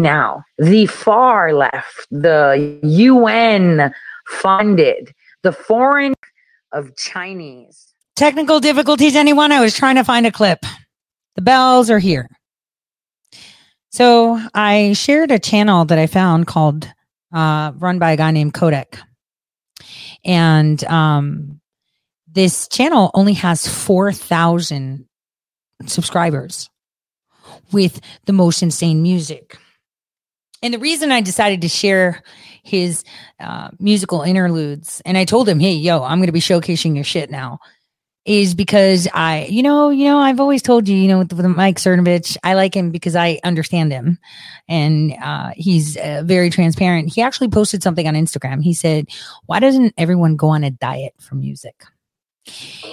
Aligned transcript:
now 0.00 0.42
the 0.58 0.86
far 0.86 1.52
left 1.52 2.06
the 2.10 2.80
un 2.82 3.92
funded 4.26 5.12
the 5.42 5.52
foreign 5.52 6.14
of 6.72 6.94
chinese 6.96 7.90
Technical 8.20 8.60
difficulties, 8.60 9.16
anyone? 9.16 9.50
I 9.50 9.62
was 9.62 9.72
trying 9.72 9.94
to 9.94 10.04
find 10.04 10.26
a 10.26 10.30
clip. 10.30 10.58
The 11.36 11.40
bells 11.40 11.88
are 11.88 11.98
here. 11.98 12.28
So 13.88 14.38
I 14.52 14.92
shared 14.92 15.30
a 15.30 15.38
channel 15.38 15.86
that 15.86 15.98
I 15.98 16.06
found 16.06 16.46
called 16.46 16.86
uh, 17.32 17.72
run 17.76 17.98
by 17.98 18.12
a 18.12 18.18
guy 18.18 18.30
named 18.30 18.52
Kodak. 18.52 18.98
And 20.22 20.84
um, 20.84 21.62
this 22.30 22.68
channel 22.68 23.10
only 23.14 23.32
has 23.32 23.66
4,000 23.66 25.06
subscribers 25.86 26.68
with 27.72 28.02
the 28.26 28.34
most 28.34 28.62
insane 28.62 29.00
music. 29.00 29.56
And 30.62 30.74
the 30.74 30.78
reason 30.78 31.10
I 31.10 31.20
decided 31.20 31.62
to 31.62 31.68
share 31.68 32.22
his 32.62 33.04
uh, 33.38 33.70
musical 33.78 34.22
interludes, 34.22 35.00
and 35.06 35.16
I 35.16 35.24
told 35.24 35.48
him, 35.48 35.60
hey, 35.60 35.72
yo, 35.72 36.02
I'm 36.02 36.18
going 36.18 36.26
to 36.26 36.32
be 36.32 36.40
showcasing 36.40 36.94
your 36.94 37.04
shit 37.04 37.30
now, 37.30 37.60
is 38.26 38.54
because 38.54 39.08
I, 39.14 39.46
you 39.46 39.62
know, 39.62 39.88
you 39.88 40.04
know, 40.04 40.18
I've 40.18 40.40
always 40.40 40.60
told 40.60 40.86
you, 40.86 40.96
you 40.96 41.08
know, 41.08 41.18
with, 41.18 41.32
with 41.32 41.46
Mike 41.46 41.78
Cernovich, 41.78 42.36
I 42.44 42.54
like 42.54 42.76
him 42.76 42.90
because 42.90 43.16
I 43.16 43.40
understand 43.42 43.92
him, 43.92 44.18
and 44.68 45.14
uh, 45.22 45.52
he's 45.56 45.96
uh, 45.96 46.22
very 46.24 46.50
transparent. 46.50 47.12
He 47.12 47.22
actually 47.22 47.48
posted 47.48 47.82
something 47.82 48.06
on 48.06 48.14
Instagram. 48.14 48.62
He 48.62 48.74
said, 48.74 49.08
"Why 49.46 49.58
doesn't 49.58 49.94
everyone 49.96 50.36
go 50.36 50.48
on 50.48 50.64
a 50.64 50.70
diet 50.70 51.14
for 51.18 51.34
music?" 51.34 51.82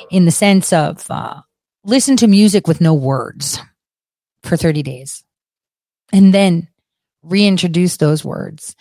In 0.09 0.25
the 0.25 0.31
sense 0.31 0.71
of 0.71 1.05
uh, 1.09 1.41
listen 1.83 2.15
to 2.17 2.27
music 2.27 2.67
with 2.67 2.79
no 2.79 2.93
words 2.93 3.59
for 4.43 4.55
30 4.55 4.81
days, 4.81 5.25
and 6.13 6.33
then 6.33 6.69
reintroduce 7.27 7.97
those 7.97 8.23
words. 8.23 8.75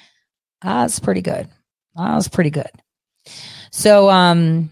That's 0.63 0.99
pretty 0.99 1.23
good. 1.23 1.49
That 1.97 2.15
was 2.15 2.29
pretty 2.29 2.51
good. 2.51 2.71
So, 3.71 4.09
um, 4.09 4.71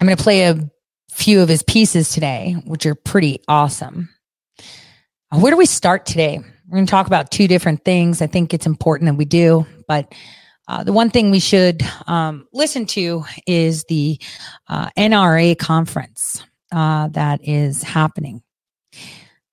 I'm 0.00 0.06
going 0.06 0.16
to 0.16 0.22
play 0.22 0.44
a 0.44 0.58
few 1.10 1.42
of 1.42 1.48
his 1.48 1.62
pieces 1.62 2.10
today, 2.10 2.56
which 2.64 2.86
are 2.86 2.94
pretty 2.94 3.42
awesome. 3.46 4.08
Uh, 5.30 5.38
Where 5.38 5.50
do 5.50 5.58
we 5.58 5.66
start 5.66 6.06
today? 6.06 6.38
We're 6.38 6.76
going 6.76 6.86
to 6.86 6.90
talk 6.90 7.06
about 7.06 7.30
two 7.30 7.46
different 7.46 7.84
things. 7.84 8.22
I 8.22 8.26
think 8.26 8.54
it's 8.54 8.66
important 8.66 9.10
that 9.10 9.16
we 9.16 9.24
do, 9.24 9.66
but 9.86 10.14
uh, 10.68 10.84
the 10.84 10.92
one 10.92 11.10
thing 11.10 11.30
we 11.30 11.40
should 11.40 11.82
um, 12.06 12.46
listen 12.52 12.86
to 12.86 13.24
is 13.46 13.84
the 13.84 14.20
uh, 14.68 14.88
NRA 14.96 15.58
conference 15.58 16.44
uh, 16.72 17.08
that 17.08 17.40
is 17.42 17.82
happening. 17.82 18.40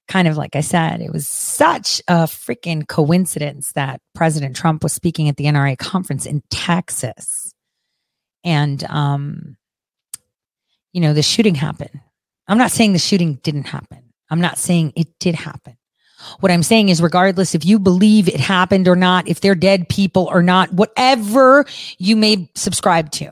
Kind 0.08 0.28
of 0.28 0.38
like 0.38 0.56
I 0.56 0.62
said, 0.62 1.02
it 1.02 1.12
was 1.12 1.28
such 1.28 2.02
a 2.08 2.24
freaking 2.24 2.88
coincidence 2.88 3.74
that 3.74 4.00
President 4.16 4.56
Trump 4.56 4.84
was 4.84 4.94
speaking 4.94 5.28
at 5.28 5.36
the 5.36 5.46
NRA 5.46 5.78
conference 5.78 6.26
in 6.26 6.42
Texas. 6.50 7.54
And 8.44 8.84
um, 8.86 9.58
you 10.94 11.02
know, 11.02 11.14
the 11.14 11.22
shooting 11.22 11.56
happened. 11.56 12.00
I'm 12.48 12.58
not 12.58 12.72
saying 12.72 12.94
the 12.94 13.00
shooting 13.00 13.36
didn't 13.44 13.66
happen. 13.66 14.14
I'm 14.30 14.42
not 14.42 14.58
saying 14.58 14.94
it 14.96 15.08
did 15.20 15.36
happen. 15.36 15.78
What 16.40 16.52
I'm 16.52 16.64
saying 16.64 16.90
is, 16.90 17.02
regardless 17.02 17.54
if 17.54 17.66
you 17.66 17.78
believe 17.78 18.28
it 18.28 18.40
happened 18.40 18.88
or 18.88 18.96
not, 18.96 19.28
if 19.28 19.42
they're 19.42 19.56
dead 19.56 19.88
people 19.88 20.28
or 20.32 20.42
not, 20.42 20.74
whatever 20.74 21.66
you 22.00 22.16
may 22.16 22.50
subscribe 22.56 23.12
to, 23.12 23.32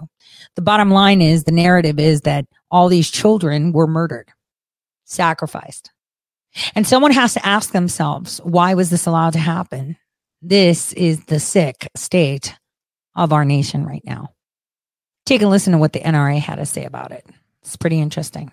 the 0.56 0.62
bottom 0.62 0.92
line 0.92 1.22
is 1.22 1.44
the 1.44 1.52
narrative 1.52 2.00
is 2.00 2.22
that 2.22 2.46
all 2.70 2.88
these 2.88 3.10
children 3.10 3.72
were 3.72 3.88
murdered, 3.88 4.30
sacrificed. 5.06 5.92
And 6.74 6.88
someone 6.88 7.12
has 7.12 7.34
to 7.34 7.46
ask 7.46 7.72
themselves, 7.72 8.40
why 8.44 8.74
was 8.74 8.90
this 8.90 9.06
allowed 9.06 9.34
to 9.34 9.40
happen? 9.40 9.98
This 10.42 10.94
is 10.94 11.26
the 11.26 11.40
sick 11.40 11.90
state 11.96 12.56
of 13.16 13.34
our 13.34 13.46
nation 13.46 13.86
right 13.86 14.04
now. 14.06 14.34
Take 15.26 15.42
a 15.42 15.48
listen 15.48 15.74
to 15.74 15.80
what 15.80 15.94
the 15.94 16.00
NRA 16.00 16.40
had 16.40 16.56
to 16.56 16.66
say 16.66 16.86
about 16.86 17.12
it. 17.12 17.26
It's 17.62 17.76
pretty 17.76 18.00
interesting. 18.00 18.52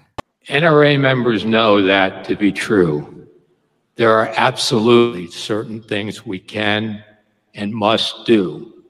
NRA 0.48 0.98
members 0.98 1.44
know 1.44 1.82
that 1.82 2.24
to 2.24 2.34
be 2.34 2.50
true. 2.50 3.28
There 3.96 4.10
are 4.10 4.32
absolutely 4.36 5.30
certain 5.30 5.82
things 5.82 6.24
we 6.24 6.38
can 6.38 7.04
and 7.54 7.72
must 7.72 8.24
do. 8.26 8.84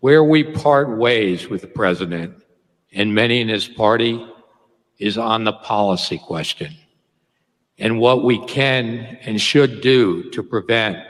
Where 0.00 0.24
we 0.24 0.42
part 0.42 0.98
ways 0.98 1.48
with 1.48 1.60
the 1.60 1.68
president 1.68 2.34
and 2.92 3.14
many 3.14 3.40
in 3.40 3.48
his 3.48 3.68
party 3.68 4.26
is 4.98 5.16
on 5.16 5.44
the 5.44 5.52
policy 5.52 6.18
question 6.18 6.76
and 7.82 7.98
what 7.98 8.22
we 8.22 8.38
can 8.46 9.18
and 9.22 9.40
should 9.40 9.80
do 9.80 10.30
to 10.30 10.40
prevent 10.40 11.04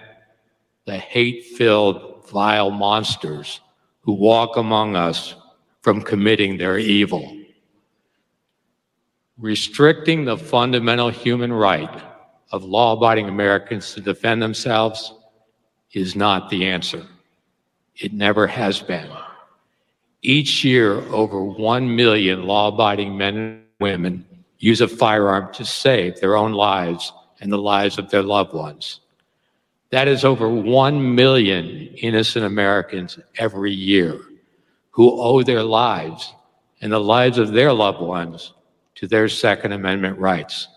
the 0.87 0.97
hate 0.97 1.44
filled, 1.44 2.27
vile 2.31 2.71
monsters 2.71 3.60
who 4.00 4.15
walk 4.15 4.56
among 4.56 4.97
us 4.97 5.34
from 5.83 6.00
committing 6.00 6.56
their 6.56 6.78
evil. 6.78 7.37
Restricting 9.37 10.25
the 10.25 10.38
fundamental 10.38 11.10
human 11.10 11.53
right 11.53 12.03
of 12.53 12.65
law 12.65 12.94
abiding 12.94 13.28
Americans 13.28 13.93
to 13.93 14.00
defend 14.00 14.41
themselves 14.41 15.12
is 15.93 16.16
not 16.16 16.49
the 16.49 16.65
answer. 16.65 17.06
It 17.97 18.15
never 18.15 18.47
has 18.47 18.81
been. 18.81 19.10
Each 20.22 20.65
year, 20.65 21.00
over 21.12 21.44
1 21.44 21.94
million 21.94 22.47
law 22.47 22.69
abiding 22.69 23.15
men 23.15 23.37
and 23.37 23.62
women 23.78 24.25
use 24.62 24.80
a 24.80 24.86
firearm 24.86 25.52
to 25.52 25.64
save 25.64 26.20
their 26.20 26.36
own 26.36 26.52
lives 26.52 27.12
and 27.40 27.52
the 27.52 27.58
lives 27.58 27.98
of 27.98 28.10
their 28.10 28.22
loved 28.22 28.54
ones. 28.54 29.00
That 29.90 30.06
is 30.06 30.24
over 30.24 30.48
1 30.48 31.14
million 31.16 31.66
innocent 31.96 32.44
Americans 32.44 33.18
every 33.36 33.72
year 33.72 34.20
who 34.90 35.20
owe 35.20 35.42
their 35.42 35.64
lives 35.64 36.32
and 36.80 36.92
the 36.92 37.00
lives 37.00 37.38
of 37.38 37.50
their 37.50 37.72
loved 37.72 38.00
ones 38.00 38.54
to 38.94 39.08
their 39.08 39.28
Second 39.28 39.72
Amendment 39.72 40.16
rights. 40.18 40.68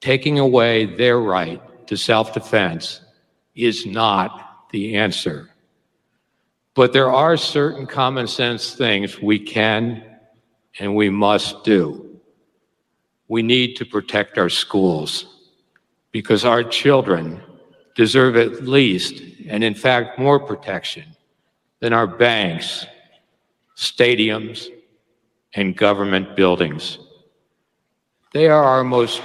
Taking 0.00 0.40
away 0.40 0.86
their 0.96 1.20
right 1.20 1.62
to 1.86 1.96
self 1.96 2.34
defense 2.34 3.02
is 3.54 3.86
not 3.86 4.68
the 4.72 4.96
answer. 4.96 5.48
But 6.74 6.92
there 6.92 7.12
are 7.12 7.36
certain 7.36 7.86
common 7.86 8.26
sense 8.26 8.74
things 8.74 9.22
we 9.22 9.38
can 9.38 10.02
and 10.80 10.96
we 10.96 11.08
must 11.08 11.62
do. 11.62 12.09
We 13.30 13.42
need 13.42 13.76
to 13.76 13.84
protect 13.84 14.38
our 14.38 14.48
schools 14.48 15.24
because 16.10 16.44
our 16.44 16.64
children 16.64 17.40
deserve 17.94 18.36
at 18.36 18.64
least, 18.64 19.22
and 19.46 19.62
in 19.62 19.72
fact, 19.72 20.18
more 20.18 20.40
protection 20.40 21.04
than 21.78 21.92
our 21.92 22.08
banks, 22.08 22.86
stadiums, 23.76 24.66
and 25.54 25.76
government 25.76 26.34
buildings. 26.34 26.98
They 28.32 28.48
are 28.48 28.64
our 28.64 28.82
most 28.82 29.22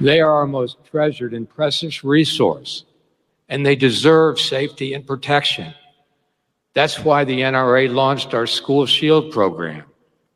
They 0.00 0.20
are 0.20 0.32
our 0.32 0.46
most 0.46 0.84
treasured 0.90 1.32
and 1.32 1.48
precious 1.48 2.04
resource, 2.04 2.84
and 3.52 3.66
they 3.66 3.76
deserve 3.76 4.40
safety 4.40 4.94
and 4.94 5.06
protection. 5.06 5.74
That's 6.72 7.00
why 7.00 7.24
the 7.24 7.40
NRA 7.40 7.92
launched 7.92 8.32
our 8.32 8.46
School 8.46 8.86
Shield 8.86 9.30
program 9.30 9.84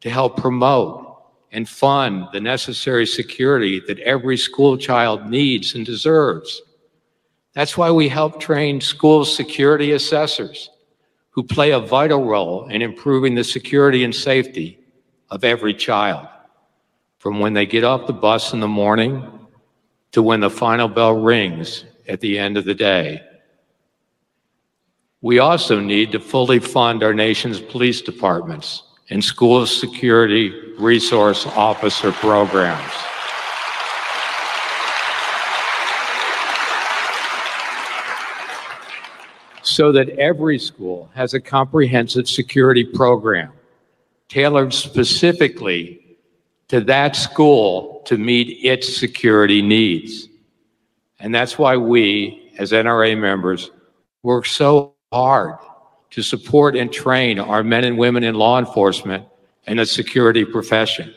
to 0.03 0.11
help 0.11 0.37
promote 0.37 1.17
and 1.51 1.67
fund 1.67 2.27
the 2.35 2.43
necessary 2.43 3.07
security 3.07 3.81
that 3.87 3.99
every 4.01 4.37
school 4.37 4.77
child 4.77 5.31
needs 5.31 5.75
and 5.75 5.87
deserves. 5.87 6.61
That's 7.55 7.79
why 7.79 7.91
we 7.91 8.07
help 8.07 8.39
train 8.39 8.83
school 8.83 9.25
security 9.25 9.93
assessors 9.93 10.69
who 11.31 11.43
play 11.43 11.71
a 11.71 11.81
vital 11.81 12.23
role 12.23 12.69
in 12.69 12.83
improving 12.83 13.35
the 13.35 13.45
security 13.45 14.05
and 14.05 14.15
safety 14.15 14.79
of 15.31 15.43
every 15.43 15.73
child, 15.73 16.29
from 17.19 17.41
when 17.41 17.55
they 17.55 17.65
get 17.65 17.83
off 17.83 18.07
the 18.07 18.13
bus 18.13 18.53
in 18.53 18.61
the 18.61 18.69
morning 18.69 19.27
to 20.13 20.23
when 20.23 20.41
the 20.41 20.51
final 20.51 20.87
bell 20.87 21.15
rings 21.15 21.87
at 22.09 22.21
the 22.21 22.39
end 22.39 22.57
of 22.57 22.65
the 22.65 22.75
day. 22.75 23.23
We 25.21 25.39
also 25.39 25.81
need 25.81 26.13
to 26.13 26.21
fully 26.21 26.59
fund 26.59 27.03
our 27.03 27.15
nation's 27.15 27.61
police 27.61 28.01
departments 28.01 28.83
and 29.11 29.25
school 29.25 29.67
security 29.67 30.51
resource 30.79 31.47
officer 31.47 32.13
programs. 32.13 32.93
So 39.63 39.93
that 39.93 40.09
every 40.11 40.59
school 40.59 41.11
has 41.15 41.35
a 41.35 41.41
comprehensive 41.41 42.29
security 42.29 42.85
program 42.85 43.53
tailored 44.29 44.73
specifically 44.73 46.17
to 46.69 46.81
that 46.83 47.15
school 47.15 48.03
to 48.07 48.17
meet 48.17 48.65
its 48.65 48.97
security 48.97 49.63
needs. 49.63 50.29
And 51.19 51.35
that's 51.35 51.59
why 51.59 51.77
we, 51.77 52.53
as 52.59 52.73
NRA 52.73 53.19
members, 53.19 53.71
work 54.23 54.47
so 54.47 54.95
hard 55.13 55.57
to 56.11 56.23
support 56.23 56.77
and 56.77 56.93
train 56.93 57.39
our 57.39 57.63
men 57.63 57.85
and 57.85 57.99
women 57.99 58.25
in 58.25 58.35
law 58.35 58.59
enforcement 58.59 59.25
and 59.67 59.79
the 59.79 59.87
security 59.87 60.45
profession. 60.45 61.13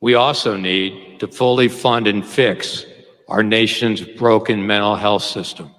We 0.00 0.14
also 0.14 0.56
need 0.56 1.20
to 1.20 1.28
fully 1.28 1.68
fund 1.68 2.08
and 2.08 2.26
fix 2.26 2.84
our 3.28 3.42
nation's 3.42 4.00
broken 4.00 4.66
mental 4.66 4.96
health 4.96 5.22
system. 5.22 5.74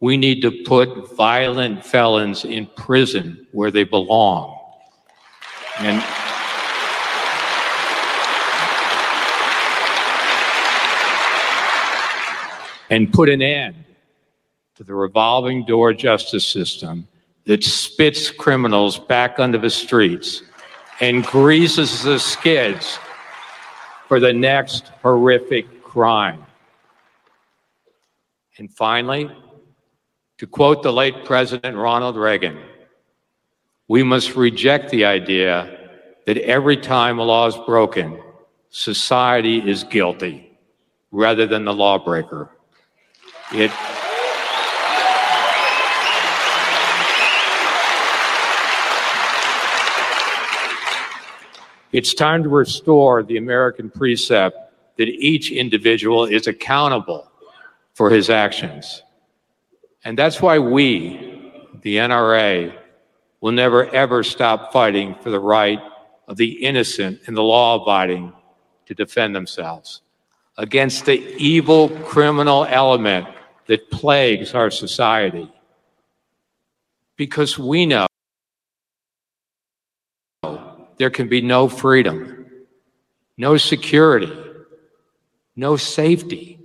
We 0.00 0.16
need 0.16 0.40
to 0.42 0.50
put 0.64 1.14
violent 1.16 1.84
felons 1.84 2.44
in 2.44 2.66
prison 2.76 3.46
where 3.52 3.70
they 3.70 3.84
belong. 3.84 4.58
And 5.78 6.02
and 12.90 13.12
put 13.12 13.28
an 13.28 13.42
end 13.42 13.84
to 14.76 14.84
the 14.84 14.94
revolving 14.94 15.64
door 15.64 15.92
justice 15.92 16.46
system 16.46 17.06
that 17.44 17.64
spits 17.64 18.30
criminals 18.30 18.98
back 18.98 19.38
onto 19.38 19.58
the 19.58 19.70
streets 19.70 20.42
and 21.00 21.24
greases 21.24 22.02
the 22.02 22.18
skids 22.18 22.98
for 24.06 24.20
the 24.20 24.32
next 24.32 24.88
horrific 25.02 25.82
crime. 25.82 26.44
And 28.58 28.72
finally, 28.72 29.30
to 30.38 30.46
quote 30.46 30.82
the 30.82 30.92
late 30.92 31.24
President 31.24 31.76
Ronald 31.76 32.16
Reagan, 32.16 32.58
we 33.88 34.02
must 34.02 34.36
reject 34.36 34.90
the 34.90 35.04
idea 35.04 35.90
that 36.26 36.36
every 36.38 36.76
time 36.76 37.18
a 37.18 37.22
law 37.22 37.46
is 37.46 37.56
broken, 37.66 38.20
society 38.70 39.58
is 39.58 39.84
guilty 39.84 40.58
rather 41.10 41.46
than 41.46 41.64
the 41.64 41.72
lawbreaker. 41.72 42.50
It 43.54 43.70
It's 51.90 52.12
time 52.12 52.42
to 52.42 52.50
restore 52.50 53.22
the 53.22 53.38
American 53.38 53.88
precept 53.88 54.56
that 54.98 55.08
each 55.08 55.50
individual 55.50 56.26
is 56.26 56.46
accountable 56.46 57.30
for 57.94 58.10
his 58.10 58.28
actions. 58.28 59.02
And 60.04 60.18
that's 60.18 60.42
why 60.42 60.58
we, 60.58 61.50
the 61.80 61.96
NRA, 61.96 62.74
will 63.40 63.52
never 63.52 63.88
ever 63.94 64.22
stop 64.22 64.70
fighting 64.72 65.14
for 65.22 65.30
the 65.30 65.40
right 65.40 65.80
of 66.26 66.36
the 66.36 66.62
innocent 66.62 67.20
and 67.26 67.34
the 67.34 67.42
law 67.42 67.80
abiding 67.80 68.34
to 68.84 68.94
defend 68.94 69.34
themselves 69.34 70.02
against 70.58 71.06
the 71.06 71.18
evil 71.38 71.88
criminal 71.88 72.66
element 72.66 73.26
that 73.68 73.90
plagues 73.90 74.54
our 74.54 74.70
society. 74.70 75.50
Because 77.16 77.58
we 77.58 77.86
know 77.86 78.06
there 80.96 81.10
can 81.10 81.28
be 81.28 81.40
no 81.40 81.68
freedom, 81.68 82.46
no 83.36 83.56
security, 83.56 84.32
no 85.54 85.76
safety 85.76 86.58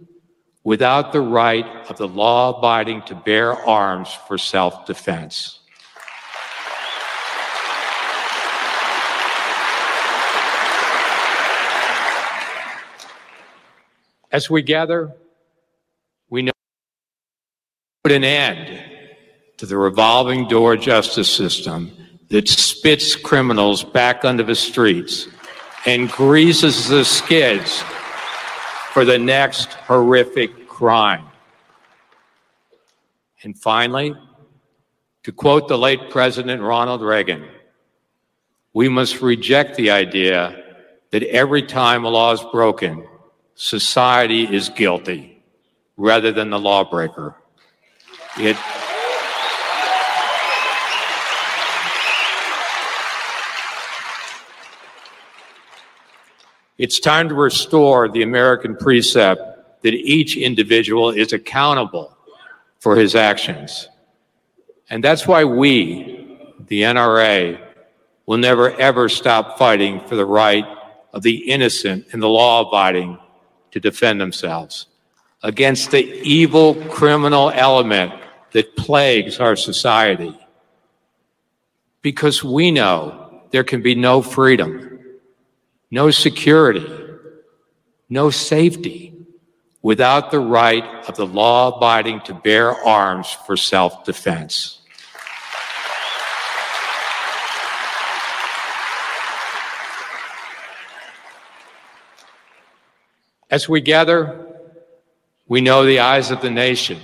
without 0.64 1.12
the 1.12 1.22
right 1.22 1.66
of 1.90 1.98
the 1.98 2.08
law 2.08 2.58
abiding 2.58 3.02
to 3.04 3.16
bear 3.16 3.54
arms 3.54 4.12
for 4.28 4.38
self 4.38 4.86
defense. 4.86 5.60
As 14.32 14.50
we 14.50 14.64
gather, 14.64 15.14
put 18.04 18.12
an 18.12 18.26
end 18.26 18.84
to 19.56 19.66
the 19.66 19.78
revolving 19.78 20.46
door 20.50 20.76
justice 20.76 21.32
system 21.32 21.90
that 22.28 22.50
spits 22.50 23.16
criminals 23.16 23.82
back 23.82 24.26
onto 24.26 24.44
the 24.44 24.56
streets 24.56 25.30
and 25.86 26.12
greases 26.12 26.90
the 26.90 27.06
skids 27.06 27.82
for 28.92 29.06
the 29.06 29.18
next 29.18 29.72
horrific 29.74 30.68
crime. 30.68 31.26
And 33.44 33.58
finally, 33.58 34.14
to 35.24 35.32
quote 35.32 35.70
the 35.70 35.78
late 35.78 36.10
President 36.10 36.62
Ronald 36.62 37.02
Reagan, 37.02 37.46
we 38.74 38.90
must 38.90 39.22
reject 39.22 39.78
the 39.78 39.92
idea 39.92 40.62
that 41.12 41.24
every 41.24 41.64
time 41.64 42.04
a 42.04 42.10
law 42.10 42.34
is 42.34 42.44
broken, 42.52 43.08
society 43.56 44.44
is 44.44 44.68
guilty 44.68 45.42
rather 45.96 46.34
than 46.34 46.50
the 46.50 46.60
lawbreaker. 46.60 47.38
It 48.40 48.58
It's 56.80 57.00
time 57.00 57.30
to 57.30 57.36
restore 57.36 58.10
the 58.10 58.24
American 58.24 58.76
precept 58.76 59.84
that 59.84 59.94
each 59.94 60.36
individual 60.36 61.12
is 61.12 61.32
accountable 61.32 62.18
for 62.80 62.96
his 62.96 63.16
actions. 63.16 63.88
And 64.90 65.04
that's 65.04 65.28
why 65.28 65.44
we, 65.44 66.38
the 66.68 66.82
NRA, 66.82 67.60
will 68.26 68.40
never 68.40 68.72
ever 68.72 69.08
stop 69.08 69.60
fighting 69.60 70.00
for 70.08 70.16
the 70.16 70.26
right 70.26 70.66
of 71.14 71.22
the 71.22 71.52
innocent 71.52 72.08
and 72.12 72.22
the 72.22 72.28
law 72.28 72.68
abiding 72.68 73.20
to 73.72 73.80
defend 73.80 74.20
themselves 74.20 74.88
against 75.44 75.92
the 75.92 76.04
evil 76.24 76.74
criminal 76.90 77.52
element 77.54 78.14
that 78.54 78.76
plagues 78.76 79.40
our 79.40 79.56
society. 79.56 80.38
Because 82.02 82.44
we 82.44 82.72
know 82.72 83.44
there 83.52 83.64
can 83.64 83.82
be 83.82 83.96
no 83.96 84.22
freedom 84.22 84.94
no 85.94 86.10
security, 86.10 86.92
no 88.10 88.32
safety 88.32 89.14
without 89.84 90.32
the 90.32 90.40
right 90.40 90.84
of 91.08 91.16
the 91.16 91.26
law 91.28 91.78
abiding 91.78 92.20
to 92.22 92.34
bear 92.34 92.72
arms 92.72 93.30
for 93.46 93.56
self 93.56 94.04
defense. 94.04 94.80
As 103.52 103.70
we 103.70 103.80
gather, 103.80 104.48
we 105.48 105.62
know 105.62 105.86
the 105.86 106.00
eyes 106.00 106.32
of 106.32 106.42
the 106.42 106.50
nation, 106.50 107.00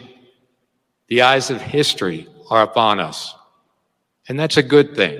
the 1.09 1.23
eyes 1.23 1.49
of 1.49 1.61
history 1.61 2.27
are 2.49 2.63
upon 2.63 2.99
us. 2.99 3.35
And 4.27 4.39
that's 4.39 4.57
a 4.57 4.63
good 4.63 4.95
thing 4.95 5.19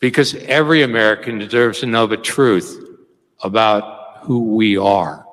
because 0.00 0.34
every 0.34 0.82
American 0.82 1.38
deserves 1.38 1.80
to 1.80 1.86
know 1.86 2.06
the 2.06 2.16
truth 2.16 2.82
about 3.42 4.18
who 4.22 4.56
we 4.56 4.76
are 4.76 5.24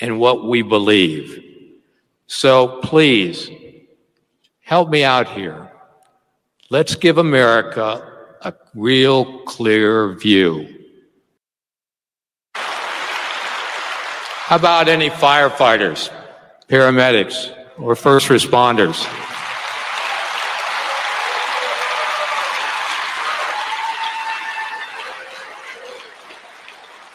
and 0.00 0.18
what 0.18 0.46
we 0.46 0.62
believe. 0.62 1.44
So 2.26 2.80
please 2.82 3.50
help 4.60 4.90
me 4.90 5.04
out 5.04 5.28
here. 5.28 5.70
Let's 6.70 6.96
give 6.96 7.18
America 7.18 8.06
a 8.42 8.54
real 8.74 9.40
clear 9.40 10.14
view. 10.14 10.66
How 12.54 14.56
about 14.56 14.88
any 14.88 15.10
firefighters, 15.10 16.10
paramedics, 16.68 17.54
or 17.80 17.96
first 17.96 18.28
responders? 18.28 19.06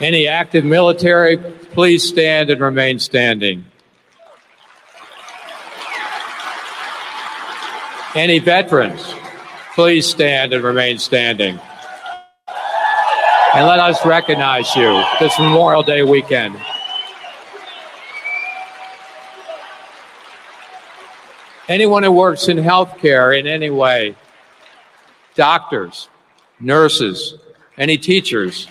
Any 0.02 0.28
active 0.28 0.66
military, 0.66 1.38
please 1.38 2.04
stand 2.04 2.50
and 2.50 2.60
remain 2.60 3.00
standing. 3.00 3.66
Any 8.14 8.40
veterans, 8.40 9.14
please 9.74 10.06
stand 10.06 10.54
and 10.54 10.64
remain 10.64 11.00
standing. 11.00 11.60
And 13.56 13.66
let 13.68 13.80
us 13.80 14.06
recognize 14.06 14.76
you 14.76 15.04
this 15.20 15.40
Memorial 15.40 15.82
Day 15.82 16.04
weekend. 16.04 16.58
Anyone 21.68 22.04
who 22.04 22.12
works 22.12 22.48
in 22.48 22.58
healthcare 22.58 23.38
in 23.38 23.48
any 23.48 23.70
way, 23.70 24.16
doctors, 25.36 26.10
nurses, 26.60 27.36
any 27.78 27.98
teachers. 27.98 28.68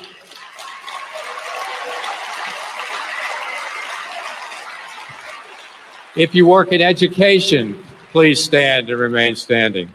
If 6.17 6.35
you 6.35 6.47
work 6.47 6.73
in 6.73 6.81
education, 6.81 7.85
please 8.13 8.43
stand 8.43 8.89
and 8.89 9.01
remain 9.01 9.35
standing. 9.35 9.93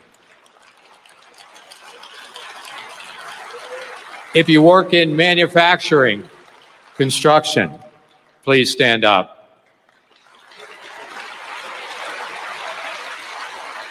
If 4.35 4.49
you 4.49 4.61
work 4.61 4.93
in 4.93 5.15
manufacturing, 5.15 6.29
construction, 6.97 7.79
please 8.43 8.69
stand 8.69 9.05
up. 9.05 9.38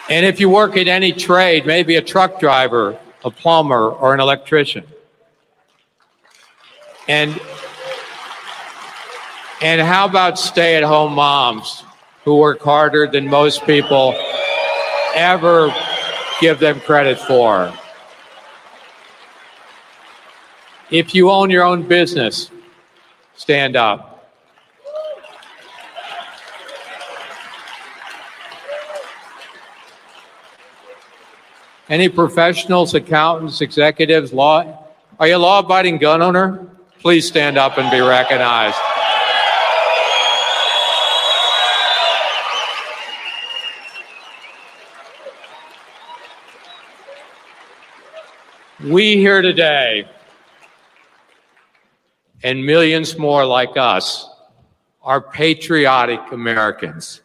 And 0.09 0.25
if 0.25 0.39
you 0.39 0.49
work 0.49 0.75
in 0.75 0.87
any 0.87 1.11
trade, 1.13 1.67
maybe 1.67 1.95
a 1.95 2.01
truck 2.01 2.39
driver, 2.39 2.97
a 3.23 3.29
plumber, 3.29 3.89
or 3.89 4.15
an 4.15 4.19
electrician. 4.19 4.83
And 7.07 7.39
and 9.61 9.81
how 9.81 10.05
about 10.05 10.39
stay-at-home 10.39 11.13
moms 11.13 11.83
who 12.23 12.37
work 12.37 12.61
harder 12.61 13.07
than 13.07 13.27
most 13.27 13.65
people 13.65 14.15
ever 15.13 15.73
give 16.39 16.59
them 16.59 16.79
credit 16.79 17.19
for? 17.19 17.73
If 20.89 21.13
you 21.13 21.29
own 21.29 21.49
your 21.49 21.63
own 21.63 21.83
business, 21.83 22.49
stand 23.35 23.75
up. 23.75 24.08
Any 31.89 32.07
professionals, 32.07 32.93
accountants, 32.93 33.61
executives, 33.61 34.31
law? 34.31 34.85
Are 35.19 35.27
you 35.27 35.37
a 35.37 35.39
law 35.39 35.57
abiding 35.57 35.97
gun 35.97 36.21
owner? 36.21 36.67
Please 36.99 37.27
stand 37.27 37.57
up 37.57 37.79
and 37.79 37.89
be 37.89 37.99
recognized. 37.99 38.77
We 48.83 49.17
here 49.17 49.41
today, 49.41 50.07
and 52.43 52.63
millions 52.63 53.17
more 53.17 53.45
like 53.45 53.75
us, 53.77 54.29
are 55.01 55.19
patriotic 55.19 56.19
Americans, 56.31 57.21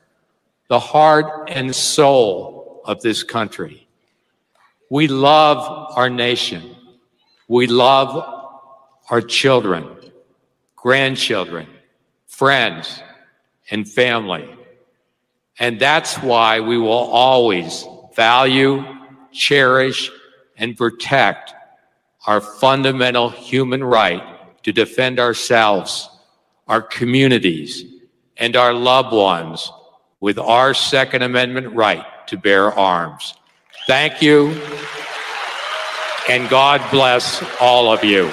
the 0.69 0.81
heart 0.81 1.51
and 1.51 1.77
soul 1.77 2.81
of 2.87 3.03
this 3.03 3.23
country. 3.23 3.84
We 4.95 5.09
love 5.09 5.97
our 5.97 6.09
nation. 6.09 6.77
We 7.49 7.67
love 7.67 8.11
our 9.11 9.21
children, 9.21 9.89
grandchildren, 10.77 11.67
friends, 12.29 13.03
and 13.73 13.91
family. 13.91 14.49
And 15.59 15.81
that's 15.81 16.15
why 16.19 16.61
we 16.61 16.79
will 16.79 16.93
always 17.27 17.85
value, 18.15 18.85
cherish, 19.33 20.13
and 20.57 20.77
protect 20.77 21.53
our 22.29 22.41
fundamental 22.41 23.31
human 23.31 23.83
right 23.83 24.23
to 24.63 24.71
defend 24.71 25.19
ourselves, 25.19 26.09
our 26.69 26.81
communities, 26.81 27.85
and 28.37 28.55
our 28.55 28.73
loved 28.73 29.13
ones 29.13 29.73
with 30.21 30.39
our 30.39 30.73
Second 30.73 31.23
Amendment 31.23 31.75
right 31.75 32.07
to 32.29 32.37
bear 32.37 32.73
arms. 32.73 33.35
Thank 33.87 34.23
you. 34.23 34.51
And 36.29 36.49
God 36.49 36.81
bless 36.91 37.45
all 37.61 37.93
of 37.93 38.03
you. 38.03 38.31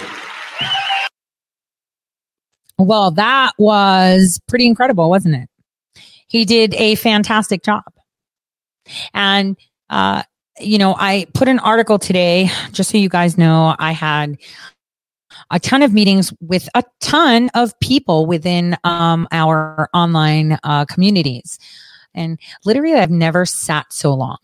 Well, 2.78 3.12
that 3.12 3.52
was 3.58 4.40
pretty 4.48 4.66
incredible, 4.66 5.10
wasn't 5.10 5.36
it? 5.36 5.50
He 6.28 6.46
did 6.46 6.74
a 6.76 6.96
fantastic 6.96 7.64
job. 7.64 7.84
And, 9.14 9.58
uh, 9.90 10.24
you 10.60 10.78
know, 10.78 10.96
I 10.98 11.28
put 11.34 11.48
an 11.48 11.60
article 11.60 12.00
today, 12.00 12.50
just 12.72 12.90
so 12.90 12.98
you 12.98 13.10
guys 13.10 13.38
know, 13.38 13.76
I 13.78 13.92
had 13.92 14.38
a 15.52 15.60
ton 15.60 15.84
of 15.84 15.94
meetings 15.94 16.34
with 16.40 16.70
a 16.74 16.84
ton 17.02 17.50
of 17.54 17.78
people 17.82 18.26
within 18.26 18.78
um, 18.84 19.28
our 19.32 19.90
online 19.94 20.58
uh, 20.64 20.86
communities. 20.86 21.60
And 22.14 22.40
literally, 22.66 22.94
I've 22.94 23.12
never 23.12 23.46
sat 23.46 23.92
so 23.92 24.14
long. 24.14 24.38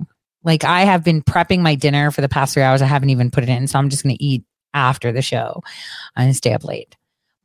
Like 0.47 0.63
I 0.63 0.85
have 0.85 1.03
been 1.03 1.21
prepping 1.21 1.59
my 1.59 1.75
dinner 1.75 2.09
for 2.09 2.21
the 2.21 2.29
past 2.29 2.53
three 2.53 2.63
hours. 2.63 2.81
I 2.81 2.85
haven't 2.85 3.09
even 3.09 3.29
put 3.29 3.43
it 3.43 3.49
in. 3.49 3.67
So 3.67 3.77
I'm 3.77 3.89
just 3.89 4.03
going 4.03 4.15
to 4.15 4.23
eat 4.23 4.45
after 4.73 5.11
the 5.11 5.21
show 5.21 5.61
and 6.15 6.33
stay 6.33 6.53
up 6.53 6.63
late. 6.63 6.95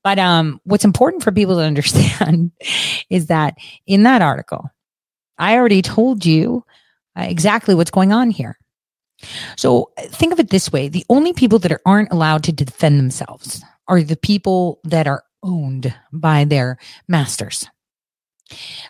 But 0.04 0.20
um, 0.20 0.60
what's 0.62 0.84
important 0.84 1.24
for 1.24 1.32
people 1.32 1.56
to 1.56 1.62
understand 1.66 2.52
is 3.10 3.26
that 3.26 3.56
in 3.86 4.04
that 4.04 4.22
article, 4.22 4.70
I 5.36 5.56
already 5.56 5.82
told 5.82 6.24
you 6.24 6.64
uh, 7.18 7.26
exactly 7.28 7.74
what's 7.74 7.90
going 7.90 8.12
on 8.12 8.30
here. 8.30 8.56
So 9.56 9.90
think 9.98 10.32
of 10.32 10.38
it 10.38 10.50
this 10.50 10.70
way 10.70 10.88
the 10.88 11.04
only 11.08 11.32
people 11.32 11.58
that 11.60 11.80
aren't 11.84 12.12
allowed 12.12 12.44
to 12.44 12.52
defend 12.52 13.00
themselves 13.00 13.62
are 13.88 14.02
the 14.02 14.16
people 14.16 14.78
that 14.84 15.08
are 15.08 15.24
owned 15.42 15.92
by 16.12 16.44
their 16.44 16.78
masters. 17.08 17.66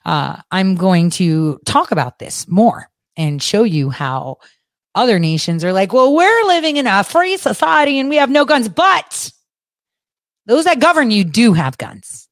Uh, 0.05 0.37
I'm 0.51 0.75
going 0.75 1.09
to 1.11 1.59
talk 1.65 1.93
about 1.93 2.19
this 2.19 2.47
more 2.47 2.91
and 3.17 3.43
show 3.43 3.63
you 3.63 3.91
how 3.91 4.39
other 4.95 5.19
nations 5.19 5.65
are 5.65 5.73
like, 5.73 5.93
well, 5.93 6.15
we're 6.15 6.47
living 6.47 6.77
in 6.77 6.87
a 6.87 7.05
free 7.05 7.37
society 7.37 7.99
and 7.99 8.09
we 8.09 8.17
have 8.17 8.31
no 8.31 8.45
guns, 8.45 8.69
but 8.69 9.31
those 10.47 10.65
that 10.65 10.81
govern 10.81 11.11
you 11.11 11.25
do 11.25 11.53
have 11.53 11.79
guns. 11.79 12.29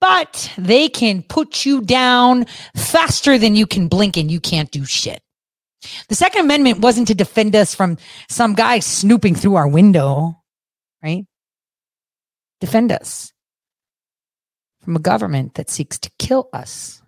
But 0.00 0.50
they 0.56 0.88
can 0.88 1.22
put 1.22 1.66
you 1.66 1.82
down 1.82 2.46
faster 2.74 3.36
than 3.36 3.56
you 3.56 3.66
can 3.66 3.88
blink 3.88 4.16
and 4.16 4.30
you 4.30 4.40
can't 4.40 4.70
do 4.70 4.86
shit. 4.86 5.20
The 6.08 6.14
Second 6.14 6.42
Amendment 6.42 6.80
wasn't 6.80 7.08
to 7.08 7.14
defend 7.14 7.54
us 7.54 7.74
from 7.74 7.98
some 8.28 8.54
guy 8.54 8.78
snooping 8.78 9.34
through 9.34 9.56
our 9.56 9.68
window, 9.68 10.42
right? 11.02 11.26
Defend 12.60 12.90
us 12.90 13.32
from 14.82 14.96
a 14.96 15.00
government 15.00 15.54
that 15.54 15.68
seeks 15.68 15.98
to 15.98 16.10
kill 16.18 16.48
us, 16.52 17.02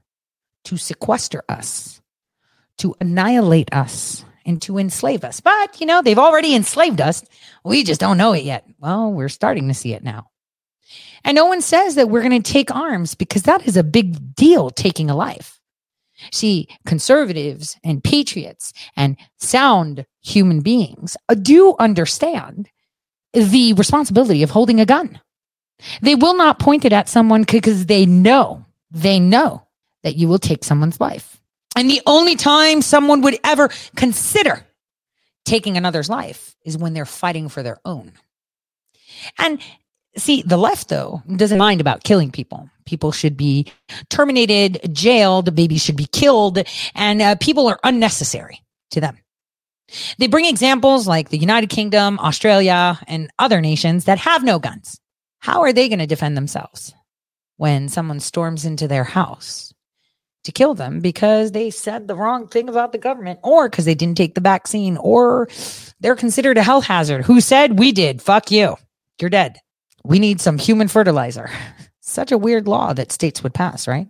to 0.65 0.77
sequester 0.77 1.43
us, 1.49 1.98
to 2.79 2.95
annihilate 3.01 3.73
us 3.73 4.25
and 4.47 4.63
to 4.63 4.79
enslave 4.79 5.25
us. 5.25 5.41
But, 5.41 5.81
you 5.81 5.87
know, 5.87 6.03
they've 6.03 6.19
already 6.19 6.55
enslaved 6.55 7.01
us. 7.01 7.25
We 7.65 7.85
just 7.85 8.01
don't 8.01 8.19
know 8.19 8.33
it 8.33 8.45
yet. 8.45 8.65
Well, 8.79 9.13
we're 9.13 9.29
starting 9.29 9.69
to 9.69 9.75
see 9.75 9.93
it 9.93 10.03
now. 10.03 10.31
And 11.25 11.35
no 11.35 11.45
one 11.47 11.61
says 11.61 11.97
that 11.97 12.09
we're 12.09 12.23
going 12.23 12.43
to 12.43 12.53
take 12.53 12.75
arms 12.75 13.15
because 13.15 13.43
that 13.43 13.67
is 13.67 13.77
a 13.77 13.83
big 13.83 14.35
deal, 14.35 14.71
taking 14.71 15.11
a 15.11 15.17
life. 15.17 15.61
See, 16.33 16.69
conservatives 16.87 17.77
and 17.85 18.03
patriots 18.03 18.73
and 18.97 19.17
sound 19.39 20.07
human 20.21 20.61
beings 20.61 21.17
uh, 21.29 21.35
do 21.35 21.77
understand 21.79 22.69
the 23.33 23.75
responsibility 23.75 24.43
of 24.43 24.51
holding 24.51 24.81
a 24.81 24.87
gun. 24.87 25.21
They 26.03 26.15
will 26.15 26.35
not 26.35 26.59
point 26.59 26.85
it 26.85 26.93
at 26.93 27.09
someone 27.09 27.45
because 27.45 27.87
they 27.87 28.05
know, 28.05 28.65
they 28.91 29.21
know 29.21 29.67
that 30.03 30.17
you 30.17 30.29
will 30.29 30.39
take 30.39 30.65
someone's 30.65 31.01
life. 31.01 31.38
And 31.79 31.89
the 31.89 32.03
only 32.07 32.35
time 32.35 32.83
someone 32.83 33.21
would 33.21 33.39
ever 33.45 33.71
consider 33.95 34.67
taking 35.45 35.77
another's 35.77 36.11
life 36.11 36.57
is 36.65 36.77
when 36.77 36.93
they're 36.93 37.07
fighting 37.07 37.49
for 37.49 37.63
their 37.63 37.79
own. 37.85 38.15
And 39.39 39.63
see, 40.17 40.43
the 40.43 40.57
left, 40.57 40.89
though, 40.89 41.23
doesn't 41.37 41.57
mind 41.57 41.81
about 41.81 42.03
killing 42.03 42.33
people. 42.33 42.69
People 42.85 43.13
should 43.13 43.37
be 43.37 43.71
terminated, 44.11 44.91
jailed, 44.93 45.55
babies 45.55 45.81
should 45.85 45.95
be 45.95 46.07
killed, 46.07 46.59
and 46.97 47.23
uh, 47.23 47.37
people 47.37 47.69
are 47.69 47.79
unnecessary 47.85 48.61
to 48.91 49.01
them. 49.01 49.17
They 50.19 50.27
bring 50.27 50.47
examples 50.47 51.07
like 51.07 51.29
the 51.29 51.39
United 51.39 51.71
Kingdom, 51.71 52.19
Australia, 52.19 52.99
and 53.07 53.31
other 53.39 53.61
nations 53.61 54.07
that 54.07 54.19
have 54.19 54.43
no 54.43 54.59
guns. 54.59 55.01
How 55.39 55.61
are 55.61 55.73
they 55.73 55.89
going 55.89 56.01
to 56.01 56.09
defend 56.09 56.37
themselves 56.37 56.93
when 57.57 57.89
someone 57.89 58.19
storms 58.19 58.65
into 58.65 58.89
their 58.89 59.05
house? 59.05 59.68
To 60.45 60.53
kill 60.53 60.75
them 60.75 61.01
because 61.01 61.53
they 61.53 61.71
said 61.71 62.09
the 62.09 62.15
wrong 62.15 62.49
thing 62.49 62.69
about 62.69 62.93
the 62.93 62.99
government 62.99 63.41
or 63.43 63.69
because 63.69 63.85
they 63.85 63.95
didn't 63.95 64.17
take 64.17 64.35
the 64.35 64.41
vaccine 64.41 64.97
or 64.99 65.49
they're 66.01 66.17
considered 66.17 66.57
a 66.57 66.63
health 66.63 66.85
hazard. 66.85 67.25
Who 67.25 67.41
said 67.41 67.79
we 67.79 67.93
did? 67.93 68.23
Fuck 68.23 68.51
you. 68.51 68.77
You're 69.21 69.31
dead. 69.31 69.59
We 70.05 70.19
need 70.19 70.41
some 70.41 70.59
human 70.59 70.89
fertilizer. 70.89 71.51
Such 72.01 72.33
a 72.33 72.39
weird 72.39 72.67
law 72.67 72.95
that 72.95 73.13
states 73.13 73.43
would 73.43 73.53
pass, 73.53 73.87
right? 73.87 74.09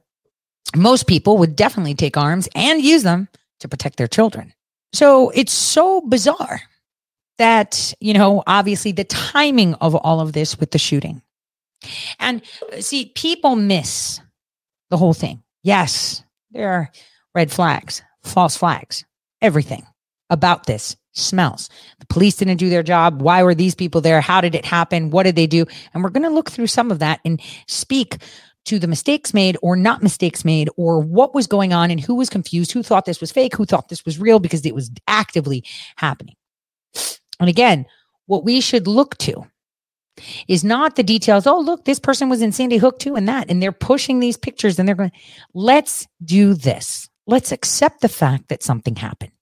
Most 0.76 1.06
people 1.06 1.38
would 1.38 1.56
definitely 1.56 1.94
take 1.94 2.16
arms 2.16 2.48
and 2.54 2.82
use 2.82 3.02
them 3.02 3.28
to 3.60 3.68
protect 3.68 3.96
their 3.96 4.06
children. 4.06 4.52
So 4.92 5.30
it's 5.30 5.52
so 5.52 6.00
bizarre 6.02 6.60
that, 7.38 7.94
you 8.00 8.12
know, 8.12 8.42
obviously 8.46 8.92
the 8.92 9.04
timing 9.04 9.74
of 9.74 9.94
all 9.94 10.20
of 10.20 10.32
this 10.32 10.58
with 10.58 10.70
the 10.70 10.78
shooting. 10.78 11.22
And 12.18 12.42
uh, 12.72 12.80
see, 12.80 13.12
people 13.14 13.56
miss 13.56 14.20
the 14.90 14.96
whole 14.96 15.14
thing. 15.14 15.42
Yes, 15.68 16.24
there 16.50 16.70
are 16.70 16.90
red 17.34 17.52
flags. 17.52 18.02
false 18.24 18.56
flags. 18.56 19.04
Everything 19.42 19.86
about 20.30 20.64
this 20.64 20.96
smells. 21.12 21.68
The 22.00 22.06
police 22.06 22.36
didn't 22.36 22.56
do 22.56 22.70
their 22.70 22.82
job. 22.82 23.20
Why 23.20 23.42
were 23.42 23.54
these 23.54 23.74
people 23.74 24.00
there? 24.00 24.22
How 24.22 24.40
did 24.40 24.54
it 24.54 24.64
happen? 24.64 25.10
What 25.10 25.24
did 25.24 25.36
they 25.36 25.46
do? 25.46 25.66
And 25.92 26.02
we're 26.02 26.08
going 26.08 26.22
to 26.22 26.30
look 26.30 26.50
through 26.50 26.68
some 26.68 26.90
of 26.90 27.00
that 27.00 27.20
and 27.22 27.38
speak 27.66 28.16
to 28.64 28.78
the 28.78 28.86
mistakes 28.86 29.34
made 29.34 29.58
or 29.60 29.76
not 29.76 30.02
mistakes 30.02 30.42
made 30.42 30.70
or 30.78 31.00
what 31.00 31.34
was 31.34 31.46
going 31.46 31.74
on 31.74 31.90
and 31.90 32.00
who 32.00 32.14
was 32.14 32.30
confused, 32.30 32.72
who 32.72 32.82
thought 32.82 33.04
this 33.04 33.20
was 33.20 33.30
fake, 33.30 33.54
who 33.54 33.66
thought 33.66 33.90
this 33.90 34.06
was 34.06 34.18
real 34.18 34.38
because 34.38 34.64
it 34.64 34.74
was 34.74 34.90
actively 35.06 35.62
happening. 35.96 36.36
And 37.40 37.50
again, 37.50 37.84
what 38.24 38.42
we 38.42 38.62
should 38.62 38.86
look 38.86 39.18
to 39.18 39.44
is 40.46 40.64
not 40.64 40.96
the 40.96 41.02
details. 41.02 41.46
Oh, 41.46 41.58
look, 41.58 41.84
this 41.84 41.98
person 41.98 42.28
was 42.28 42.42
in 42.42 42.52
Sandy 42.52 42.76
Hook 42.76 42.98
too, 42.98 43.14
and 43.14 43.28
that. 43.28 43.50
And 43.50 43.62
they're 43.62 43.72
pushing 43.72 44.20
these 44.20 44.36
pictures 44.36 44.78
and 44.78 44.88
they're 44.88 44.94
going, 44.94 45.12
let's 45.54 46.06
do 46.24 46.54
this. 46.54 47.08
Let's 47.26 47.52
accept 47.52 48.00
the 48.00 48.08
fact 48.08 48.48
that 48.48 48.62
something 48.62 48.96
happened. 48.96 49.32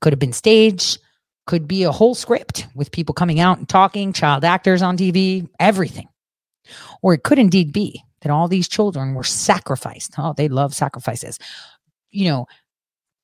Could 0.00 0.12
have 0.12 0.18
been 0.18 0.32
staged, 0.32 0.98
could 1.46 1.68
be 1.68 1.84
a 1.84 1.92
whole 1.92 2.14
script 2.14 2.66
with 2.74 2.90
people 2.90 3.14
coming 3.14 3.40
out 3.40 3.58
and 3.58 3.68
talking, 3.68 4.12
child 4.12 4.44
actors 4.44 4.82
on 4.82 4.96
TV, 4.96 5.48
everything. 5.60 6.08
Or 7.02 7.14
it 7.14 7.22
could 7.22 7.38
indeed 7.38 7.72
be 7.72 8.02
that 8.22 8.32
all 8.32 8.48
these 8.48 8.68
children 8.68 9.14
were 9.14 9.22
sacrificed. 9.22 10.14
Oh, 10.18 10.34
they 10.36 10.48
love 10.48 10.74
sacrifices, 10.74 11.38
you 12.10 12.28
know, 12.28 12.46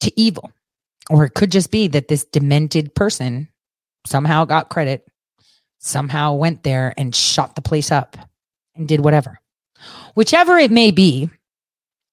to 0.01 0.13
evil. 0.21 0.53
Or 1.11 1.25
it 1.25 1.35
could 1.35 1.51
just 1.51 1.73
be 1.73 1.89
that 1.89 2.07
this 2.07 2.25
demented 2.25 2.95
person 2.95 3.49
somehow 4.07 4.45
got 4.45 4.71
credit, 4.71 5.05
somehow 5.83 6.33
went 6.35 6.63
there 6.63 6.95
and 6.97 7.15
shot 7.15 7.55
the 7.55 7.63
place 7.63 7.93
up 7.93 8.17
and 8.75 8.89
did 8.89 9.01
whatever. 9.01 9.39
Whichever 10.15 10.57
it 10.59 10.71
may 10.71 10.91
be, 10.91 11.29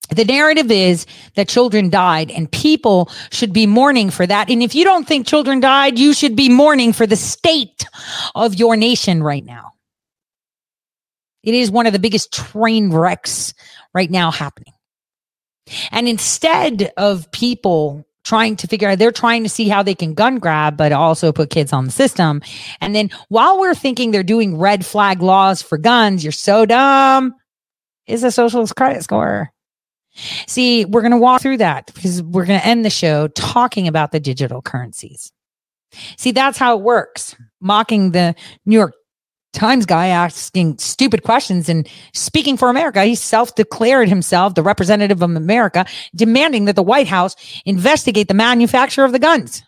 the 0.09 0.25
narrative 0.25 0.71
is 0.71 1.05
that 1.35 1.47
children 1.47 1.91
died 1.91 2.31
and 2.31 2.51
people 2.51 3.11
should 3.31 3.53
be 3.53 3.67
mourning 3.67 4.09
for 4.09 4.25
that. 4.25 4.49
And 4.49 4.63
if 4.63 4.73
you 4.73 4.83
don't 4.83 5.07
think 5.07 5.27
children 5.27 5.59
died, 5.59 5.99
you 5.99 6.13
should 6.13 6.35
be 6.35 6.49
mourning 6.49 6.93
for 6.93 7.05
the 7.05 7.15
state 7.15 7.85
of 8.33 8.55
your 8.55 8.75
nation 8.75 9.21
right 9.21 9.45
now. 9.45 9.73
It 11.43 11.53
is 11.53 11.69
one 11.69 11.85
of 11.85 11.93
the 11.93 11.99
biggest 11.99 12.33
train 12.33 12.91
wrecks 12.91 13.53
right 13.93 14.09
now 14.09 14.31
happening. 14.31 14.73
And 15.91 16.07
instead 16.07 16.91
of 16.97 17.31
people 17.31 18.05
trying 18.29 18.55
to 18.55 18.67
figure 18.67 18.87
out, 18.87 18.99
they're 18.99 19.11
trying 19.11 19.41
to 19.41 19.49
see 19.49 19.67
how 19.67 19.81
they 19.81 19.95
can 19.95 20.13
gun 20.13 20.37
grab, 20.37 20.77
but 20.77 20.91
also 20.91 21.31
put 21.31 21.49
kids 21.49 21.73
on 21.73 21.85
the 21.85 21.91
system. 21.91 22.43
And 22.79 22.93
then 22.93 23.09
while 23.29 23.59
we're 23.59 23.73
thinking 23.73 24.11
they're 24.11 24.21
doing 24.21 24.55
red 24.55 24.85
flag 24.85 25.23
laws 25.23 25.63
for 25.63 25.79
guns, 25.79 26.23
you're 26.23 26.31
so 26.31 26.63
dumb, 26.67 27.33
is 28.05 28.23
a 28.23 28.31
socialist 28.31 28.75
credit 28.75 29.03
score. 29.03 29.51
See, 30.45 30.85
we're 30.85 31.01
going 31.01 31.11
to 31.11 31.17
walk 31.17 31.41
through 31.41 31.57
that 31.57 31.91
because 31.93 32.21
we're 32.21 32.45
going 32.45 32.59
to 32.59 32.65
end 32.65 32.85
the 32.85 32.91
show 32.91 33.29
talking 33.29 33.87
about 33.87 34.11
the 34.11 34.19
digital 34.19 34.61
currencies. 34.61 35.31
See, 36.17 36.31
that's 36.31 36.59
how 36.59 36.77
it 36.77 36.83
works. 36.83 37.35
Mocking 37.59 38.11
the 38.11 38.35
New 38.65 38.75
York 38.75 38.93
Times 39.51 39.85
guy 39.85 40.07
asking 40.07 40.77
stupid 40.77 41.23
questions 41.23 41.69
and 41.69 41.87
speaking 42.13 42.55
for 42.55 42.69
America. 42.69 43.03
He 43.03 43.15
self 43.15 43.55
declared 43.55 44.07
himself 44.07 44.53
the 44.53 44.61
representative 44.61 45.21
of 45.23 45.35
America, 45.35 45.85
demanding 46.15 46.65
that 46.65 46.75
the 46.75 46.83
White 46.83 47.07
House 47.07 47.35
investigate 47.65 48.27
the 48.27 48.35
manufacture 48.35 49.03
of 49.03 49.11
the 49.11 49.19
guns. 49.19 49.63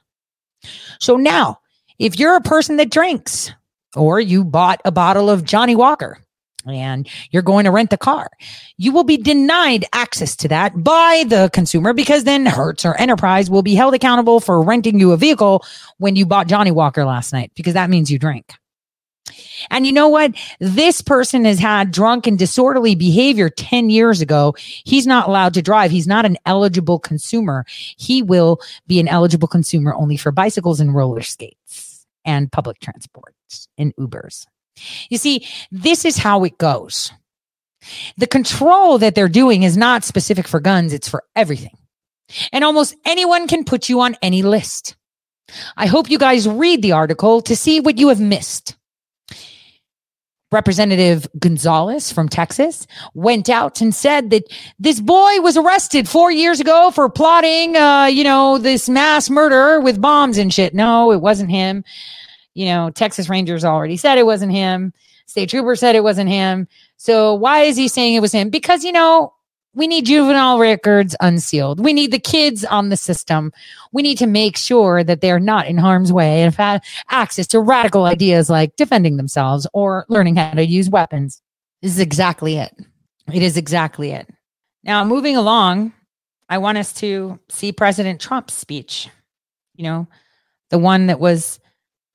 So 0.99 1.17
now, 1.17 1.59
if 1.97 2.19
you're 2.19 2.35
a 2.35 2.41
person 2.41 2.77
that 2.77 2.91
drinks 2.91 3.51
or 3.95 4.19
you 4.19 4.43
bought 4.43 4.81
a 4.85 4.91
bottle 4.91 5.29
of 5.29 5.43
Johnnie 5.43 5.75
Walker, 5.75 6.19
and 6.67 7.07
you're 7.31 7.41
going 7.41 7.65
to 7.65 7.71
rent 7.71 7.93
a 7.93 7.97
car, 7.97 8.29
you 8.77 8.91
will 8.91 9.03
be 9.03 9.17
denied 9.17 9.85
access 9.93 10.35
to 10.37 10.47
that 10.47 10.83
by 10.83 11.25
the 11.27 11.49
consumer 11.53 11.93
because 11.93 12.23
then 12.23 12.45
Hertz 12.45 12.85
or 12.85 12.95
Enterprise 12.99 13.49
will 13.49 13.63
be 13.63 13.75
held 13.75 13.93
accountable 13.93 14.39
for 14.39 14.61
renting 14.61 14.99
you 14.99 15.11
a 15.11 15.17
vehicle 15.17 15.65
when 15.97 16.15
you 16.15 16.25
bought 16.25 16.47
Johnnie 16.47 16.71
Walker 16.71 17.05
last 17.05 17.33
night 17.33 17.51
because 17.55 17.73
that 17.73 17.89
means 17.89 18.11
you 18.11 18.19
drink. 18.19 18.53
And 19.69 19.85
you 19.85 19.91
know 19.91 20.09
what? 20.09 20.33
This 20.59 21.01
person 21.01 21.45
has 21.45 21.59
had 21.59 21.91
drunk 21.91 22.27
and 22.27 22.37
disorderly 22.37 22.95
behavior 22.95 23.49
10 23.49 23.89
years 23.89 24.21
ago. 24.21 24.55
He's 24.57 25.07
not 25.07 25.27
allowed 25.27 25.53
to 25.53 25.61
drive. 25.61 25.91
He's 25.91 26.07
not 26.07 26.25
an 26.25 26.37
eligible 26.45 26.99
consumer. 26.99 27.65
He 27.69 28.21
will 28.21 28.59
be 28.87 28.99
an 28.99 29.07
eligible 29.07 29.47
consumer 29.47 29.93
only 29.93 30.17
for 30.17 30.31
bicycles 30.31 30.79
and 30.79 30.93
roller 30.93 31.21
skates 31.21 32.05
and 32.25 32.51
public 32.51 32.79
transport 32.79 33.33
and 33.77 33.95
Ubers. 33.95 34.45
You 35.09 35.17
see, 35.17 35.45
this 35.71 36.05
is 36.05 36.17
how 36.17 36.43
it 36.43 36.57
goes. 36.57 37.11
The 38.17 38.27
control 38.27 38.97
that 38.99 39.15
they're 39.15 39.29
doing 39.29 39.63
is 39.63 39.75
not 39.75 40.03
specific 40.03 40.47
for 40.47 40.59
guns, 40.59 40.93
it's 40.93 41.09
for 41.09 41.23
everything. 41.35 41.77
And 42.51 42.63
almost 42.63 42.95
anyone 43.05 43.47
can 43.47 43.65
put 43.65 43.89
you 43.89 44.01
on 44.01 44.15
any 44.21 44.43
list. 44.43 44.95
I 45.75 45.87
hope 45.87 46.09
you 46.09 46.17
guys 46.17 46.47
read 46.47 46.81
the 46.81 46.93
article 46.93 47.41
to 47.41 47.55
see 47.55 47.79
what 47.79 47.97
you 47.97 48.07
have 48.09 48.21
missed. 48.21 48.77
Representative 50.51 51.27
Gonzales 51.39 52.11
from 52.11 52.27
Texas 52.27 52.85
went 53.13 53.49
out 53.49 53.79
and 53.79 53.95
said 53.95 54.31
that 54.31 54.43
this 54.79 54.99
boy 54.99 55.39
was 55.39 55.55
arrested 55.55 56.09
four 56.09 56.31
years 56.31 56.59
ago 56.59 56.91
for 56.91 57.09
plotting, 57.09 57.77
uh, 57.77 58.05
you 58.05 58.23
know, 58.23 58.57
this 58.57 58.89
mass 58.89 59.29
murder 59.29 59.79
with 59.79 60.01
bombs 60.01 60.37
and 60.37 60.53
shit. 60.53 60.73
No, 60.73 61.11
it 61.11 61.21
wasn't 61.21 61.49
him. 61.49 61.85
You 62.53 62.65
know, 62.65 62.89
Texas 62.89 63.29
Rangers 63.29 63.63
already 63.63 63.95
said 63.95 64.17
it 64.17 64.25
wasn't 64.25 64.51
him. 64.51 64.93
State 65.25 65.49
Trooper 65.49 65.77
said 65.77 65.95
it 65.95 66.03
wasn't 66.03 66.29
him. 66.29 66.67
So 66.97 67.33
why 67.33 67.61
is 67.61 67.77
he 67.77 67.87
saying 67.87 68.15
it 68.15 68.19
was 68.19 68.33
him? 68.33 68.49
Because, 68.49 68.83
you 68.83 68.91
know, 68.91 69.33
we 69.73 69.87
need 69.87 70.05
juvenile 70.05 70.59
records 70.59 71.15
unsealed. 71.21 71.79
We 71.79 71.93
need 71.93 72.11
the 72.11 72.19
kids 72.19 72.65
on 72.65 72.89
the 72.89 72.97
system. 72.97 73.53
We 73.91 74.01
need 74.01 74.17
to 74.17 74.27
make 74.27 74.57
sure 74.57 75.03
that 75.03 75.21
they're 75.21 75.39
not 75.39 75.67
in 75.67 75.77
harm's 75.77 76.11
way 76.11 76.43
and 76.43 76.53
have 76.55 76.81
access 77.09 77.47
to 77.47 77.59
radical 77.59 78.05
ideas 78.05 78.49
like 78.49 78.75
defending 78.75 79.17
themselves 79.17 79.65
or 79.73 80.05
learning 80.09 80.35
how 80.35 80.51
to 80.51 80.65
use 80.65 80.89
weapons. 80.89 81.41
This 81.81 81.93
is 81.93 81.99
exactly 81.99 82.57
it. 82.57 82.75
It 83.31 83.41
is 83.41 83.55
exactly 83.55 84.11
it. 84.11 84.29
Now, 84.83 85.05
moving 85.05 85.37
along, 85.37 85.93
I 86.49 86.57
want 86.57 86.77
us 86.77 86.91
to 86.93 87.39
see 87.49 87.71
President 87.71 88.19
Trump's 88.19 88.53
speech. 88.53 89.09
You 89.75 89.83
know, 89.83 90.07
the 90.69 90.79
one 90.79 91.07
that 91.07 91.19
was 91.19 91.59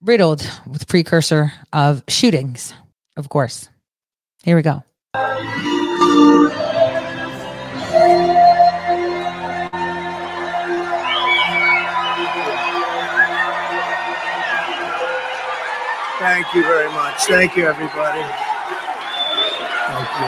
riddled 0.02 0.48
with 0.66 0.86
precursor 0.88 1.52
of 1.72 2.04
shootings, 2.08 2.74
of 3.16 3.28
course. 3.30 3.68
Here 4.44 4.56
we 4.56 4.62
go. 4.62 4.84
Thank 16.36 16.54
you 16.54 16.64
very 16.64 16.90
much. 16.90 17.24
Thank 17.24 17.56
you, 17.56 17.64
everybody. 17.66 18.20
Thank 19.88 20.08
you. 20.20 20.26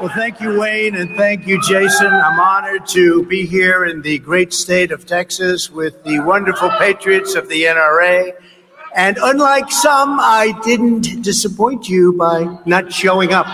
Well, 0.00 0.12
thank 0.14 0.40
you, 0.40 0.58
Wayne, 0.58 0.94
and 0.94 1.14
thank 1.14 1.46
you, 1.46 1.60
Jason. 1.60 2.06
I'm 2.06 2.40
honored 2.40 2.86
to 2.86 3.22
be 3.26 3.44
here 3.44 3.84
in 3.84 4.00
the 4.00 4.18
great 4.18 4.54
state 4.54 4.92
of 4.92 5.04
Texas 5.04 5.68
with 5.68 6.02
the 6.04 6.20
wonderful 6.20 6.70
patriots 6.78 7.34
of 7.34 7.50
the 7.50 7.64
NRA. 7.64 8.32
And 8.96 9.18
unlike 9.20 9.70
some, 9.70 10.18
I 10.18 10.58
didn't 10.64 11.22
disappoint 11.22 11.86
you 11.86 12.14
by 12.14 12.58
not 12.64 12.90
showing 12.90 13.34
up. 13.34 13.46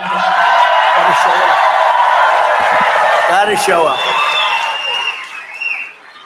Up. 3.48 3.98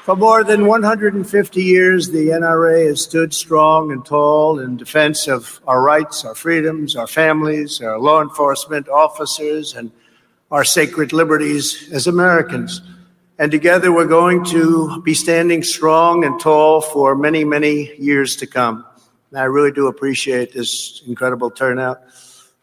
For 0.03 0.17
more 0.17 0.43
than 0.43 0.67
150 0.67 1.63
years, 1.63 2.11
the 2.11 2.31
NRA 2.31 2.89
has 2.89 3.03
stood 3.03 3.33
strong 3.33 3.93
and 3.93 4.05
tall 4.05 4.59
in 4.59 4.77
defense 4.77 5.29
of 5.29 5.61
our 5.65 5.81
rights, 5.81 6.25
our 6.25 6.35
freedoms, 6.35 6.97
our 6.97 7.07
families, 7.07 7.81
our 7.81 7.97
law 8.01 8.23
enforcement 8.23 8.89
officers, 8.89 9.73
and 9.75 9.93
our 10.51 10.65
sacred 10.65 11.13
liberties 11.13 11.89
as 11.93 12.09
Americans. 12.09 12.81
And 13.39 13.53
together 13.53 13.93
we're 13.93 14.09
going 14.09 14.45
to 14.47 15.01
be 15.03 15.15
standing 15.15 15.63
strong 15.63 16.25
and 16.25 16.41
tall 16.41 16.81
for 16.81 17.15
many, 17.15 17.45
many 17.45 17.95
years 18.01 18.35
to 18.39 18.49
come. 18.49 18.85
And 19.31 19.39
I 19.39 19.45
really 19.45 19.71
do 19.71 19.87
appreciate 19.87 20.55
this 20.55 21.03
incredible 21.07 21.53
turnout. 21.53 22.03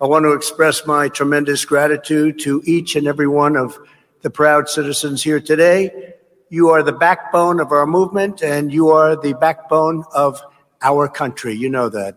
I 0.01 0.05
want 0.05 0.25
to 0.25 0.33
express 0.33 0.85
my 0.85 1.07
tremendous 1.07 1.63
gratitude 1.63 2.39
to 2.39 2.61
each 2.65 2.97
and 2.97 3.07
every 3.07 3.27
one 3.27 3.55
of 3.55 3.79
the 4.21 4.29
proud 4.29 4.69
citizens 4.69 5.23
here 5.23 5.39
today. 5.39 6.13
You 6.49 6.69
are 6.69 6.83
the 6.83 6.93
backbone 6.93 7.59
of 7.59 7.71
our 7.71 7.85
movement 7.85 8.41
and 8.41 8.73
you 8.73 8.89
are 8.89 9.15
the 9.15 9.33
backbone 9.33 10.03
of 10.13 10.41
our 10.81 11.07
country. 11.07 11.53
You 11.53 11.69
know 11.69 11.89
that. 11.89 12.15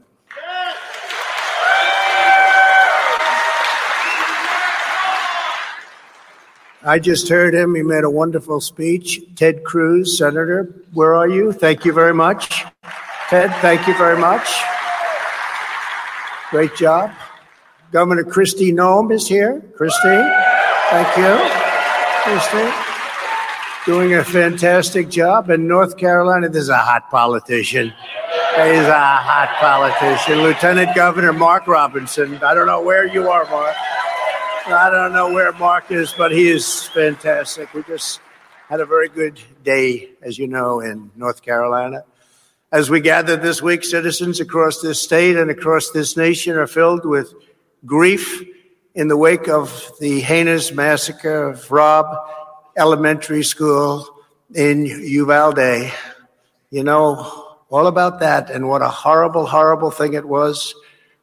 I 6.84 6.98
just 6.98 7.28
heard 7.28 7.54
him. 7.54 7.76
He 7.76 7.82
made 7.82 8.02
a 8.02 8.10
wonderful 8.10 8.60
speech. 8.60 9.20
Ted 9.36 9.62
Cruz, 9.62 10.18
Senator, 10.18 10.74
where 10.92 11.14
are 11.14 11.28
you? 11.28 11.52
Thank 11.52 11.84
you 11.84 11.92
very 11.92 12.14
much. 12.14 12.64
Ted, 13.28 13.54
thank 13.60 13.86
you 13.86 13.96
very 13.96 14.18
much. 14.18 14.48
Great 16.50 16.74
job. 16.74 17.12
Governor 17.92 18.24
Kristi 18.24 18.72
Noem 18.72 19.12
is 19.12 19.28
here. 19.28 19.62
Kristi, 19.78 20.46
thank 20.90 21.16
you. 21.16 21.61
Kristi, 22.22 23.84
doing 23.84 24.14
a 24.14 24.22
fantastic 24.22 25.08
job. 25.08 25.50
In 25.50 25.66
North 25.66 25.96
Carolina, 25.96 26.48
there's 26.48 26.68
a 26.68 26.78
hot 26.78 27.10
politician. 27.10 27.88
He's 27.88 28.86
a 28.86 29.16
hot 29.18 29.56
politician. 29.58 30.38
Lieutenant 30.40 30.94
Governor 30.94 31.32
Mark 31.32 31.66
Robinson. 31.66 32.36
I 32.36 32.54
don't 32.54 32.68
know 32.68 32.80
where 32.80 33.06
you 33.06 33.28
are, 33.28 33.44
Mark. 33.50 33.74
I 34.66 34.88
don't 34.88 35.12
know 35.12 35.32
where 35.32 35.50
Mark 35.54 35.90
is, 35.90 36.12
but 36.12 36.30
he 36.30 36.48
is 36.48 36.84
fantastic. 36.84 37.74
We 37.74 37.82
just 37.82 38.20
had 38.68 38.78
a 38.78 38.86
very 38.86 39.08
good 39.08 39.40
day, 39.64 40.10
as 40.22 40.38
you 40.38 40.46
know, 40.46 40.78
in 40.78 41.10
North 41.16 41.42
Carolina. 41.42 42.04
As 42.70 42.88
we 42.88 43.00
gather 43.00 43.36
this 43.36 43.60
week, 43.60 43.82
citizens 43.82 44.38
across 44.38 44.80
this 44.80 45.02
state 45.02 45.36
and 45.36 45.50
across 45.50 45.90
this 45.90 46.16
nation 46.16 46.56
are 46.56 46.68
filled 46.68 47.04
with 47.04 47.34
grief 47.84 48.44
in 48.94 49.08
the 49.08 49.16
wake 49.16 49.48
of 49.48 49.90
the 50.00 50.20
heinous 50.20 50.70
massacre 50.70 51.48
of 51.48 51.70
Robb 51.70 52.06
Elementary 52.76 53.42
School 53.42 54.06
in 54.54 54.84
Uvalde. 54.84 55.90
You 56.70 56.84
know 56.84 57.56
all 57.70 57.86
about 57.86 58.20
that 58.20 58.50
and 58.50 58.68
what 58.68 58.82
a 58.82 58.88
horrible, 58.88 59.46
horrible 59.46 59.90
thing 59.90 60.12
it 60.12 60.26
was 60.26 60.74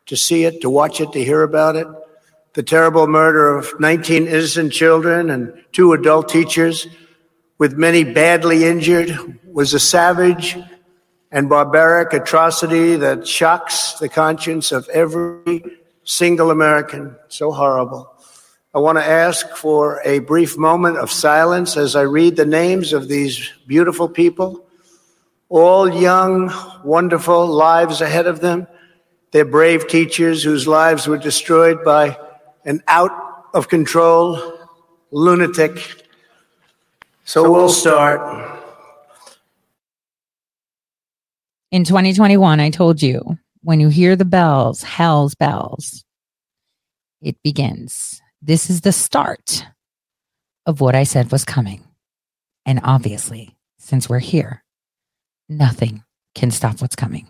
to 0.08 0.16
see 0.18 0.46
it, 0.46 0.62
to 0.62 0.70
watch 0.70 1.00
it, 1.00 1.12
to 1.12 1.24
hear 1.24 1.44
about 1.44 1.76
it. 1.76 1.88
The 2.54 2.64
terrible 2.64 3.06
murder 3.06 3.56
of 3.56 3.80
19 3.80 4.26
innocent 4.26 4.74
children 4.74 5.30
and 5.30 5.54
two 5.72 5.94
adult 5.94 6.30
teachers, 6.30 6.88
with 7.60 7.74
many 7.78 8.04
badly 8.04 8.66
injured, 8.66 9.40
was 9.46 9.76
a 9.76 9.80
savage 9.80 10.58
and 11.32 11.48
barbaric 11.48 12.14
atrocity 12.14 12.96
that 12.96 13.28
shocks 13.28 13.94
the 14.00 14.10
conscience 14.10 14.72
of 14.72 14.90
every 14.90 15.62
single 16.04 16.52
American. 16.52 17.16
So 17.28 17.52
horrible. 17.52 18.12
I 18.74 18.80
want 18.80 19.00
to 19.00 19.06
ask 19.06 19.50
for 19.50 20.00
a 20.06 20.20
brief 20.20 20.58
moment 20.58 20.98
of 20.98 21.12
silence 21.12 21.76
as 21.76 21.96
I 21.96 22.02
read 22.02 22.36
the 22.36 22.46
names 22.46 22.94
of 22.94 23.08
these 23.08 23.52
beautiful 23.66 24.08
people, 24.08 24.68
all 25.50 25.90
young, 25.90 26.54
wonderful 26.84 27.48
lives 27.48 28.02
ahead 28.02 28.28
of 28.28 28.42
them. 28.42 28.68
They're 29.32 29.46
brave 29.46 29.88
teachers 29.88 30.44
whose 30.44 30.68
lives 30.68 31.08
were 31.08 31.18
destroyed 31.18 31.84
by 31.84 32.18
an 32.64 32.84
out 32.88 33.12
of 33.54 33.70
control 33.70 34.60
lunatic. 35.12 36.06
So 37.24 37.52
we'll 37.52 37.70
start. 37.70 38.58
In 41.72 41.84
2021, 41.84 42.60
I 42.60 42.70
told 42.70 43.02
you 43.02 43.38
when 43.62 43.80
you 43.80 43.90
hear 43.90 44.16
the 44.16 44.26
bells, 44.26 44.84
hell's 44.84 45.36
bells, 45.36 46.04
it 47.22 47.36
begins. 47.44 48.22
This 48.42 48.70
is 48.70 48.82
the 48.82 48.92
start 48.92 49.66
of 50.66 50.82
what 50.82 50.96
I 50.96 51.04
said 51.04 51.32
was 51.32 51.44
coming. 51.44 51.84
And 52.66 52.80
obviously, 52.84 53.58
since 53.78 54.08
we're 54.08 54.20
here, 54.20 54.64
nothing 55.50 56.04
can 56.36 56.52
stop 56.52 56.82
what's 56.82 56.96
coming. 56.96 57.28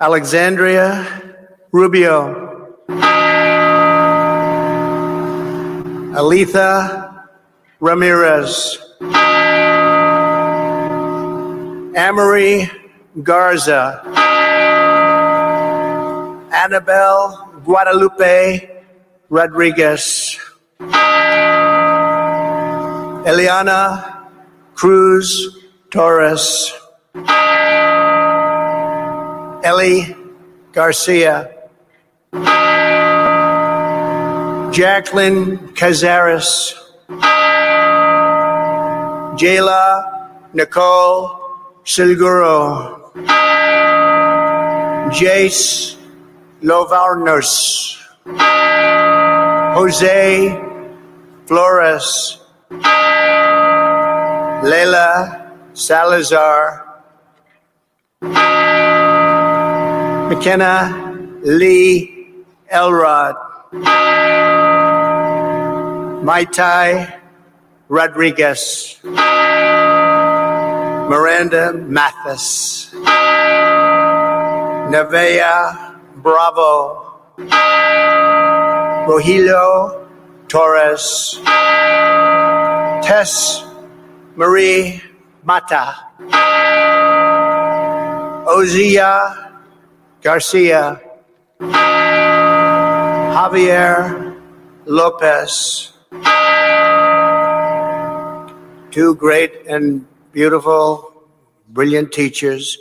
Alexandria 0.00 1.36
Rubio. 1.72 2.76
Alithia 6.14 7.28
Ramirez. 7.80 8.78
Amerie 11.98 12.70
Garza, 13.24 14.00
Annabell 16.52 17.64
Guadalupe 17.64 18.70
Rodriguez, 19.28 20.38
Eliahna 23.26 24.28
Cruz 24.74 25.58
Torres, 25.90 26.72
Ellie 29.64 30.14
Garcia, 30.70 31.50
Jacklyn 34.70 35.58
Cazares, 35.74 36.74
Jailah 39.36 40.04
Nicole 40.54 41.37
Silguero, 41.88 43.14
Jayce 45.10 45.96
Luevanos, 46.60 47.96
Jose 49.74 50.60
Flores, 51.46 52.40
Layla 54.68 55.50
Salazar, 55.72 56.84
Makenna 60.28 61.40
Lee 61.42 62.44
Elrod, 62.70 63.36
Maite 66.22 67.14
Rodriguez. 67.88 69.00
Miranda 71.38 71.72
Mathis, 71.72 72.90
Nevaeh 74.90 75.94
Bravo, 76.16 77.14
Rojelio 79.06 80.08
Torres, 80.48 81.38
Tess 83.06 83.62
Marie 84.34 85.00
Mata, 85.44 85.94
Uziyah 88.50 89.62
Garcia, 90.20 91.00
Javier 93.38 94.34
Lopez, 94.86 95.92
two 98.90 99.14
great 99.14 99.52
and 99.68 100.04
beautiful, 100.32 101.17
brilliant 101.68 102.12
teachers, 102.12 102.78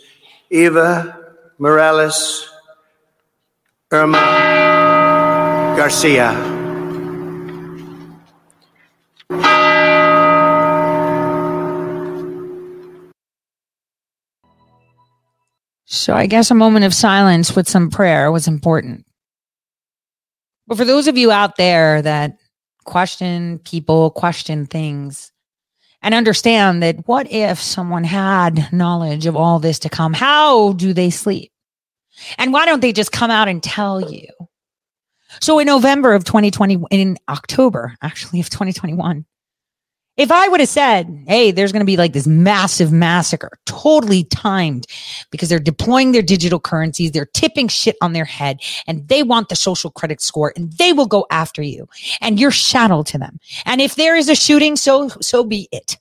Eva 0.49 1.17
Mireles, 1.59 2.47
Irma 3.91 4.17
Garcia. 5.77 6.57
So 15.89 16.13
I 16.13 16.25
guess 16.25 16.51
a 16.51 16.55
moment 16.55 16.85
of 16.85 16.93
silence 16.93 17.55
with 17.55 17.67
some 17.67 17.89
prayer 17.89 18.31
was 18.31 18.47
important. 18.47 19.05
But 20.67 20.77
for 20.77 20.85
those 20.85 21.07
of 21.07 21.17
you 21.17 21.31
out 21.31 21.55
there 21.55 22.01
that 22.01 22.37
question 22.85 23.59
people, 23.59 24.11
question 24.11 24.65
things, 24.65 25.31
and 26.01 26.13
understand 26.13 26.83
that 26.83 27.07
what 27.07 27.31
if 27.31 27.61
someone 27.61 28.03
had 28.03 28.71
knowledge 28.71 29.25
of 29.25 29.35
all 29.35 29.59
this 29.59 29.79
to 29.79 29.89
come? 29.89 30.13
How 30.13 30.73
do 30.73 30.93
they 30.93 31.09
sleep? 31.09 31.51
And 32.37 32.53
why 32.53 32.65
don't 32.65 32.81
they 32.81 32.93
just 32.93 33.11
come 33.11 33.31
out 33.31 33.47
and 33.47 33.61
tell 33.61 34.11
you? 34.11 34.27
So 35.41 35.59
in 35.59 35.67
November 35.67 36.13
of 36.13 36.23
2020, 36.23 36.83
in 36.91 37.17
October 37.29 37.95
actually 38.01 38.39
of 38.39 38.49
2021, 38.49 39.25
if 40.17 40.31
I 40.31 40.47
would 40.47 40.59
have 40.59 40.69
said, 40.69 41.23
Hey, 41.27 41.51
there's 41.51 41.71
going 41.71 41.81
to 41.81 41.85
be 41.85 41.97
like 41.97 42.13
this 42.13 42.27
massive 42.27 42.91
massacre, 42.91 43.51
totally 43.65 44.23
timed 44.25 44.87
because 45.31 45.49
they're 45.49 45.59
deploying 45.59 46.11
their 46.11 46.21
digital 46.21 46.59
currencies. 46.59 47.11
They're 47.11 47.27
tipping 47.27 47.67
shit 47.67 47.95
on 48.01 48.13
their 48.13 48.25
head 48.25 48.59
and 48.87 49.07
they 49.07 49.23
want 49.23 49.49
the 49.49 49.55
social 49.55 49.91
credit 49.91 50.21
score 50.21 50.53
and 50.55 50.73
they 50.73 50.93
will 50.93 51.05
go 51.05 51.25
after 51.29 51.61
you 51.61 51.87
and 52.21 52.39
you're 52.39 52.51
chattel 52.51 53.03
to 53.05 53.17
them. 53.17 53.39
And 53.65 53.79
if 53.79 53.95
there 53.95 54.15
is 54.15 54.29
a 54.29 54.35
shooting, 54.35 54.75
so, 54.75 55.09
so 55.21 55.43
be 55.43 55.69
it. 55.71 55.97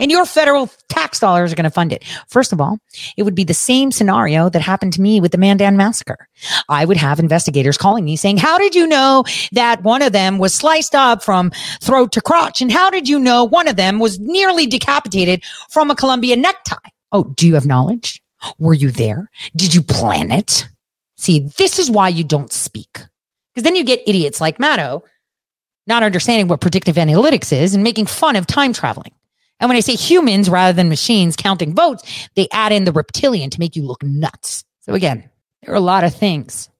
And 0.00 0.10
your 0.10 0.24
federal 0.24 0.68
tax 0.88 1.20
dollars 1.20 1.52
are 1.52 1.56
going 1.56 1.64
to 1.64 1.70
fund 1.70 1.92
it. 1.92 2.04
First 2.28 2.52
of 2.52 2.60
all, 2.60 2.78
it 3.16 3.22
would 3.22 3.34
be 3.34 3.44
the 3.44 3.54
same 3.54 3.92
scenario 3.92 4.48
that 4.48 4.62
happened 4.62 4.94
to 4.94 5.00
me 5.00 5.20
with 5.20 5.30
the 5.30 5.38
Mandan 5.38 5.76
massacre. 5.76 6.26
I 6.68 6.84
would 6.84 6.96
have 6.96 7.20
investigators 7.20 7.78
calling 7.78 8.04
me 8.04 8.16
saying, 8.16 8.38
how 8.38 8.58
did 8.58 8.74
you 8.74 8.86
know 8.86 9.24
that 9.52 9.82
one 9.82 10.02
of 10.02 10.12
them 10.12 10.38
was 10.38 10.54
sliced 10.54 10.94
up 10.94 11.22
from 11.22 11.52
throat 11.80 12.12
to 12.12 12.20
crotch? 12.20 12.60
And 12.60 12.72
how 12.72 12.90
did 12.90 13.08
you 13.08 13.18
know 13.18 13.44
one 13.44 13.68
of 13.68 13.76
them 13.76 13.98
was 13.98 14.18
nearly 14.18 14.66
decapitated 14.66 15.44
from 15.68 15.90
a 15.90 15.94
Columbia 15.94 16.34
necktie? 16.34 16.76
Oh, 17.12 17.24
do 17.36 17.46
you 17.46 17.54
have 17.54 17.66
knowledge? 17.66 18.22
Were 18.58 18.74
you 18.74 18.90
there? 18.90 19.30
Did 19.54 19.74
you 19.74 19.82
plan 19.82 20.32
it? 20.32 20.66
See, 21.18 21.50
this 21.58 21.78
is 21.78 21.90
why 21.90 22.08
you 22.08 22.24
don't 22.24 22.52
speak. 22.52 22.90
Because 23.54 23.64
then 23.64 23.76
you 23.76 23.84
get 23.84 24.02
idiots 24.06 24.40
like 24.40 24.58
Maddow 24.58 25.02
not 25.86 26.02
understanding 26.02 26.48
what 26.48 26.60
predictive 26.60 26.96
analytics 26.96 27.52
is 27.52 27.74
and 27.74 27.82
making 27.82 28.06
fun 28.06 28.36
of 28.36 28.46
time 28.46 28.72
traveling. 28.72 29.12
And 29.60 29.68
when 29.68 29.76
I 29.76 29.80
say 29.80 29.94
humans 29.94 30.48
rather 30.48 30.74
than 30.74 30.88
machines 30.88 31.36
counting 31.36 31.74
votes, 31.74 32.28
they 32.34 32.48
add 32.50 32.72
in 32.72 32.84
the 32.84 32.92
reptilian 32.92 33.50
to 33.50 33.60
make 33.60 33.76
you 33.76 33.84
look 33.84 34.02
nuts. 34.02 34.64
So 34.80 34.94
again, 34.94 35.28
there 35.62 35.74
are 35.74 35.76
a 35.76 35.80
lot 35.80 36.04
of 36.04 36.14
things 36.14 36.70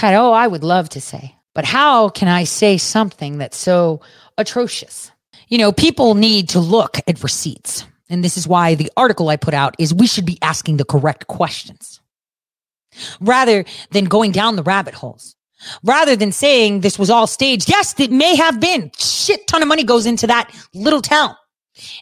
that, 0.00 0.14
oh, 0.14 0.32
I 0.32 0.46
would 0.46 0.62
love 0.64 0.88
to 0.90 1.00
say, 1.00 1.34
but 1.54 1.64
how 1.64 2.08
can 2.08 2.28
I 2.28 2.44
say 2.44 2.78
something 2.78 3.38
that's 3.38 3.56
so 3.56 4.00
atrocious? 4.36 5.10
You 5.48 5.58
know, 5.58 5.72
people 5.72 6.14
need 6.14 6.50
to 6.50 6.60
look 6.60 6.98
at 7.06 7.22
receipts. 7.22 7.84
And 8.08 8.24
this 8.24 8.36
is 8.36 8.46
why 8.46 8.74
the 8.74 8.90
article 8.96 9.28
I 9.28 9.36
put 9.36 9.54
out 9.54 9.74
is 9.78 9.92
we 9.92 10.06
should 10.06 10.24
be 10.24 10.38
asking 10.40 10.76
the 10.76 10.84
correct 10.84 11.26
questions 11.26 12.00
rather 13.20 13.64
than 13.90 14.04
going 14.04 14.32
down 14.32 14.56
the 14.56 14.62
rabbit 14.62 14.94
holes. 14.94 15.34
Rather 15.82 16.14
than 16.14 16.30
saying 16.30 16.80
this 16.80 17.00
was 17.00 17.10
all 17.10 17.26
staged. 17.26 17.68
Yes, 17.68 17.98
it 17.98 18.12
may 18.12 18.36
have 18.36 18.60
been. 18.60 18.92
Shit 18.96 19.44
ton 19.48 19.60
of 19.60 19.66
money 19.66 19.82
goes 19.82 20.06
into 20.06 20.28
that 20.28 20.54
little 20.72 21.02
town. 21.02 21.34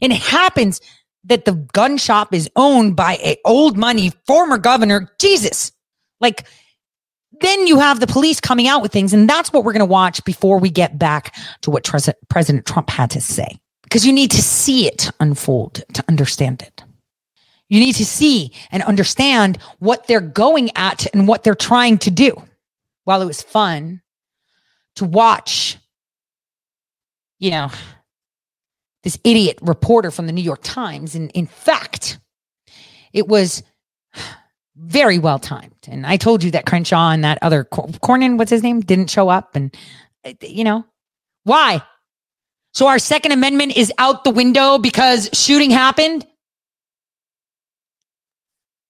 And 0.00 0.12
it 0.12 0.20
happens 0.20 0.80
that 1.24 1.44
the 1.44 1.52
gun 1.52 1.96
shop 1.96 2.32
is 2.32 2.48
owned 2.56 2.96
by 2.96 3.14
a 3.22 3.36
old 3.44 3.76
money 3.76 4.12
former 4.26 4.58
governor. 4.58 5.10
Jesus. 5.18 5.72
Like 6.20 6.46
then 7.40 7.66
you 7.66 7.78
have 7.78 8.00
the 8.00 8.06
police 8.06 8.40
coming 8.40 8.66
out 8.66 8.82
with 8.82 8.92
things. 8.92 9.12
And 9.12 9.28
that's 9.28 9.52
what 9.52 9.64
we're 9.64 9.72
going 9.72 9.80
to 9.80 9.86
watch 9.86 10.24
before 10.24 10.58
we 10.58 10.70
get 10.70 10.98
back 10.98 11.36
to 11.62 11.70
what 11.70 11.88
President 12.28 12.66
Trump 12.66 12.90
had 12.90 13.10
to 13.10 13.20
say. 13.20 13.58
Because 13.82 14.06
you 14.06 14.12
need 14.12 14.30
to 14.32 14.42
see 14.42 14.86
it 14.86 15.10
unfold 15.20 15.84
to 15.94 16.04
understand 16.08 16.62
it. 16.62 16.82
You 17.68 17.80
need 17.80 17.94
to 17.96 18.06
see 18.06 18.52
and 18.70 18.82
understand 18.84 19.58
what 19.78 20.06
they're 20.06 20.20
going 20.20 20.70
at 20.76 21.06
and 21.12 21.28
what 21.28 21.44
they're 21.44 21.54
trying 21.54 21.98
to 21.98 22.10
do. 22.10 22.42
While 23.04 23.22
it 23.22 23.26
was 23.26 23.42
fun 23.42 24.02
to 24.96 25.04
watch, 25.04 25.78
you 27.38 27.50
know, 27.50 27.70
this 29.06 29.20
idiot 29.22 29.56
reporter 29.62 30.10
from 30.10 30.26
the 30.26 30.32
New 30.32 30.42
York 30.42 30.58
Times. 30.64 31.14
And 31.14 31.30
in 31.30 31.46
fact, 31.46 32.18
it 33.12 33.28
was 33.28 33.62
very 34.74 35.20
well 35.20 35.38
timed. 35.38 35.76
And 35.86 36.04
I 36.04 36.16
told 36.16 36.42
you 36.42 36.50
that 36.50 36.66
Crenshaw 36.66 37.12
and 37.12 37.22
that 37.22 37.38
other 37.40 37.62
Cornyn, 37.62 38.36
what's 38.36 38.50
his 38.50 38.64
name, 38.64 38.80
didn't 38.80 39.08
show 39.08 39.28
up. 39.28 39.54
And, 39.54 39.72
uh, 40.24 40.32
you 40.40 40.64
know, 40.64 40.84
why? 41.44 41.82
So 42.74 42.88
our 42.88 42.98
Second 42.98 43.30
Amendment 43.30 43.76
is 43.76 43.92
out 43.96 44.24
the 44.24 44.30
window 44.30 44.76
because 44.76 45.30
shooting 45.32 45.70
happened? 45.70 46.26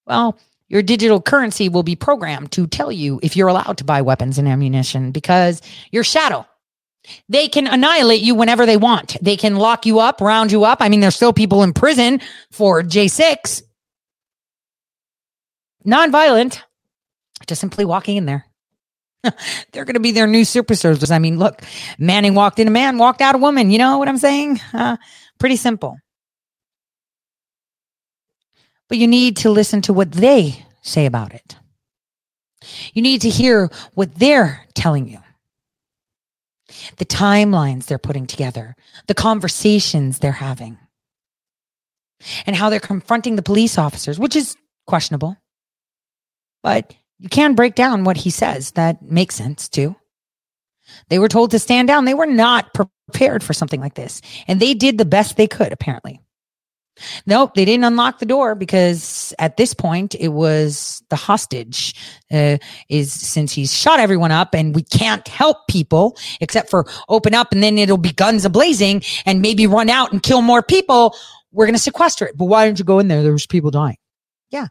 Well, 0.07 0.39
your 0.69 0.81
digital 0.81 1.21
currency 1.21 1.69
will 1.69 1.83
be 1.83 1.95
programmed 1.95 2.53
to 2.53 2.67
tell 2.67 2.91
you 2.91 3.21
if 3.23 3.37
you're 3.37 3.49
allowed 3.49 3.77
to 3.77 3.85
buy 3.85 4.01
weapons 4.01 4.39
and 4.39 4.49
ammunition 4.49 5.13
because 5.13 5.61
your 5.91 6.05
shadow 6.05 6.47
they 7.29 7.49
can 7.49 7.67
annihilate 7.67 8.23
you 8.23 8.35
whenever 8.35 8.67
they 8.67 8.77
want. 8.77 9.17
They 9.21 9.37
can 9.37 9.57
lock 9.57 9.87
you 9.87 10.01
up, 10.01 10.21
round 10.21 10.53
you 10.53 10.65
up. 10.65 10.79
I 10.81 10.89
mean, 10.89 11.01
there's 11.01 11.17
still 11.17 11.33
people 11.33 11.63
in 11.63 11.73
prison 11.73 12.21
for 12.51 12.83
J6. 12.83 13.63
Nonviolent, 15.87 16.61
just 17.47 17.61
simply 17.61 17.85
walking 17.85 18.17
in 18.17 18.27
there. 18.27 18.47
They're 19.73 19.85
going 19.85 19.95
to 19.95 20.01
be 20.01 20.13
their 20.13 20.27
new 20.27 20.43
superstars. 20.43 21.11
I 21.11 21.19
mean, 21.19 21.39
look, 21.39 21.63
Manning 21.99 22.35
walked 22.35 22.59
in 22.59 22.69
a 22.69 22.73
man, 22.73 22.99
walked 22.99 23.21
out 23.21 23.35
a 23.35 23.39
woman. 23.39 23.71
You 23.71 23.79
know 23.79 23.99
what 23.99 24.09
I'm 24.09 24.19
saying? 24.19 24.61
Uh, 24.73 24.97
pretty 25.39 25.57
simple. 25.57 25.99
But 28.89 28.99
you 28.99 29.07
need 29.07 29.39
to 29.39 29.51
listen 29.51 29.83
to 29.83 29.93
what 29.93 30.13
they 30.13 30.65
say 30.83 31.07
about 31.07 31.35
it. 31.35 31.57
You 32.95 33.03
need 33.03 33.23
to 33.23 33.29
hear 33.29 33.71
what 33.95 34.15
they're 34.15 34.65
telling 34.75 35.09
you 35.09 35.19
the 36.97 37.05
timelines 37.05 37.87
they're 37.87 37.99
putting 37.99 38.27
together, 38.27 38.77
the 39.07 39.15
conversations 39.15 40.19
they're 40.19 40.33
having, 40.33 40.79
and 42.47 42.57
how 42.57 42.71
they're 42.71 42.81
confronting 42.81 43.37
the 43.37 43.43
police 43.43 43.79
officers, 43.79 44.19
which 44.19 44.37
is 44.37 44.57
questionable. 44.87 45.37
But 46.63 46.95
you 47.19 47.29
can 47.29 47.55
break 47.55 47.75
down 47.75 48.05
what 48.05 48.17
he 48.17 48.31
says. 48.31 48.73
That 48.73 49.03
makes 49.03 49.35
sense 49.35 49.69
too. 49.69 49.97
They 51.09 51.19
were 51.19 51.29
told 51.29 51.51
to 51.51 51.59
stand 51.59 51.89
down. 51.89 52.05
They 52.05 52.15
were 52.15 52.27
not 52.27 52.75
prepared 52.75 53.43
for 53.43 53.53
something 53.53 53.81
like 53.81 53.95
this. 53.95 54.21
And 54.47 54.61
they 54.61 54.75
did 54.75 54.99
the 54.99 55.05
best 55.05 55.37
they 55.37 55.47
could, 55.47 55.73
apparently. 55.73 56.21
Nope, 57.27 57.55
they 57.55 57.65
didn't 57.65 57.85
unlock 57.85 58.19
the 58.19 58.27
door 58.27 58.55
because 58.55 59.35
at 59.39 59.57
this 59.57 59.75
point 59.75 60.15
it 60.15 60.29
was 60.29 61.03
the 61.11 61.17
hostage 61.17 61.95
uh, 62.33 62.57
is 62.89 63.13
since 63.13 63.53
he's 63.53 63.75
shot 63.75 64.01
everyone 64.01 64.33
up 64.33 64.55
and 64.55 64.75
we 64.75 64.83
can't 64.83 65.27
help 65.29 65.67
people 65.69 66.17
except 66.41 66.71
for 66.71 66.87
open 67.09 67.35
up 67.35 67.53
and 67.53 67.63
then 67.63 67.79
it'll 67.79 67.99
be 67.99 68.13
guns 68.13 68.47
ablazing 68.47 69.05
and 69.27 69.43
maybe 69.43 69.67
run 69.67 69.91
out 69.91 70.13
and 70.13 70.23
kill 70.23 70.43
more 70.43 70.63
people. 70.63 71.15
We're 71.53 71.67
going 71.67 71.75
to 71.75 71.81
sequester 71.81 72.27
it. 72.27 72.37
But 72.37 72.47
why 72.47 72.67
didn't 72.67 72.79
you 72.79 72.85
go 72.85 72.99
in 72.99 73.09
there? 73.09 73.23
There's 73.23 73.47
people 73.47 73.71
dying. 73.71 73.99
Yeah. 74.51 74.69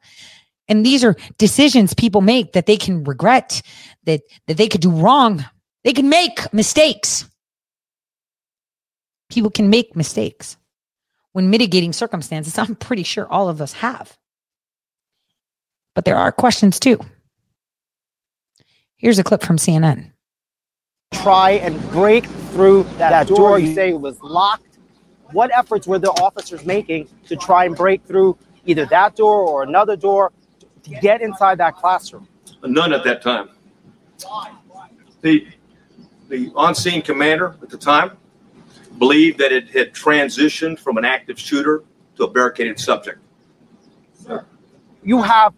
And 0.68 0.86
these 0.86 1.04
are 1.04 1.16
decisions 1.38 1.94
people 1.94 2.22
make 2.22 2.54
that 2.54 2.66
they 2.66 2.78
can 2.78 3.04
regret, 3.04 3.62
that, 4.06 4.22
that 4.48 4.58
they 4.58 4.68
could 4.68 4.82
do 4.82 4.90
wrong. 4.90 5.46
They 5.84 5.94
can 5.94 6.10
make 6.10 6.52
mistakes. 6.54 7.30
People 9.30 9.52
can 9.52 9.70
make 9.70 9.96
mistakes 9.96 10.58
when 11.36 11.50
mitigating 11.50 11.92
circumstances, 11.92 12.58
I'm 12.58 12.76
pretty 12.76 13.04
sure 13.04 13.28
all 13.30 13.50
of 13.50 13.62
us 13.62 13.74
have. 13.74 14.18
But 15.94 16.06
there 16.06 16.16
are 16.16 16.32
questions 16.32 16.80
too. 16.80 16.98
Here's 18.96 19.20
a 19.20 19.24
clip 19.24 19.44
from 19.44 19.58
CNN. 19.58 20.12
Try 21.12 21.52
and 21.52 21.78
break 21.92 22.26
through 22.26 22.84
that, 22.84 23.10
that 23.10 23.28
door, 23.28 23.38
door 23.38 23.60
you 23.60 23.74
say 23.74 23.92
was 23.92 24.22
locked. 24.22 24.78
What 25.34 25.52
efforts 25.54 25.86
were 25.86 26.00
the 26.00 26.12
officers 26.12 26.66
making 26.66 27.10
to 27.28 27.36
try 27.36 27.66
and 27.66 27.76
break 27.76 28.06
through 28.06 28.38
either 28.66 28.86
that 28.86 29.18
door 29.18 29.42
or 29.42 29.64
another 29.64 29.98
door 29.98 30.32
to 30.84 30.90
get 31.02 31.22
inside 31.22 31.58
that 31.58 31.76
classroom? 31.76 32.30
None 32.64 32.94
at 32.94 33.04
that 33.04 33.22
time. 33.22 33.50
The 35.22 35.48
the 36.30 36.52
on-scene 36.56 37.02
commander 37.02 37.58
at 37.62 37.70
the 37.70 37.78
time 37.78 38.18
believed 38.98 39.38
that 39.40 39.52
it 39.52 39.70
had 39.70 39.94
transitioned 39.94 40.80
from 40.80 40.98
an 40.98 41.06
active 41.06 41.40
shooter 41.40 41.84
to 42.18 42.24
a 42.24 42.30
barricaded 42.30 42.80
subject. 42.80 43.20
You 45.04 45.22
have 45.22 45.54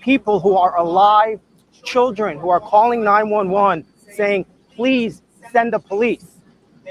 people 0.00 0.40
who 0.40 0.56
are 0.56 0.76
alive, 0.76 1.40
children 1.84 2.38
who 2.38 2.50
are 2.50 2.60
calling 2.60 3.04
911 3.04 3.86
saying, 4.12 4.46
please 4.74 5.22
send 5.52 5.72
the 5.72 5.78
police. 5.78 6.26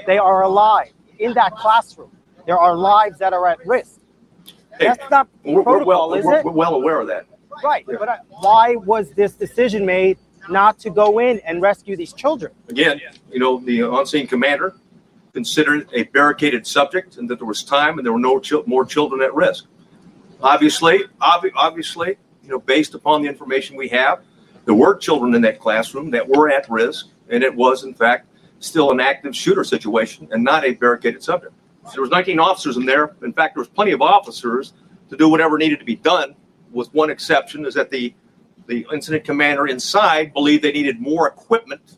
They 0.06 0.18
are 0.18 0.42
alive 0.42 0.92
in 1.18 1.34
that 1.34 1.54
classroom. 1.56 2.10
There 2.46 2.58
are 2.58 2.74
lives 2.74 3.18
that 3.18 3.32
are 3.32 3.46
at 3.46 3.64
risk. 3.66 4.00
Hey, 4.78 4.86
That's 4.86 5.10
not 5.10 5.28
we're, 5.44 5.62
protocol, 5.62 5.78
we're 5.78 5.84
well, 5.84 6.14
is 6.14 6.24
we're? 6.24 6.42
We're 6.42 6.52
well 6.52 6.74
aware 6.74 7.00
of 7.00 7.06
that. 7.08 7.26
Right. 7.62 7.84
But 7.86 8.08
uh, 8.08 8.16
why 8.28 8.76
was 8.76 9.10
this 9.10 9.34
decision 9.34 9.84
made 9.84 10.16
not 10.48 10.78
to 10.80 10.90
go 10.90 11.18
in 11.18 11.40
and 11.40 11.60
rescue 11.60 11.96
these 11.96 12.14
children? 12.14 12.52
Again, 12.68 13.00
you 13.30 13.38
know, 13.38 13.60
the 13.60 13.82
on-scene 13.82 14.26
commander 14.26 14.74
considered 15.32 15.88
a 15.92 16.04
barricaded 16.04 16.66
subject 16.66 17.16
and 17.16 17.28
that 17.28 17.38
there 17.38 17.46
was 17.46 17.62
time 17.62 17.98
and 17.98 18.06
there 18.06 18.12
were 18.12 18.18
no 18.18 18.42
more 18.66 18.84
children 18.84 19.22
at 19.22 19.34
risk. 19.34 19.66
Obviously, 20.42 21.04
ob- 21.20 21.44
obviously, 21.54 22.16
you 22.42 22.48
know, 22.48 22.58
based 22.58 22.94
upon 22.94 23.22
the 23.22 23.28
information 23.28 23.76
we 23.76 23.88
have, 23.88 24.22
there 24.64 24.74
were 24.74 24.96
children 24.96 25.34
in 25.34 25.42
that 25.42 25.58
classroom 25.60 26.10
that 26.10 26.26
were 26.26 26.50
at 26.50 26.68
risk, 26.70 27.08
and 27.28 27.42
it 27.42 27.54
was 27.54 27.84
in 27.84 27.94
fact 27.94 28.26
still 28.60 28.90
an 28.90 29.00
active 29.00 29.34
shooter 29.34 29.64
situation 29.64 30.28
and 30.32 30.42
not 30.44 30.64
a 30.64 30.72
barricaded 30.72 31.22
subject. 31.22 31.52
There 31.92 32.02
was 32.02 32.10
19 32.10 32.38
officers 32.38 32.76
in 32.76 32.84
there. 32.84 33.16
In 33.22 33.32
fact, 33.32 33.54
there 33.54 33.62
was 33.62 33.68
plenty 33.68 33.92
of 33.92 34.02
officers 34.02 34.74
to 35.08 35.16
do 35.16 35.28
whatever 35.28 35.58
needed 35.58 35.78
to 35.80 35.84
be 35.84 35.96
done. 35.96 36.34
With 36.70 36.92
one 36.94 37.10
exception, 37.10 37.66
is 37.66 37.74
that 37.74 37.90
the 37.90 38.14
the 38.66 38.86
incident 38.92 39.24
commander 39.24 39.66
inside 39.66 40.32
believed 40.32 40.62
they 40.62 40.70
needed 40.70 41.00
more 41.00 41.26
equipment 41.26 41.96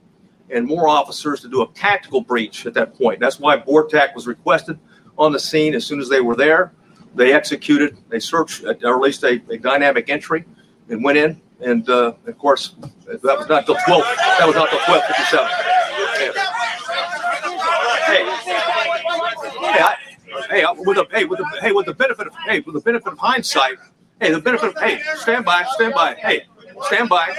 and 0.52 0.66
more 0.66 0.88
officers 0.88 1.40
to 1.40 1.48
do 1.48 1.62
a 1.62 1.68
tactical 1.68 2.20
breach 2.20 2.66
at 2.66 2.74
that 2.74 2.94
point. 2.94 3.18
That's 3.20 3.40
why 3.40 3.56
BORTAC 3.56 4.14
was 4.14 4.26
requested 4.26 4.78
on 5.18 5.32
the 5.32 5.38
scene 5.38 5.74
as 5.74 5.86
soon 5.86 6.00
as 6.00 6.08
they 6.08 6.20
were 6.20 6.36
there. 6.36 6.72
They 7.14 7.32
executed, 7.32 7.98
they 8.08 8.20
searched, 8.20 8.64
uh, 8.64 8.74
or 8.84 8.94
at 8.94 9.00
least 9.00 9.22
a, 9.24 9.42
a 9.50 9.58
dynamic 9.58 10.08
entry 10.08 10.44
and 10.88 11.02
went 11.02 11.18
in. 11.18 11.40
And 11.60 11.88
uh, 11.88 12.14
of 12.26 12.38
course, 12.38 12.74
that 13.06 13.22
was 13.22 13.48
not 13.48 13.66
till 13.66 13.76
12, 13.86 14.02
that 14.38 14.46
was 14.46 14.56
not 14.56 14.70
till 14.70 14.78
1257. 14.80 15.46
Hey, 18.06 18.24
hey, 19.60 19.82
I, 19.82 19.96
hey, 20.50 20.64
with 20.76 20.96
the, 20.96 21.06
hey, 21.10 21.24
with 21.24 21.38
the, 21.38 21.58
hey, 21.60 21.72
with 21.72 21.86
the 21.86 21.94
benefit 21.94 22.26
of, 22.26 22.34
hey, 22.46 22.60
with 22.60 22.74
the 22.74 22.80
benefit 22.80 23.12
of 23.12 23.18
hindsight, 23.18 23.78
hey, 24.20 24.32
the 24.32 24.40
benefit 24.40 24.70
of, 24.70 24.82
hey, 24.82 25.00
stand 25.16 25.44
by, 25.44 25.64
stand 25.74 25.94
by, 25.94 26.14
hey, 26.14 26.42
stand 26.84 27.08
by. 27.08 27.34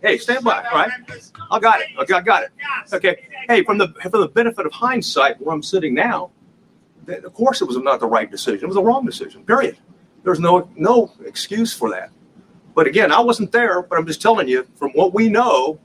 Hey, 0.00 0.18
stand 0.18 0.44
by. 0.44 0.64
All 0.64 0.78
right. 0.78 0.90
I 1.50 1.58
got 1.58 1.80
it. 1.80 1.88
Okay, 1.98 2.14
I 2.14 2.20
got 2.20 2.42
it. 2.44 2.50
Okay. 2.92 3.28
Hey, 3.48 3.62
from 3.64 3.78
the 3.78 3.88
from 4.10 4.20
the 4.20 4.28
benefit 4.28 4.66
of 4.66 4.72
hindsight, 4.72 5.40
where 5.40 5.54
I'm 5.54 5.62
sitting 5.62 5.94
now, 5.94 6.30
of 7.08 7.34
course 7.34 7.60
it 7.60 7.66
was 7.66 7.76
not 7.76 8.00
the 8.00 8.06
right 8.06 8.30
decision. 8.30 8.64
It 8.64 8.68
was 8.68 8.76
a 8.76 8.82
wrong 8.82 9.04
decision. 9.04 9.44
Period. 9.44 9.76
There's 10.24 10.40
no 10.40 10.70
no 10.76 11.12
excuse 11.24 11.72
for 11.72 11.90
that. 11.90 12.10
But 12.74 12.86
again, 12.86 13.12
I 13.12 13.20
wasn't 13.20 13.52
there, 13.52 13.82
but 13.82 13.98
I'm 13.98 14.06
just 14.06 14.22
telling 14.22 14.48
you 14.48 14.66
from 14.76 14.92
what 14.92 15.12
we 15.12 15.28
know, 15.28 15.78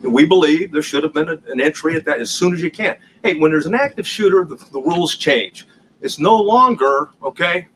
we 0.00 0.24
believe 0.26 0.72
there 0.72 0.82
should 0.82 1.02
have 1.02 1.12
been 1.12 1.28
an 1.28 1.60
entry 1.60 1.96
at 1.96 2.04
that 2.04 2.20
as 2.20 2.30
soon 2.30 2.54
as 2.54 2.62
you 2.62 2.70
can. 2.70 2.96
Hey, 3.24 3.34
when 3.34 3.50
there's 3.50 3.66
an 3.66 3.74
active 3.74 4.06
shooter, 4.06 4.44
the, 4.44 4.56
the 4.70 4.80
rules 4.80 5.16
change. 5.16 5.66
It's 6.00 6.18
no 6.18 6.36
longer, 6.36 7.10
okay, 7.22 7.66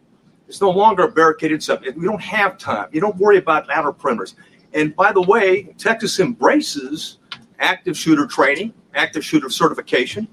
it's 0.46 0.60
no 0.60 0.70
longer 0.70 1.04
a 1.04 1.10
barricaded 1.10 1.62
subject. 1.62 1.98
We 1.98 2.04
don't 2.04 2.22
have 2.22 2.58
time. 2.58 2.88
You 2.92 3.00
don't 3.00 3.16
worry 3.16 3.38
about 3.38 3.68
outer 3.70 3.92
perimeters. 3.92 4.34
And 4.74 4.94
by 4.94 5.12
the 5.12 5.22
way, 5.22 5.74
Texas 5.78 6.20
embraces 6.20 7.18
active 7.60 7.96
shooter 7.96 8.26
training, 8.26 8.74
active 8.94 9.24
shooter 9.24 9.48
certification, 9.48 10.28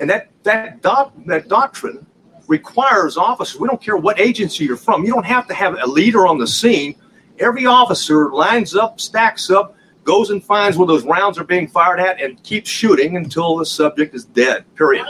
and 0.00 0.10
that 0.10 0.30
that 0.42 0.82
doc, 0.82 1.12
that 1.26 1.48
doctrine 1.48 2.04
requires 2.48 3.16
officers. 3.16 3.58
We 3.58 3.68
don't 3.68 3.80
care 3.80 3.96
what 3.96 4.20
agency 4.20 4.64
you're 4.64 4.76
from. 4.76 5.04
You 5.04 5.14
don't 5.14 5.24
have 5.24 5.46
to 5.48 5.54
have 5.54 5.78
a 5.80 5.86
leader 5.86 6.26
on 6.26 6.38
the 6.38 6.46
scene. 6.46 6.96
Every 7.38 7.66
officer 7.66 8.30
lines 8.30 8.74
up, 8.74 9.00
stacks 9.00 9.50
up, 9.50 9.76
goes 10.02 10.30
and 10.30 10.44
finds 10.44 10.76
where 10.76 10.86
those 10.86 11.04
rounds 11.04 11.38
are 11.38 11.44
being 11.44 11.66
fired 11.66 12.00
at, 12.00 12.20
and 12.20 12.42
keeps 12.42 12.68
shooting 12.68 13.16
until 13.16 13.56
the 13.56 13.64
subject 13.64 14.14
is 14.14 14.24
dead. 14.24 14.64
Period. 14.74 15.06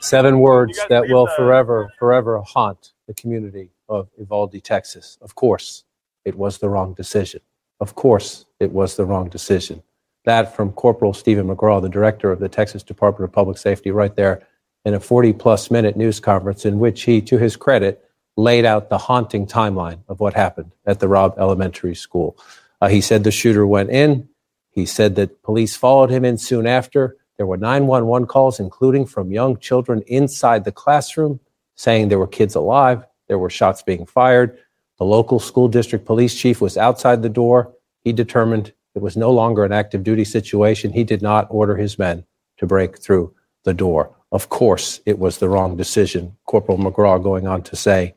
Seven 0.00 0.38
words 0.40 0.80
that 0.88 1.08
will 1.08 1.26
forever, 1.36 1.92
forever 1.98 2.40
haunt 2.40 2.92
the 3.06 3.14
community 3.14 3.70
of 3.88 4.08
Uvalde, 4.18 4.62
Texas. 4.64 5.18
Of 5.20 5.34
course, 5.34 5.84
it 6.24 6.36
was 6.36 6.58
the 6.58 6.68
wrong 6.68 6.94
decision. 6.94 7.40
Of 7.80 7.94
course, 7.94 8.46
it 8.60 8.72
was 8.72 8.96
the 8.96 9.04
wrong 9.04 9.28
decision. 9.28 9.82
That 10.24 10.54
from 10.54 10.72
Corporal 10.72 11.14
Stephen 11.14 11.48
McCraw, 11.48 11.82
the 11.82 11.88
director 11.88 12.30
of 12.30 12.38
the 12.38 12.48
Texas 12.48 12.82
Department 12.82 13.28
of 13.28 13.34
Public 13.34 13.58
Safety, 13.58 13.90
right 13.90 14.14
there 14.14 14.46
in 14.84 14.94
a 14.94 15.00
40 15.00 15.32
plus 15.32 15.70
minute 15.70 15.96
news 15.96 16.20
conference 16.20 16.64
in 16.64 16.78
which 16.78 17.02
he, 17.02 17.20
to 17.22 17.38
his 17.38 17.56
credit, 17.56 18.04
laid 18.36 18.64
out 18.64 18.88
the 18.88 18.98
haunting 18.98 19.46
timeline 19.46 19.98
of 20.08 20.20
what 20.20 20.34
happened 20.34 20.72
at 20.86 21.00
the 21.00 21.08
Robb 21.08 21.34
Elementary 21.38 21.94
School. 21.94 22.36
Uh, 22.80 22.88
he 22.88 23.00
said 23.00 23.24
the 23.24 23.30
shooter 23.30 23.66
went 23.66 23.90
in. 23.90 24.28
He 24.70 24.86
said 24.86 25.16
that 25.16 25.42
police 25.42 25.76
followed 25.76 26.10
him 26.10 26.24
in 26.24 26.38
soon 26.38 26.66
after. 26.66 27.16
There 27.36 27.46
were 27.46 27.56
911 27.56 28.26
calls, 28.26 28.58
including 28.58 29.06
from 29.06 29.32
young 29.32 29.58
children 29.58 30.02
inside 30.06 30.64
the 30.64 30.72
classroom, 30.72 31.40
saying 31.74 32.08
there 32.08 32.18
were 32.18 32.26
kids 32.26 32.54
alive. 32.54 33.04
There 33.28 33.38
were 33.38 33.50
shots 33.50 33.82
being 33.82 34.06
fired. 34.06 34.58
The 35.02 35.06
local 35.06 35.40
school 35.40 35.66
district 35.66 36.04
police 36.04 36.32
chief 36.32 36.60
was 36.60 36.76
outside 36.76 37.22
the 37.22 37.28
door. 37.28 37.74
He 38.04 38.12
determined 38.12 38.72
it 38.94 39.02
was 39.02 39.16
no 39.16 39.32
longer 39.32 39.64
an 39.64 39.72
active 39.72 40.04
duty 40.04 40.22
situation. 40.22 40.92
He 40.92 41.02
did 41.02 41.20
not 41.20 41.48
order 41.50 41.74
his 41.74 41.98
men 41.98 42.24
to 42.58 42.66
break 42.66 43.00
through 43.00 43.34
the 43.64 43.74
door. 43.74 44.14
Of 44.30 44.48
course, 44.48 45.00
it 45.04 45.18
was 45.18 45.38
the 45.38 45.48
wrong 45.48 45.76
decision. 45.76 46.36
Corporal 46.46 46.78
McCraw 46.78 47.20
going 47.20 47.48
on 47.48 47.64
to 47.64 47.74
say, 47.74 48.14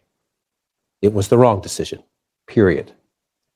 it 1.01 1.11
was 1.11 1.29
the 1.29 1.39
wrong 1.39 1.59
decision, 1.59 2.03
period. 2.45 2.91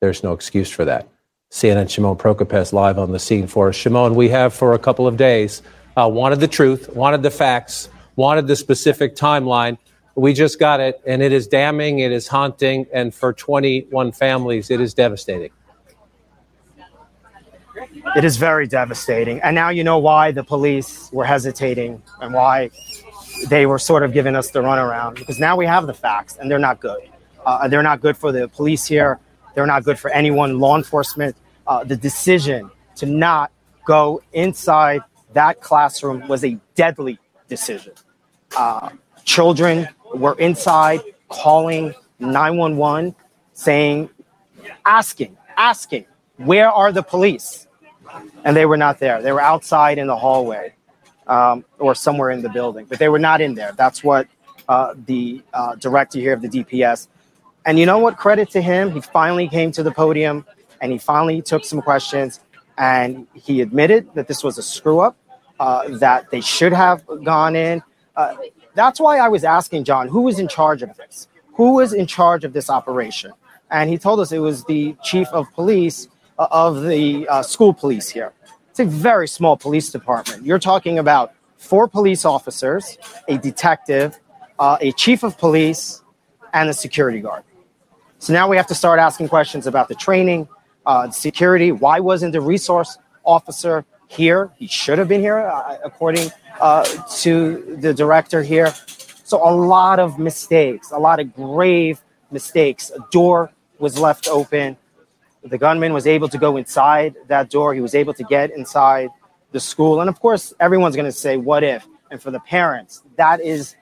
There's 0.00 0.24
no 0.24 0.32
excuse 0.32 0.68
for 0.68 0.84
that. 0.86 1.08
CNN 1.52 1.88
Shimon 1.88 2.16
Prokupecz 2.16 2.72
live 2.72 2.98
on 2.98 3.12
the 3.12 3.20
scene 3.20 3.46
for 3.46 3.68
us. 3.68 3.76
Shimon, 3.76 4.16
we 4.16 4.30
have 4.30 4.52
for 4.52 4.72
a 4.72 4.78
couple 4.80 5.06
of 5.06 5.16
days 5.16 5.62
uh, 5.96 6.08
wanted 6.12 6.40
the 6.40 6.48
truth, 6.48 6.88
wanted 6.88 7.22
the 7.22 7.30
facts, 7.30 7.90
wanted 8.16 8.48
the 8.48 8.56
specific 8.56 9.14
timeline. 9.14 9.78
We 10.14 10.32
just 10.32 10.58
got 10.58 10.80
it, 10.80 11.00
and 11.06 11.22
it 11.22 11.32
is 11.32 11.46
damning, 11.46 12.00
it 12.00 12.12
is 12.12 12.26
haunting, 12.26 12.86
and 12.92 13.14
for 13.14 13.32
21 13.32 14.12
families, 14.12 14.70
it 14.70 14.80
is 14.80 14.92
devastating. 14.92 15.50
It 18.16 18.24
is 18.24 18.36
very 18.36 18.66
devastating. 18.66 19.40
And 19.40 19.54
now 19.54 19.68
you 19.70 19.84
know 19.84 19.98
why 19.98 20.32
the 20.32 20.44
police 20.44 21.10
were 21.12 21.24
hesitating 21.24 22.02
and 22.20 22.34
why 22.34 22.70
they 23.48 23.66
were 23.66 23.78
sort 23.78 24.02
of 24.02 24.12
giving 24.12 24.36
us 24.36 24.50
the 24.50 24.60
runaround 24.60 25.14
because 25.14 25.38
now 25.38 25.56
we 25.56 25.66
have 25.66 25.86
the 25.86 25.94
facts 25.94 26.36
and 26.36 26.50
they're 26.50 26.58
not 26.58 26.80
good. 26.80 27.00
Uh, 27.46 27.68
they're 27.68 27.82
not 27.82 28.00
good 28.00 28.16
for 28.16 28.32
the 28.32 28.48
police 28.48 28.86
here. 28.86 29.18
They're 29.54 29.66
not 29.66 29.84
good 29.84 29.98
for 29.98 30.10
anyone, 30.10 30.58
law 30.58 30.76
enforcement. 30.76 31.36
Uh, 31.66 31.84
the 31.84 31.96
decision 31.96 32.70
to 32.96 33.06
not 33.06 33.50
go 33.86 34.22
inside 34.32 35.02
that 35.32 35.60
classroom 35.60 36.26
was 36.28 36.44
a 36.44 36.58
deadly 36.74 37.18
decision. 37.48 37.92
Uh, 38.56 38.90
children 39.24 39.88
were 40.14 40.38
inside 40.38 41.00
calling 41.28 41.94
911, 42.18 43.14
saying, 43.52 44.10
asking, 44.84 45.36
asking, 45.56 46.06
where 46.36 46.70
are 46.70 46.92
the 46.92 47.02
police? 47.02 47.66
and 48.44 48.56
they 48.56 48.66
were 48.66 48.76
not 48.76 48.98
there. 48.98 49.22
They 49.22 49.32
were 49.32 49.40
outside 49.40 49.98
in 49.98 50.06
the 50.06 50.16
hallway 50.16 50.74
um, 51.26 51.64
or 51.78 51.94
somewhere 51.94 52.30
in 52.30 52.42
the 52.42 52.48
building, 52.48 52.86
but 52.86 52.98
they 52.98 53.08
were 53.08 53.18
not 53.18 53.40
in 53.40 53.54
there. 53.54 53.72
That's 53.76 54.02
what 54.02 54.26
uh, 54.68 54.94
the 55.06 55.42
uh, 55.52 55.74
director 55.76 56.18
here 56.18 56.32
of 56.32 56.42
the 56.42 56.48
DPS. 56.48 57.08
And 57.66 57.78
you 57.78 57.86
know 57.86 57.98
what? 57.98 58.16
Credit 58.16 58.48
to 58.50 58.62
him. 58.62 58.92
He 58.92 59.00
finally 59.00 59.48
came 59.48 59.70
to 59.72 59.82
the 59.82 59.90
podium 59.90 60.46
and 60.80 60.92
he 60.92 60.98
finally 60.98 61.42
took 61.42 61.64
some 61.64 61.82
questions 61.82 62.40
and 62.78 63.26
he 63.34 63.60
admitted 63.60 64.08
that 64.14 64.26
this 64.26 64.42
was 64.42 64.56
a 64.58 64.62
screw 64.62 65.00
up, 65.00 65.16
uh, 65.58 65.88
that 65.98 66.30
they 66.30 66.40
should 66.40 66.72
have 66.72 67.04
gone 67.22 67.54
in. 67.54 67.82
That's 68.74 69.00
why 69.00 69.18
I 69.18 69.28
was 69.28 69.44
asking 69.44 69.84
John, 69.84 70.08
who 70.08 70.22
was 70.22 70.38
in 70.38 70.48
charge 70.48 70.82
of 70.82 70.96
this? 70.96 71.28
Who 71.54 71.74
was 71.74 71.92
in 71.92 72.06
charge 72.06 72.44
of 72.44 72.52
this 72.52 72.70
operation? 72.70 73.32
And 73.70 73.90
he 73.90 73.98
told 73.98 74.20
us 74.20 74.32
it 74.32 74.38
was 74.38 74.64
the 74.64 74.96
chief 75.02 75.28
of 75.28 75.52
police 75.52 76.08
uh, 76.38 76.48
of 76.50 76.82
the 76.82 77.28
uh, 77.28 77.42
school 77.42 77.74
police 77.74 78.08
here. 78.08 78.32
It's 78.70 78.80
a 78.80 78.84
very 78.84 79.28
small 79.28 79.56
police 79.56 79.90
department. 79.90 80.44
You're 80.44 80.58
talking 80.58 80.98
about 80.98 81.32
four 81.56 81.86
police 81.88 82.24
officers, 82.24 82.98
a 83.28 83.36
detective, 83.36 84.18
uh, 84.58 84.78
a 84.80 84.92
chief 84.92 85.22
of 85.22 85.36
police, 85.38 86.02
and 86.52 86.68
a 86.68 86.72
security 86.72 87.20
guard. 87.20 87.44
So 88.18 88.32
now 88.32 88.48
we 88.48 88.56
have 88.56 88.66
to 88.68 88.74
start 88.74 88.98
asking 88.98 89.28
questions 89.28 89.66
about 89.66 89.88
the 89.88 89.94
training, 89.94 90.48
uh, 90.86 91.10
security. 91.10 91.72
Why 91.72 92.00
wasn't 92.00 92.32
the 92.32 92.40
resource 92.40 92.98
officer 93.24 93.84
here? 94.08 94.50
He 94.56 94.66
should 94.66 94.98
have 94.98 95.08
been 95.08 95.20
here, 95.20 95.38
uh, 95.38 95.78
according 95.84 96.30
uh, 96.60 96.84
to 97.18 97.76
the 97.80 97.94
director 97.94 98.42
here. 98.42 98.74
So 99.24 99.36
a 99.48 99.52
lot 99.54 99.98
of 99.98 100.18
mistakes, 100.18 100.90
a 100.90 100.98
lot 100.98 101.20
of 101.20 101.34
grave 101.34 102.00
mistakes. 102.30 102.90
A 102.90 102.98
door 103.10 103.52
was 103.78 103.98
left 103.98 104.28
open 104.28 104.76
the 105.42 105.58
gunman 105.58 105.92
was 105.92 106.06
able 106.06 106.28
to 106.28 106.38
go 106.38 106.56
inside 106.56 107.16
that 107.28 107.50
door. 107.50 107.74
He 107.74 107.80
was 107.80 107.94
able 107.94 108.14
to 108.14 108.24
get 108.24 108.50
inside 108.50 109.10
the 109.52 109.60
school. 109.60 110.00
And 110.00 110.08
of 110.08 110.20
course, 110.20 110.52
everyone's 110.60 110.96
going 110.96 111.06
to 111.06 111.12
say, 111.12 111.36
what 111.36 111.64
if? 111.64 111.86
And 112.10 112.20
for 112.20 112.30
the 112.30 112.40
parents, 112.40 113.02
that 113.16 113.40
is 113.40 113.74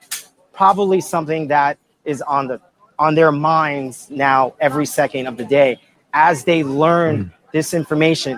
probably 0.53 1.01
something 1.01 1.47
that 1.47 1.77
is 2.05 2.21
on 2.21 2.47
the 2.47 2.61
on 2.97 3.15
their 3.15 3.31
minds 3.31 4.09
now 4.09 4.53
every 4.59 4.85
second 4.85 5.25
of 5.25 5.37
the 5.37 5.45
day 5.45 5.79
as 6.13 6.43
they 6.43 6.63
learn 6.63 7.25
mm. 7.25 7.33
this 7.53 7.73
information. 7.73 8.37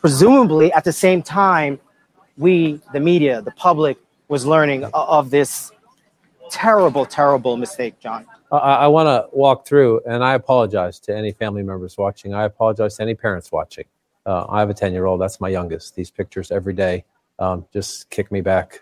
Presumably 0.00 0.70
at 0.72 0.84
the 0.84 0.92
same 0.92 1.22
time, 1.22 1.80
we, 2.38 2.80
the 2.92 3.00
media, 3.00 3.42
the 3.42 3.50
public, 3.52 3.98
was 4.28 4.46
learning 4.46 4.84
of 4.94 5.30
this 5.30 5.70
terrible, 6.50 7.04
terrible 7.04 7.56
mistake, 7.56 7.98
John. 7.98 8.26
I, 8.52 8.56
I 8.56 8.86
want 8.86 9.06
to 9.06 9.36
walk 9.36 9.66
through, 9.66 10.00
and 10.06 10.24
I 10.24 10.34
apologize 10.34 10.98
to 11.00 11.16
any 11.16 11.32
family 11.32 11.62
members 11.62 11.98
watching. 11.98 12.34
I 12.34 12.44
apologize 12.44 12.96
to 12.96 13.02
any 13.02 13.14
parents 13.14 13.52
watching. 13.52 13.84
Uh, 14.24 14.46
I 14.48 14.60
have 14.60 14.70
a 14.70 14.74
10 14.74 14.92
year 14.92 15.06
old, 15.06 15.20
that's 15.20 15.40
my 15.40 15.48
youngest. 15.48 15.94
These 15.94 16.10
pictures 16.10 16.50
every 16.50 16.74
day 16.74 17.04
um, 17.38 17.66
just 17.72 18.10
kick 18.10 18.30
me 18.30 18.40
back. 18.40 18.80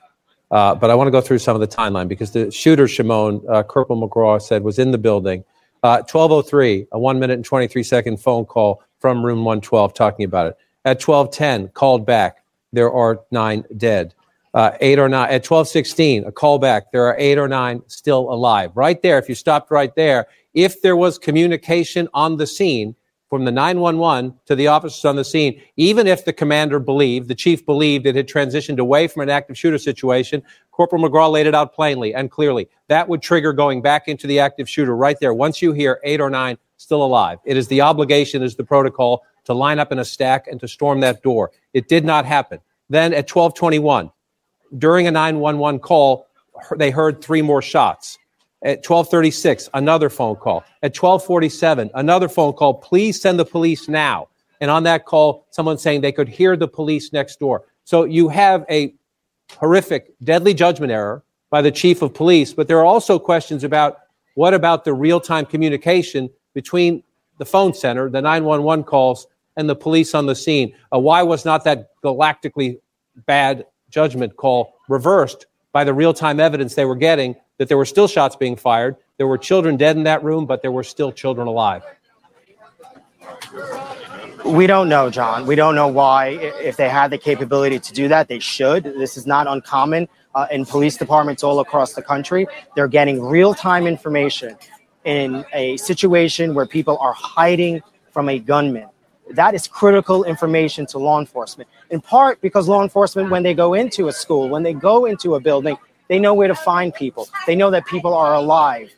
Uh, 0.51 0.75
but 0.75 0.91
I 0.91 0.95
want 0.95 1.09
to 1.09 1.13
go 1.13 1.21
through 1.21 1.39
some 1.39 1.61
of 1.61 1.61
the 1.61 1.77
timeline 1.77 2.09
because 2.09 2.31
the 2.31 2.51
shooter, 2.51 2.87
Shimon, 2.87 3.43
uh, 3.49 3.63
Corporal 3.63 4.09
McCraw 4.09 4.41
said, 4.41 4.63
was 4.63 4.79
in 4.79 4.91
the 4.91 4.99
building. 4.99 5.45
1203, 5.81 6.83
uh, 6.83 6.87
a 6.93 6.99
one 6.99 7.19
minute 7.19 7.35
and 7.35 7.45
23 7.45 7.83
second 7.83 8.17
phone 8.19 8.45
call 8.45 8.83
from 8.99 9.25
room 9.25 9.45
112 9.45 9.95
talking 9.95 10.25
about 10.25 10.49
it. 10.49 10.59
At 10.85 11.03
1210, 11.03 11.69
called 11.69 12.07
back. 12.07 12.43
There 12.73 12.93
are 12.93 13.21
nine 13.31 13.65
dead. 13.77 14.15
Uh, 14.55 14.75
eight 14.81 14.99
or 14.99 15.07
nine 15.07 15.29
at 15.29 15.45
1216 15.45 16.25
a 16.25 16.33
callback 16.33 16.85
there 16.91 17.05
are 17.05 17.15
eight 17.19 17.37
or 17.37 17.47
nine 17.47 17.83
still 17.89 18.33
alive. 18.33 18.71
Right 18.75 19.03
there 19.03 19.19
if 19.19 19.29
you 19.29 19.35
stopped 19.35 19.71
right 19.71 19.95
there 19.95 20.29
if 20.55 20.81
there 20.81 20.97
was 20.97 21.19
communication 21.19 22.09
on 22.15 22.39
the 22.39 22.47
scene 22.47 22.95
from 23.29 23.45
the 23.45 23.53
911 23.53 24.33
to 24.47 24.55
the 24.55 24.69
officers 24.69 25.05
on 25.05 25.17
the 25.17 25.25
scene 25.25 25.61
even 25.77 26.07
if 26.07 26.25
the 26.25 26.33
commander 26.33 26.79
believed 26.79 27.29
the 27.29 27.35
chief 27.35 27.67
believed 27.67 28.07
it 28.07 28.17
had 28.17 28.27
transitioned 28.27 28.79
away 28.79 29.07
from 29.09 29.21
an 29.21 29.29
active 29.29 29.59
shooter 29.59 29.77
situation 29.77 30.43
corporal 30.71 31.03
McCraw 31.03 31.31
laid 31.31 31.47
it 31.47 31.55
out 31.55 31.75
plainly 31.75 32.15
and 32.15 32.31
clearly. 32.31 32.67
That 32.89 33.11
would 33.11 33.21
trigger 33.21 33.53
going 33.53 33.83
back 33.83 34.09
into 34.09 34.27
the 34.27 34.39
active 34.39 34.71
shooter 34.71 34.97
right 34.97 35.19
there. 35.21 35.35
Once 35.35 35.61
you 35.61 35.73
hear 35.73 36.01
eight 36.03 36.23
or 36.23 36.31
nine 36.31 36.57
still 36.79 37.05
alive 37.05 37.41
it 37.45 37.59
is 37.59 37.69
the 37.69 37.83
obligation 37.83 38.43
is 38.43 38.57
the 38.57 38.65
protocol 38.65 39.23
to 39.47 39.55
line 39.55 39.79
up 39.79 39.91
in 39.91 39.99
a 39.99 40.05
stack 40.05 40.47
and 40.47 40.61
to 40.61 40.69
storm 40.69 41.01
that 41.01 41.23
door 41.23 41.51
it 41.73 41.89
did 41.89 42.05
not 42.05 42.27
happen 42.27 42.61
then 42.89 43.13
at 43.13 43.29
1221 43.29 44.11
during 44.79 45.07
a 45.07 45.11
911 45.11 45.81
call, 45.81 46.27
they 46.77 46.91
heard 46.91 47.23
three 47.23 47.43
more 47.43 47.63
shots. 47.63 48.19
At 48.63 48.79
1236, 48.79 49.69
another 49.75 50.09
phone 50.09 50.37
call. 50.37 50.65
At 50.83 50.97
1247, 50.97 51.91
another 51.95 52.29
phone 52.29 52.53
call. 52.55 52.75
Please 52.75 53.21
send 53.21 53.39
the 53.39 53.45
police 53.45 53.89
now. 53.89 54.29
And 54.61 54.71
on 54.71 54.85
that 54.85 55.05
call, 55.05 55.47
someone 55.51 55.79
saying 55.79 56.01
they 56.01 56.13
could 56.13 56.29
hear 56.29 56.57
the 56.57 56.67
police 56.67 57.13
next 57.13 57.39
door. 57.39 57.65
So 57.85 58.05
you 58.05 58.29
have 58.29 58.65
a 58.71 58.95
horrific, 59.59 60.15
deadly 60.25 60.55
judgment 60.55 60.91
error 60.91 61.23
by 61.51 61.63
the 61.63 61.71
chief 61.71 62.03
of 62.03 62.15
police, 62.15 62.55
but 62.55 62.67
there 62.67 62.79
are 62.79 62.87
also 62.87 63.19
questions 63.19 63.63
about 63.63 63.99
what 64.35 64.55
about 64.55 64.85
the 64.85 64.95
real 64.95 65.21
time 65.21 65.47
communication 65.47 66.31
between 66.55 67.03
the 67.39 67.45
phone 67.45 67.75
center, 67.75 68.09
the 68.09 68.23
911 68.23 68.85
calls, 68.85 69.27
and 69.57 69.69
the 69.69 69.77
police 69.77 70.15
on 70.15 70.27
the 70.27 70.35
scene? 70.35 70.75
Uh, 70.93 70.99
why 70.99 71.23
was 71.23 71.45
not 71.45 71.65
that 71.65 71.91
galactically 72.03 72.79
bad 73.27 73.65
judgment 73.91 74.37
call 74.37 74.75
reversed 74.89 75.47
by 75.73 75.85
the 75.85 75.95
real 75.95 76.13
time 76.15 76.41
evidence 76.41 76.75
they 76.75 76.85
were 76.85 76.97
getting 76.97 77.37
that 77.59 77.69
there 77.69 77.77
were 77.77 77.85
still 77.85 78.09
shots 78.09 78.37
being 78.37 78.57
fired. 78.57 78.97
There 79.17 79.27
were 79.27 79.39
children 79.39 79.77
dead 79.77 79.97
in 79.97 80.05
that 80.05 80.23
room, 80.23 80.47
but 80.47 80.63
there 80.63 80.73
were 80.73 80.85
still 80.85 81.13
children 81.13 81.49
alive. 81.49 81.83
We 84.45 84.67
don't 84.67 84.89
know, 84.89 85.11
John. 85.11 85.47
We 85.47 85.57
don't 85.57 85.75
know 85.75 85.89
why. 85.89 86.29
If 86.61 86.77
they 86.77 86.89
had 86.89 87.11
the 87.11 87.19
capability 87.19 87.81
to 87.81 87.93
do 87.93 88.09
that, 88.09 88.29
they 88.29 88.39
should. 88.39 88.85
This 88.85 89.17
is 89.17 89.27
not 89.27 89.47
uncommon 89.47 90.09
uh, 90.35 90.47
in 90.51 90.65
police 90.65 90.97
departments 90.97 91.43
all 91.43 91.59
across 91.61 91.95
the 91.95 92.03
country. 92.03 92.47
They're 92.77 92.89
getting 92.89 93.21
real 93.21 93.55
time 93.55 93.87
information 93.87 94.57
in 95.05 95.45
a 95.53 95.77
situation 95.79 96.55
where 96.55 96.67
people 96.67 96.99
are 96.99 97.13
hiding 97.13 97.83
from 98.13 98.29
a 98.29 98.39
gunman. 98.39 98.89
That 99.31 99.55
is 99.55 99.67
critical 99.67 100.25
information 100.25 100.87
to 100.87 100.99
law 100.99 101.19
enforcement, 101.19 101.69
in 101.91 102.01
part 102.01 102.41
because 102.41 102.69
law 102.69 102.83
enforcement, 102.83 103.31
when 103.31 103.43
they 103.43 103.55
go 103.55 103.75
into 103.75 104.09
a 104.09 104.13
school, 104.13 104.49
when 104.49 104.63
they 104.63 104.73
go 104.73 105.07
into 105.07 105.35
a 105.35 105.41
building, 105.41 105.77
they 106.09 106.19
know 106.19 106.35
where 106.35 106.49
to 106.49 106.55
find 106.55 106.95
people. 106.95 107.29
They 107.47 107.57
know 107.57 107.71
that 107.71 107.87
people 107.87 108.15
are 108.15 108.35
alive. 108.35 108.93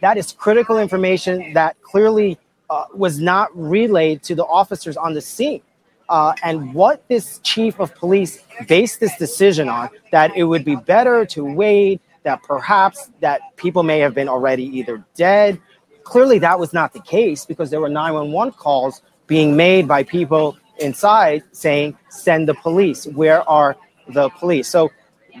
That 0.00 0.16
is 0.16 0.32
critical 0.32 0.78
information 0.78 1.52
that 1.52 1.80
clearly 1.82 2.38
uh, 2.70 2.86
was 2.94 3.20
not 3.20 3.50
relayed 3.54 4.22
to 4.24 4.34
the 4.34 4.44
officers 4.44 4.96
on 4.96 5.14
the 5.14 5.20
scene. 5.20 5.60
Uh, 6.08 6.34
and 6.42 6.74
what 6.74 7.06
this 7.08 7.38
chief 7.42 7.78
of 7.80 7.94
police 7.94 8.42
based 8.68 9.00
this 9.00 9.16
decision 9.16 9.68
on, 9.68 9.88
that 10.12 10.34
it 10.36 10.44
would 10.44 10.64
be 10.64 10.76
better 10.76 11.24
to 11.24 11.44
wait, 11.44 12.00
that 12.22 12.42
perhaps 12.42 13.10
that 13.20 13.40
people 13.56 13.82
may 13.82 13.98
have 13.98 14.14
been 14.14 14.28
already 14.28 14.64
either 14.64 15.04
dead. 15.14 15.60
Clearly, 16.02 16.38
that 16.38 16.58
was 16.58 16.72
not 16.72 16.92
the 16.92 17.00
case 17.00 17.46
because 17.46 17.70
there 17.70 17.80
were 17.80 17.88
911 17.88 18.52
calls 18.54 19.02
being 19.26 19.56
made 19.56 19.88
by 19.88 20.02
people 20.02 20.56
inside 20.78 21.42
saying, 21.52 21.96
send 22.08 22.48
the 22.48 22.54
police. 22.54 23.06
Where 23.06 23.48
are 23.48 23.76
the 24.08 24.28
police? 24.30 24.68
So 24.68 24.90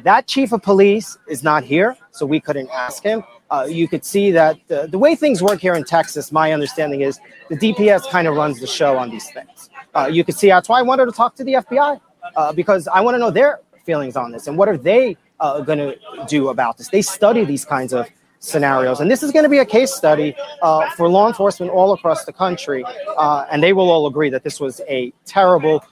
that 0.02 0.26
chief 0.26 0.52
of 0.52 0.62
police 0.62 1.16
is 1.28 1.42
not 1.42 1.64
here, 1.64 1.96
so 2.10 2.26
we 2.26 2.40
couldn't 2.40 2.70
ask 2.70 3.02
him. 3.02 3.22
Uh, 3.50 3.66
you 3.68 3.86
could 3.86 4.04
see 4.04 4.30
that 4.32 4.56
the, 4.68 4.88
the 4.90 4.98
way 4.98 5.14
things 5.14 5.42
work 5.42 5.60
here 5.60 5.74
in 5.74 5.84
Texas, 5.84 6.32
my 6.32 6.52
understanding 6.52 7.02
is 7.02 7.20
the 7.48 7.56
DPS 7.56 8.08
kind 8.10 8.26
of 8.26 8.34
runs 8.34 8.58
the 8.60 8.66
show 8.66 8.96
on 8.96 9.10
these 9.10 9.30
things. 9.30 9.70
Uh, 9.94 10.08
you 10.10 10.24
could 10.24 10.34
see 10.34 10.48
that's 10.48 10.68
why 10.68 10.78
I 10.78 10.82
wanted 10.82 11.06
to 11.06 11.12
talk 11.12 11.36
to 11.36 11.44
the 11.44 11.54
FBI 11.54 12.00
uh, 12.36 12.52
because 12.52 12.88
I 12.88 13.00
want 13.00 13.14
to 13.14 13.18
know 13.18 13.30
their 13.30 13.60
feelings 13.84 14.16
on 14.16 14.32
this 14.32 14.46
and 14.46 14.56
what 14.56 14.68
are 14.68 14.78
they 14.78 15.16
uh, 15.40 15.60
going 15.60 15.78
to 15.78 15.96
do 16.26 16.48
about 16.48 16.78
this. 16.78 16.88
They 16.88 17.02
study 17.02 17.44
these 17.44 17.64
kinds 17.64 17.92
of 17.92 18.08
scenarios, 18.44 19.00
and 19.00 19.10
this 19.10 19.22
is 19.22 19.32
going 19.32 19.44
to 19.44 19.48
be 19.48 19.58
a 19.58 19.64
case 19.64 19.92
study 19.94 20.34
uh, 20.62 20.90
for 20.96 21.08
law 21.08 21.26
enforcement 21.26 21.72
all 21.72 21.92
across 21.92 22.24
the 22.24 22.32
country, 22.32 22.84
uh, 23.16 23.46
and 23.50 23.62
they 23.62 23.72
will 23.72 23.90
all 23.90 24.06
agree 24.06 24.30
that 24.30 24.42
this 24.44 24.60
was 24.60 24.80
a 24.88 25.12
terrible 25.24 25.84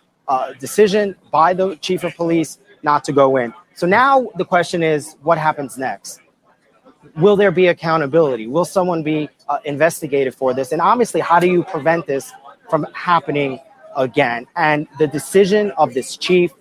decision 0.58 1.14
by 1.30 1.52
the 1.52 1.76
chief 1.76 2.04
of 2.04 2.14
police 2.14 2.58
not 2.82 3.04
to 3.04 3.12
go 3.12 3.36
in. 3.36 3.52
So 3.74 3.86
now 3.86 4.28
the 4.36 4.44
question 4.44 4.82
is, 4.82 5.16
what 5.22 5.38
happens 5.38 5.76
next? 5.76 6.20
Will 7.16 7.36
there 7.36 7.50
be 7.50 7.66
accountability? 7.66 8.46
Will 8.46 8.64
someone 8.64 9.02
be 9.02 9.28
uh, 9.48 9.58
investigated 9.64 10.34
for 10.34 10.54
this? 10.54 10.72
And 10.72 10.80
obviously, 10.80 11.20
how 11.20 11.40
do 11.40 11.48
you 11.48 11.64
prevent 11.64 12.06
this 12.06 12.32
from 12.70 12.86
happening 12.94 13.60
again? 13.96 14.46
And 14.56 14.86
the 14.98 15.06
decision 15.06 15.72
of 15.72 15.94
this 15.94 16.16
chief 16.16 16.52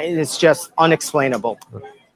is 0.00 0.38
just 0.38 0.72
unexplainable. 0.78 1.58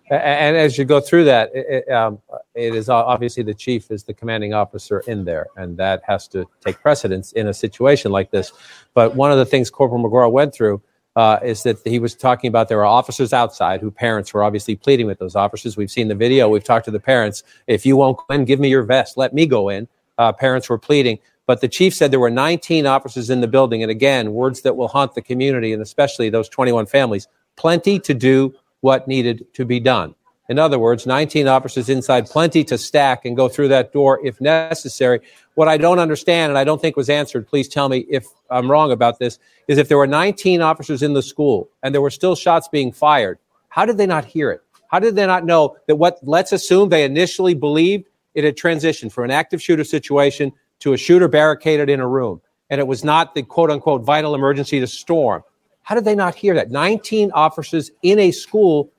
And 0.09 0.57
as 0.57 0.79
you 0.79 0.85
go 0.85 1.01
through 1.01 1.25
that, 1.25 1.51
it, 1.53 1.89
um, 1.91 2.21
it 2.55 2.75
is 2.77 2.89
obviously 2.89 3.43
the 3.43 3.55
chief 3.55 3.91
is 3.91 4.05
the 4.05 4.15
commanding 4.15 4.55
officer 4.55 5.01
in 5.01 5.25
there, 5.25 5.49
and 5.57 5.77
that 5.79 6.03
has 6.07 6.29
to 6.29 6.47
take 6.65 6.81
precedence 6.81 7.33
in 7.33 7.49
a 7.49 7.55
situation 7.55 8.13
like 8.13 8.31
this. 8.31 8.53
But 8.95 9.17
one 9.17 9.33
of 9.33 9.39
the 9.39 9.45
things 9.45 9.69
Corporal 9.69 10.01
McCraw 10.03 10.31
went 10.31 10.55
through 10.55 10.81
uh, 11.17 11.41
is 11.43 11.65
that 11.65 11.79
he 11.85 11.99
was 11.99 12.15
talking 12.15 12.47
about 12.47 12.69
there 12.69 12.77
were 12.77 12.85
officers 12.85 13.33
outside 13.33 13.81
who 13.81 13.91
parents 13.91 14.33
were 14.33 14.45
obviously 14.45 14.77
pleading 14.77 15.07
with 15.07 15.19
those 15.19 15.35
officers. 15.35 15.77
We've 15.77 15.91
seen 15.91 16.09
the 16.09 16.15
video. 16.15 16.49
We've 16.49 16.63
talked 16.63 16.85
to 16.85 16.91
the 16.91 17.01
parents. 17.01 17.43
If 17.67 17.85
you 17.85 17.97
won't 17.97 18.19
go 18.19 18.35
in, 18.35 18.45
give 18.45 18.61
me 18.61 18.69
your 18.69 18.83
vest. 18.85 19.17
Let 19.17 19.35
me 19.35 19.47
go 19.47 19.71
in. 19.71 19.89
Uh, 20.19 20.33
parents 20.33 20.69
were 20.69 20.79
pleading. 20.79 21.19
But 21.47 21.63
the 21.63 21.69
chief 21.69 21.95
said 21.95 22.11
there 22.11 22.21
were 22.21 22.31
19 22.31 22.87
officers 22.87 23.31
in 23.31 23.41
the 23.41 23.49
building. 23.49 23.83
And 23.83 23.91
again, 23.91 24.33
words 24.33 24.63
that 24.63 24.77
will 24.77 24.89
haunt 24.89 25.15
the 25.15 25.23
community 25.23 25.73
and 25.73 25.81
especially 25.81 26.29
those 26.29 26.49
21 26.49 26.87
families. 26.87 27.29
Plenty 27.57 27.99
to 28.01 28.13
do 28.13 28.55
what 28.87 29.09
needed 29.09 29.45
to 29.53 29.64
be 29.64 29.80
done. 29.80 30.14
In 30.49 30.61
other 30.61 30.78
words, 30.78 31.07
19 31.07 31.49
officers 31.49 31.89
inside, 31.89 32.26
plenty 32.26 32.62
to 32.62 32.78
stack 32.78 33.24
and 33.24 33.37
go 33.37 33.49
through 33.49 33.66
that 33.66 33.93
door 33.93 34.24
if 34.24 34.41
necessary. 34.41 35.18
What 35.57 35.66
I 35.66 35.76
don't 35.76 35.99
understand, 35.99 36.51
and 36.51 36.57
I 36.57 36.62
don't 36.62 36.80
think 36.80 36.97
was 36.97 37.11
answered, 37.11 37.49
please 37.49 37.66
tell 37.66 37.89
me 37.89 38.07
if 38.09 38.26
I'm 38.49 38.70
wrong 38.70 38.93
about 38.93 39.18
this, 39.18 39.41
is 39.66 39.76
if 39.76 39.89
there 39.89 39.99
were 39.99 40.07
19 40.07 40.62
officers 40.62 41.03
in 41.03 41.14
the 41.14 41.22
school 41.22 41.68
and 41.82 41.93
there 41.93 42.01
were 42.01 42.12
still 42.12 42.37
shots 42.37 42.68
being 42.68 42.93
fired, 42.93 43.41
how 43.70 43.84
did 43.84 43.99
they 43.99 44.07
not 44.07 44.24
hear 44.24 44.53
it? 44.53 44.62
How 44.87 45.01
did 45.01 45.16
they 45.16 45.26
not 45.26 45.45
know 45.45 45.76
that 45.89 45.97
what, 45.97 46.20
let's 46.22 46.53
assume 46.53 46.91
they 46.91 47.05
initially 47.05 47.55
believed 47.55 48.07
it 48.34 48.45
had 48.45 48.57
transitioned 48.57 49.11
from 49.11 49.24
an 49.24 49.32
active 49.32 49.61
shooter 49.61 49.82
situation 49.82 50.53
to 50.78 50.93
a 50.93 50.97
shooter 50.97 51.26
barricaded 51.26 51.91
in 51.91 51.99
a 51.99 52.07
room, 52.07 52.41
and 52.70 52.80
it 52.80 52.87
was 52.87 53.03
not 53.03 53.34
the 53.34 53.43
quote 53.43 53.72
unquote 53.72 54.05
vital 54.05 54.37
emergency 54.37 54.78
to 54.78 54.87
storm? 54.87 55.43
How 55.87 55.95
did 55.95 56.05
they 56.05 56.16
not 56.16 56.34
hear 56.34 56.53
that? 56.55 56.72
19 56.72 57.30
officers 57.30 57.93
in 58.03 58.18
a 58.18 58.32
school 58.32 58.91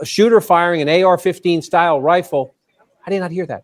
a 0.00 0.04
shooter 0.04 0.40
firing 0.40 0.82
an 0.82 1.04
AR 1.04 1.16
15 1.16 1.62
style 1.62 2.00
rifle. 2.00 2.56
How 3.02 3.10
did 3.10 3.16
you 3.16 3.20
not 3.20 3.30
hear 3.30 3.46
that? 3.46 3.62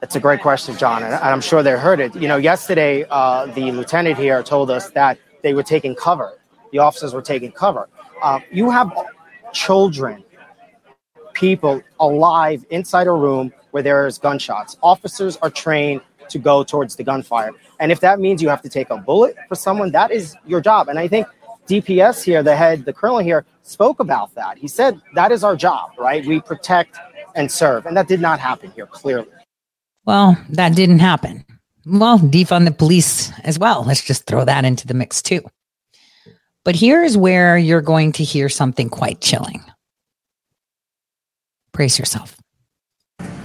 That's 0.00 0.14
a 0.14 0.20
great 0.20 0.40
question, 0.40 0.76
John, 0.76 1.02
and 1.02 1.12
I'm 1.16 1.40
sure 1.40 1.64
they 1.64 1.72
heard 1.72 1.98
it. 1.98 2.14
You 2.14 2.28
know, 2.28 2.36
yesterday 2.36 3.06
uh, 3.10 3.46
the 3.46 3.72
lieutenant 3.72 4.16
here 4.16 4.40
told 4.44 4.70
us 4.70 4.88
that 4.90 5.18
they 5.42 5.52
were 5.52 5.64
taking 5.64 5.96
cover. 5.96 6.38
The 6.70 6.78
officers 6.78 7.12
were 7.12 7.22
taking 7.22 7.50
cover. 7.50 7.88
Uh, 8.22 8.38
you 8.52 8.70
have 8.70 8.92
children, 9.52 10.22
people 11.32 11.82
alive 11.98 12.64
inside 12.70 13.08
a 13.08 13.12
room 13.12 13.52
where 13.72 13.82
there 13.82 14.06
is 14.06 14.16
gunshots. 14.16 14.76
Officers 14.80 15.36
are 15.38 15.50
trained 15.50 16.02
to 16.30 16.38
go 16.38 16.64
towards 16.64 16.96
the 16.96 17.04
gunfire, 17.04 17.52
and 17.80 17.92
if 17.92 18.00
that 18.00 18.20
means 18.20 18.42
you 18.42 18.48
have 18.48 18.62
to 18.62 18.68
take 18.68 18.90
a 18.90 18.96
bullet 18.96 19.36
for 19.48 19.54
someone, 19.54 19.90
that 19.92 20.10
is 20.10 20.36
your 20.46 20.60
job. 20.60 20.88
And 20.88 20.98
I 20.98 21.08
think 21.08 21.26
DPS 21.68 22.24
here, 22.24 22.42
the 22.42 22.56
head, 22.56 22.84
the 22.84 22.92
colonel 22.92 23.18
here, 23.18 23.44
spoke 23.62 24.00
about 24.00 24.34
that. 24.34 24.56
He 24.58 24.68
said 24.68 25.00
that 25.14 25.30
is 25.30 25.44
our 25.44 25.54
job, 25.54 25.90
right? 25.98 26.24
We 26.24 26.40
protect 26.40 26.98
and 27.34 27.50
serve. 27.52 27.86
And 27.86 27.96
that 27.96 28.08
did 28.08 28.20
not 28.20 28.40
happen 28.40 28.70
here, 28.72 28.86
clearly. 28.86 29.28
Well, 30.06 30.36
that 30.50 30.74
didn't 30.74 31.00
happen. 31.00 31.44
Well, 31.84 32.18
defund 32.18 32.64
the 32.64 32.72
police 32.72 33.30
as 33.44 33.58
well. 33.58 33.84
Let's 33.86 34.02
just 34.02 34.24
throw 34.26 34.44
that 34.44 34.64
into 34.64 34.86
the 34.86 34.94
mix 34.94 35.20
too. 35.22 35.42
But 36.64 36.76
here's 36.76 37.16
where 37.16 37.56
you're 37.56 37.82
going 37.82 38.12
to 38.12 38.24
hear 38.24 38.48
something 38.48 38.88
quite 38.88 39.20
chilling. 39.20 39.62
Brace 41.72 41.98
yourself. 41.98 42.37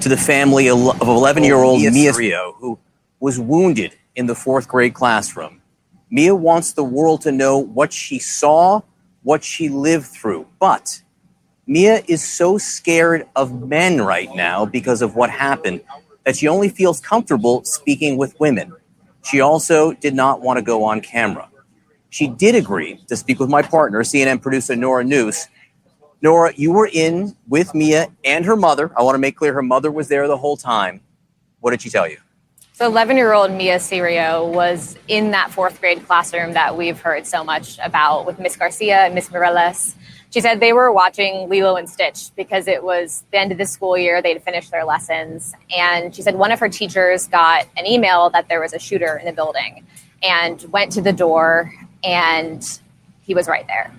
To 0.04 0.10
the 0.10 0.18
family 0.18 0.68
of 0.68 1.00
11 1.00 1.46
year 1.46 1.56
old 1.56 1.82
Mia 1.82 2.12
Rio, 2.12 2.58
who 2.60 2.78
was 3.22 3.40
wounded 3.40 3.96
in 4.18 4.26
the 4.26 4.36
fourth 4.36 4.68
grade 4.68 4.94
classroom. 4.94 5.62
Mia 6.12 6.36
wants 6.36 6.74
the 6.74 6.84
world 6.84 7.22
to 7.22 7.32
know 7.32 7.58
what 7.58 7.94
she 7.94 8.20
saw, 8.20 8.82
what 9.22 9.46
she 9.46 9.70
lived 9.70 10.08
through. 10.08 10.46
But 10.60 11.02
Mia 11.66 12.04
is 12.06 12.22
so 12.22 12.58
scared 12.58 13.28
of 13.38 13.66
men 13.66 14.02
right 14.02 14.30
now 14.36 14.66
because 14.66 15.02
of 15.02 15.16
what 15.16 15.30
happened 15.30 15.82
that 16.26 16.36
she 16.36 16.50
only 16.50 16.68
feels 16.68 17.00
comfortable 17.00 17.64
speaking 17.64 18.18
with 18.18 18.38
women. 18.42 18.74
She 19.24 19.40
also 19.40 19.94
did 19.94 20.14
not 20.14 20.42
want 20.42 20.58
to 20.58 20.62
go 20.64 20.84
on 20.84 21.00
camera. 21.00 21.48
She 22.10 22.28
did 22.28 22.56
agree 22.56 23.00
to 23.08 23.16
speak 23.16 23.40
with 23.40 23.50
my 23.50 23.62
partner, 23.62 24.04
CNN 24.04 24.42
producer 24.42 24.76
Nora 24.76 25.06
Neus. 25.06 25.48
Nora, 26.24 26.54
you 26.56 26.72
were 26.72 26.90
in 26.92 27.36
with 27.50 27.76
Mia 27.76 28.08
and 28.24 28.46
her 28.46 28.56
mother. 28.56 28.94
I 28.98 29.04
want 29.04 29.16
to 29.16 29.20
make 29.20 29.36
clear 29.36 29.52
her 29.54 29.62
mother 29.62 29.92
was 29.92 30.08
there 30.08 30.26
the 30.30 30.38
whole 30.38 30.56
time. 30.56 31.02
What 31.60 31.72
did 31.72 31.82
she 31.82 31.90
tell 31.90 32.08
you? 32.08 32.18
So 32.72 32.86
11 32.86 33.18
year 33.18 33.34
old 33.34 33.52
Mia 33.52 33.76
Cerrillo 33.76 34.50
was 34.50 34.98
in 35.10 35.32
that 35.32 35.52
fourth 35.52 35.82
grade 35.82 36.08
classroom 36.08 36.54
that 36.54 36.78
we've 36.78 37.00
heard 37.00 37.28
so 37.28 37.44
much 37.44 37.78
about 37.84 38.26
with 38.26 38.40
Miss 38.40 38.56
Garcia 38.56 39.02
and 39.02 39.14
Miss 39.14 39.28
Mireles. 39.30 39.96
She 40.30 40.40
said 40.40 40.62
they 40.62 40.72
were 40.72 40.94
watching 40.94 41.50
Lilo 41.50 41.76
and 41.76 41.90
Stitch 41.90 42.34
because 42.38 42.70
it 42.70 42.84
was 42.84 43.26
the 43.32 43.38
end 43.38 43.52
of 43.52 43.58
the 43.58 43.66
school 43.66 43.98
year. 43.98 44.22
They'd 44.22 44.42
finished 44.42 44.72
their 44.72 44.86
lessons. 44.86 45.54
And 45.78 46.16
she 46.16 46.22
said 46.22 46.36
one 46.36 46.54
of 46.54 46.60
her 46.60 46.70
teachers 46.70 47.28
got 47.28 47.68
an 47.76 47.86
email 47.86 48.30
that 48.30 48.48
there 48.48 48.62
was 48.62 48.72
a 48.72 48.80
shooter 48.80 49.18
in 49.18 49.26
the 49.26 49.34
building 49.34 49.86
and 50.24 50.64
went 50.72 50.94
to 50.94 51.02
the 51.02 51.14
door 51.14 51.74
and 52.02 52.80
he 53.22 53.36
was 53.36 53.50
right 53.50 53.68
there. 53.68 53.94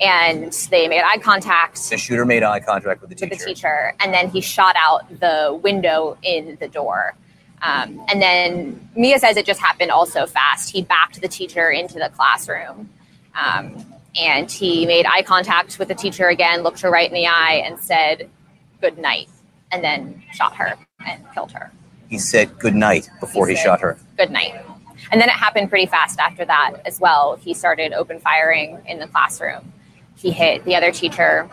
And 0.00 0.52
they 0.70 0.88
made 0.88 1.02
eye 1.02 1.18
contact. 1.18 1.90
The 1.90 1.98
shooter 1.98 2.24
made 2.24 2.42
eye 2.42 2.60
contact 2.60 3.02
with 3.02 3.10
the 3.10 3.16
teacher. 3.16 3.30
With 3.30 3.38
the 3.38 3.44
teacher. 3.44 3.94
And 4.00 4.14
then 4.14 4.30
he 4.30 4.40
shot 4.40 4.74
out 4.78 5.20
the 5.20 5.58
window 5.62 6.16
in 6.22 6.56
the 6.58 6.68
door. 6.68 7.14
Um, 7.62 8.02
and 8.08 8.22
then 8.22 8.88
Mia 8.96 9.18
says 9.18 9.36
it 9.36 9.44
just 9.44 9.60
happened 9.60 9.90
also 9.90 10.26
fast. 10.26 10.70
He 10.70 10.82
backed 10.82 11.20
the 11.20 11.28
teacher 11.28 11.70
into 11.70 11.94
the 11.94 12.10
classroom. 12.16 12.88
Um, 13.34 13.84
and 14.18 14.50
he 14.50 14.86
made 14.86 15.06
eye 15.06 15.22
contact 15.22 15.78
with 15.78 15.88
the 15.88 15.94
teacher 15.94 16.28
again, 16.28 16.62
looked 16.62 16.80
her 16.80 16.90
right 16.90 17.08
in 17.08 17.14
the 17.14 17.26
eye, 17.26 17.62
and 17.64 17.78
said, 17.78 18.28
Good 18.80 18.98
night. 18.98 19.28
And 19.70 19.84
then 19.84 20.22
shot 20.32 20.56
her 20.56 20.76
and 21.06 21.22
killed 21.34 21.52
her. 21.52 21.70
He 22.08 22.18
said 22.18 22.58
good 22.58 22.74
night 22.74 23.08
before 23.20 23.46
he, 23.46 23.54
he 23.54 23.62
shot 23.62 23.80
her. 23.80 23.96
Good 24.16 24.30
night. 24.30 24.54
And 25.12 25.20
then 25.20 25.28
it 25.28 25.34
happened 25.34 25.68
pretty 25.70 25.86
fast 25.86 26.18
after 26.18 26.44
that 26.44 26.74
as 26.84 26.98
well. 26.98 27.36
He 27.36 27.54
started 27.54 27.92
open 27.92 28.18
firing 28.18 28.78
in 28.86 28.98
the 28.98 29.06
classroom. 29.06 29.72
He 30.20 30.30
hit 30.30 30.64
the 30.64 30.76
other 30.76 30.92
teacher, 30.92 31.48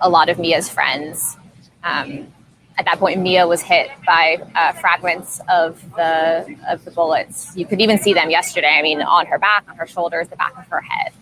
a 0.00 0.08
lot 0.08 0.28
of 0.28 0.38
Mia's 0.38 0.68
friends. 0.68 1.36
Um, 1.82 2.26
at 2.78 2.84
that 2.86 2.98
point, 2.98 3.20
Mia 3.20 3.46
was 3.46 3.60
hit 3.60 3.90
by 4.06 4.42
uh, 4.54 4.72
fragments 4.72 5.40
of 5.48 5.82
the 5.96 6.56
of 6.68 6.84
the 6.84 6.90
bullets. 6.90 7.54
You 7.54 7.66
could 7.66 7.80
even 7.80 7.98
see 7.98 8.14
them 8.14 8.30
yesterday. 8.30 8.74
I 8.78 8.82
mean, 8.82 9.02
on 9.02 9.26
her 9.26 9.38
back, 9.38 9.64
on 9.68 9.76
her 9.76 9.86
shoulders, 9.86 10.28
the 10.28 10.36
back 10.36 10.56
of 10.56 10.66
her 10.68 10.80
head. 10.80 11.12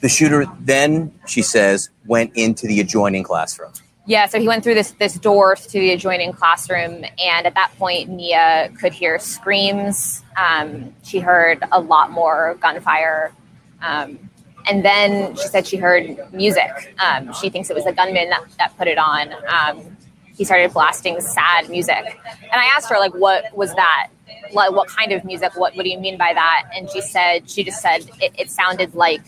The 0.00 0.08
shooter 0.08 0.44
then, 0.60 1.12
she 1.26 1.40
says, 1.40 1.88
went 2.06 2.32
into 2.36 2.66
the 2.66 2.80
adjoining 2.80 3.22
classroom. 3.22 3.72
Yeah, 4.06 4.26
so 4.26 4.38
he 4.38 4.46
went 4.46 4.62
through 4.62 4.74
this 4.74 4.90
this 4.92 5.14
door 5.14 5.56
to 5.56 5.72
the 5.72 5.92
adjoining 5.92 6.32
classroom, 6.32 7.04
and 7.18 7.46
at 7.46 7.54
that 7.54 7.72
point, 7.78 8.10
Mia 8.10 8.70
could 8.78 8.92
hear 8.92 9.18
screams. 9.18 10.22
Um, 10.36 10.94
she 11.02 11.20
heard 11.20 11.64
a 11.72 11.80
lot 11.80 12.10
more 12.10 12.58
gunfire, 12.60 13.32
um, 13.80 14.18
and 14.66 14.84
then 14.84 15.34
she 15.36 15.48
said 15.48 15.66
she 15.66 15.76
heard 15.76 16.32
music. 16.32 16.94
Um, 16.98 17.32
she 17.34 17.50
thinks 17.50 17.70
it 17.70 17.76
was 17.76 17.86
a 17.86 17.92
gunman 17.92 18.30
that, 18.30 18.44
that 18.58 18.76
put 18.78 18.88
it 18.88 18.98
on. 18.98 19.32
Um, 19.48 19.96
he 20.34 20.44
started 20.44 20.72
blasting 20.72 21.20
sad 21.20 21.68
music, 21.68 22.18
and 22.52 22.60
I 22.60 22.64
asked 22.76 22.88
her 22.90 22.98
like, 22.98 23.14
"What 23.14 23.56
was 23.56 23.74
that? 23.74 24.08
Like, 24.52 24.72
what 24.72 24.88
kind 24.88 25.12
of 25.12 25.24
music? 25.24 25.52
What 25.54 25.76
What 25.76 25.84
do 25.84 25.90
you 25.90 25.98
mean 25.98 26.18
by 26.18 26.32
that?" 26.34 26.64
And 26.74 26.90
she 26.90 27.00
said, 27.00 27.48
"She 27.48 27.62
just 27.62 27.80
said 27.80 28.08
it, 28.20 28.32
it 28.36 28.50
sounded 28.50 28.94
like 28.94 29.22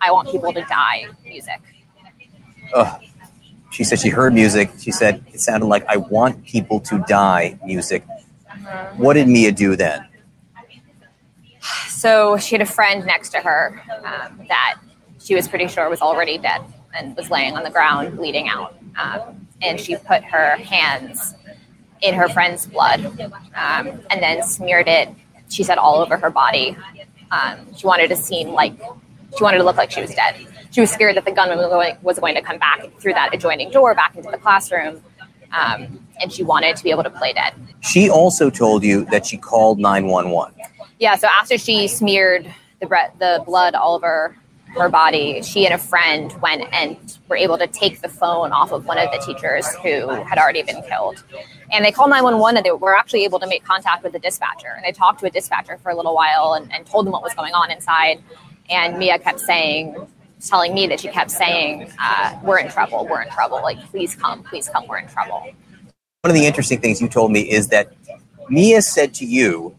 I 0.00 0.10
want 0.10 0.30
people 0.30 0.52
to 0.52 0.60
die 0.62 1.06
music." 1.24 1.60
Ugh. 2.74 3.02
She 3.70 3.84
said 3.84 4.00
she 4.00 4.10
heard 4.10 4.34
music. 4.34 4.70
She 4.78 4.90
said 4.92 5.24
it 5.32 5.40
sounded 5.40 5.66
like 5.66 5.86
I 5.88 5.96
want 5.96 6.44
people 6.44 6.78
to 6.80 7.02
die 7.08 7.58
music. 7.64 8.04
What 8.96 9.14
did 9.14 9.28
Mia 9.28 9.52
do 9.52 9.76
then? 9.76 10.06
So 12.02 12.36
she 12.36 12.56
had 12.56 12.62
a 12.62 12.66
friend 12.66 13.06
next 13.06 13.28
to 13.28 13.38
her 13.38 13.80
um, 14.04 14.44
that 14.48 14.80
she 15.20 15.36
was 15.36 15.46
pretty 15.46 15.68
sure 15.68 15.88
was 15.88 16.00
already 16.00 16.36
dead 16.36 16.60
and 16.92 17.16
was 17.16 17.30
laying 17.30 17.56
on 17.56 17.62
the 17.62 17.70
ground 17.70 18.16
bleeding 18.16 18.48
out. 18.48 18.76
Um, 19.00 19.46
and 19.62 19.78
she 19.78 19.94
put 19.94 20.24
her 20.24 20.56
hands 20.56 21.36
in 22.00 22.14
her 22.14 22.28
friend's 22.28 22.66
blood 22.66 23.06
um, 23.54 24.00
and 24.10 24.20
then 24.20 24.42
smeared 24.42 24.88
it, 24.88 25.10
she 25.48 25.62
said, 25.62 25.78
all 25.78 26.00
over 26.00 26.16
her 26.16 26.28
body. 26.28 26.76
Um, 27.30 27.72
she 27.76 27.86
wanted 27.86 28.08
to 28.08 28.16
seem 28.16 28.48
like, 28.48 28.76
she 29.38 29.44
wanted 29.44 29.58
to 29.58 29.64
look 29.64 29.76
like 29.76 29.92
she 29.92 30.00
was 30.00 30.12
dead. 30.12 30.34
She 30.72 30.80
was 30.80 30.90
scared 30.90 31.16
that 31.16 31.24
the 31.24 31.30
gunman 31.30 31.58
was 32.02 32.18
going, 32.18 32.34
to 32.34 32.42
come 32.42 32.58
back 32.58 32.82
through 32.98 33.12
that 33.12 33.32
adjoining 33.32 33.70
door 33.70 33.94
back 33.94 34.16
into 34.16 34.28
the 34.28 34.38
classroom. 34.38 35.00
Um, 35.52 36.04
and 36.20 36.32
she 36.32 36.42
wanted 36.42 36.74
to 36.74 36.82
be 36.82 36.90
able 36.90 37.04
to 37.04 37.10
play 37.10 37.32
dead. 37.32 37.54
She 37.80 38.10
also 38.10 38.50
told 38.50 38.82
you 38.82 39.04
that 39.12 39.24
she 39.24 39.36
called 39.36 39.78
911. 39.78 40.52
Yeah, 41.02 41.16
so 41.16 41.26
after 41.26 41.58
she 41.58 41.88
smeared 41.88 42.48
the, 42.78 42.86
bre- 42.86 43.10
the 43.18 43.42
blood 43.44 43.74
all 43.74 43.96
over 43.96 44.36
her 44.76 44.88
body, 44.88 45.42
she 45.42 45.66
and 45.66 45.74
a 45.74 45.78
friend 45.78 46.32
went 46.40 46.62
and 46.72 46.96
were 47.26 47.34
able 47.34 47.58
to 47.58 47.66
take 47.66 48.02
the 48.02 48.08
phone 48.08 48.52
off 48.52 48.70
of 48.70 48.86
one 48.86 48.98
of 48.98 49.10
the 49.10 49.18
teachers 49.18 49.66
who 49.82 50.08
had 50.10 50.38
already 50.38 50.62
been 50.62 50.80
killed. 50.84 51.24
And 51.72 51.84
they 51.84 51.90
called 51.90 52.10
911 52.10 52.58
and 52.58 52.64
they 52.64 52.70
were 52.70 52.96
actually 52.96 53.24
able 53.24 53.40
to 53.40 53.48
make 53.48 53.64
contact 53.64 54.04
with 54.04 54.12
the 54.12 54.20
dispatcher. 54.20 54.74
And 54.76 54.84
they 54.84 54.92
talked 54.92 55.18
to 55.18 55.26
a 55.26 55.30
dispatcher 55.30 55.76
for 55.78 55.90
a 55.90 55.96
little 55.96 56.14
while 56.14 56.54
and, 56.54 56.72
and 56.72 56.86
told 56.86 57.04
them 57.06 57.12
what 57.14 57.24
was 57.24 57.34
going 57.34 57.52
on 57.52 57.72
inside. 57.72 58.22
And 58.70 58.96
Mia 58.96 59.18
kept 59.18 59.40
saying, 59.40 59.96
telling 60.40 60.72
me 60.72 60.86
that 60.86 61.00
she 61.00 61.08
kept 61.08 61.32
saying, 61.32 61.90
uh, 62.00 62.38
We're 62.44 62.60
in 62.60 62.70
trouble, 62.70 63.08
we're 63.10 63.22
in 63.22 63.28
trouble. 63.30 63.60
Like, 63.60 63.84
please 63.90 64.14
come, 64.14 64.44
please 64.44 64.68
come, 64.68 64.86
we're 64.86 64.98
in 64.98 65.08
trouble. 65.08 65.40
One 66.20 66.30
of 66.30 66.34
the 66.34 66.46
interesting 66.46 66.80
things 66.80 67.00
you 67.00 67.08
told 67.08 67.32
me 67.32 67.40
is 67.40 67.66
that 67.70 67.92
Mia 68.48 68.82
said 68.82 69.14
to 69.14 69.26
you 69.26 69.74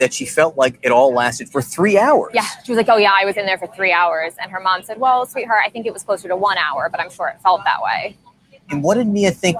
that 0.00 0.12
she 0.12 0.24
felt 0.24 0.56
like 0.56 0.78
it 0.82 0.90
all 0.90 1.14
lasted 1.14 1.48
for 1.48 1.62
three 1.62 1.96
hours. 1.96 2.32
Yeah, 2.34 2.46
she 2.64 2.72
was 2.72 2.76
like, 2.76 2.88
"Oh 2.88 2.96
yeah, 2.96 3.12
I 3.14 3.24
was 3.24 3.36
in 3.36 3.46
there 3.46 3.58
for 3.58 3.68
three 3.68 3.92
hours," 3.92 4.32
and 4.42 4.50
her 4.50 4.58
mom 4.58 4.82
said, 4.82 4.98
"Well, 4.98 5.26
sweetheart, 5.26 5.60
I 5.64 5.70
think 5.70 5.86
it 5.86 5.92
was 5.92 6.02
closer 6.02 6.26
to 6.26 6.36
one 6.36 6.58
hour, 6.58 6.88
but 6.90 7.00
I'm 7.00 7.10
sure 7.10 7.28
it 7.28 7.40
felt 7.42 7.62
that 7.64 7.80
way." 7.82 8.16
And 8.70 8.82
what 8.82 8.96
did 8.96 9.06
Mia 9.06 9.30
think 9.30 9.56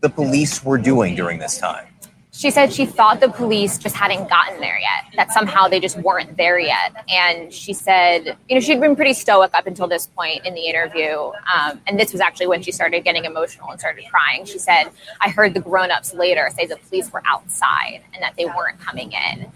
the 0.00 0.10
police 0.10 0.62
were 0.64 0.78
doing 0.78 1.14
during 1.14 1.38
this 1.38 1.58
time? 1.58 1.86
She 2.34 2.50
said 2.50 2.72
she 2.72 2.86
thought 2.86 3.20
the 3.20 3.28
police 3.28 3.76
just 3.76 3.94
hadn't 3.94 4.26
gotten 4.30 4.58
there 4.58 4.78
yet, 4.78 5.04
that 5.16 5.30
somehow 5.32 5.68
they 5.68 5.78
just 5.78 5.98
weren't 5.98 6.34
there 6.38 6.58
yet. 6.58 7.04
And 7.06 7.52
she 7.52 7.74
said, 7.74 8.38
you 8.48 8.54
know, 8.54 8.60
she'd 8.60 8.80
been 8.80 8.96
pretty 8.96 9.12
stoic 9.12 9.50
up 9.52 9.66
until 9.66 9.86
this 9.86 10.06
point 10.06 10.46
in 10.46 10.54
the 10.54 10.62
interview. 10.62 11.30
Um, 11.54 11.78
and 11.86 12.00
this 12.00 12.10
was 12.10 12.22
actually 12.22 12.46
when 12.46 12.62
she 12.62 12.72
started 12.72 13.04
getting 13.04 13.26
emotional 13.26 13.70
and 13.70 13.78
started 13.78 14.06
crying. 14.08 14.46
She 14.46 14.58
said, 14.58 14.84
I 15.20 15.28
heard 15.28 15.52
the 15.52 15.60
grown 15.60 15.90
ups 15.90 16.14
later 16.14 16.48
say 16.56 16.64
the 16.64 16.78
police 16.78 17.12
were 17.12 17.22
outside 17.26 18.00
and 18.14 18.22
that 18.22 18.34
they 18.38 18.46
weren't 18.46 18.80
coming 18.80 19.12
in. 19.12 19.52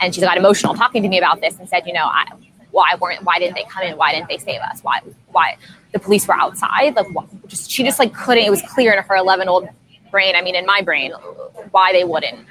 And 0.00 0.14
she 0.14 0.20
got 0.20 0.36
emotional 0.36 0.74
talking 0.74 1.02
to 1.02 1.08
me 1.08 1.18
about 1.18 1.40
this 1.40 1.58
and 1.58 1.68
said, 1.68 1.88
you 1.88 1.92
know, 1.92 2.04
I, 2.04 2.26
why 2.70 2.94
weren't 3.00 3.22
why 3.24 3.38
didn't 3.38 3.54
they 3.54 3.64
come 3.64 3.82
in 3.82 3.98
why 3.98 4.12
didn't 4.12 4.28
they 4.28 4.38
save 4.38 4.60
us 4.62 4.80
why 4.80 4.98
why 5.30 5.58
the 5.92 5.98
police 5.98 6.26
were 6.26 6.34
outside 6.34 6.96
like 6.96 7.06
just 7.46 7.70
she 7.70 7.84
just 7.84 7.98
like 7.98 8.14
couldn't 8.14 8.44
it 8.44 8.50
was 8.50 8.62
clear 8.62 8.94
in 8.94 9.02
her 9.02 9.14
11 9.14 9.46
old 9.46 9.68
brain 10.12 10.36
i 10.36 10.42
mean 10.42 10.54
in 10.54 10.64
my 10.64 10.80
brain 10.80 11.10
why 11.72 11.92
they 11.92 12.04
wouldn't 12.04 12.46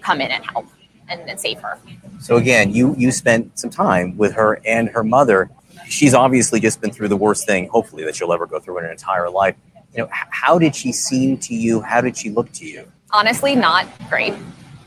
come 0.00 0.20
in 0.20 0.30
and 0.32 0.44
help 0.44 0.66
and, 1.08 1.20
and 1.30 1.38
save 1.38 1.58
her 1.60 1.78
So 2.20 2.36
again, 2.36 2.74
you 2.74 2.94
you 2.96 3.10
spent 3.12 3.58
some 3.58 3.70
time 3.70 4.16
with 4.16 4.32
her 4.34 4.60
and 4.64 4.88
her 4.90 5.04
mother. 5.04 5.50
She's 5.88 6.14
obviously 6.14 6.60
just 6.60 6.80
been 6.80 6.92
through 6.92 7.08
the 7.08 7.20
worst 7.26 7.46
thing, 7.46 7.68
hopefully, 7.68 8.04
that 8.04 8.14
she'll 8.16 8.32
ever 8.32 8.46
go 8.46 8.58
through 8.60 8.78
in 8.78 8.84
her 8.84 8.92
entire 8.92 9.28
life. 9.28 9.56
You 9.92 9.98
know, 10.02 10.08
how 10.10 10.58
did 10.58 10.74
she 10.76 10.92
seem 10.92 11.38
to 11.38 11.54
you? 11.54 11.80
How 11.80 12.00
did 12.00 12.16
she 12.16 12.30
look 12.30 12.50
to 12.52 12.64
you? 12.64 12.82
honestly 13.12 13.54
not 13.54 13.86
great 14.08 14.34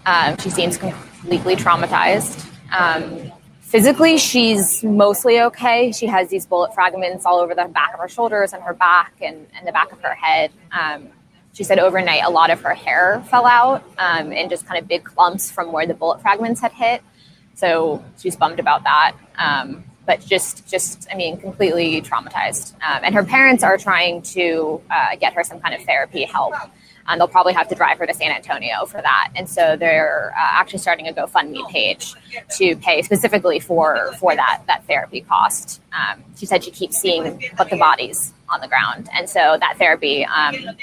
um, 0.05 0.37
she 0.37 0.49
seems 0.49 0.77
completely 0.77 1.55
traumatized 1.55 2.45
um, 2.71 3.31
physically 3.61 4.17
she's 4.17 4.83
mostly 4.83 5.41
okay 5.41 5.91
she 5.91 6.07
has 6.07 6.29
these 6.29 6.45
bullet 6.45 6.73
fragments 6.73 7.25
all 7.25 7.39
over 7.39 7.53
the 7.53 7.65
back 7.65 7.93
of 7.93 7.99
her 7.99 8.09
shoulders 8.09 8.53
and 8.53 8.63
her 8.63 8.73
back 8.73 9.13
and, 9.21 9.45
and 9.55 9.67
the 9.67 9.71
back 9.71 9.91
of 9.91 10.01
her 10.01 10.15
head 10.15 10.51
um, 10.71 11.07
she 11.55 11.63
said 11.63 11.79
overnight 11.79 12.21
a 12.23 12.29
lot 12.29 12.51
of 12.51 12.61
her 12.61 12.73
hair 12.73 13.23
fell 13.29 13.45
out 13.45 13.83
um, 13.97 14.31
in 14.31 14.49
just 14.49 14.67
kind 14.67 14.79
of 14.79 14.87
big 14.87 15.05
clumps 15.05 15.49
from 15.49 15.71
where 15.71 15.87
the 15.87 15.93
bullet 15.93 16.21
fragments 16.21 16.59
had 16.59 16.73
hit. 16.73 17.01
So 17.55 18.03
she's 18.19 18.35
bummed 18.35 18.59
about 18.59 18.83
that. 18.83 19.13
Um, 19.37 19.85
but 20.05 20.23
just 20.23 20.67
just 20.67 21.07
i 21.11 21.15
mean 21.15 21.37
completely 21.37 22.01
traumatized. 22.01 22.73
Um, 22.75 22.99
and 23.03 23.15
her 23.15 23.23
parents 23.23 23.63
are 23.63 23.77
trying 23.77 24.21
to 24.21 24.81
uh, 24.91 25.15
get 25.15 25.33
her 25.33 25.43
some 25.43 25.59
kind 25.59 25.73
of 25.73 25.81
therapy 25.83 26.23
help. 26.23 26.53
And 27.07 27.21
they'll 27.21 27.27
probably 27.27 27.53
have 27.53 27.67
to 27.67 27.75
drive 27.75 27.99
her 27.99 28.07
to 28.07 28.13
san 28.13 28.31
antonio 28.31 28.85
for 28.85 28.99
that. 28.99 29.29
And 29.35 29.47
so 29.47 29.77
they're 29.77 30.33
uh, 30.35 30.39
actually 30.39 30.79
starting 30.79 31.07
a 31.07 31.13
gofundme 31.13 31.69
page 31.69 32.15
to 32.57 32.75
pay 32.77 33.01
specifically 33.03 33.59
for 33.59 34.11
for 34.19 34.35
that 34.35 34.63
that 34.67 34.85
therapy 34.85 35.21
cost. 35.21 35.81
Um, 35.93 36.23
she 36.35 36.45
said 36.45 36.63
she 36.63 36.71
keeps 36.71 36.97
seeing 36.97 37.41
but 37.57 37.69
the 37.69 37.77
bodies 37.77 38.33
on 38.49 38.61
the 38.61 38.67
ground. 38.67 39.07
And 39.13 39.29
so 39.29 39.57
that 39.59 39.77
therapy 39.77 40.25
um, 40.25 40.75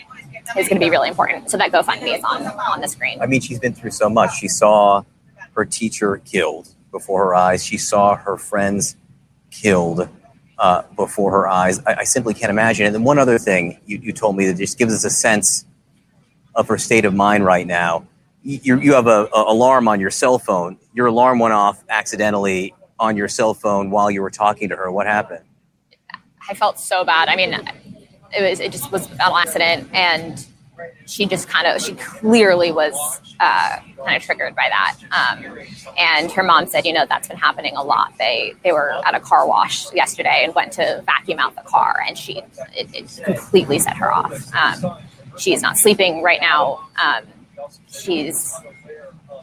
is 0.59 0.69
going 0.69 0.81
to 0.81 0.85
be 0.87 0.91
really 0.91 1.09
important 1.09 1.51
so 1.51 1.57
that 1.57 1.71
gofundme 1.73 2.17
is 2.17 2.23
on 2.25 2.47
on 2.47 2.81
the 2.81 2.89
screen 2.89 3.21
I 3.21 3.27
mean, 3.27 3.41
she's 3.41 3.59
been 3.59 3.75
through 3.75 3.91
so 3.93 4.09
much. 4.09 4.35
She 4.37 4.49
saw 4.49 5.03
her 5.55 5.65
teacher 5.65 6.19
killed 6.25 6.69
before 6.91 7.25
her 7.27 7.35
eyes. 7.35 7.65
She 7.65 7.79
saw 7.79 8.17
her 8.17 8.37
friends 8.37 8.97
killed 9.51 10.09
uh, 10.59 10.83
before 10.97 11.31
her 11.33 11.49
eyes. 11.49 11.81
I, 11.87 11.95
I 12.01 12.05
simply 12.05 12.35
can't 12.35 12.51
imagine. 12.51 12.87
And 12.87 12.95
then 12.95 13.05
one 13.05 13.19
other 13.19 13.39
thing 13.39 13.79
you, 13.87 13.99
you 13.99 14.13
told 14.13 14.37
me 14.37 14.47
that 14.47 14.57
just 14.57 14.79
gives 14.79 14.95
us 14.95 15.05
a 15.05 15.11
sense 15.11 15.65
of 16.55 16.69
her 16.69 16.79
state 16.79 17.05
of 17.05 17.15
mind 17.15 17.45
right 17.45 17.67
now. 17.67 18.07
You, 18.43 18.79
you- 18.79 18.93
have 18.95 19.07
a, 19.07 19.29
a 19.35 19.53
alarm 19.53 19.89
on 19.89 20.01
your 20.01 20.11
cell 20.11 20.39
phone. 20.39 20.77
Your 20.95 21.07
alarm 21.07 21.39
went 21.39 21.55
off 21.55 21.83
accidentally 21.89 22.75
on 22.99 23.17
your 23.17 23.29
cell 23.29 23.55
phone 23.55 23.91
while 23.91 24.11
you 24.11 24.21
were 24.23 24.31
talking 24.31 24.69
to 24.71 24.77
her. 24.77 24.91
What 24.91 25.07
happened? 25.07 25.45
I 26.49 26.55
felt 26.55 26.79
so 26.81 27.05
bad. 27.05 27.29
I 27.29 27.37
mean, 27.37 27.55
it 28.33 28.49
was 28.49 28.61
it 28.61 28.73
just 28.73 28.91
was 28.91 29.11
an 29.11 29.19
accident, 29.21 29.89
and 29.93 30.45
she 31.07 31.27
just 31.27 31.49
kind 31.49 31.67
of 31.67 31.83
she 31.83 31.95
clearly 31.95 32.73
was 32.73 32.95
uh, 33.41 33.79
kind 33.99 34.17
of 34.17 34.23
triggered 34.23 34.55
by 34.55 34.69
that. 34.71 34.97
Um, 35.11 35.59
and 35.99 36.31
her 36.33 36.43
mom 36.43 36.67
said, 36.67 36.87
you 36.87 36.93
know, 36.93 37.05
that's 37.09 37.29
been 37.29 37.37
happening 37.37 37.77
a 37.77 37.83
lot. 37.83 38.15
They 38.19 38.55
they 38.65 38.73
were 38.73 38.93
at 39.05 39.15
a 39.15 39.21
car 39.21 39.47
wash 39.47 39.93
yesterday 39.93 40.43
and 40.45 40.55
went 40.55 40.73
to 40.73 41.03
vacuum 41.07 41.39
out 41.39 41.55
the 41.55 41.63
car, 41.63 42.01
and 42.07 42.17
she 42.17 42.39
it, 42.75 42.95
it 42.95 43.21
completely 43.25 43.79
set 43.79 43.97
her 43.97 44.13
off. 44.13 44.51
Um, 44.55 44.99
she's 45.39 45.63
not 45.63 45.77
sleeping 45.77 46.23
right 46.23 46.41
now. 46.41 46.89
Um, 47.03 47.25
she's 47.89 48.55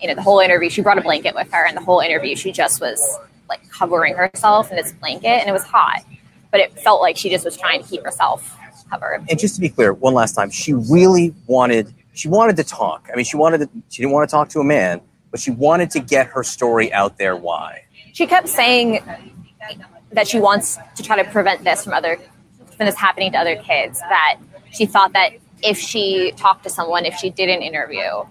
you 0.02 0.08
know 0.08 0.16
the 0.16 0.22
whole 0.22 0.40
interview. 0.40 0.70
She 0.70 0.82
brought 0.82 0.98
a 0.98 1.02
blanket 1.02 1.36
with 1.36 1.52
her, 1.52 1.66
and 1.66 1.78
the 1.78 1.82
whole 1.82 2.00
interview 2.00 2.36
she 2.36 2.52
just 2.52 2.82
was 2.82 3.20
like 3.48 3.68
covering 3.70 4.16
herself 4.16 4.72
in 4.72 4.78
this 4.78 4.92
blanket, 4.94 5.28
and 5.28 5.50
it 5.50 5.54
was 5.54 5.64
hot 5.64 6.04
but 6.52 6.60
it 6.60 6.72
felt 6.80 7.02
like 7.02 7.18
she 7.18 7.30
just 7.30 7.46
was 7.46 7.56
trying 7.56 7.82
to 7.82 7.88
keep 7.88 8.04
herself 8.04 8.58
covered. 8.90 9.26
And 9.30 9.40
just 9.40 9.56
to 9.56 9.62
be 9.62 9.70
clear, 9.70 9.94
one 9.94 10.14
last 10.14 10.34
time, 10.34 10.50
she 10.50 10.74
really 10.74 11.34
wanted 11.48 11.94
she 12.14 12.28
wanted 12.28 12.58
to 12.58 12.64
talk. 12.64 13.08
I 13.12 13.16
mean, 13.16 13.26
she 13.26 13.38
wanted 13.38 13.60
to, 13.60 13.70
she 13.90 14.02
didn't 14.02 14.14
want 14.14 14.30
to 14.30 14.32
talk 14.32 14.50
to 14.50 14.60
a 14.60 14.64
man, 14.64 15.00
but 15.32 15.40
she 15.40 15.52
wanted 15.52 15.90
to 15.92 16.00
get 16.00 16.28
her 16.28 16.44
story 16.44 16.92
out 16.92 17.18
there. 17.18 17.36
Why? 17.36 17.84
She 18.14 18.28
kept 18.28 18.50
saying 18.50 19.02
that 20.12 20.28
she 20.28 20.40
wants 20.40 20.78
to 20.96 21.04
try 21.04 21.22
to 21.22 21.30
prevent 21.30 21.64
this 21.64 21.84
from 21.84 21.94
other 21.94 22.18
from 22.76 22.86
this 22.86 22.96
happening 22.96 23.32
to 23.34 23.38
other 23.38 23.56
kids. 23.58 24.00
That 24.00 24.38
she 24.72 24.86
thought 24.86 25.14
that 25.14 25.34
if 25.64 25.78
she 25.78 26.34
talked 26.36 26.64
to 26.64 26.70
someone, 26.70 27.06
if 27.06 27.16
she 27.16 27.30
did 27.30 27.50
an 27.50 27.62
interview, 27.62 28.24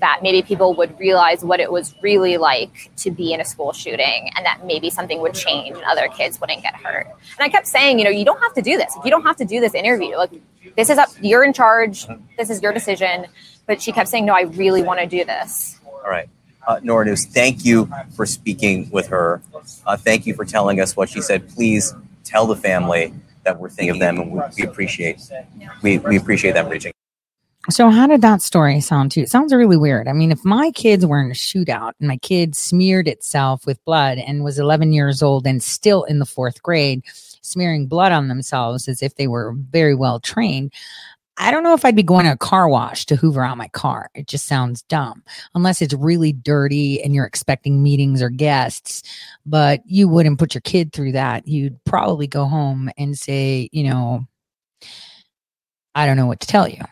that 0.00 0.20
maybe 0.22 0.42
people 0.42 0.74
would 0.74 0.98
realize 0.98 1.44
what 1.44 1.60
it 1.60 1.72
was 1.72 1.94
really 2.02 2.36
like 2.36 2.90
to 2.96 3.10
be 3.10 3.32
in 3.32 3.40
a 3.40 3.44
school 3.44 3.72
shooting 3.72 4.30
and 4.36 4.44
that 4.44 4.66
maybe 4.66 4.90
something 4.90 5.20
would 5.20 5.34
change 5.34 5.74
and 5.74 5.84
other 5.84 6.08
kids 6.08 6.40
wouldn't 6.40 6.62
get 6.62 6.74
hurt. 6.76 7.06
And 7.06 7.40
I 7.40 7.48
kept 7.48 7.66
saying, 7.66 7.98
you 7.98 8.04
know, 8.04 8.10
you 8.10 8.24
don't 8.24 8.40
have 8.40 8.54
to 8.54 8.62
do 8.62 8.76
this. 8.76 8.94
You 9.04 9.10
don't 9.10 9.22
have 9.22 9.36
to 9.36 9.44
do 9.44 9.60
this 9.60 9.74
interview. 9.74 10.16
Like 10.16 10.32
this 10.76 10.90
is 10.90 10.98
up 10.98 11.08
you're 11.20 11.44
in 11.44 11.52
charge. 11.52 12.06
This 12.36 12.50
is 12.50 12.62
your 12.62 12.72
decision. 12.72 13.26
But 13.66 13.82
she 13.82 13.92
kept 13.92 14.08
saying, 14.08 14.26
No, 14.26 14.34
I 14.34 14.42
really 14.42 14.82
want 14.82 15.00
to 15.00 15.06
do 15.06 15.24
this. 15.24 15.78
All 15.84 16.10
right. 16.10 16.28
Uh, 16.66 16.80
Nora 16.82 17.06
Neus, 17.06 17.24
thank 17.24 17.64
you 17.64 17.88
for 18.14 18.26
speaking 18.26 18.90
with 18.90 19.06
her. 19.08 19.40
Uh, 19.86 19.96
thank 19.96 20.26
you 20.26 20.34
for 20.34 20.44
telling 20.44 20.80
us 20.80 20.96
what 20.96 21.08
she 21.08 21.20
said. 21.20 21.48
Please 21.48 21.94
tell 22.24 22.46
the 22.46 22.56
family 22.56 23.14
that 23.44 23.58
we're 23.58 23.70
thinking 23.70 23.90
of 23.90 24.00
them 24.00 24.18
and 24.18 24.32
we, 24.56 24.64
appreciate 24.64 25.20
we, 25.82 25.98
we 25.98 26.16
appreciate 26.16 26.52
them 26.52 26.68
reaching. 26.68 26.92
So 27.68 27.90
how 27.90 28.06
did 28.06 28.20
that 28.22 28.42
story 28.42 28.80
sound 28.80 29.10
to 29.12 29.20
you? 29.20 29.24
It 29.24 29.30
sounds 29.30 29.52
really 29.52 29.76
weird. 29.76 30.06
I 30.06 30.12
mean, 30.12 30.30
if 30.30 30.44
my 30.44 30.70
kids 30.70 31.04
were 31.04 31.20
in 31.20 31.32
a 31.32 31.34
shootout 31.34 31.94
and 31.98 32.06
my 32.06 32.16
kid 32.18 32.54
smeared 32.54 33.08
itself 33.08 33.66
with 33.66 33.84
blood 33.84 34.18
and 34.18 34.44
was 34.44 34.60
11 34.60 34.92
years 34.92 35.20
old 35.20 35.46
and 35.48 35.60
still 35.60 36.04
in 36.04 36.20
the 36.20 36.26
fourth 36.26 36.62
grade, 36.62 37.02
smearing 37.42 37.88
blood 37.88 38.12
on 38.12 38.28
themselves 38.28 38.86
as 38.86 39.02
if 39.02 39.16
they 39.16 39.26
were 39.26 39.52
very 39.70 39.96
well 39.96 40.20
trained, 40.20 40.72
I 41.38 41.50
don't 41.50 41.64
know 41.64 41.74
if 41.74 41.84
I'd 41.84 41.96
be 41.96 42.04
going 42.04 42.24
to 42.26 42.32
a 42.32 42.36
car 42.36 42.68
wash 42.68 43.04
to 43.06 43.16
hoover 43.16 43.44
out 43.44 43.58
my 43.58 43.68
car. 43.68 44.10
It 44.14 44.28
just 44.28 44.46
sounds 44.46 44.82
dumb 44.82 45.24
unless 45.54 45.82
it's 45.82 45.92
really 45.92 46.32
dirty 46.32 47.02
and 47.02 47.14
you're 47.14 47.26
expecting 47.26 47.82
meetings 47.82 48.22
or 48.22 48.30
guests, 48.30 49.02
but 49.44 49.80
you 49.86 50.08
wouldn't 50.08 50.38
put 50.38 50.54
your 50.54 50.62
kid 50.62 50.92
through 50.92 51.12
that. 51.12 51.48
You'd 51.48 51.82
probably 51.84 52.28
go 52.28 52.44
home 52.44 52.90
and 52.96 53.18
say, 53.18 53.68
you 53.72 53.84
know, 53.90 54.24
I 55.96 56.06
don't 56.06 56.16
know 56.16 56.26
what 56.26 56.40
to 56.40 56.46
tell 56.46 56.68
you. 56.68 56.82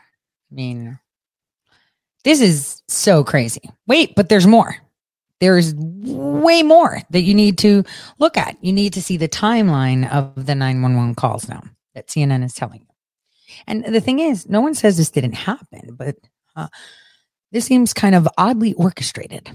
I 0.55 0.57
mean, 0.57 1.01
this 2.23 2.41
is 2.41 2.81
so 2.87 3.25
crazy. 3.25 3.69
Wait, 3.89 4.15
but 4.15 4.29
there's 4.29 4.47
more. 4.47 4.77
There's 5.41 5.75
way 5.75 6.63
more 6.63 7.03
that 7.11 7.23
you 7.23 7.35
need 7.35 7.59
to 7.59 7.83
look 8.21 8.37
at. 8.37 8.57
You 8.63 8.73
need 8.73 8.93
to 8.93 9.03
see 9.03 9.17
the 9.17 9.29
timeline 9.29 10.09
of 10.13 10.47
the 10.47 10.55
911 10.55 11.17
calls 11.17 11.49
now 11.49 11.61
that 11.97 12.07
CNN 12.07 12.45
is 12.45 12.55
telling 12.55 12.83
you. 12.83 12.87
And 13.67 13.85
the 13.85 14.01
thing 14.01 14.21
is, 14.21 14.49
no 14.49 14.61
one 14.61 14.75
says 14.75 14.97
this 14.97 15.11
didn't 15.11 15.35
happen, 15.35 15.97
but 15.97 16.15
uh, 16.55 16.69
this 17.51 17.65
seems 17.65 17.93
kind 17.93 18.15
of 18.15 18.29
oddly 18.39 18.75
orchestrated. 18.75 19.51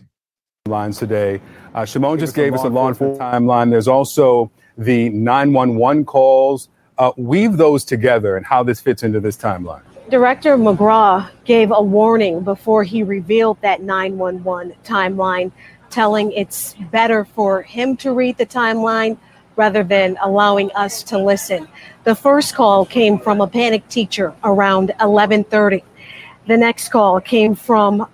Lines 0.66 1.00
today. 1.00 1.40
Uh, 1.74 1.86
Shimon 1.86 2.20
just 2.20 2.36
gave 2.36 2.54
us 2.54 2.64
a 2.64 2.68
law 2.68 2.90
enforcement 2.90 3.22
timeline. 3.22 3.70
There's 3.70 3.88
also 3.88 4.52
the 4.78 5.10
911 5.10 6.04
calls. 6.04 6.68
Uh, 6.98 7.14
weave 7.16 7.56
those 7.56 7.86
together 7.86 8.36
and 8.36 8.46
how 8.46 8.64
this 8.64 8.82
fits 8.82 9.04
into 9.04 9.22
this 9.22 9.38
timeline. 9.38 9.82
Director 10.10 10.58
McCraw 10.58 11.30
gave 11.46 11.70
a 11.72 11.84
warning 11.84 12.40
before 12.40 12.84
he 12.84 13.04
revealed 13.04 13.60
that 13.62 13.84
911 13.84 14.76
timeline, 14.84 15.52
telling 15.92 16.32
it's 16.32 16.74
better 16.92 17.26
for 17.26 17.62
him 17.62 17.96
to 17.98 18.12
read 18.12 18.36
the 18.38 18.46
timeline 18.46 19.18
rather 19.56 19.84
than 19.84 20.18
allowing 20.24 20.72
us 20.72 21.04
to 21.04 21.20
listen. 21.20 21.68
The 22.06 22.16
first 22.16 22.56
call 22.56 22.88
came 22.88 23.20
from 23.20 23.40
a 23.40 23.46
panicked 23.48 23.92
teacher 23.92 24.34
around 24.44 24.94
11:30. 25.00 25.84
The 26.48 26.58
next 26.58 26.90
call 26.90 27.22
came 27.22 27.54
from 27.54 28.08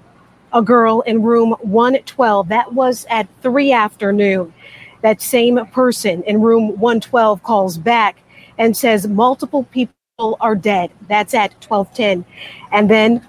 a 0.52 0.62
girl 0.62 1.00
in 1.02 1.24
room 1.24 1.56
112. 1.62 2.50
That 2.50 2.74
was 2.74 3.06
at 3.10 3.30
3 3.42 3.72
afternoon. 3.72 4.54
That 5.02 5.22
same 5.22 5.66
person 5.68 6.24
in 6.24 6.42
room 6.42 6.78
112 6.78 7.42
calls 7.42 7.78
back 7.78 8.18
and 8.58 8.76
says 8.76 9.08
multiple 9.08 9.64
people 9.64 9.95
are 10.18 10.56
dead. 10.56 10.92
That's 11.10 11.34
at 11.34 11.52
1210. 11.62 12.24
And 12.72 12.90
then 12.90 13.26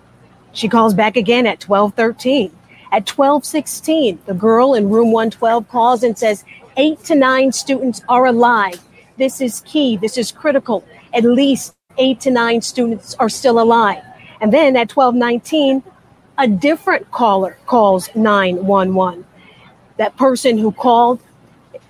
she 0.53 0.69
calls 0.69 0.95
back 0.95 1.17
again 1.17 1.45
at 1.45 1.65
1213. 1.65 2.53
At 2.93 3.09
1216, 3.11 4.21
the 4.27 4.35
girl 4.35 4.75
in 4.75 4.89
room 4.89 5.11
112 5.11 5.69
calls 5.69 6.05
and 6.05 6.17
says 6.17 6.45
eight 6.77 7.01
to 7.05 7.17
nine 7.17 7.51
students 7.51 8.03
are 8.09 8.27
alive. 8.27 8.81
This 9.19 9.41
is 9.41 9.63
key. 9.63 9.97
This 9.97 10.17
is 10.17 10.31
critical. 10.31 10.85
At 11.13 11.25
least 11.25 11.75
eight 11.99 12.21
to 12.21 12.31
nine 12.31 12.63
students 12.63 13.17
are 13.19 13.29
still 13.29 13.59
alive. 13.59 14.05
And 14.41 14.53
then 14.53 14.77
at 14.77 14.95
1219, 14.95 15.83
a 16.39 16.47
different 16.47 17.11
caller 17.11 17.59
calls 17.67 18.15
911. 18.15 19.27
That 19.97 20.17
person 20.17 20.57
who 20.57 20.71
called, 20.71 21.21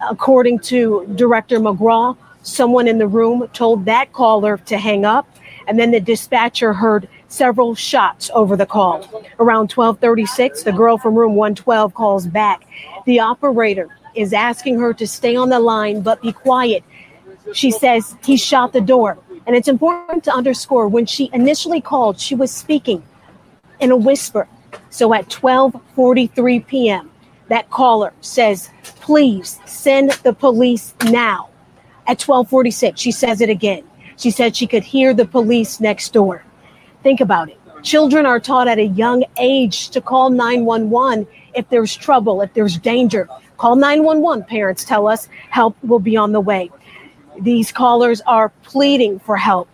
according 0.01 0.61
to 0.61 1.07
Director 1.17 1.59
McCraw, 1.61 2.17
Someone 2.47 2.87
in 2.87 2.99
the 2.99 3.09
room 3.09 3.49
told 3.53 3.87
that 3.87 4.13
caller 4.13 4.57
to 4.67 4.79
hang 4.79 5.05
up, 5.05 5.27
and 5.67 5.81
then 5.81 5.91
the 5.91 5.99
dispatcher 5.99 6.73
heard 6.73 7.09
several 7.27 7.75
shots 7.75 8.31
over 8.35 8.57
the 8.57 8.65
call. 8.65 9.05
Around 9.41 9.69
12:36, 9.69 10.63
the 10.63 10.71
girl 10.71 10.97
from 10.97 11.17
room 11.17 11.35
112 11.35 11.93
calls 11.93 12.29
back. 12.29 12.65
The 13.05 13.19
operator 13.19 13.89
is 14.15 14.33
asking 14.33 14.79
her 14.79 14.95
to 14.95 15.09
stay 15.09 15.35
on 15.35 15.49
the 15.49 15.59
line 15.59 16.03
but 16.03 16.23
be 16.23 16.31
quiet. 16.31 16.85
She 17.53 17.73
says 17.73 18.17
he 18.25 18.37
shot 18.37 18.73
the 18.73 18.81
door. 18.81 19.19
And 19.45 19.57
it's 19.57 19.69
important 19.69 20.23
to 20.25 20.33
underscore 20.33 20.87
when 20.87 21.05
she 21.05 21.31
initially 21.33 21.81
called, 21.81 22.21
she 22.21 22.37
was 22.37 22.53
speaking 22.53 23.03
in 23.81 23.91
a 23.91 23.97
whisper. 23.97 24.47
So 24.91 25.13
at 25.15 25.29
12:43 25.31 26.65
p.m., 26.65 27.11
that 27.49 27.71
caller 27.71 28.13
says, 28.21 28.71
"Please 29.01 29.59
send 29.65 30.13
the 30.23 30.33
police 30.33 30.95
now." 31.07 31.49
At 32.09 32.21
1246, 32.21 33.01
she 33.01 33.11
says 33.11 33.41
it 33.41 33.49
again. 33.49 33.83
She 34.17 34.31
said 34.31 34.57
she 34.57 34.67
could 34.67 34.85
hear 34.85 35.13
the 35.13 35.27
police 35.27 35.81
next 35.81 36.13
door. 36.13 36.45
Think 37.03 37.21
about 37.21 37.49
it. 37.49 37.59
Children 37.83 38.27
are 38.27 38.41
taught 38.41 38.69
at 38.69 38.79
a 38.79 38.87
young 38.87 39.25
age 39.39 39.91
to 39.91 40.01
call 40.01 40.31
911 40.31 41.27
if 41.55 41.69
there's 41.69 41.95
trouble, 41.95 42.41
if 42.43 42.53
there's 42.55 42.79
danger. 42.79 43.29
Call 43.59 43.77
911, 43.77 44.45
parents 44.45 44.85
tell 44.85 45.07
us. 45.07 45.29
Help 45.51 45.77
will 45.83 45.99
be 45.99 46.17
on 46.17 46.33
the 46.33 46.41
way. 46.41 46.71
These 47.41 47.73
callers 47.73 48.21
are 48.23 48.51
pleading 48.63 49.19
for 49.19 49.37
help. 49.37 49.69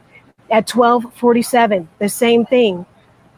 At 0.50 0.70
1247, 0.70 1.88
the 1.98 2.08
same 2.08 2.44
thing. 2.44 2.86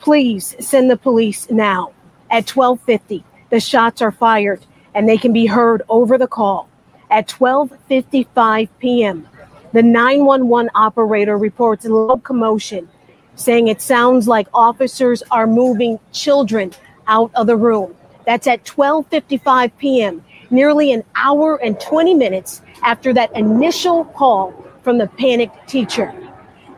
Please 0.00 0.56
send 0.60 0.90
the 0.90 0.96
police 0.96 1.50
now. 1.50 1.92
At 2.30 2.50
1250, 2.50 3.24
the 3.50 3.60
shots 3.60 4.02
are 4.02 4.12
fired 4.12 4.64
and 4.94 5.08
they 5.08 5.18
can 5.18 5.32
be 5.32 5.46
heard 5.46 5.82
over 5.88 6.18
the 6.18 6.26
call. 6.26 6.68
At 7.14 7.28
12:55 7.28 8.68
p.m., 8.80 9.28
the 9.72 9.84
911 9.84 10.68
operator 10.74 11.38
reports 11.38 11.84
loud 11.84 12.24
commotion, 12.24 12.88
saying 13.36 13.68
it 13.68 13.80
sounds 13.80 14.26
like 14.26 14.48
officers 14.52 15.22
are 15.30 15.46
moving 15.46 16.00
children 16.10 16.72
out 17.06 17.30
of 17.36 17.46
the 17.46 17.56
room. 17.56 17.94
That's 18.26 18.48
at 18.48 18.64
12:55 18.64 19.70
p.m., 19.78 20.24
nearly 20.50 20.90
an 20.92 21.04
hour 21.14 21.54
and 21.62 21.78
20 21.78 22.14
minutes 22.14 22.62
after 22.82 23.12
that 23.12 23.30
initial 23.36 24.06
call 24.06 24.52
from 24.82 24.98
the 24.98 25.06
panicked 25.06 25.68
teacher. 25.68 26.12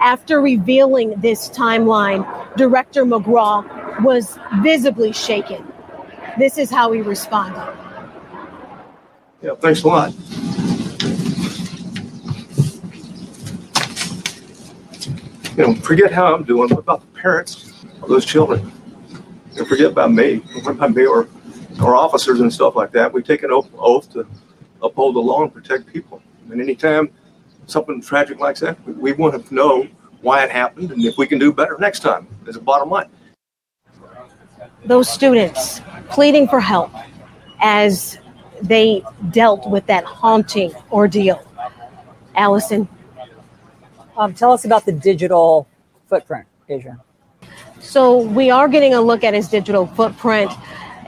After 0.01 0.43
revealing 0.43 1.19
this 1.19 1.49
timeline, 1.49 2.27
Director 2.59 3.07
McCraw 3.07 4.03
was 4.03 4.39
visibly 4.61 5.15
shaken. 5.15 5.67
This 6.39 6.59
is 6.59 6.71
how 6.71 6.93
he 6.93 7.01
responded. 7.01 7.86
Yeah, 9.43 9.55
thanks 9.57 9.83
a 9.83 9.89
lot. 9.89 10.13
You 15.57 15.67
know, 15.67 15.75
forget 15.77 16.13
how 16.13 16.35
I'm 16.35 16.45
doing. 16.45 16.71
What 16.71 16.81
about 16.81 17.01
the 17.01 17.21
parents 17.21 17.73
of 18.03 18.09
those 18.09 18.25
children? 18.25 18.73
And 19.57 19.67
forget 19.67 19.93
about 19.93 20.13
me. 20.13 20.37
What 20.63 20.69
about 20.69 20.95
me 20.95 21.07
or, 21.07 21.29
or 21.83 21.95
officers 21.95 22.41
and 22.41 22.53
stuff 22.53 22.77
like 22.77 22.93
that? 22.93 23.13
We 23.13 23.23
take 23.23 23.43
an 23.43 23.51
oath, 23.53 24.11
to 24.13 24.27
uphold 24.83 25.17
the 25.17 25.21
law 25.21 25.43
and 25.43 25.53
protect 25.53 25.87
people. 25.87 26.23
And 26.51 26.61
anytime 26.61 27.11
something 27.67 28.01
tragic 28.01 28.39
like 28.39 28.57
that, 28.59 28.83
we, 28.87 28.93
we 28.93 29.13
want 29.13 29.47
to 29.47 29.55
know 29.55 29.87
why 30.23 30.45
it 30.45 30.51
happened 30.51 30.91
and 30.91 31.05
if 31.05 31.19
we 31.19 31.27
can 31.27 31.39
do 31.39 31.53
better 31.53 31.77
next 31.79 32.01
time 32.01 32.27
as 32.49 32.57
a 32.57 32.61
bottom 32.61 32.91
line. 32.91 33.09
Those 34.85 35.09
students 35.09 35.81
pleading 36.09 36.49
for 36.49 36.61
help 36.61 36.91
as 37.61 38.19
they 38.63 39.03
dealt 39.31 39.69
with 39.69 39.87
that 39.87 40.05
haunting 40.05 40.73
ordeal. 40.91 41.43
Allison. 42.35 42.89
Um, 44.17 44.35
tell 44.35 44.53
us 44.53 44.65
about 44.65 44.85
the 44.85 44.93
digital 44.93 45.67
footprint, 46.09 46.47
Asia. 46.69 46.99
So 47.81 48.23
we 48.23 48.51
are 48.51 48.69
getting 48.69 48.95
a 48.95 49.01
look 49.01 49.25
at 49.25 49.35
his 49.35 49.49
digital 49.49 49.87
footprint. 49.87 50.51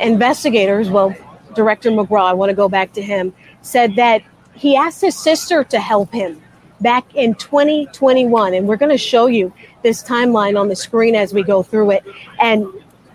Investigators, 0.01 0.91
well, 0.91 1.15
Director 1.55 1.91
McCraw, 1.91 2.25
I 2.25 2.33
want 2.35 2.51
to 2.51 2.55
go 2.55 2.69
back 2.69 2.93
to 2.95 3.03
him, 3.03 3.33
said 3.63 3.97
that 3.97 4.23
he 4.55 4.77
asked 4.77 5.01
his 5.01 5.17
sister 5.17 5.65
to 5.65 5.81
help 5.81 6.13
him 6.13 6.41
back 6.81 7.15
in 7.15 7.35
2021. 7.35 8.55
And 8.55 8.69
we're 8.69 8.77
going 8.77 8.91
to 8.91 8.99
show 8.99 9.27
you 9.27 9.53
this 9.83 10.03
timeline 10.03 10.59
on 10.59 10.69
the 10.69 10.77
screen 10.77 11.15
as 11.15 11.33
we 11.33 11.43
go 11.43 11.63
through 11.63 11.93
it. 11.93 12.05
And 12.41 12.67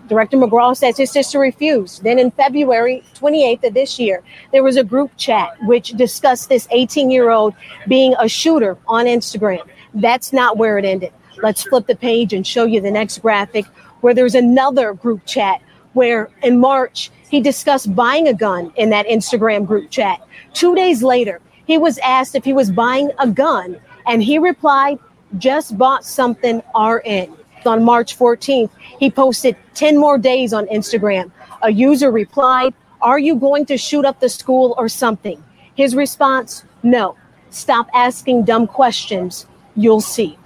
Director 0.08 0.36
McCraw 0.36 0.76
says 0.76 0.96
his 0.96 1.10
sister 1.10 1.38
refused. 1.38 2.02
Then 2.02 2.18
in 2.18 2.30
February 2.30 3.02
28th 3.14 3.64
of 3.64 3.74
this 3.74 3.98
year, 3.98 4.22
there 4.52 4.62
was 4.62 4.76
a 4.76 4.84
group 4.84 5.10
chat 5.16 5.56
which 5.62 5.90
discussed 5.92 6.48
this 6.48 6.68
18 6.70 7.10
year 7.10 7.30
old 7.30 7.54
being 7.88 8.14
a 8.18 8.28
shooter 8.28 8.76
on 8.86 9.06
Instagram. 9.06 9.66
That's 9.94 10.32
not 10.32 10.58
where 10.58 10.78
it 10.78 10.84
ended. 10.84 11.12
Let's 11.42 11.62
flip 11.62 11.86
the 11.86 11.96
page 11.96 12.32
and 12.32 12.46
show 12.46 12.64
you 12.64 12.80
the 12.80 12.90
next 12.90 13.18
graphic 13.18 13.66
where 14.00 14.14
there's 14.14 14.34
another 14.34 14.92
group 14.92 15.24
chat 15.24 15.60
where 15.94 16.28
in 16.42 16.60
March 16.60 17.10
he 17.30 17.40
discussed 17.40 17.94
buying 17.94 18.28
a 18.28 18.34
gun 18.34 18.72
in 18.76 18.90
that 18.90 19.06
Instagram 19.06 19.66
group 19.66 19.90
chat. 19.90 20.20
Two 20.52 20.74
days 20.74 21.02
later, 21.02 21.40
he 21.66 21.78
was 21.78 21.98
asked 21.98 22.34
if 22.34 22.44
he 22.44 22.52
was 22.52 22.70
buying 22.70 23.10
a 23.18 23.26
gun, 23.26 23.80
and 24.06 24.22
he 24.22 24.38
replied, 24.38 24.98
just 25.38 25.76
bought 25.78 26.04
something 26.04 26.62
RN. 26.78 27.34
On 27.66 27.82
March 27.82 28.18
14th, 28.18 28.70
he 28.98 29.10
posted 29.10 29.56
10 29.74 29.96
more 29.98 30.18
days 30.18 30.52
on 30.52 30.66
Instagram. 30.66 31.30
A 31.62 31.70
user 31.70 32.10
replied, 32.10 32.74
Are 33.00 33.18
you 33.18 33.36
going 33.36 33.66
to 33.66 33.76
shoot 33.76 34.04
up 34.04 34.20
the 34.20 34.28
school 34.28 34.74
or 34.78 34.88
something? 34.88 35.42
His 35.74 35.94
response, 35.94 36.64
No. 36.82 37.16
Stop 37.50 37.88
asking 37.94 38.44
dumb 38.44 38.66
questions. 38.66 39.46
You'll 39.76 40.00
see. 40.00 40.36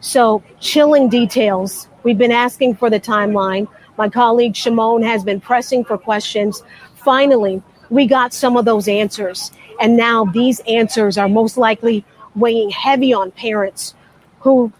So, 0.00 0.42
chilling 0.60 1.08
details. 1.08 1.88
We've 2.04 2.16
been 2.16 2.32
asking 2.32 2.76
for 2.76 2.88
the 2.88 3.00
timeline. 3.00 3.68
My 3.98 4.08
colleague 4.08 4.56
Shimon 4.56 5.02
has 5.02 5.24
been 5.24 5.40
pressing 5.40 5.84
for 5.84 5.98
questions. 5.98 6.62
Finally, 6.94 7.62
we 7.90 8.06
got 8.06 8.32
some 8.32 8.56
of 8.56 8.64
those 8.64 8.88
answers. 8.88 9.52
And 9.80 9.96
now 9.96 10.24
these 10.24 10.60
answers 10.60 11.18
are 11.18 11.28
most 11.28 11.56
likely 11.56 12.04
weighing 12.34 12.70
heavy 12.70 13.12
on 13.12 13.30
parents 13.32 13.94
who 14.40 14.72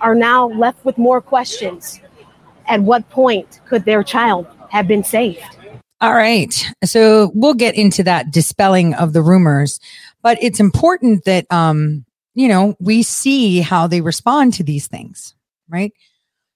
are 0.00 0.14
now 0.14 0.48
left 0.48 0.84
with 0.84 0.98
more 0.98 1.20
questions. 1.20 2.00
At 2.66 2.82
what 2.82 3.08
point 3.10 3.60
could 3.66 3.84
their 3.84 4.02
child 4.02 4.46
have 4.70 4.86
been 4.86 5.04
saved? 5.04 5.56
All 6.00 6.14
right. 6.14 6.54
So 6.84 7.30
we'll 7.34 7.54
get 7.54 7.74
into 7.74 8.02
that 8.04 8.30
dispelling 8.30 8.94
of 8.94 9.12
the 9.12 9.22
rumors, 9.22 9.80
but 10.22 10.38
it's 10.40 10.60
important 10.60 11.24
that, 11.24 11.46
um, 11.50 12.06
you 12.34 12.48
know, 12.48 12.74
we 12.80 13.02
see 13.02 13.60
how 13.60 13.86
they 13.86 14.00
respond 14.00 14.54
to 14.54 14.62
these 14.62 14.86
things, 14.86 15.34
right? 15.68 15.92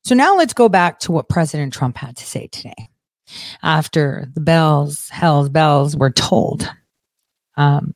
So 0.05 0.15
now 0.15 0.37
let's 0.37 0.55
go 0.55 0.69
back 0.69 1.01
to 1.01 1.13
what 1.13 1.29
President 1.29 1.73
Trump 1.73 1.97
had 1.97 2.17
to 2.17 2.25
say 2.25 2.47
today 2.47 2.89
after 3.63 4.29
the 4.35 4.41
bells, 4.41 5.09
hell's 5.09 5.49
bells 5.49 5.97
were 5.97 6.11
told. 6.11 6.71
Um, 7.57 7.95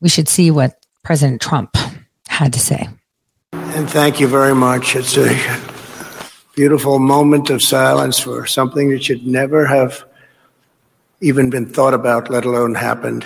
we 0.00 0.08
should 0.08 0.28
see 0.28 0.50
what 0.50 0.84
President 1.04 1.40
Trump 1.40 1.76
had 2.28 2.52
to 2.52 2.60
say. 2.60 2.88
And 3.80 3.88
thank 3.88 4.20
you 4.20 4.28
very 4.28 4.54
much. 4.54 4.94
It's 4.94 5.16
a 5.16 5.34
beautiful 6.54 6.98
moment 6.98 7.48
of 7.48 7.62
silence 7.62 8.18
for 8.18 8.44
something 8.44 8.90
that 8.90 9.02
should 9.02 9.26
never 9.26 9.64
have 9.64 10.04
even 11.22 11.48
been 11.48 11.64
thought 11.64 11.94
about, 11.94 12.30
let 12.30 12.44
alone 12.44 12.74
happened. 12.74 13.24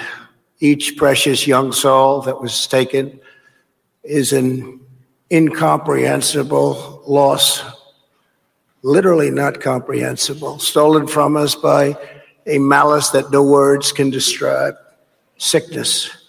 Each 0.60 0.96
precious 0.96 1.48
young 1.48 1.72
soul 1.72 2.20
that 2.22 2.40
was 2.40 2.68
taken 2.68 3.18
is 4.04 4.32
an 4.32 4.78
incomprehensible 5.28 7.02
loss, 7.04 7.60
literally 8.82 9.32
not 9.32 9.60
comprehensible, 9.60 10.60
stolen 10.60 11.08
from 11.08 11.36
us 11.36 11.56
by 11.56 11.98
a 12.46 12.60
malice 12.60 13.08
that 13.08 13.32
no 13.32 13.42
words 13.42 13.90
can 13.90 14.08
describe, 14.08 14.76
sickness. 15.36 16.23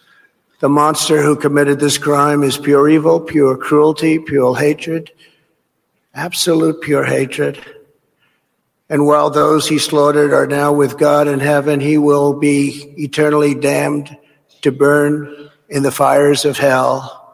The 0.66 0.70
monster 0.70 1.22
who 1.22 1.36
committed 1.36 1.80
this 1.80 1.99
crime 1.99 2.41
is 2.41 2.57
pure 2.57 2.89
evil, 2.89 3.20
pure 3.20 3.55
cruelty, 3.55 4.18
pure 4.18 4.55
hatred, 4.55 5.11
absolute 6.16 6.82
pure 6.82 7.03
hatred. 7.03 7.63
And 8.89 9.05
while 9.05 9.30
those 9.30 9.70
he 9.70 9.78
slaughtered 9.78 10.34
are 10.34 10.47
now 10.47 10.74
with 10.74 10.97
God 10.97 11.28
in 11.28 11.39
heaven, 11.39 11.80
he 11.80 11.99
will 11.99 12.34
be 12.34 12.95
eternally 12.97 13.53
damned 13.53 14.18
to 14.61 14.72
burn 14.72 15.51
in 15.70 15.84
the 15.84 15.91
fires 15.91 16.45
of 16.45 16.57
hell. 16.57 17.24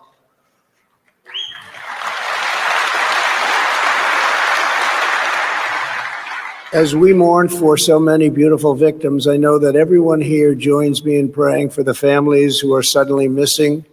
As 6.73 6.95
we 6.95 7.11
mourn 7.11 7.49
for 7.49 7.75
so 7.75 7.99
many 7.99 8.29
beautiful 8.29 8.75
victims, 8.75 9.27
I 9.27 9.35
know 9.35 9.59
that 9.59 9.75
everyone 9.75 10.21
here 10.21 10.55
joins 10.55 11.03
me 11.03 11.19
in 11.19 11.29
praying 11.29 11.71
for 11.71 11.83
the 11.83 11.93
families 11.93 12.61
who 12.61 12.73
are 12.73 12.81
suddenly 12.81 13.27
missing 13.27 13.85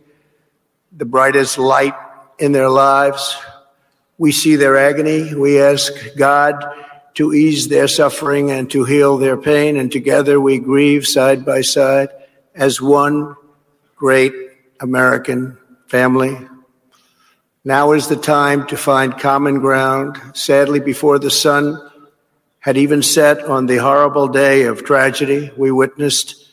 the 0.93 1.05
brightest 1.05 1.59
light 1.59 1.97
in 2.39 2.53
their 2.53 2.71
lives. 2.71 3.37
We 4.17 4.31
see 4.31 4.55
their 4.55 4.77
agony. 4.77 5.35
We 5.35 5.61
ask 5.61 5.93
God 6.17 6.55
to 7.15 7.35
ease 7.35 7.67
their 7.67 7.89
suffering 7.89 8.53
and 8.53 8.71
to 8.71 8.85
heal 8.85 9.19
their 9.19 9.37
pain. 9.37 9.77
And 9.77 9.91
together 9.91 10.41
we 10.41 10.61
grieve 10.61 11.05
side 11.05 11.45
by 11.45 11.63
side 11.63 12.11
as 12.55 12.81
one 12.81 13.35
great 13.97 14.33
American 14.79 15.59
family. 15.89 16.39
Now 17.65 17.91
is 17.91 18.07
the 18.07 18.15
time 18.15 18.69
to 18.69 18.77
find 18.77 19.19
common 19.19 19.59
ground. 19.59 20.17
Sadly, 20.35 20.79
before 20.79 21.19
the 21.19 21.33
sun 21.33 21.83
had 22.69 22.77
even 22.77 23.03
set 23.03 23.43
on 23.47 23.65
the 23.65 23.79
horrible 23.79 24.29
day 24.29 24.65
of 24.65 24.85
tragedy, 24.85 25.51
we 25.57 25.71
witnessed 25.71 26.53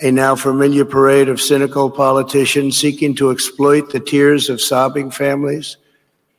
a 0.00 0.10
now 0.10 0.34
familiar 0.34 0.86
parade 0.86 1.28
of 1.28 1.38
cynical 1.38 1.90
politicians 1.90 2.78
seeking 2.78 3.14
to 3.14 3.28
exploit 3.28 3.92
the 3.92 4.00
tears 4.00 4.48
of 4.48 4.58
sobbing 4.58 5.10
families 5.10 5.76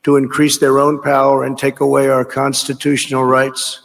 to 0.02 0.16
increase 0.16 0.58
their 0.58 0.80
own 0.80 1.00
power 1.00 1.44
and 1.44 1.56
take 1.56 1.82
away 1.82 2.10
our 2.10 2.26
constitutional 2.26 3.24
rights. 3.24 3.80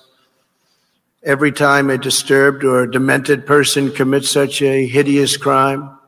Every 1.23 1.53
time 1.53 1.91
a 1.91 1.99
disturbed 1.99 2.65
or 2.65 2.87
demented 2.87 3.45
person 3.45 3.93
commits 3.93 4.31
such 4.31 4.63
a 4.63 4.87
hideous 4.87 5.37
crime, 5.37 5.99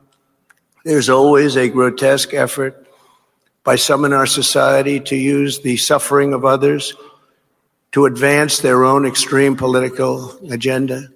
there's 0.85 1.07
always 1.07 1.55
a 1.55 1.69
grotesque 1.69 2.33
effort 2.33 2.87
by 3.63 3.75
some 3.75 4.05
in 4.05 4.13
our 4.13 4.25
society 4.25 4.99
to 5.01 5.15
use 5.15 5.59
the 5.59 5.77
suffering 5.77 6.33
of 6.33 6.43
others 6.45 6.95
to 7.97 8.05
advance 8.05 8.59
their 8.59 8.83
own 8.83 9.07
extreme 9.07 9.55
political 9.55 10.37
agenda. 10.51 11.07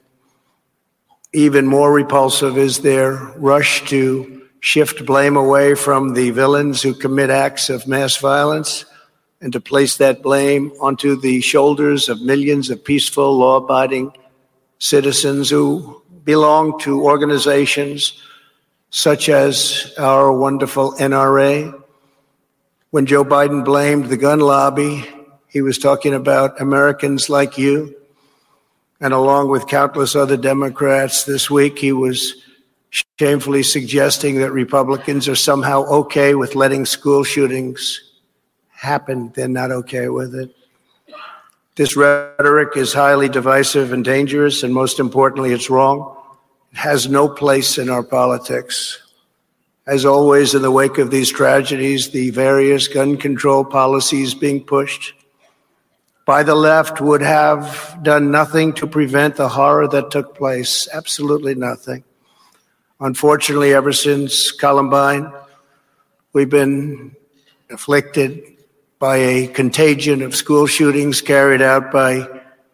Even 1.31 1.67
more 1.67 1.93
repulsive 1.93 2.57
is 2.57 2.79
their 2.79 3.13
rush 3.37 3.87
to 3.87 4.47
shift 4.61 5.05
blame 5.05 5.37
away 5.37 5.75
from 5.75 6.15
the 6.15 6.31
villains 6.31 6.81
who 6.81 6.95
commit 6.95 7.29
acts 7.29 7.69
of 7.69 7.85
mass 7.85 8.17
violence 8.17 8.83
and 9.41 9.53
to 9.53 9.61
place 9.61 9.97
that 9.97 10.23
blame 10.23 10.71
onto 10.81 11.15
the 11.21 11.39
shoulders 11.39 12.09
of 12.09 12.19
millions 12.19 12.71
of 12.71 12.83
peaceful, 12.83 13.37
law 13.37 13.57
abiding 13.57 14.11
citizens 14.79 15.51
who 15.51 16.01
belong 16.23 16.79
to 16.79 17.03
organizations 17.03 18.19
such 18.89 19.29
as 19.29 19.93
our 19.99 20.33
wonderful 20.33 20.93
NRA. 20.93 21.79
When 22.89 23.05
Joe 23.05 23.23
Biden 23.23 23.63
blamed 23.63 24.05
the 24.05 24.17
gun 24.17 24.39
lobby 24.39 25.07
he 25.51 25.61
was 25.61 25.77
talking 25.77 26.13
about 26.13 26.61
Americans 26.61 27.29
like 27.29 27.57
you. 27.57 27.93
And 29.01 29.13
along 29.13 29.49
with 29.49 29.67
countless 29.67 30.15
other 30.15 30.37
Democrats 30.37 31.25
this 31.25 31.51
week, 31.51 31.77
he 31.77 31.91
was 31.91 32.35
shamefully 33.19 33.61
suggesting 33.61 34.39
that 34.39 34.53
Republicans 34.53 35.27
are 35.27 35.35
somehow 35.35 35.83
okay 35.87 36.35
with 36.35 36.55
letting 36.55 36.85
school 36.85 37.25
shootings 37.25 37.99
happen. 38.69 39.33
They're 39.35 39.49
not 39.49 39.71
okay 39.71 40.07
with 40.07 40.33
it. 40.35 40.55
This 41.75 41.97
rhetoric 41.97 42.77
is 42.77 42.93
highly 42.93 43.27
divisive 43.27 43.91
and 43.91 44.05
dangerous, 44.05 44.63
and 44.63 44.73
most 44.73 44.99
importantly, 44.99 45.51
it's 45.51 45.69
wrong. 45.69 46.15
It 46.71 46.77
has 46.77 47.09
no 47.09 47.27
place 47.27 47.77
in 47.77 47.89
our 47.89 48.03
politics. 48.03 49.01
As 49.85 50.05
always, 50.05 50.53
in 50.53 50.61
the 50.61 50.71
wake 50.71 50.97
of 50.97 51.11
these 51.11 51.29
tragedies, 51.29 52.11
the 52.11 52.29
various 52.29 52.87
gun 52.87 53.17
control 53.17 53.65
policies 53.65 54.33
being 54.33 54.63
pushed 54.63 55.13
by 56.25 56.43
the 56.43 56.55
left 56.55 57.01
would 57.01 57.21
have 57.21 57.97
done 58.03 58.31
nothing 58.31 58.73
to 58.73 58.87
prevent 58.87 59.35
the 59.35 59.49
horror 59.49 59.87
that 59.87 60.11
took 60.11 60.35
place. 60.35 60.87
Absolutely 60.93 61.55
nothing. 61.55 62.03
Unfortunately, 62.99 63.73
ever 63.73 63.91
since 63.91 64.51
Columbine, 64.51 65.31
we've 66.33 66.49
been 66.49 67.15
afflicted 67.71 68.57
by 68.99 69.17
a 69.17 69.47
contagion 69.47 70.21
of 70.21 70.35
school 70.35 70.67
shootings 70.67 71.21
carried 71.21 71.61
out 71.61 71.91
by 71.91 72.27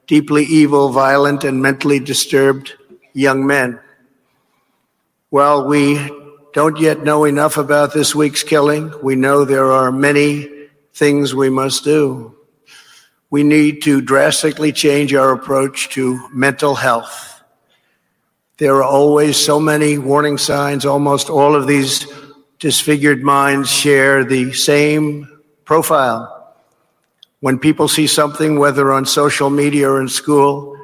deeply 0.08 0.44
evil, 0.44 0.90
violent, 0.90 1.44
and 1.44 1.62
mentally 1.62 2.00
disturbed 2.00 2.74
young 3.14 3.48
men. 3.48 3.80
While 5.30 5.66
we 5.66 6.12
don't 6.54 6.80
yet 6.80 7.04
know 7.04 7.24
enough 7.24 7.58
about 7.58 7.94
this 7.94 8.14
week's 8.14 8.44
killing, 8.44 8.94
we 9.02 9.16
know 9.16 9.46
there 9.46 9.72
are 9.72 9.92
many 9.92 10.68
things 10.94 11.34
we 11.34 11.50
must 11.50 11.84
do 11.84 12.37
we 13.30 13.44
need 13.44 13.82
to 13.84 14.02
drastically 14.02 14.72
change 14.72 15.14
our 15.14 15.32
approach 15.32 15.90
to 15.90 16.30
mental 16.30 16.76
health. 16.76 17.44
There 18.58 18.76
are 18.76 18.84
always 18.84 19.38
so 19.38 19.60
many 19.60 19.98
warning 19.98 20.38
signs. 20.38 20.86
Almost 20.86 21.30
all 21.30 21.56
of 21.56 21.68
these 21.68 22.08
disfigured 22.60 23.22
minds 23.22 23.70
share 23.70 24.24
the 24.24 24.54
same 24.54 25.28
profile. 25.66 26.56
When 27.40 27.60
people 27.60 27.88
see 27.88 28.08
something, 28.08 28.58
whether 28.58 28.92
on 28.92 29.06
social 29.06 29.50
media 29.50 29.90
or 29.90 30.02
in 30.02 30.08
school, 30.08 30.76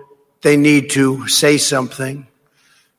they 0.41 0.57
need 0.57 0.91
to 0.91 1.27
say 1.27 1.57
something. 1.57 2.27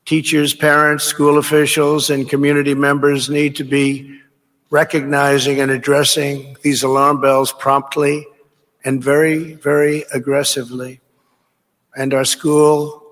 Teachers, 0.07 0.55
parents, 0.55 1.05
school 1.05 1.39
officials, 1.39 2.11
and 2.11 2.29
community 2.29 2.75
members 2.75 3.31
need 3.31 3.57
to 3.57 3.65
be 3.65 4.21
recognizing 4.71 5.61
and 5.61 5.71
addressing 5.71 6.57
these 6.63 6.83
alarm 6.83 7.21
bells 7.21 7.53
promptly 7.53 8.27
and 8.85 9.03
very, 9.03 9.55
very 9.55 10.05
aggressively. 10.13 11.01
and 11.97 12.13
our 12.13 12.25
school 12.25 13.03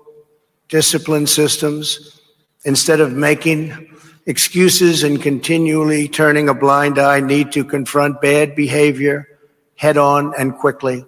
discipline 0.67 1.25
systems 1.27 2.19
instead 2.65 2.99
of 2.99 3.13
making 3.13 3.89
excuses 4.25 5.03
and 5.03 5.21
continually 5.21 6.07
turning 6.07 6.49
a 6.49 6.53
blind 6.53 6.99
eye 6.99 7.19
need 7.19 7.51
to 7.51 7.63
confront 7.63 8.21
bad 8.21 8.55
behavior 8.55 9.27
head 9.75 9.97
on 9.97 10.33
and 10.37 10.55
quickly. 10.57 11.05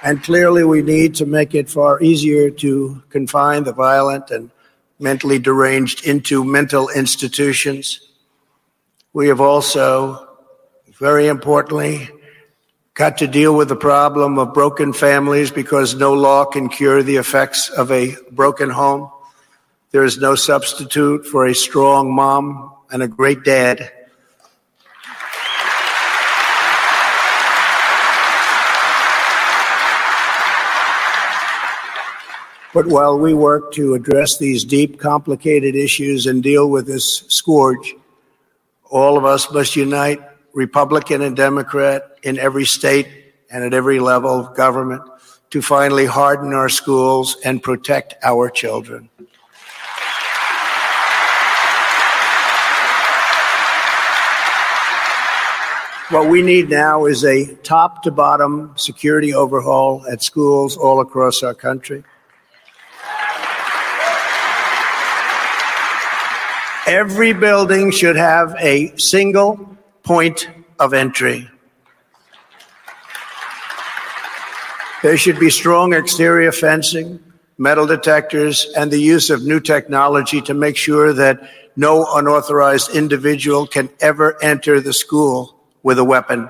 And 0.00 0.22
clearly, 0.22 0.64
we 0.64 0.80
need 0.80 1.16
to 1.16 1.26
make 1.26 1.54
it 1.54 1.68
far 1.68 2.00
easier 2.00 2.50
to 2.50 3.02
confine 3.10 3.64
the 3.64 3.72
violent 3.72 4.30
and 4.30 4.50
mentally 4.98 5.38
deranged 5.38 6.06
into 6.06 6.44
mental 6.44 6.88
institutions. 6.88 8.00
We 9.12 9.28
have 9.28 9.40
also, 9.40 10.28
very 10.98 11.28
importantly, 11.28 12.10
got 12.94 13.18
to 13.18 13.28
deal 13.28 13.54
with 13.56 13.68
the 13.68 13.76
problem 13.76 14.38
of 14.38 14.52
broken 14.52 14.92
families 14.92 15.50
because 15.52 15.94
no 15.94 16.14
law 16.14 16.44
can 16.44 16.68
cure 16.68 17.02
the 17.02 17.16
effects 17.16 17.68
of 17.70 17.92
a 17.92 18.16
broken 18.32 18.70
home. 18.70 19.10
There 19.92 20.04
is 20.04 20.18
no 20.18 20.34
substitute 20.34 21.24
for 21.24 21.46
a 21.46 21.54
strong 21.54 22.12
mom 22.12 22.74
and 22.90 23.02
a 23.02 23.08
great 23.08 23.44
dad. 23.44 23.92
But 32.78 32.86
while 32.86 33.18
we 33.18 33.34
work 33.34 33.72
to 33.72 33.94
address 33.94 34.38
these 34.38 34.62
deep, 34.62 35.00
complicated 35.00 35.74
issues 35.74 36.26
and 36.28 36.40
deal 36.40 36.70
with 36.70 36.86
this 36.86 37.24
scourge, 37.26 37.92
all 38.88 39.18
of 39.18 39.24
us 39.24 39.50
must 39.50 39.74
unite, 39.74 40.20
Republican 40.52 41.20
and 41.22 41.36
Democrat, 41.36 42.16
in 42.22 42.38
every 42.38 42.64
state 42.64 43.08
and 43.50 43.64
at 43.64 43.74
every 43.74 43.98
level 43.98 44.30
of 44.30 44.54
government 44.54 45.02
to 45.50 45.60
finally 45.60 46.06
harden 46.06 46.54
our 46.54 46.68
schools 46.68 47.36
and 47.44 47.60
protect 47.64 48.14
our 48.22 48.48
children. 48.48 49.10
What 56.10 56.28
we 56.28 56.42
need 56.42 56.70
now 56.70 57.06
is 57.06 57.24
a 57.24 57.56
top 57.56 58.04
to 58.04 58.12
bottom 58.12 58.74
security 58.76 59.34
overhaul 59.34 60.06
at 60.08 60.22
schools 60.22 60.76
all 60.76 61.00
across 61.00 61.42
our 61.42 61.54
country. 61.54 62.04
Every 66.88 67.34
building 67.34 67.90
should 67.90 68.16
have 68.16 68.56
a 68.58 68.96
single 68.96 69.76
point 70.04 70.48
of 70.78 70.94
entry. 70.94 71.50
There 75.02 75.18
should 75.18 75.38
be 75.38 75.50
strong 75.50 75.92
exterior 75.92 76.50
fencing, 76.50 77.22
metal 77.58 77.86
detectors, 77.86 78.72
and 78.74 78.90
the 78.90 78.98
use 78.98 79.28
of 79.28 79.44
new 79.44 79.60
technology 79.60 80.40
to 80.40 80.54
make 80.54 80.78
sure 80.78 81.12
that 81.12 81.50
no 81.76 82.06
unauthorized 82.10 82.96
individual 82.96 83.66
can 83.66 83.90
ever 84.00 84.42
enter 84.42 84.80
the 84.80 84.94
school 84.94 85.56
with 85.82 85.98
a 85.98 86.04
weapon. 86.04 86.48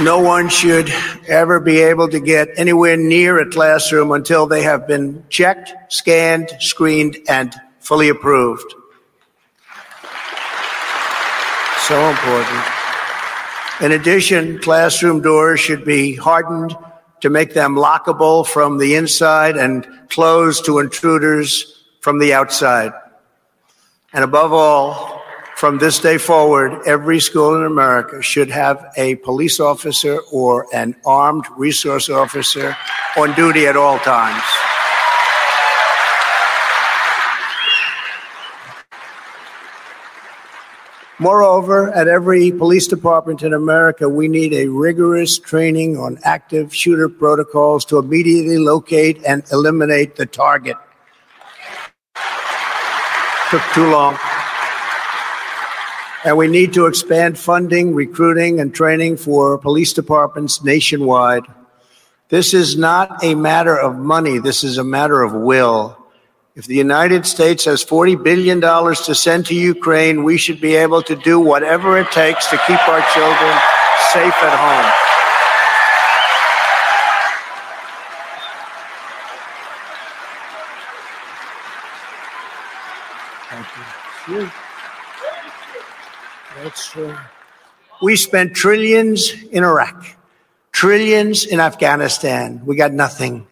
No 0.00 0.20
one 0.20 0.48
should 0.48 0.90
ever 1.26 1.58
be 1.58 1.80
able 1.80 2.08
to 2.08 2.20
get 2.20 2.50
anywhere 2.56 2.96
near 2.96 3.40
a 3.40 3.50
classroom 3.50 4.12
until 4.12 4.46
they 4.46 4.62
have 4.62 4.86
been 4.86 5.24
checked, 5.28 5.74
scanned, 5.92 6.50
screened, 6.60 7.18
and 7.28 7.52
fully 7.80 8.08
approved. 8.08 8.74
So 11.80 12.10
important. 12.10 12.64
In 13.80 13.90
addition, 13.90 14.60
classroom 14.60 15.20
doors 15.20 15.58
should 15.58 15.84
be 15.84 16.14
hardened 16.14 16.76
to 17.22 17.28
make 17.28 17.54
them 17.54 17.74
lockable 17.74 18.46
from 18.46 18.78
the 18.78 18.94
inside 18.94 19.56
and 19.56 19.84
closed 20.10 20.64
to 20.66 20.78
intruders 20.78 21.84
from 22.02 22.20
the 22.20 22.34
outside. 22.34 22.92
And 24.12 24.22
above 24.22 24.52
all, 24.52 25.17
from 25.58 25.78
this 25.78 25.98
day 25.98 26.18
forward, 26.18 26.86
every 26.86 27.18
school 27.18 27.56
in 27.56 27.64
America 27.64 28.22
should 28.22 28.48
have 28.48 28.92
a 28.96 29.16
police 29.16 29.58
officer 29.58 30.20
or 30.30 30.68
an 30.72 30.94
armed 31.04 31.44
resource 31.56 32.08
officer 32.08 32.76
on 33.16 33.34
duty 33.34 33.66
at 33.66 33.76
all 33.76 33.98
times. 33.98 34.44
Moreover, 41.18 41.90
at 41.90 42.06
every 42.06 42.52
police 42.52 42.86
department 42.86 43.42
in 43.42 43.52
America, 43.52 44.08
we 44.08 44.28
need 44.28 44.54
a 44.54 44.68
rigorous 44.68 45.40
training 45.40 45.96
on 45.96 46.20
active 46.22 46.72
shooter 46.72 47.08
protocols 47.08 47.84
to 47.86 47.98
immediately 47.98 48.58
locate 48.58 49.20
and 49.26 49.42
eliminate 49.50 50.14
the 50.14 50.26
target. 50.26 50.76
Took 53.50 53.62
too 53.74 53.90
long. 53.90 54.16
And 56.28 56.36
we 56.36 56.46
need 56.46 56.74
to 56.74 56.84
expand 56.84 57.38
funding, 57.38 57.94
recruiting, 57.94 58.60
and 58.60 58.74
training 58.74 59.16
for 59.16 59.56
police 59.56 59.94
departments 59.94 60.62
nationwide. 60.62 61.44
This 62.28 62.52
is 62.52 62.76
not 62.76 63.24
a 63.24 63.34
matter 63.34 63.74
of 63.74 63.96
money. 63.96 64.36
This 64.38 64.62
is 64.62 64.76
a 64.76 64.84
matter 64.84 65.22
of 65.22 65.32
will. 65.32 65.96
If 66.54 66.66
the 66.66 66.74
United 66.74 67.24
States 67.24 67.64
has 67.64 67.82
$40 67.82 68.22
billion 68.22 68.60
to 68.60 69.14
send 69.14 69.46
to 69.46 69.54
Ukraine, 69.54 70.22
we 70.22 70.36
should 70.36 70.60
be 70.60 70.74
able 70.74 71.00
to 71.04 71.16
do 71.16 71.40
whatever 71.40 71.96
it 71.96 72.10
takes 72.12 72.46
to 72.48 72.58
keep 72.66 72.88
our 72.88 73.00
children 73.14 73.54
safe 74.12 74.36
at 74.44 74.52
home. 74.52 74.92
Thank 84.28 84.44
you. 84.44 84.50
We 88.00 88.16
spent 88.16 88.54
trillions 88.54 89.32
in 89.50 89.64
Iraq, 89.64 90.16
trillions 90.72 91.44
in 91.44 91.60
Afghanistan. 91.60 92.62
We 92.64 92.76
got 92.76 92.92
nothing. 92.92 93.46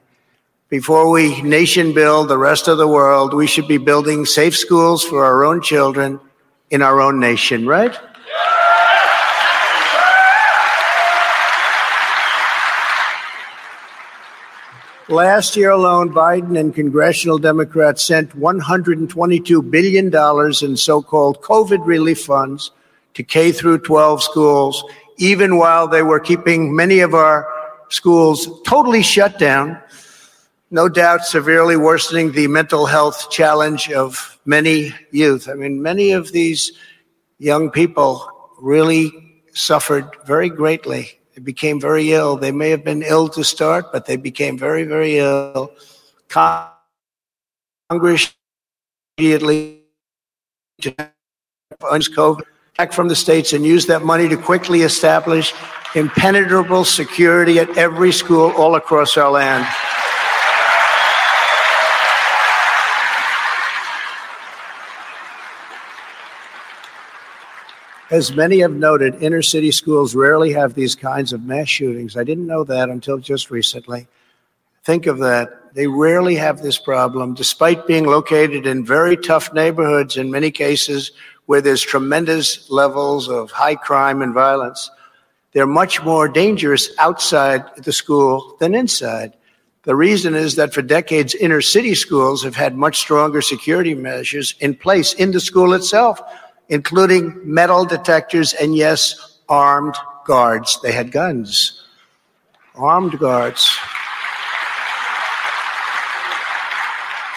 Before 0.68 1.10
we 1.10 1.42
nation 1.42 1.92
build 1.94 2.28
the 2.28 2.38
rest 2.38 2.68
of 2.68 2.78
the 2.78 2.88
world, 2.88 3.34
we 3.34 3.46
should 3.46 3.68
be 3.68 3.78
building 3.78 4.24
safe 4.24 4.56
schools 4.56 5.04
for 5.04 5.24
our 5.24 5.44
own 5.44 5.62
children 5.62 6.20
in 6.70 6.82
our 6.82 7.00
own 7.00 7.20
nation, 7.20 7.66
right? 7.66 7.96
Last 15.08 15.56
year 15.56 15.70
alone, 15.70 16.12
Biden 16.12 16.58
and 16.58 16.74
congressional 16.74 17.38
Democrats 17.38 18.02
sent 18.02 18.36
$122 18.36 19.70
billion 19.70 20.06
in 20.62 20.76
so 20.76 21.00
called 21.00 21.40
COVID 21.42 21.86
relief 21.86 22.24
funds 22.24 22.72
to 23.16 23.22
K 23.22 23.50
through 23.50 23.78
12 23.78 24.22
schools, 24.22 24.84
even 25.16 25.56
while 25.56 25.88
they 25.88 26.02
were 26.02 26.20
keeping 26.20 26.76
many 26.76 27.00
of 27.00 27.14
our 27.14 27.48
schools 27.88 28.48
totally 28.66 29.02
shut 29.02 29.38
down. 29.38 29.80
No 30.70 30.88
doubt 30.88 31.24
severely 31.24 31.76
worsening 31.76 32.32
the 32.32 32.48
mental 32.48 32.86
health 32.86 33.30
challenge 33.30 33.90
of 33.90 34.38
many 34.44 34.92
youth. 35.10 35.48
I 35.48 35.54
mean, 35.54 35.80
many 35.80 36.12
of 36.12 36.32
these 36.32 36.72
young 37.38 37.70
people 37.70 38.28
really 38.60 39.10
suffered 39.52 40.10
very 40.26 40.50
greatly 40.50 41.18
they 41.36 41.42
became 41.42 41.78
very 41.78 42.12
ill. 42.12 42.38
They 42.38 42.50
may 42.50 42.70
have 42.70 42.82
been 42.82 43.02
ill 43.02 43.28
to 43.28 43.44
start, 43.44 43.92
but 43.92 44.06
they 44.06 44.16
became 44.16 44.56
very, 44.56 44.84
very 44.84 45.18
ill. 45.18 45.70
Congress 46.28 46.72
immediately 49.18 49.82
COVID 51.78 52.55
back 52.76 52.92
from 52.92 53.08
the 53.08 53.16
states 53.16 53.54
and 53.54 53.64
use 53.64 53.86
that 53.86 54.02
money 54.04 54.28
to 54.28 54.36
quickly 54.36 54.82
establish 54.82 55.54
impenetrable 55.94 56.84
security 56.84 57.58
at 57.58 57.78
every 57.78 58.12
school 58.12 58.50
all 58.50 58.74
across 58.74 59.16
our 59.16 59.30
land. 59.30 59.66
As 68.10 68.36
many 68.36 68.60
have 68.60 68.72
noted, 68.72 69.22
inner 69.22 69.42
city 69.42 69.72
schools 69.72 70.14
rarely 70.14 70.52
have 70.52 70.74
these 70.74 70.94
kinds 70.94 71.32
of 71.32 71.42
mass 71.44 71.68
shootings. 71.68 72.14
I 72.16 72.24
didn't 72.24 72.46
know 72.46 72.62
that 72.64 72.90
until 72.90 73.16
just 73.18 73.50
recently. 73.50 74.06
Think 74.84 75.06
of 75.06 75.18
that. 75.18 75.74
They 75.74 75.86
rarely 75.86 76.36
have 76.36 76.62
this 76.62 76.78
problem, 76.78 77.34
despite 77.34 77.86
being 77.86 78.04
located 78.04 78.66
in 78.66 78.84
very 78.84 79.16
tough 79.16 79.52
neighborhoods 79.52 80.16
in 80.16 80.30
many 80.30 80.50
cases 80.50 81.10
where 81.46 81.60
there's 81.60 81.82
tremendous 81.82 82.68
levels 82.70 83.28
of 83.28 83.50
high 83.50 83.76
crime 83.76 84.20
and 84.20 84.34
violence. 84.34 84.90
They're 85.52 85.66
much 85.66 86.02
more 86.02 86.28
dangerous 86.28 86.90
outside 86.98 87.64
the 87.76 87.92
school 87.92 88.56
than 88.60 88.74
inside. 88.74 89.34
The 89.84 89.96
reason 89.96 90.34
is 90.34 90.56
that 90.56 90.74
for 90.74 90.82
decades, 90.82 91.34
inner 91.34 91.62
city 91.62 91.94
schools 91.94 92.42
have 92.42 92.56
had 92.56 92.76
much 92.76 92.98
stronger 92.98 93.40
security 93.40 93.94
measures 93.94 94.54
in 94.58 94.74
place 94.74 95.14
in 95.14 95.30
the 95.30 95.40
school 95.40 95.72
itself, 95.72 96.20
including 96.68 97.40
metal 97.44 97.84
detectors 97.84 98.52
and, 98.52 98.74
yes, 98.74 99.38
armed 99.48 99.94
guards. 100.26 100.80
They 100.82 100.90
had 100.90 101.12
guns. 101.12 101.84
Armed 102.74 103.18
guards. 103.20 103.78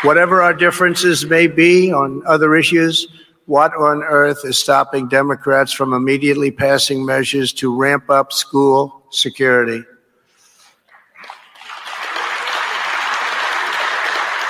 Whatever 0.01 0.41
our 0.41 0.53
differences 0.53 1.25
may 1.25 1.45
be 1.45 1.93
on 1.93 2.23
other 2.25 2.55
issues, 2.55 3.07
what 3.49 3.73
on 3.73 4.03
earth 4.03 4.45
is 4.45 4.59
stopping 4.59 5.07
Democrats 5.07 5.71
from 5.71 5.91
immediately 5.91 6.51
passing 6.51 7.03
measures 7.03 7.51
to 7.51 7.75
ramp 7.75 8.07
up 8.07 8.31
school 8.31 9.03
security? 9.09 9.83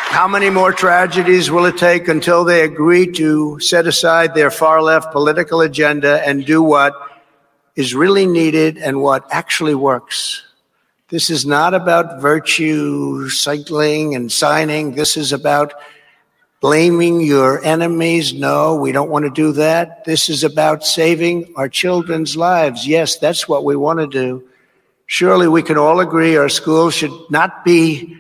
How 0.10 0.28
many 0.28 0.50
more 0.50 0.74
tragedies 0.74 1.50
will 1.50 1.64
it 1.64 1.78
take 1.78 2.10
until 2.10 2.44
they 2.44 2.66
agree 2.66 3.10
to 3.14 3.58
set 3.62 3.88
aside 3.88 4.36
their 4.36 4.52
far 4.52 4.82
left 4.82 5.14
political 5.14 5.62
agenda 5.62 6.22
and 6.28 6.46
do 6.46 6.62
what 6.62 6.94
is 7.78 7.96
really 7.96 8.26
needed 8.26 8.78
and 8.78 9.00
what 9.02 9.26
actually 9.32 9.76
works? 9.76 10.44
This 11.08 11.30
is 11.30 11.46
not 11.46 11.74
about 11.74 12.22
virtue 12.22 13.30
cycling 13.30 14.14
and 14.14 14.30
signing. 14.30 14.96
This 14.96 15.16
is 15.16 15.32
about 15.32 15.74
blaming 16.62 17.22
your 17.22 17.64
enemies. 17.64 18.34
No, 18.34 18.76
we 18.76 18.92
don't 18.92 19.10
want 19.10 19.26
to 19.26 19.32
do 19.32 19.54
that. 19.54 20.04
This 20.04 20.30
is 20.30 20.44
about 20.44 20.86
saving 20.86 21.54
our 21.56 21.70
children's 21.70 22.36
lives. 22.36 22.86
Yes, 22.86 23.18
that's 23.18 23.48
what 23.48 23.64
we 23.64 23.76
want 23.76 24.00
to 24.00 24.08
do. 24.08 24.48
Surely 25.06 25.48
we 25.48 25.64
can 25.64 25.78
all 25.78 26.02
agree 26.02 26.36
our 26.36 26.50
schools 26.50 26.94
should 26.94 27.12
not 27.32 27.66
be 27.66 28.20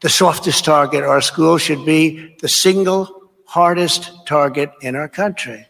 the 0.00 0.08
softest 0.08 0.64
target. 0.64 1.04
Our 1.04 1.20
school 1.20 1.58
should 1.58 1.84
be 1.84 2.34
the 2.40 2.48
single 2.48 3.30
hardest 3.44 4.26
target 4.26 4.72
in 4.82 4.96
our 4.96 5.08
country. 5.08 5.67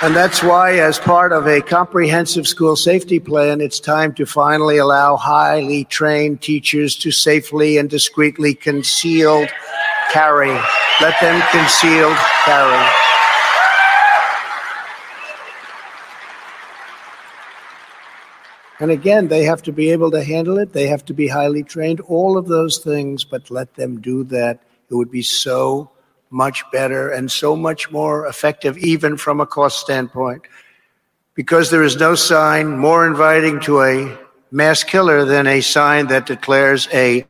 And 0.00 0.14
that's 0.14 0.44
why, 0.44 0.78
as 0.78 0.96
part 0.96 1.32
of 1.32 1.48
a 1.48 1.60
comprehensive 1.60 2.46
school 2.46 2.76
safety 2.76 3.18
plan, 3.18 3.60
it's 3.60 3.80
time 3.80 4.14
to 4.14 4.26
finally 4.26 4.76
allow 4.76 5.16
highly 5.16 5.84
trained 5.86 6.40
teachers 6.40 6.94
to 6.98 7.10
safely 7.10 7.78
and 7.78 7.90
discreetly 7.90 8.54
concealed 8.54 9.48
carry. 10.12 10.56
Let 11.00 11.20
them 11.20 11.42
concealed 11.50 12.16
carry. 12.44 12.88
And 18.78 18.92
again, 18.92 19.26
they 19.26 19.42
have 19.42 19.62
to 19.64 19.72
be 19.72 19.90
able 19.90 20.12
to 20.12 20.22
handle 20.22 20.58
it. 20.58 20.72
They 20.72 20.86
have 20.86 21.04
to 21.06 21.12
be 21.12 21.26
highly 21.26 21.64
trained, 21.64 21.98
all 22.02 22.38
of 22.38 22.46
those 22.46 22.78
things, 22.78 23.24
but 23.24 23.50
let 23.50 23.74
them 23.74 24.00
do 24.00 24.22
that. 24.24 24.60
It 24.88 24.94
would 24.94 25.10
be 25.10 25.22
so 25.22 25.90
much 26.30 26.64
better 26.70 27.10
and 27.10 27.30
so 27.30 27.56
much 27.56 27.90
more 27.90 28.26
effective, 28.26 28.76
even 28.78 29.16
from 29.16 29.40
a 29.40 29.46
cost 29.46 29.80
standpoint. 29.80 30.42
Because 31.34 31.70
there 31.70 31.82
is 31.82 31.96
no 31.96 32.14
sign 32.14 32.78
more 32.78 33.06
inviting 33.06 33.60
to 33.60 33.82
a 33.82 34.18
mass 34.50 34.82
killer 34.82 35.24
than 35.24 35.46
a 35.46 35.60
sign 35.60 36.08
that 36.08 36.26
declares 36.26 36.88
a 36.92 37.26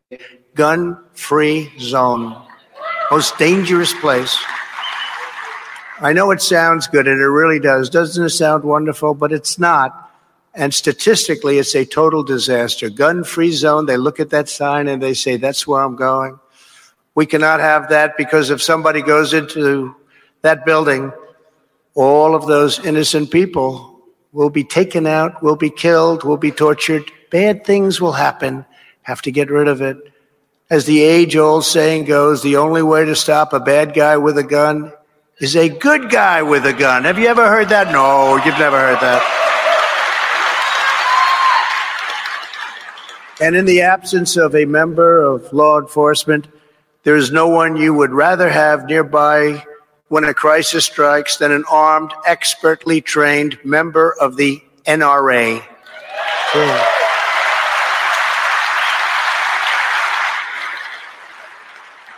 gun 0.55 0.99
free 1.13 1.71
zone. 1.79 2.37
Most 3.11 3.39
dangerous 3.39 3.93
place. 3.95 4.37
I 6.01 6.13
know 6.13 6.31
it 6.31 6.41
sounds 6.41 6.87
good, 6.87 7.09
and 7.09 7.21
it 7.21 7.27
really 7.29 7.59
does. 7.59 7.91
Doesn't 7.91 8.25
it 8.25 8.31
sound 8.31 8.65
wonderful? 8.65 9.15
But 9.15 9.33
it's 9.33 9.59
not. 9.59 10.09
And 10.55 10.73
statistically, 10.73 11.59
it's 11.59 11.75
a 11.75 11.85
total 11.85 12.23
disaster. 12.23 12.89
Gun 12.91 13.25
free 13.25 13.53
zone, 13.53 13.87
they 13.87 13.97
look 13.97 14.21
at 14.21 14.31
that 14.31 14.49
sign 14.49 14.89
and 14.89 15.03
they 15.03 15.15
say, 15.15 15.37
that's 15.37 15.67
where 15.67 15.83
I'm 15.83 15.97
going. 15.97 16.39
We 17.15 17.27
cannot 17.27 17.61
have 17.61 17.89
that 17.91 18.17
because 18.17 18.51
if 18.51 18.63
somebody 18.63 19.03
goes 19.03 19.35
into 19.35 19.97
that 20.43 20.65
building, 20.65 21.13
all 21.95 22.35
of 22.35 22.47
those 22.47 22.79
innocent 22.85 23.31
people 23.31 24.01
will 24.33 24.51
be 24.51 24.65
taken 24.65 25.07
out, 25.07 25.43
will 25.43 25.57
be 25.57 25.71
killed, 25.71 26.23
will 26.23 26.37
be 26.37 26.53
tortured. 26.53 27.11
Bad 27.31 27.65
things 27.65 28.01
will 28.01 28.13
happen. 28.13 28.65
Have 29.03 29.23
to 29.23 29.33
get 29.33 29.51
rid 29.51 29.69
of 29.69 29.81
it. 29.83 29.97
As 30.71 30.85
the 30.85 31.03
age 31.03 31.35
old 31.35 31.65
saying 31.65 32.05
goes, 32.05 32.43
the 32.43 32.57
only 32.57 32.83
way 32.83 33.05
to 33.05 33.17
stop 33.17 33.53
a 33.53 33.61
bad 33.61 33.95
guy 33.95 34.17
with 34.17 34.37
a 34.37 34.45
gun 34.45 34.93
is 35.41 35.57
a 35.57 35.69
good 35.69 36.11
guy 36.11 36.43
with 36.43 36.67
a 36.67 36.73
gun. 36.73 37.05
Have 37.05 37.19
you 37.19 37.27
ever 37.27 37.49
heard 37.49 37.71
that? 37.71 37.91
No, 37.91 38.37
you've 38.37 38.59
never 38.59 38.79
heard 38.79 39.01
that. 39.01 39.23
And 43.41 43.57
in 43.57 43.65
the 43.67 43.83
absence 43.83 44.37
of 44.37 44.55
a 44.55 44.65
member 44.65 45.23
of 45.23 45.53
law 45.53 45.79
enforcement, 45.81 46.49
there 47.09 47.17
is 47.17 47.33
no 47.33 47.49
one 47.49 47.75
you 47.75 47.95
would 47.95 48.11
rather 48.11 48.51
have 48.51 48.85
nearby 48.85 49.65
when 50.09 50.25
a 50.25 50.35
crisis 50.35 50.85
strikes 50.85 51.39
than 51.39 51.51
an 51.51 51.65
armed, 51.71 52.13
expertly 52.27 53.01
trained 53.01 53.59
member 53.65 54.15
of 54.21 54.37
the 54.37 54.63
NRA. 54.85 55.55
Yeah. 55.57 55.65
Hmm. 56.53 57.07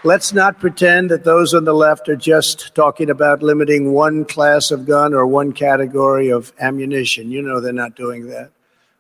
Let's 0.03 0.33
not 0.33 0.59
pretend 0.59 1.13
that 1.13 1.23
those 1.23 1.55
on 1.55 1.63
the 1.63 1.73
left 1.73 2.09
are 2.09 2.17
just 2.17 2.75
talking 2.75 3.11
about 3.11 3.45
limiting 3.45 3.93
one 3.93 4.25
class 4.25 4.73
of 4.73 4.87
gun 4.87 5.15
or 5.15 5.25
one 5.25 5.53
category 5.53 6.31
of 6.31 6.53
ammunition. 6.59 7.31
You 7.31 7.43
know 7.43 7.61
they're 7.61 7.73
not 7.73 7.95
doing 7.95 8.27
that. 8.31 8.51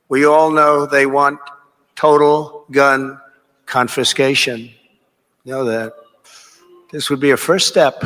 We 0.09 0.24
all 0.24 0.53
know 0.53 0.86
they 0.86 1.07
want 1.07 1.41
total 1.97 2.64
gun 2.70 3.20
confiscation. 3.66 4.74
Know 5.45 5.64
that. 5.64 5.95
This 6.93 7.09
would 7.09 7.20
be 7.20 7.30
a 7.30 7.36
first 7.36 7.66
step. 7.66 8.05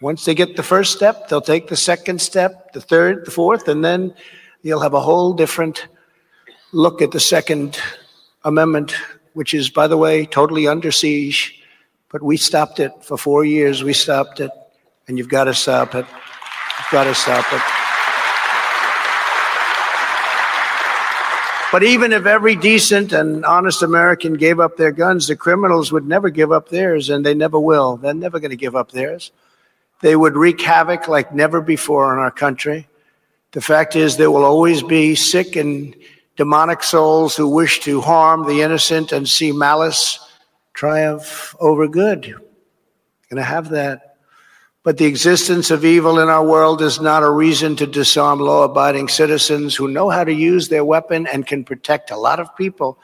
Once 0.00 0.24
they 0.24 0.34
get 0.34 0.56
the 0.56 0.62
first 0.62 0.92
step, 0.92 1.28
they'll 1.28 1.40
take 1.40 1.68
the 1.68 1.76
second 1.76 2.20
step, 2.20 2.72
the 2.72 2.80
third, 2.80 3.24
the 3.24 3.30
fourth, 3.30 3.68
and 3.68 3.84
then 3.84 4.14
you'll 4.62 4.80
have 4.80 4.94
a 4.94 5.00
whole 5.00 5.32
different 5.32 5.86
look 6.72 7.02
at 7.02 7.12
the 7.12 7.20
Second 7.20 7.78
Amendment, 8.44 8.96
which 9.34 9.54
is, 9.54 9.70
by 9.70 9.86
the 9.86 9.96
way, 9.96 10.26
totally 10.26 10.66
under 10.66 10.90
siege. 10.90 11.62
But 12.08 12.22
we 12.22 12.36
stopped 12.36 12.80
it 12.80 12.92
for 13.02 13.16
four 13.16 13.44
years. 13.44 13.84
We 13.84 13.92
stopped 13.92 14.40
it, 14.40 14.50
and 15.06 15.18
you've 15.18 15.28
got 15.28 15.44
to 15.44 15.54
stop 15.54 15.94
it. 15.94 16.06
You've 16.08 16.90
got 16.90 17.04
to 17.04 17.14
stop 17.14 17.44
it. 17.52 17.79
But 21.72 21.84
even 21.84 22.12
if 22.12 22.26
every 22.26 22.56
decent 22.56 23.12
and 23.12 23.44
honest 23.44 23.82
American 23.82 24.34
gave 24.34 24.58
up 24.58 24.76
their 24.76 24.90
guns, 24.90 25.28
the 25.28 25.36
criminals 25.36 25.92
would 25.92 26.06
never 26.06 26.28
give 26.28 26.50
up 26.50 26.68
theirs, 26.68 27.10
and 27.10 27.24
they 27.24 27.34
never 27.34 27.60
will. 27.60 27.96
They're 27.96 28.12
never 28.12 28.40
going 28.40 28.50
to 28.50 28.56
give 28.56 28.74
up 28.74 28.90
theirs. 28.90 29.30
They 30.00 30.16
would 30.16 30.36
wreak 30.36 30.60
havoc 30.60 31.06
like 31.06 31.32
never 31.32 31.60
before 31.60 32.12
in 32.12 32.18
our 32.18 32.30
country. 32.32 32.88
The 33.52 33.60
fact 33.60 33.94
is, 33.94 34.16
there 34.16 34.30
will 34.30 34.44
always 34.44 34.82
be 34.82 35.14
sick 35.14 35.54
and 35.54 35.94
demonic 36.36 36.82
souls 36.82 37.36
who 37.36 37.46
wish 37.46 37.80
to 37.80 38.00
harm 38.00 38.46
the 38.46 38.62
innocent 38.62 39.12
and 39.12 39.28
see 39.28 39.52
malice 39.52 40.18
triumph 40.72 41.54
over 41.60 41.86
good. 41.86 42.22
Going 42.22 43.36
to 43.36 43.42
have 43.42 43.68
that. 43.68 44.09
But 44.82 44.96
the 44.96 45.04
existence 45.04 45.70
of 45.70 45.84
evil 45.84 46.18
in 46.20 46.30
our 46.30 46.44
world 46.44 46.80
is 46.80 47.02
not 47.02 47.22
a 47.22 47.30
reason 47.30 47.76
to 47.76 47.86
disarm 47.86 48.40
law 48.40 48.64
abiding 48.64 49.08
citizens 49.08 49.76
who 49.76 49.88
know 49.88 50.08
how 50.08 50.24
to 50.24 50.32
use 50.32 50.68
their 50.68 50.86
weapon 50.86 51.26
and 51.26 51.46
can 51.46 51.64
protect 51.64 52.10
a 52.10 52.16
lot 52.16 52.40
of 52.40 52.56
people. 52.56 52.98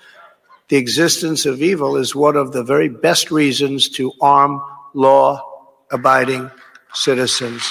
The 0.68 0.76
existence 0.76 1.44
of 1.44 1.60
evil 1.60 1.96
is 1.96 2.14
one 2.14 2.34
of 2.34 2.52
the 2.52 2.64
very 2.64 2.88
best 2.88 3.30
reasons 3.30 3.90
to 3.90 4.10
arm 4.22 4.62
law 4.94 5.44
abiding 5.90 6.50
citizens. 6.94 7.70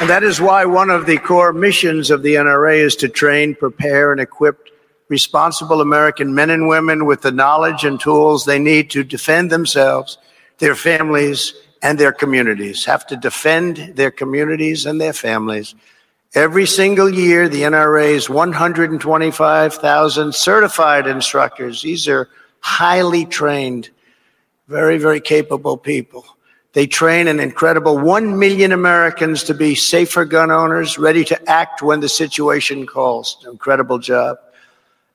And 0.00 0.08
that 0.08 0.22
is 0.22 0.40
why 0.40 0.64
one 0.64 0.90
of 0.90 1.06
the 1.06 1.18
core 1.18 1.52
missions 1.52 2.12
of 2.12 2.22
the 2.22 2.36
NRA 2.36 2.78
is 2.78 2.94
to 2.96 3.08
train, 3.08 3.56
prepare, 3.56 4.12
and 4.12 4.20
equip 4.20 4.68
responsible 5.08 5.80
American 5.80 6.34
men 6.34 6.50
and 6.50 6.68
women 6.68 7.06
with 7.06 7.22
the 7.22 7.32
knowledge 7.32 7.84
and 7.84 7.98
tools 7.98 8.44
they 8.44 8.58
need 8.58 8.90
to 8.90 9.02
defend 9.02 9.50
themselves, 9.50 10.18
their 10.58 10.74
families, 10.74 11.54
and 11.82 11.98
their 11.98 12.12
communities, 12.12 12.84
have 12.84 13.06
to 13.06 13.16
defend 13.16 13.92
their 13.94 14.10
communities 14.10 14.84
and 14.84 15.00
their 15.00 15.12
families. 15.12 15.74
Every 16.34 16.66
single 16.66 17.08
year, 17.08 17.48
the 17.48 17.62
NRA's 17.62 18.28
125,000 18.28 20.34
certified 20.34 21.06
instructors, 21.06 21.82
these 21.82 22.08
are 22.08 22.28
highly 22.60 23.24
trained, 23.24 23.88
very, 24.66 24.98
very 24.98 25.20
capable 25.20 25.78
people. 25.78 26.26
They 26.74 26.86
train 26.86 27.28
an 27.28 27.40
incredible 27.40 27.98
1 27.98 28.38
million 28.38 28.72
Americans 28.72 29.42
to 29.44 29.54
be 29.54 29.74
safer 29.74 30.26
gun 30.26 30.50
owners, 30.50 30.98
ready 30.98 31.24
to 31.24 31.50
act 31.50 31.80
when 31.80 32.00
the 32.00 32.10
situation 32.10 32.86
calls. 32.86 33.42
Incredible 33.50 33.98
job. 33.98 34.36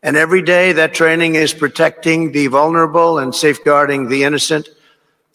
And 0.04 0.18
every 0.18 0.42
day 0.42 0.74
that 0.74 0.94
training 0.94 1.36
is 1.36 1.54
protecting 1.54 2.34
the 2.34 2.48
vulnerable 2.48 3.20
and 3.20 3.34
safeguarding 3.34 4.10
the 4.10 4.26
innocent. 4.26 4.68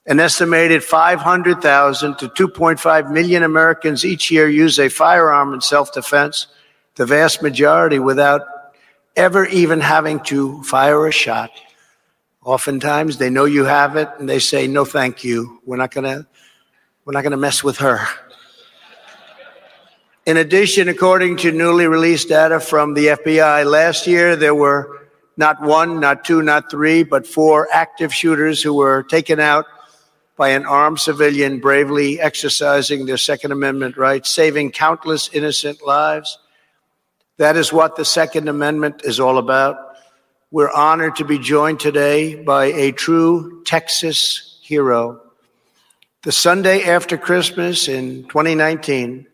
An 0.04 0.20
estimated 0.20 0.84
500,000 0.84 2.18
to 2.18 2.28
2.5 2.28 3.10
million 3.10 3.42
Americans 3.42 4.04
each 4.04 4.30
year 4.30 4.46
use 4.46 4.78
a 4.78 4.90
firearm 4.90 5.54
in 5.54 5.62
self 5.62 5.92
defense, 5.92 6.48
the 6.96 7.06
vast 7.06 7.42
majority 7.42 7.98
without 7.98 8.42
ever 9.16 9.46
even 9.46 9.80
having 9.80 10.20
to 10.20 10.62
fire 10.64 11.06
a 11.06 11.12
shot. 11.12 11.50
Oftentimes 12.44 13.16
they 13.16 13.30
know 13.30 13.46
you 13.46 13.64
have 13.64 13.96
it 13.96 14.08
and 14.18 14.28
they 14.28 14.38
say, 14.38 14.66
no, 14.66 14.84
thank 14.84 15.24
you. 15.24 15.60
We're 15.64 15.76
not 15.76 15.92
going 15.92 16.04
to, 16.04 16.26
we're 17.04 17.14
not 17.14 17.22
going 17.22 17.32
to 17.32 17.38
mess 17.38 17.64
with 17.64 17.78
her. 17.78 18.06
In 20.28 20.36
addition, 20.36 20.90
according 20.90 21.38
to 21.38 21.52
newly 21.52 21.86
released 21.86 22.28
data 22.28 22.60
from 22.60 22.92
the 22.92 23.06
FBI, 23.06 23.64
last 23.64 24.06
year 24.06 24.36
there 24.36 24.54
were 24.54 25.08
not 25.38 25.62
one, 25.62 26.00
not 26.00 26.22
two, 26.22 26.42
not 26.42 26.70
three, 26.70 27.02
but 27.02 27.26
four 27.26 27.66
active 27.72 28.12
shooters 28.12 28.62
who 28.62 28.74
were 28.74 29.04
taken 29.04 29.40
out 29.40 29.64
by 30.36 30.50
an 30.50 30.66
armed 30.66 31.00
civilian 31.00 31.60
bravely 31.60 32.20
exercising 32.20 33.06
their 33.06 33.16
Second 33.16 33.52
Amendment 33.52 33.96
rights, 33.96 34.28
saving 34.28 34.70
countless 34.70 35.30
innocent 35.32 35.80
lives. 35.86 36.38
That 37.38 37.56
is 37.56 37.72
what 37.72 37.96
the 37.96 38.04
Second 38.04 38.50
Amendment 38.50 39.06
is 39.06 39.18
all 39.18 39.38
about. 39.38 39.78
We're 40.50 40.70
honored 40.70 41.16
to 41.16 41.24
be 41.24 41.38
joined 41.38 41.80
today 41.80 42.34
by 42.34 42.66
a 42.66 42.92
true 42.92 43.62
Texas 43.64 44.60
hero. 44.62 45.22
The 46.22 46.32
Sunday 46.32 46.84
after 46.84 47.16
Christmas 47.16 47.88
in 47.88 48.24
2019, 48.24 49.26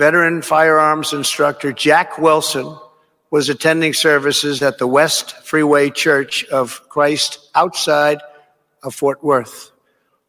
veteran 0.00 0.40
firearms 0.40 1.12
instructor 1.12 1.74
Jack 1.74 2.16
Wilson 2.16 2.74
was 3.30 3.50
attending 3.50 3.92
services 3.92 4.62
at 4.62 4.78
the 4.78 4.86
West 4.86 5.36
Freeway 5.44 5.90
Church 5.90 6.42
of 6.46 6.88
Christ 6.88 7.50
outside 7.54 8.18
of 8.82 8.94
Fort 8.94 9.22
Worth. 9.22 9.70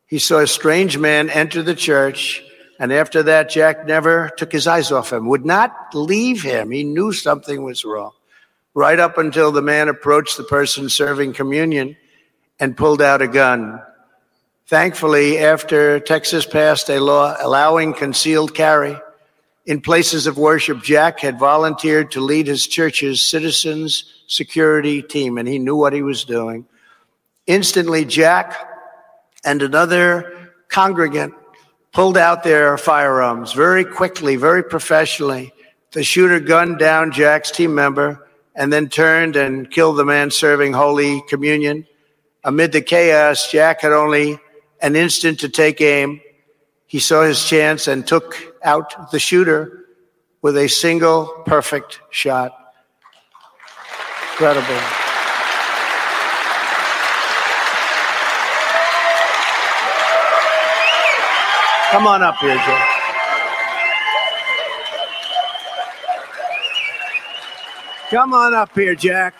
He 0.07 0.19
saw 0.19 0.39
a 0.39 0.47
strange 0.47 0.97
man 0.97 1.29
enter 1.29 1.63
the 1.63 1.73
church, 1.73 2.43
and 2.79 2.91
after 2.91 3.23
that, 3.23 3.49
Jack 3.49 3.87
never 3.87 4.29
took 4.35 4.51
his 4.51 4.67
eyes 4.67 4.91
off 4.91 5.13
him, 5.13 5.29
would 5.29 5.45
not 5.45 5.73
leave 5.93 6.43
him. 6.43 6.69
He 6.69 6.83
knew 6.83 7.13
something 7.13 7.63
was 7.63 7.85
wrong. 7.85 8.11
Right 8.73 8.99
up 8.99 9.17
until 9.17 9.53
the 9.53 9.61
man 9.61 9.87
approached 9.87 10.35
the 10.35 10.43
person 10.43 10.89
serving 10.89 11.31
communion 11.31 11.95
and 12.59 12.75
pulled 12.75 13.01
out 13.01 13.21
a 13.21 13.27
gun. 13.29 13.81
Thankfully, 14.67 15.37
after 15.37 16.01
Texas 16.01 16.45
passed 16.45 16.89
a 16.89 16.99
law 16.99 17.37
allowing 17.39 17.93
concealed 17.93 18.53
carry, 18.53 18.97
in 19.65 19.81
places 19.81 20.27
of 20.27 20.37
worship, 20.37 20.81
Jack 20.81 21.19
had 21.19 21.39
volunteered 21.39 22.11
to 22.11 22.21
lead 22.21 22.47
his 22.47 22.65
church's 22.65 23.21
citizens 23.21 24.05
security 24.27 25.01
team, 25.01 25.37
and 25.37 25.47
he 25.47 25.59
knew 25.59 25.75
what 25.75 25.93
he 25.93 26.01
was 26.01 26.23
doing. 26.23 26.65
Instantly, 27.47 28.05
Jack 28.05 28.55
and 29.43 29.61
another 29.61 30.53
congregant 30.69 31.33
pulled 31.91 32.17
out 32.17 32.43
their 32.43 32.77
firearms 32.77 33.53
very 33.53 33.83
quickly, 33.83 34.35
very 34.35 34.63
professionally. 34.63 35.53
The 35.91 36.03
shooter 36.03 36.39
gunned 36.39 36.79
down 36.79 37.11
Jack's 37.11 37.51
team 37.51 37.75
member 37.75 38.27
and 38.55 38.71
then 38.71 38.89
turned 38.89 39.35
and 39.35 39.69
killed 39.69 39.97
the 39.97 40.05
man 40.05 40.31
serving 40.31 40.73
Holy 40.73 41.21
Communion. 41.27 41.85
Amid 42.43 42.71
the 42.71 42.81
chaos, 42.81 43.51
Jack 43.51 43.81
had 43.81 43.91
only 43.91 44.39
an 44.81 44.95
instant 44.95 45.41
to 45.41 45.49
take 45.49 45.81
aim. 45.81 46.21
He 46.87 46.99
saw 46.99 47.23
his 47.23 47.45
chance 47.45 47.87
and 47.87 48.07
took 48.07 48.50
out 48.63 49.11
the 49.11 49.19
shooter 49.19 49.85
with 50.41 50.57
a 50.57 50.67
single 50.67 51.27
perfect 51.45 51.99
shot. 52.09 52.51
Incredible. 54.31 54.81
Come 61.91 62.07
on 62.07 62.23
up 62.23 62.37
here, 62.37 62.55
Jack. 62.55 62.87
Come 68.09 68.33
on 68.33 68.53
up 68.53 68.73
here, 68.73 68.95
Jack. 68.95 69.33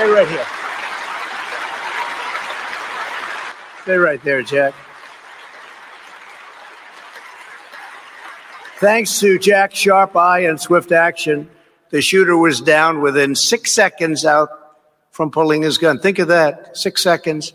Stay 0.00 0.08
right 0.08 0.28
here. 0.28 0.46
Stay 3.82 3.96
right 3.96 4.24
there, 4.24 4.40
Jack. 4.40 4.72
Thanks 8.78 9.20
to 9.20 9.38
Jack's 9.38 9.78
sharp 9.78 10.16
eye 10.16 10.44
and 10.44 10.58
swift 10.58 10.90
action, 10.90 11.50
the 11.90 12.00
shooter 12.00 12.34
was 12.34 12.62
down 12.62 13.02
within 13.02 13.34
six 13.34 13.72
seconds 13.72 14.24
out 14.24 14.48
from 15.10 15.30
pulling 15.30 15.60
his 15.60 15.76
gun. 15.76 15.98
Think 15.98 16.18
of 16.18 16.28
that 16.28 16.78
six 16.78 17.02
seconds. 17.02 17.52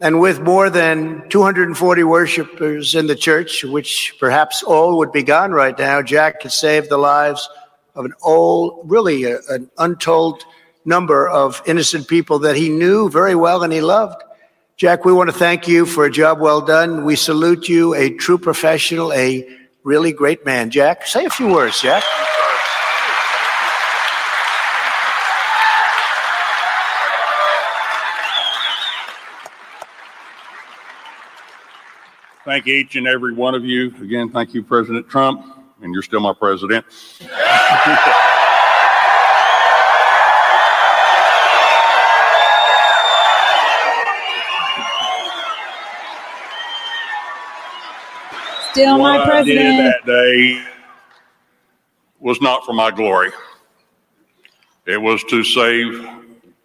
And 0.00 0.20
with 0.20 0.40
more 0.40 0.70
than 0.70 1.28
240 1.28 2.04
worshipers 2.04 2.94
in 2.94 3.08
the 3.08 3.16
church, 3.16 3.64
which 3.64 4.14
perhaps 4.20 4.62
all 4.62 4.98
would 4.98 5.10
be 5.10 5.24
gone 5.24 5.50
right 5.50 5.76
now, 5.76 6.02
Jack 6.02 6.40
had 6.44 6.52
saved 6.52 6.88
the 6.88 6.98
lives 6.98 7.48
of 7.96 8.04
an 8.04 8.14
old, 8.22 8.88
really 8.88 9.24
a, 9.24 9.40
an 9.48 9.68
untold 9.76 10.44
number 10.88 11.28
of 11.28 11.62
innocent 11.66 12.08
people 12.08 12.38
that 12.40 12.56
he 12.56 12.70
knew 12.70 13.10
very 13.10 13.34
well 13.34 13.62
and 13.62 13.72
he 13.72 13.82
loved. 13.82 14.22
Jack, 14.76 15.04
we 15.04 15.12
want 15.12 15.28
to 15.28 15.36
thank 15.36 15.68
you 15.68 15.84
for 15.84 16.06
a 16.06 16.10
job 16.10 16.40
well 16.40 16.62
done. 16.62 17.04
We 17.04 17.14
salute 17.14 17.68
you, 17.68 17.94
a 17.94 18.10
true 18.10 18.38
professional, 18.38 19.12
a 19.12 19.46
really 19.84 20.12
great 20.12 20.46
man. 20.46 20.70
Jack, 20.70 21.06
say 21.06 21.26
a 21.26 21.30
few 21.30 21.48
words, 21.48 21.82
Jack. 21.82 22.02
Thank 32.44 32.66
each 32.66 32.96
and 32.96 33.06
every 33.06 33.34
one 33.34 33.54
of 33.54 33.62
you. 33.62 33.94
Again, 34.00 34.30
thank 34.30 34.54
you, 34.54 34.62
President 34.62 35.06
Trump, 35.06 35.44
and 35.82 35.92
you're 35.92 36.02
still 36.02 36.20
my 36.20 36.32
president. 36.32 36.86
Still 48.78 48.98
my 48.98 49.18
what 49.18 49.28
I 49.28 49.42
did 49.42 49.86
that 49.86 50.06
day 50.06 50.64
was 52.20 52.40
not 52.40 52.64
for 52.64 52.72
my 52.72 52.92
glory. 52.92 53.32
It 54.86 54.98
was 54.98 55.24
to 55.24 55.42
save 55.42 56.08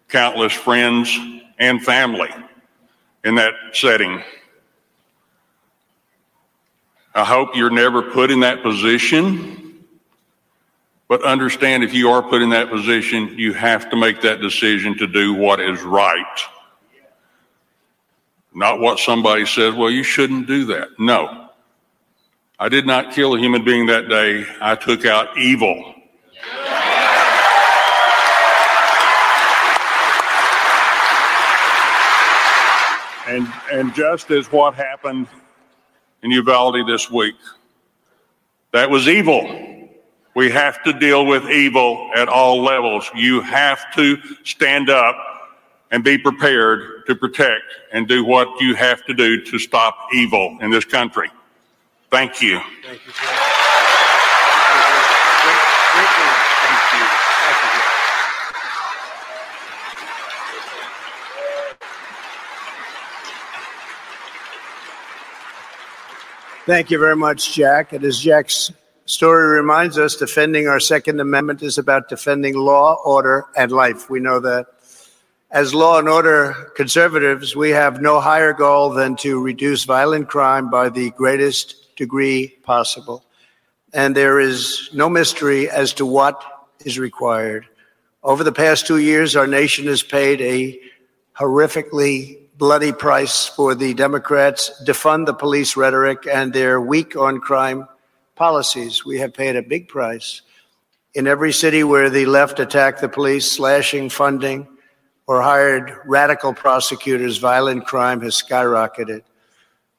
countless 0.06 0.52
friends 0.52 1.18
and 1.58 1.84
family 1.84 2.30
in 3.24 3.34
that 3.34 3.54
setting. 3.72 4.22
I 7.16 7.24
hope 7.24 7.56
you're 7.56 7.68
never 7.68 8.00
put 8.00 8.30
in 8.30 8.38
that 8.40 8.62
position, 8.62 9.84
but 11.08 11.20
understand 11.24 11.82
if 11.82 11.92
you 11.92 12.10
are 12.10 12.22
put 12.22 12.42
in 12.42 12.50
that 12.50 12.70
position, 12.70 13.36
you 13.36 13.54
have 13.54 13.90
to 13.90 13.96
make 13.96 14.20
that 14.20 14.40
decision 14.40 14.96
to 14.98 15.08
do 15.08 15.34
what 15.34 15.58
is 15.58 15.82
right. 15.82 16.40
Not 18.54 18.78
what 18.78 19.00
somebody 19.00 19.46
says, 19.46 19.74
well, 19.74 19.90
you 19.90 20.04
shouldn't 20.04 20.46
do 20.46 20.64
that. 20.66 20.90
No. 20.96 21.43
I 22.64 22.70
did 22.70 22.86
not 22.86 23.12
kill 23.12 23.34
a 23.34 23.38
human 23.38 23.62
being 23.62 23.84
that 23.88 24.08
day. 24.08 24.46
I 24.58 24.74
took 24.74 25.04
out 25.04 25.36
evil. 25.36 25.76
And, 33.28 33.46
and 33.70 33.94
just 33.94 34.30
as 34.30 34.50
what 34.50 34.72
happened 34.72 35.26
in 36.22 36.30
Uvalde 36.30 36.88
this 36.88 37.10
week, 37.10 37.34
that 38.72 38.88
was 38.88 39.08
evil. 39.08 39.90
We 40.34 40.50
have 40.50 40.82
to 40.84 40.94
deal 40.94 41.26
with 41.26 41.44
evil 41.50 42.12
at 42.16 42.28
all 42.28 42.62
levels. 42.62 43.10
You 43.14 43.42
have 43.42 43.94
to 43.96 44.16
stand 44.42 44.88
up 44.88 45.14
and 45.90 46.02
be 46.02 46.16
prepared 46.16 47.04
to 47.08 47.14
protect 47.14 47.64
and 47.92 48.08
do 48.08 48.24
what 48.24 48.58
you 48.58 48.74
have 48.74 49.04
to 49.04 49.12
do 49.12 49.44
to 49.44 49.58
stop 49.58 49.98
evil 50.14 50.56
in 50.62 50.70
this 50.70 50.86
country. 50.86 51.30
Thank 52.14 52.40
you. 52.40 52.60
Thank 66.66 66.92
you 66.92 67.00
very 67.00 67.16
much, 67.16 67.52
Jack. 67.52 67.92
And 67.92 68.04
as 68.04 68.20
Jack's 68.20 68.70
Story 69.06 69.48
reminds 69.48 69.98
us 69.98 70.14
defending 70.14 70.68
our 70.68 70.78
Second 70.78 71.18
Amendment 71.18 71.64
is 71.64 71.78
about 71.78 72.08
defending 72.08 72.56
law, 72.56 72.96
order, 73.04 73.46
and 73.56 73.72
life. 73.72 74.08
We 74.08 74.20
know 74.20 74.38
that. 74.38 74.66
As 75.50 75.74
law 75.74 75.98
and 75.98 76.08
order 76.08 76.70
conservatives, 76.76 77.56
we 77.56 77.70
have 77.70 78.00
no 78.00 78.20
higher 78.20 78.52
goal 78.52 78.90
than 78.90 79.16
to 79.16 79.42
reduce 79.42 79.82
violent 79.82 80.28
crime 80.28 80.70
by 80.70 80.90
the 80.90 81.10
greatest 81.10 81.83
degree 81.96 82.48
possible. 82.62 83.24
And 83.92 84.16
there 84.16 84.40
is 84.40 84.90
no 84.92 85.08
mystery 85.08 85.70
as 85.70 85.92
to 85.94 86.06
what 86.06 86.42
is 86.84 86.98
required. 86.98 87.66
Over 88.22 88.42
the 88.42 88.52
past 88.52 88.86
two 88.86 88.98
years, 88.98 89.36
our 89.36 89.46
nation 89.46 89.86
has 89.86 90.02
paid 90.02 90.40
a 90.40 90.80
horrifically 91.38 92.38
bloody 92.56 92.92
price 92.92 93.46
for 93.46 93.74
the 93.74 93.94
Democrats' 93.94 94.70
defund 94.84 95.26
the 95.26 95.34
police 95.34 95.76
rhetoric 95.76 96.26
and 96.30 96.52
their 96.52 96.80
weak 96.80 97.16
on 97.16 97.40
crime 97.40 97.88
policies. 98.34 99.04
We 99.04 99.18
have 99.18 99.34
paid 99.34 99.56
a 99.56 99.62
big 99.62 99.88
price. 99.88 100.42
In 101.14 101.26
every 101.26 101.52
city 101.52 101.84
where 101.84 102.10
the 102.10 102.26
left 102.26 102.58
attacked 102.60 103.00
the 103.00 103.08
police, 103.08 103.50
slashing 103.50 104.08
funding, 104.08 104.68
or 105.26 105.42
hired 105.42 105.96
radical 106.04 106.52
prosecutors, 106.52 107.38
violent 107.38 107.86
crime 107.86 108.20
has 108.20 108.40
skyrocketed. 108.40 109.22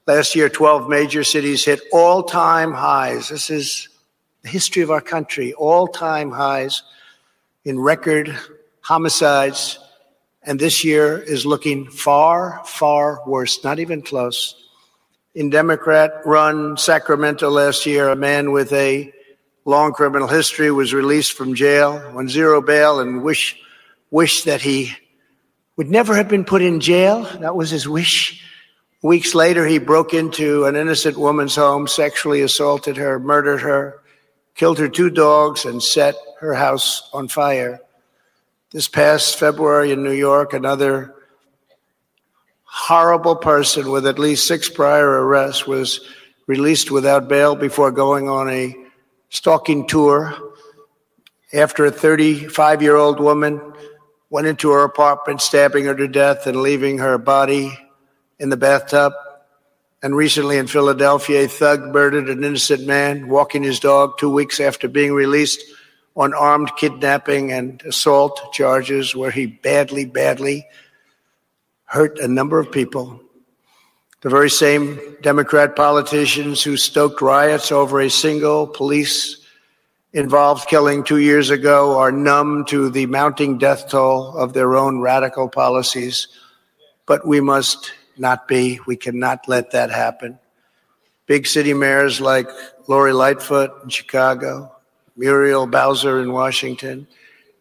Last 0.07 0.35
year, 0.35 0.49
12 0.49 0.87
major 0.87 1.23
cities 1.23 1.65
hit 1.65 1.81
all 1.91 2.21
time 2.21 2.73
highs. 2.73 3.29
This 3.29 3.49
is 3.49 3.89
the 4.43 4.49
history 4.49 4.83
of 4.83 4.91
our 4.91 5.01
country, 5.01 5.53
all 5.53 5.87
time 5.87 6.29
highs 6.29 6.83
in 7.63 7.79
record 7.79 8.37
homicides. 8.81 9.79
And 10.43 10.59
this 10.59 10.83
year 10.83 11.17
is 11.17 11.43
looking 11.43 11.89
far, 11.89 12.61
far 12.65 13.27
worse, 13.27 13.63
not 13.63 13.79
even 13.79 14.03
close. 14.03 14.69
In 15.33 15.49
Democrat 15.49 16.11
run 16.23 16.77
Sacramento 16.77 17.49
last 17.49 17.87
year, 17.87 18.09
a 18.09 18.15
man 18.15 18.51
with 18.51 18.71
a 18.73 19.11
long 19.65 19.91
criminal 19.91 20.27
history 20.27 20.69
was 20.69 20.93
released 20.93 21.33
from 21.33 21.55
jail 21.55 21.93
on 22.15 22.29
zero 22.29 22.61
bail 22.61 22.99
and 22.99 23.23
wish, 23.23 23.59
wish 24.11 24.43
that 24.43 24.61
he 24.61 24.93
would 25.77 25.89
never 25.89 26.15
have 26.15 26.29
been 26.29 26.45
put 26.45 26.61
in 26.61 26.79
jail. 26.79 27.23
That 27.39 27.55
was 27.55 27.71
his 27.71 27.87
wish. 27.87 28.43
Weeks 29.05 29.35
later, 29.35 29.67
he 29.67 29.77
broke 29.77 30.15
into 30.15 30.65
an 30.65 30.75
innocent 30.75 31.15
woman's 31.15 31.55
home, 31.55 31.87
sexually 31.87 32.41
assaulted 32.41 32.97
her, 32.97 33.19
murdered 33.19 33.61
her, 33.61 34.01
killed 34.55 34.79
her 34.79 34.89
two 34.89 35.11
dogs, 35.11 35.63
and 35.63 35.83
set 35.83 36.15
her 36.39 36.55
house 36.55 37.07
on 37.13 37.27
fire. 37.27 37.79
This 38.71 38.87
past 38.87 39.37
February 39.37 39.91
in 39.91 40.01
New 40.01 40.11
York, 40.11 40.53
another 40.53 41.13
horrible 42.63 43.35
person 43.35 43.91
with 43.91 44.07
at 44.07 44.17
least 44.17 44.47
six 44.47 44.69
prior 44.69 45.07
arrests 45.07 45.67
was 45.67 45.99
released 46.47 46.89
without 46.89 47.27
bail 47.27 47.55
before 47.55 47.91
going 47.91 48.27
on 48.27 48.49
a 48.49 48.75
stalking 49.29 49.85
tour 49.85 50.35
after 51.53 51.85
a 51.85 51.91
35 51.91 52.81
year 52.81 52.95
old 52.95 53.19
woman 53.19 53.61
went 54.31 54.47
into 54.47 54.71
her 54.71 54.83
apartment, 54.83 55.43
stabbing 55.43 55.85
her 55.85 55.93
to 55.93 56.07
death 56.07 56.47
and 56.47 56.63
leaving 56.63 56.97
her 56.97 57.19
body 57.19 57.77
in 58.39 58.49
the 58.49 58.57
bathtub. 58.57 59.13
And 60.03 60.15
recently 60.15 60.57
in 60.57 60.67
Philadelphia, 60.67 61.45
a 61.45 61.47
thug 61.47 61.93
murdered 61.93 62.29
an 62.29 62.43
innocent 62.43 62.85
man 62.85 63.27
walking 63.27 63.63
his 63.63 63.79
dog 63.79 64.17
two 64.17 64.29
weeks 64.29 64.59
after 64.59 64.87
being 64.87 65.13
released 65.13 65.63
on 66.15 66.33
armed 66.33 66.71
kidnapping 66.77 67.51
and 67.51 67.81
assault 67.83 68.53
charges, 68.53 69.15
where 69.15 69.31
he 69.31 69.45
badly, 69.45 70.05
badly 70.05 70.65
hurt 71.85 72.19
a 72.19 72.27
number 72.27 72.59
of 72.59 72.71
people. 72.71 73.19
The 74.21 74.29
very 74.29 74.49
same 74.49 75.17
Democrat 75.21 75.75
politicians 75.75 76.63
who 76.63 76.77
stoked 76.77 77.21
riots 77.21 77.71
over 77.71 77.99
a 77.99 78.09
single 78.09 78.65
police 78.65 79.45
involved 80.13 80.67
killing 80.69 81.03
two 81.03 81.17
years 81.17 81.49
ago 81.49 81.97
are 81.99 82.11
numb 82.11 82.65
to 82.65 82.89
the 82.89 83.05
mounting 83.05 83.57
death 83.57 83.89
toll 83.89 84.35
of 84.37 84.53
their 84.53 84.75
own 84.75 84.99
radical 84.99 85.49
policies. 85.49 86.27
But 87.05 87.27
we 87.27 87.41
must 87.41 87.91
not 88.19 88.47
be. 88.47 88.79
We 88.85 88.95
cannot 88.95 89.47
let 89.47 89.71
that 89.71 89.91
happen. 89.91 90.39
Big 91.25 91.47
city 91.47 91.73
mayors 91.73 92.21
like 92.21 92.47
Lori 92.87 93.13
Lightfoot 93.13 93.71
in 93.83 93.89
Chicago, 93.89 94.71
Muriel 95.17 95.65
Bowser 95.65 96.19
in 96.21 96.31
Washington, 96.31 97.07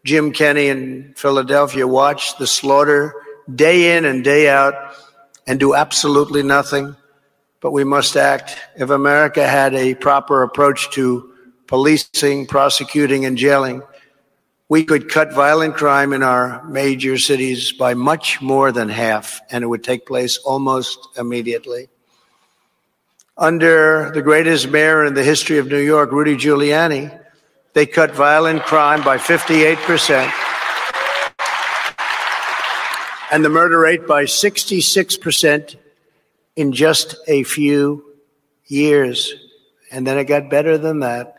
Jim 0.05 0.33
Kenney 0.33 0.69
in 0.69 1.15
Philadelphia 1.17 1.87
watch 1.87 2.37
the 2.37 2.47
slaughter 2.47 3.15
day 3.53 3.97
in 3.97 4.05
and 4.05 4.23
day 4.23 4.49
out 4.49 4.75
and 5.47 5.59
do 5.59 5.75
absolutely 5.75 6.43
nothing. 6.43 6.95
But 7.61 7.73
we 7.73 7.85
must 7.85 8.17
act. 8.17 8.59
If 8.77 8.91
America 8.91 9.47
had 9.47 9.75
a 9.75 9.95
proper 9.95 10.43
approach 10.43 10.91
to 10.91 11.33
policing, 11.67 12.47
prosecuting, 12.47 13.25
and 13.25 13.39
jailing, 13.39 13.83
we 14.69 14.85
could 14.85 15.09
cut 15.09 15.33
violent 15.33 15.75
crime 15.75 16.13
in 16.13 16.23
our 16.23 16.65
major 16.65 17.19
cities 17.19 17.73
by 17.73 17.95
much 17.95 18.41
more 18.41 18.73
than 18.73 18.89
half, 18.89 19.41
and 19.51 19.63
it 19.63 19.67
would 19.67 19.85
take 19.85 20.07
place 20.07 20.39
almost 20.39 20.99
immediately. 21.19 21.89
Under 23.37 24.11
the 24.15 24.23
greatest 24.23 24.71
mayor 24.71 25.05
in 25.05 25.15
the 25.15 25.25
history 25.25 25.59
of 25.59 25.67
New 25.67 25.81
York, 25.81 26.13
Rudy 26.13 26.37
Giuliani, 26.37 27.21
they 27.73 27.87
cut 27.87 28.13
violent 28.13 28.63
crime 28.63 29.03
by 29.03 29.19
58 29.19 29.79
percent 29.79 30.33
and 33.35 33.45
the 33.45 33.49
murder 33.49 33.81
rate 33.81 34.07
by 34.07 34.23
66% 34.23 35.75
in 36.55 36.71
just 36.71 37.17
a 37.27 37.43
few 37.43 38.05
years. 38.67 39.35
And 39.91 40.07
then 40.07 40.19
it 40.19 40.27
got 40.27 40.49
better 40.49 40.79
than 40.79 41.01
that. 41.01 41.34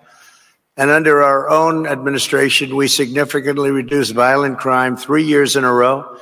And 0.78 0.92
under 0.92 1.24
our 1.24 1.50
own 1.50 1.88
administration, 1.88 2.76
we 2.76 2.88
significantly 2.88 3.72
reduced 3.72 4.14
violent 4.14 4.58
crime 4.58 4.98
three 4.98 5.24
years 5.24 5.56
in 5.56 5.64
a 5.64 5.72
row. 5.72 6.20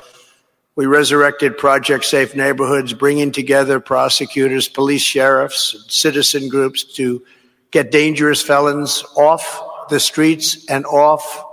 We 0.76 0.86
resurrected 0.86 1.58
Project 1.58 2.04
Safe 2.04 2.34
Neighborhoods, 2.36 2.92
bringing 2.92 3.32
together 3.32 3.80
prosecutors, 3.80 4.68
police 4.68 5.02
sheriffs, 5.02 5.84
citizen 5.88 6.48
groups 6.48 6.84
to 6.94 7.24
get 7.72 7.90
dangerous 7.90 8.42
felons 8.42 9.04
off 9.16 9.88
the 9.88 9.98
streets 10.00 10.68
and 10.70 10.86
off 10.86 11.44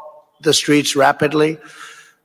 the 0.41 0.53
streets 0.53 0.95
rapidly. 0.95 1.57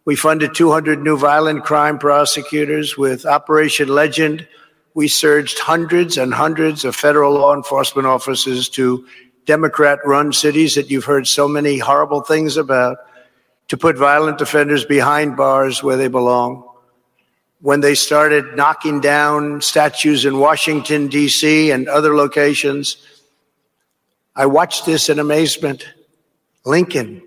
We 0.04 0.14
funded 0.14 0.54
200 0.54 1.02
new 1.02 1.16
violent 1.16 1.64
crime 1.64 1.98
prosecutors 1.98 2.96
with 2.96 3.26
Operation 3.26 3.88
Legend. 3.88 4.46
We 4.94 5.08
surged 5.08 5.58
hundreds 5.58 6.16
and 6.16 6.32
hundreds 6.32 6.84
of 6.84 6.94
federal 6.94 7.34
law 7.34 7.54
enforcement 7.54 8.06
officers 8.06 8.68
to 8.70 9.06
Democrat 9.46 10.00
run 10.04 10.32
cities 10.32 10.74
that 10.74 10.90
you've 10.90 11.04
heard 11.04 11.26
so 11.26 11.46
many 11.46 11.78
horrible 11.78 12.20
things 12.20 12.56
about 12.56 12.98
to 13.68 13.76
put 13.76 13.96
violent 13.96 14.40
offenders 14.40 14.84
behind 14.84 15.36
bars 15.36 15.82
where 15.82 15.96
they 15.96 16.08
belong. 16.08 16.68
When 17.60 17.80
they 17.80 17.94
started 17.94 18.56
knocking 18.56 19.00
down 19.00 19.60
statues 19.60 20.24
in 20.24 20.38
Washington, 20.38 21.08
D.C. 21.08 21.70
and 21.70 21.88
other 21.88 22.14
locations, 22.14 22.96
I 24.34 24.46
watched 24.46 24.84
this 24.84 25.08
in 25.08 25.18
amazement. 25.18 25.86
Lincoln, 26.64 27.22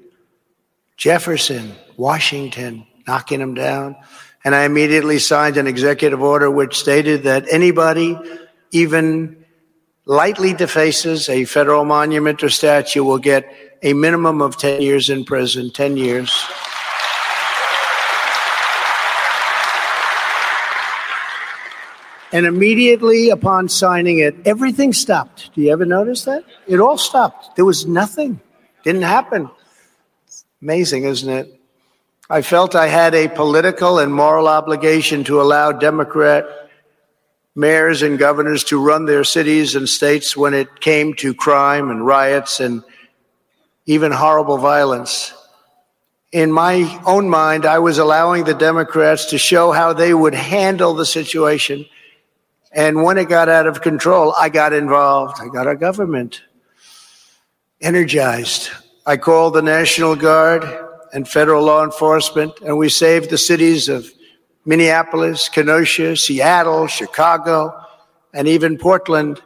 Jefferson, 0.97 1.73
Washington, 1.97 2.85
knocking 3.07 3.39
them 3.39 3.53
down. 3.53 3.95
And 4.43 4.53
I 4.53 4.65
immediately 4.65 5.19
signed 5.19 5.57
an 5.57 5.67
executive 5.67 6.21
order 6.21 6.51
which 6.51 6.77
stated 6.77 7.23
that 7.23 7.45
anybody, 7.49 8.17
even 8.71 9.39
lightly 10.10 10.53
defaces 10.53 11.30
a 11.30 11.45
federal 11.45 11.86
monument 11.86 12.41
or 12.41 12.49
statue, 12.49 13.03
will 13.03 13.19
get 13.19 13.45
a 13.84 13.94
minimum 13.94 14.41
of 14.41 14.57
10 14.57 14.81
years 14.81 15.07
in 15.07 15.23
prison, 15.23 15.69
10 15.72 15.98
years. 15.98 16.45
And 22.31 22.48
immediately 22.48 23.30
upon 23.30 23.69
signing 23.69 24.18
it, 24.18 24.36
everything 24.45 24.94
stopped. 24.94 25.53
Do 25.53 25.61
you 25.61 25.72
ever 25.72 25.86
notice 25.86 26.26
that? 26.26 26.44
It 26.65 26.80
all 26.80 26.98
stopped. 26.98 27.56
There 27.56 27.65
was 27.65 27.86
nothing. 27.86 28.40
Didn't 28.84 29.03
happen. 29.03 29.48
Amazing, 30.60 31.03
isn't 31.03 31.30
it? 31.30 31.61
I 32.31 32.41
felt 32.41 32.73
I 32.73 32.88
had 32.88 33.14
a 33.14 33.27
political 33.27 33.99
and 33.99 34.11
moral 34.11 34.48
obligation 34.48 35.23
to 35.26 35.40
allow 35.40 35.72
Democrat 35.72 36.68
mayors 37.55 38.01
and 38.01 38.19
governors 38.19 38.63
to 38.65 38.84
run 38.84 39.05
their 39.05 39.23
cities 39.23 39.76
and 39.76 39.89
states 39.89 40.38
when 40.38 40.53
it 40.53 40.80
came 40.80 41.13
to 41.15 41.34
crime 41.34 41.89
and 41.89 42.05
riots 42.05 42.59
and 42.59 42.84
even 43.85 44.11
horrible 44.11 44.57
violence. 44.57 45.34
In 46.31 46.51
my 46.51 47.01
own 47.05 47.27
mind, 47.27 47.65
I 47.65 47.80
was 47.80 47.97
allowing 47.97 48.43
the 48.43 48.53
Democrats 48.53 49.26
to 49.31 49.38
show 49.38 49.71
how 49.71 49.93
they 49.93 50.13
would 50.13 50.35
handle 50.35 50.93
the 50.93 51.05
situation. 51.05 51.85
And 52.71 53.03
when 53.03 53.17
it 53.17 53.30
got 53.30 53.49
out 53.49 53.65
of 53.65 53.81
control, 53.81 54.35
I 54.38 54.49
got 54.49 54.73
involved. 54.73 55.38
I 55.41 55.47
got 55.47 55.65
our 55.65 55.76
government 55.76 56.43
energized. 57.81 58.69
I 59.07 59.17
called 59.17 59.55
the 59.55 59.63
National 59.63 60.15
Guard 60.15 60.63
and 61.13 61.27
federal 61.27 61.63
law 61.63 61.84
enforcement, 61.84 62.53
and 62.61 62.77
we 62.77 62.89
saved 62.89 63.31
the 63.31 63.38
cities 63.39 63.89
of 63.89 64.11
Minneapolis, 64.69 65.49
Kenosha, 65.49 66.15
Seattle, 66.15 66.85
Chicago, 66.85 67.73
and 68.31 68.47
even 68.47 68.77
Portland 68.77 69.41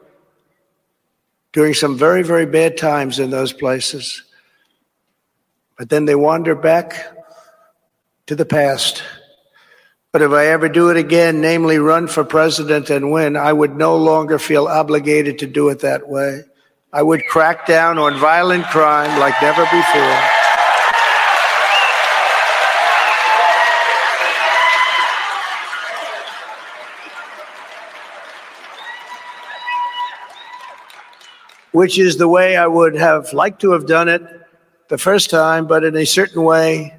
during 1.53 1.73
some 1.73 1.97
very, 1.97 2.23
very 2.23 2.45
bad 2.45 2.75
times 2.75 3.19
in 3.19 3.29
those 3.29 3.53
places. 3.53 4.21
But 5.77 5.87
then 5.87 6.03
they 6.03 6.15
wander 6.15 6.55
back 6.55 7.15
to 8.25 8.35
the 8.35 8.43
past. 8.43 9.01
But 10.11 10.23
if 10.23 10.31
I 10.31 10.47
ever 10.47 10.67
do 10.67 10.89
it 10.89 10.97
again, 10.97 11.39
namely 11.39 11.77
run 11.77 12.07
for 12.07 12.25
president 12.25 12.89
and 12.89 13.09
win, 13.09 13.37
I 13.37 13.53
would 13.53 13.77
no 13.77 13.95
longer 13.95 14.37
feel 14.37 14.67
obligated 14.67 15.39
to 15.39 15.47
do 15.47 15.69
it 15.69 15.79
that 15.79 16.09
way. 16.09 16.41
I 16.91 17.01
would 17.01 17.25
crack 17.27 17.65
down 17.65 17.97
on 17.97 18.19
violent 18.19 18.65
crime 18.65 19.17
like 19.21 19.41
never 19.41 19.63
before. 19.63 20.42
Which 31.73 31.99
is 31.99 32.17
the 32.17 32.27
way 32.27 32.55
I 32.55 32.67
would 32.67 32.95
have 32.95 33.33
liked 33.33 33.61
to 33.61 33.71
have 33.71 33.87
done 33.87 34.07
it 34.07 34.21
the 34.89 34.97
first 34.97 35.31
time, 35.31 35.65
but 35.65 35.83
in 35.83 35.95
a 35.97 36.05
certain 36.05 36.43
way, 36.43 36.95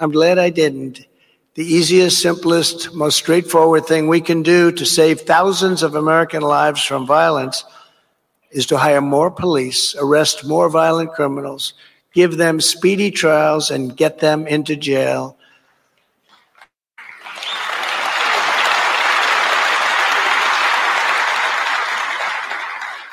I'm 0.00 0.10
glad 0.10 0.36
I 0.36 0.50
didn't. 0.50 1.06
The 1.54 1.64
easiest, 1.64 2.20
simplest, 2.20 2.92
most 2.92 3.16
straightforward 3.16 3.86
thing 3.86 4.08
we 4.08 4.20
can 4.20 4.42
do 4.42 4.72
to 4.72 4.84
save 4.84 5.20
thousands 5.20 5.84
of 5.84 5.94
American 5.94 6.42
lives 6.42 6.82
from 6.82 7.06
violence 7.06 7.64
is 8.50 8.66
to 8.66 8.78
hire 8.78 9.00
more 9.00 9.30
police, 9.30 9.94
arrest 9.96 10.44
more 10.44 10.68
violent 10.68 11.12
criminals, 11.12 11.74
give 12.12 12.36
them 12.36 12.60
speedy 12.60 13.12
trials, 13.12 13.70
and 13.70 13.96
get 13.96 14.18
them 14.18 14.46
into 14.48 14.74
jail. 14.74 15.35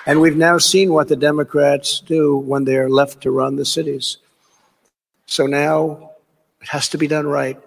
And 0.06 0.20
we've 0.20 0.36
now 0.36 0.58
seen 0.58 0.92
what 0.92 1.08
the 1.08 1.16
Democrats 1.16 2.02
do 2.02 2.36
when 2.36 2.66
they're 2.66 2.90
left 2.90 3.22
to 3.22 3.32
run 3.32 3.56
the 3.56 3.66
cities. 3.66 4.18
So 5.28 5.46
now 5.46 6.12
it 6.62 6.68
has 6.70 6.90
to 6.90 6.98
be 6.98 7.08
done 7.08 7.26
right. 7.26 7.58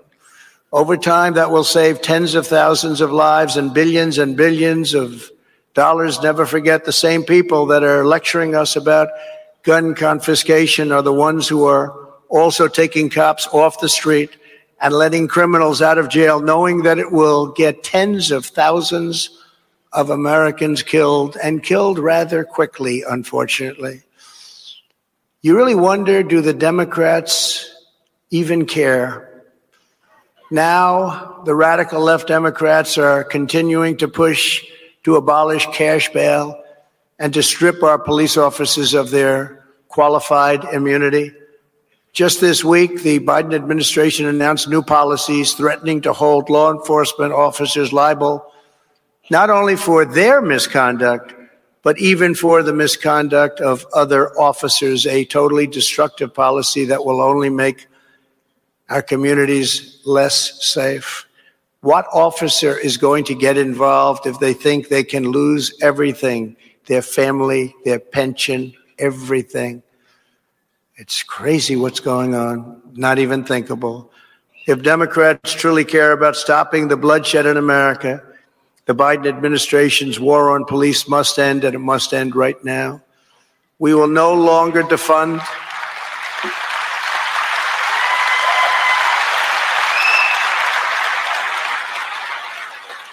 Over 0.72 0.96
time, 0.96 1.34
that 1.34 1.50
will 1.50 1.64
save 1.64 2.02
tens 2.02 2.34
of 2.34 2.46
thousands 2.46 3.00
of 3.00 3.10
lives 3.10 3.56
and 3.56 3.72
billions 3.72 4.18
and 4.18 4.36
billions 4.36 4.92
of 4.92 5.30
dollars. 5.72 6.20
Never 6.20 6.44
forget 6.44 6.84
the 6.84 6.92
same 6.92 7.22
people 7.22 7.66
that 7.66 7.82
are 7.82 8.04
lecturing 8.04 8.54
us 8.54 8.76
about 8.76 9.08
gun 9.62 9.94
confiscation 9.94 10.92
are 10.92 11.02
the 11.02 11.12
ones 11.12 11.48
who 11.48 11.64
are 11.64 12.08
also 12.28 12.68
taking 12.68 13.08
cops 13.08 13.46
off 13.48 13.80
the 13.80 13.88
street 13.88 14.36
and 14.80 14.92
letting 14.92 15.28
criminals 15.28 15.80
out 15.80 15.96
of 15.96 16.08
jail, 16.10 16.40
knowing 16.40 16.82
that 16.82 16.98
it 16.98 17.10
will 17.10 17.52
get 17.52 17.82
tens 17.82 18.30
of 18.30 18.44
thousands 18.44 19.30
of 19.92 20.10
Americans 20.10 20.82
killed 20.82 21.36
and 21.42 21.62
killed 21.62 21.98
rather 21.98 22.44
quickly, 22.44 23.02
unfortunately. 23.08 24.02
You 25.42 25.56
really 25.56 25.74
wonder 25.74 26.22
do 26.22 26.40
the 26.40 26.52
Democrats 26.52 27.72
even 28.30 28.66
care? 28.66 29.44
Now, 30.50 31.42
the 31.44 31.54
radical 31.54 32.00
left 32.00 32.28
Democrats 32.28 32.98
are 32.98 33.24
continuing 33.24 33.96
to 33.98 34.08
push 34.08 34.64
to 35.04 35.16
abolish 35.16 35.66
cash 35.66 36.12
bail 36.12 36.62
and 37.18 37.32
to 37.34 37.42
strip 37.42 37.82
our 37.82 37.98
police 37.98 38.36
officers 38.36 38.94
of 38.94 39.10
their 39.10 39.64
qualified 39.88 40.64
immunity. 40.72 41.32
Just 42.12 42.40
this 42.40 42.64
week, 42.64 43.02
the 43.02 43.20
Biden 43.20 43.54
administration 43.54 44.26
announced 44.26 44.68
new 44.68 44.82
policies 44.82 45.52
threatening 45.52 46.00
to 46.02 46.12
hold 46.12 46.50
law 46.50 46.72
enforcement 46.72 47.32
officers 47.32 47.92
liable 47.92 48.52
not 49.30 49.50
only 49.50 49.76
for 49.76 50.04
their 50.04 50.40
misconduct, 50.40 51.34
but 51.82 51.98
even 51.98 52.34
for 52.34 52.62
the 52.62 52.72
misconduct 52.72 53.60
of 53.60 53.86
other 53.94 54.36
officers, 54.38 55.06
a 55.06 55.24
totally 55.24 55.66
destructive 55.68 56.34
policy 56.34 56.84
that 56.86 57.04
will 57.04 57.20
only 57.20 57.48
make 57.48 57.86
our 58.88 59.02
communities 59.02 60.00
less 60.04 60.64
safe. 60.64 61.26
What 61.82 62.06
officer 62.12 62.76
is 62.76 62.96
going 62.96 63.22
to 63.24 63.34
get 63.34 63.56
involved 63.56 64.26
if 64.26 64.40
they 64.40 64.52
think 64.52 64.88
they 64.88 65.04
can 65.04 65.30
lose 65.30 65.72
everything 65.80 66.56
their 66.86 67.02
family, 67.02 67.74
their 67.84 68.00
pension, 68.00 68.74
everything? 68.98 69.82
It's 70.96 71.22
crazy 71.22 71.76
what's 71.76 72.00
going 72.00 72.34
on, 72.34 72.82
not 72.94 73.18
even 73.20 73.44
thinkable. 73.44 74.10
If 74.66 74.82
Democrats 74.82 75.52
truly 75.52 75.84
care 75.84 76.10
about 76.10 76.34
stopping 76.34 76.88
the 76.88 76.96
bloodshed 76.96 77.46
in 77.46 77.56
America, 77.56 78.25
the 78.86 78.94
Biden 78.94 79.26
administration's 79.26 80.18
war 80.20 80.50
on 80.50 80.64
police 80.64 81.08
must 81.08 81.38
end, 81.38 81.64
and 81.64 81.74
it 81.74 81.80
must 81.80 82.14
end 82.14 82.34
right 82.36 82.62
now. 82.64 83.02
We 83.78 83.94
will 83.94 84.08
no 84.08 84.32
longer 84.32 84.82
defund. 84.82 85.44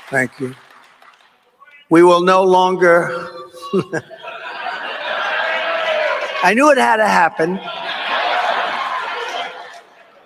Thank 0.10 0.40
you. 0.40 0.56
We 1.90 2.04
will 2.04 2.22
no 2.22 2.44
longer. 2.44 3.10
I 6.44 6.54
knew 6.54 6.70
it 6.70 6.78
had 6.78 6.98
to 6.98 7.08
happen. 7.08 7.60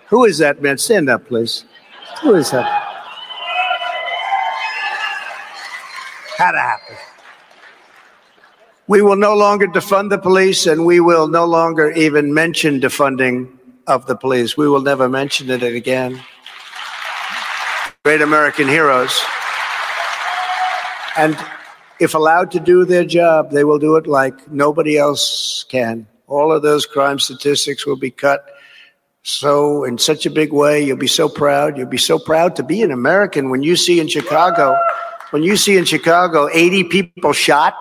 Who 0.08 0.26
is 0.26 0.38
that 0.38 0.60
man? 0.60 0.76
Stand 0.76 1.08
up, 1.08 1.26
please. 1.26 1.64
Who 2.22 2.34
is 2.34 2.50
that? 2.50 2.77
Had 6.38 6.52
to 6.52 6.58
happen. 6.58 6.96
We 8.86 9.02
will 9.02 9.16
no 9.16 9.34
longer 9.34 9.66
defund 9.66 10.10
the 10.10 10.18
police, 10.18 10.68
and 10.68 10.86
we 10.86 11.00
will 11.00 11.26
no 11.26 11.44
longer 11.44 11.90
even 11.90 12.32
mention 12.32 12.80
defunding 12.80 13.58
of 13.88 14.06
the 14.06 14.14
police. 14.14 14.56
We 14.56 14.68
will 14.68 14.80
never 14.80 15.08
mention 15.08 15.50
it 15.50 15.64
again. 15.64 16.22
Great 18.04 18.22
American 18.22 18.68
heroes. 18.68 19.20
And 21.16 21.36
if 21.98 22.14
allowed 22.14 22.52
to 22.52 22.60
do 22.60 22.84
their 22.84 23.04
job, 23.04 23.50
they 23.50 23.64
will 23.64 23.80
do 23.80 23.96
it 23.96 24.06
like 24.06 24.48
nobody 24.48 24.96
else 24.96 25.64
can. 25.68 26.06
All 26.28 26.52
of 26.52 26.62
those 26.62 26.86
crime 26.86 27.18
statistics 27.18 27.84
will 27.84 27.96
be 27.96 28.12
cut 28.12 28.48
so 29.24 29.82
in 29.82 29.98
such 29.98 30.24
a 30.24 30.30
big 30.30 30.52
way. 30.52 30.84
You'll 30.84 30.98
be 30.98 31.08
so 31.08 31.28
proud. 31.28 31.76
You'll 31.76 31.88
be 31.88 31.98
so 31.98 32.16
proud 32.16 32.54
to 32.56 32.62
be 32.62 32.82
an 32.82 32.92
American 32.92 33.50
when 33.50 33.64
you 33.64 33.74
see 33.74 33.98
in 33.98 34.06
Chicago 34.06 34.78
when 35.30 35.42
you 35.42 35.56
see 35.56 35.76
in 35.76 35.84
Chicago 35.84 36.48
80 36.52 36.84
people 36.84 37.32
shot, 37.32 37.74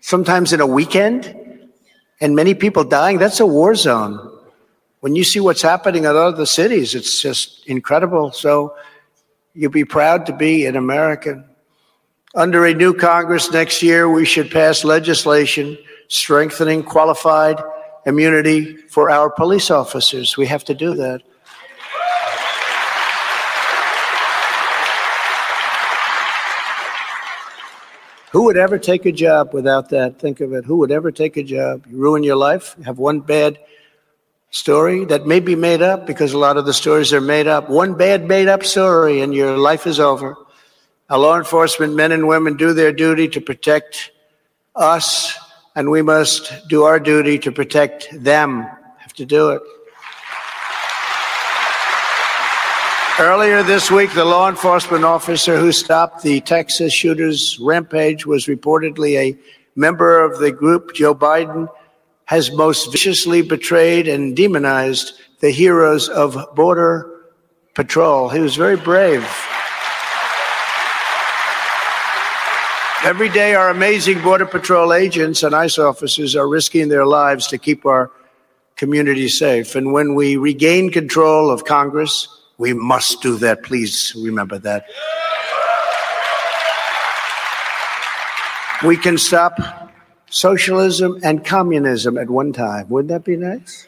sometimes 0.00 0.52
in 0.52 0.60
a 0.60 0.66
weekend, 0.66 1.34
and 2.20 2.34
many 2.36 2.54
people 2.54 2.84
dying, 2.84 3.18
that's 3.18 3.40
a 3.40 3.46
war 3.46 3.74
zone. 3.74 4.30
When 5.00 5.16
you 5.16 5.24
see 5.24 5.40
what's 5.40 5.62
happening 5.62 6.04
in 6.04 6.16
other 6.16 6.46
cities, 6.46 6.94
it's 6.94 7.20
just 7.20 7.66
incredible. 7.66 8.32
So 8.32 8.76
you'll 9.54 9.72
be 9.72 9.84
proud 9.84 10.26
to 10.26 10.32
be 10.32 10.66
an 10.66 10.76
American. 10.76 11.44
Under 12.34 12.64
a 12.64 12.74
new 12.74 12.94
Congress 12.94 13.50
next 13.50 13.82
year, 13.82 14.08
we 14.08 14.24
should 14.24 14.50
pass 14.50 14.84
legislation 14.84 15.76
strengthening 16.08 16.82
qualified 16.82 17.60
immunity 18.06 18.76
for 18.88 19.10
our 19.10 19.30
police 19.30 19.70
officers. 19.70 20.36
We 20.36 20.46
have 20.46 20.64
to 20.64 20.74
do 20.74 20.94
that. 20.94 21.22
Who 28.32 28.44
would 28.44 28.56
ever 28.56 28.78
take 28.78 29.04
a 29.04 29.12
job 29.12 29.52
without 29.52 29.90
that? 29.90 30.18
Think 30.18 30.40
of 30.40 30.54
it. 30.54 30.64
Who 30.64 30.78
would 30.78 30.90
ever 30.90 31.12
take 31.12 31.36
a 31.36 31.42
job? 31.42 31.84
You 31.86 31.98
ruin 31.98 32.22
your 32.22 32.36
life, 32.36 32.74
have 32.82 32.98
one 32.98 33.20
bad 33.20 33.58
story 34.50 35.04
that 35.04 35.26
may 35.26 35.38
be 35.38 35.54
made 35.54 35.82
up 35.82 36.06
because 36.06 36.32
a 36.32 36.38
lot 36.38 36.56
of 36.56 36.64
the 36.64 36.72
stories 36.72 37.12
are 37.12 37.20
made 37.20 37.46
up. 37.46 37.68
One 37.68 37.94
bad 37.94 38.26
made 38.26 38.48
up 38.48 38.64
story 38.64 39.20
and 39.20 39.34
your 39.34 39.58
life 39.58 39.86
is 39.86 40.00
over. 40.00 40.34
Our 41.10 41.18
law 41.18 41.36
enforcement 41.36 41.94
men 41.94 42.10
and 42.10 42.26
women 42.26 42.56
do 42.56 42.72
their 42.72 42.90
duty 42.90 43.28
to 43.28 43.40
protect 43.42 44.12
us, 44.74 45.36
and 45.76 45.90
we 45.90 46.00
must 46.00 46.54
do 46.68 46.84
our 46.84 46.98
duty 46.98 47.38
to 47.40 47.52
protect 47.52 48.08
them. 48.18 48.62
Have 48.96 49.12
to 49.14 49.26
do 49.26 49.50
it. 49.50 49.62
Earlier 53.20 53.62
this 53.62 53.90
week, 53.90 54.14
the 54.14 54.24
law 54.24 54.48
enforcement 54.48 55.04
officer 55.04 55.58
who 55.58 55.70
stopped 55.70 56.22
the 56.22 56.40
Texas 56.40 56.94
shooter's 56.94 57.58
rampage 57.60 58.24
was 58.24 58.46
reportedly 58.46 59.16
a 59.18 59.38
member 59.76 60.24
of 60.24 60.38
the 60.38 60.50
group 60.50 60.94
Joe 60.94 61.14
Biden 61.14 61.68
has 62.24 62.50
most 62.50 62.90
viciously 62.90 63.42
betrayed 63.42 64.08
and 64.08 64.34
demonized 64.34 65.12
the 65.40 65.50
heroes 65.50 66.08
of 66.08 66.38
Border 66.54 67.06
Patrol. 67.74 68.30
He 68.30 68.40
was 68.40 68.56
very 68.56 68.76
brave. 68.76 69.22
Every 73.04 73.28
day, 73.28 73.54
our 73.54 73.68
amazing 73.68 74.22
Border 74.22 74.46
Patrol 74.46 74.94
agents 74.94 75.42
and 75.42 75.54
ICE 75.54 75.78
officers 75.78 76.34
are 76.34 76.48
risking 76.48 76.88
their 76.88 77.04
lives 77.04 77.46
to 77.48 77.58
keep 77.58 77.84
our 77.84 78.10
community 78.76 79.28
safe. 79.28 79.74
And 79.74 79.92
when 79.92 80.14
we 80.14 80.38
regain 80.38 80.90
control 80.90 81.50
of 81.50 81.66
Congress, 81.66 82.26
we 82.58 82.72
must 82.72 83.22
do 83.22 83.36
that. 83.38 83.62
Please 83.62 84.14
remember 84.16 84.58
that. 84.58 84.86
We 88.84 88.96
can 88.96 89.16
stop 89.16 89.58
socialism 90.30 91.20
and 91.22 91.44
communism 91.44 92.18
at 92.18 92.28
one 92.28 92.52
time. 92.52 92.88
Wouldn't 92.88 93.10
that 93.10 93.24
be 93.24 93.36
nice? 93.36 93.86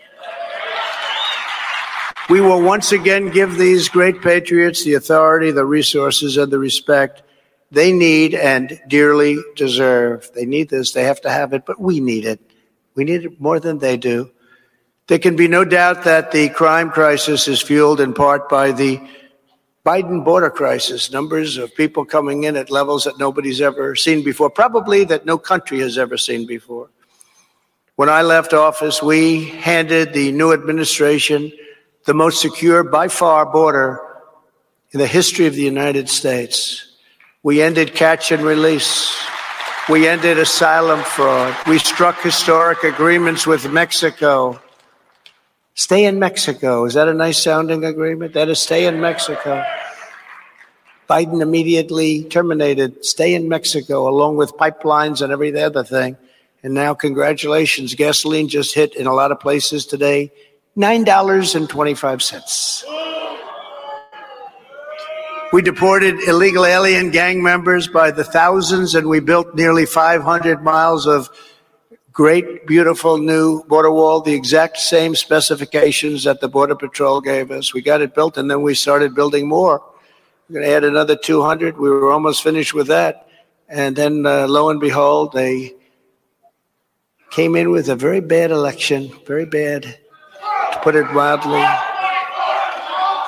We 2.31 2.41
will 2.41 2.62
once 2.62 2.93
again 2.93 3.31
give 3.31 3.57
these 3.57 3.89
great 3.89 4.23
patriots 4.23 4.85
the 4.85 4.95
authority, 4.95 5.51
the 5.51 5.66
resources, 5.66 6.36
and 6.36 6.51
the 6.51 6.59
respect 6.59 7.23
they 7.70 7.93
need 7.93 8.35
and 8.35 8.81
dearly 8.89 9.36
deserve. 9.57 10.31
They 10.32 10.47
need 10.47 10.70
this, 10.70 10.93
they 10.93 11.03
have 11.05 11.20
to 11.23 11.31
have 11.31 11.53
it, 11.53 11.66
but 11.66 11.81
we 11.81 12.01
need 12.01 12.24
it. 12.24 12.41
We 12.95 13.05
need 13.05 13.24
it 13.24 13.41
more 13.41 13.59
than 13.61 13.78
they 13.78 13.97
do. 13.97 14.31
There 15.07 15.19
can 15.19 15.37
be 15.37 15.49
no 15.49 15.65
doubt 15.67 16.05
that 16.05 16.33
the 16.33 16.49
crime 16.49 16.91
crisis 16.91 17.47
is 17.47 17.61
fueled 17.61 18.01
in 18.01 18.15
part 18.15 18.49
by 18.49 18.73
the 18.73 19.01
Biden 19.85 20.25
border 20.25 20.49
crisis, 20.49 21.11
numbers 21.11 21.59
of 21.59 21.75
people 21.75 22.07
coming 22.07 22.45
in 22.45 22.57
at 22.57 22.71
levels 22.71 23.05
that 23.05 23.19
nobody's 23.19 23.61
ever 23.61 23.95
seen 23.97 24.25
before, 24.25 24.49
probably 24.49 25.05
that 25.05 25.27
no 25.27 25.37
country 25.37 25.81
has 25.81 25.99
ever 25.99 26.17
seen 26.17 26.47
before. 26.47 26.89
When 27.97 28.09
I 28.09 28.23
left 28.23 28.55
office, 28.55 29.03
we 29.03 29.45
handed 29.45 30.15
the 30.15 30.33
new 30.33 30.55
administration 30.55 31.53
the 32.07 32.15
most 32.15 32.41
secure 32.41 32.83
by 32.83 33.09
far 33.09 33.45
border 33.45 34.01
in 34.93 35.01
the 35.01 35.07
history 35.07 35.47
of 35.47 35.55
the 35.55 35.63
United 35.63 36.09
States. 36.09 36.97
We 37.43 37.61
ended 37.61 37.95
catch 37.95 38.33
and 38.33 38.43
release. 38.43 39.15
We 39.91 40.09
ended 40.09 40.39
asylum 40.39 41.03
fraud. 41.03 41.55
We 41.67 41.79
struck 41.79 42.23
historic 42.23 42.85
agreements 42.85 43.47
with 43.47 43.71
Mexico. 43.71 44.61
Stay 45.77 46.05
in 46.05 46.21
Mexico. 46.21 46.85
Is 46.85 46.95
that 46.95 47.09
a 47.09 47.15
nice 47.15 47.43
sounding 47.43 47.85
agreement? 47.85 48.35
That 48.35 48.49
is 48.49 48.61
stay 48.61 48.87
in 48.87 49.01
Mexico. 49.01 49.65
Biden 51.11 51.43
immediately 51.43 52.23
terminated 52.25 53.05
stay 53.05 53.35
in 53.35 53.49
Mexico 53.49 54.09
along 54.09 54.37
with 54.37 54.57
pipelines 54.57 55.21
and 55.21 55.33
every 55.33 55.61
other 55.61 55.83
thing. 55.83 56.17
And 56.63 56.75
now, 56.75 56.95
congratulations, 56.95 57.97
gasoline 57.97 58.47
just 58.49 58.73
hit 58.73 58.95
in 58.95 59.09
a 59.09 59.13
lot 59.13 59.33
of 59.33 59.41
places 59.41 59.85
today 59.85 60.31
$9.25. 60.77 62.85
We 65.53 65.61
deported 65.61 66.21
illegal 66.27 66.65
alien 66.67 67.11
gang 67.11 67.43
members 67.43 67.89
by 67.89 68.13
the 68.13 68.25
thousands, 68.25 68.95
and 68.95 69.09
we 69.09 69.19
built 69.21 69.57
nearly 69.57 69.87
500 69.87 70.63
miles 70.63 71.07
of 71.07 71.29
great, 72.15 72.65
beautiful 72.65 73.19
new 73.19 73.65
border 73.65 73.91
wall, 73.91 74.20
the 74.20 74.32
exact 74.32 74.78
same 74.78 75.16
specifications 75.16 76.23
that 76.23 76.41
the 76.41 76.49
Border 76.49 76.77
Patrol 76.77 77.20
gave 77.20 77.51
us. 77.51 77.74
We 77.74 77.82
got 77.82 78.01
it 78.01 78.15
built, 78.15 78.39
and 78.39 78.49
then 78.49 78.62
we 78.62 78.74
started 78.74 79.16
building 79.16 79.49
more. 79.49 79.82
We're 80.49 80.61
going 80.61 80.66
to 80.66 80.77
add 80.77 80.85
another 80.85 81.16
200. 81.16 81.77
We 81.77 81.91
were 81.91 82.12
almost 82.12 82.43
finished 82.43 82.73
with 82.73 82.86
that. 82.86 83.27
And 83.69 83.97
then, 83.97 84.24
uh, 84.27 84.47
lo 84.47 84.70
and 84.70 84.78
behold, 84.78 85.32
they 85.32 85.74
came 87.31 87.57
in 87.57 87.70
with 87.70 87.89
a 87.89 87.97
very 87.97 88.20
bad 88.20 88.53
election, 88.53 89.11
very 89.27 89.47
bad 89.47 89.82
to 89.82 90.81
put 90.82 90.95
it 90.95 91.11
mildly. 91.12 91.65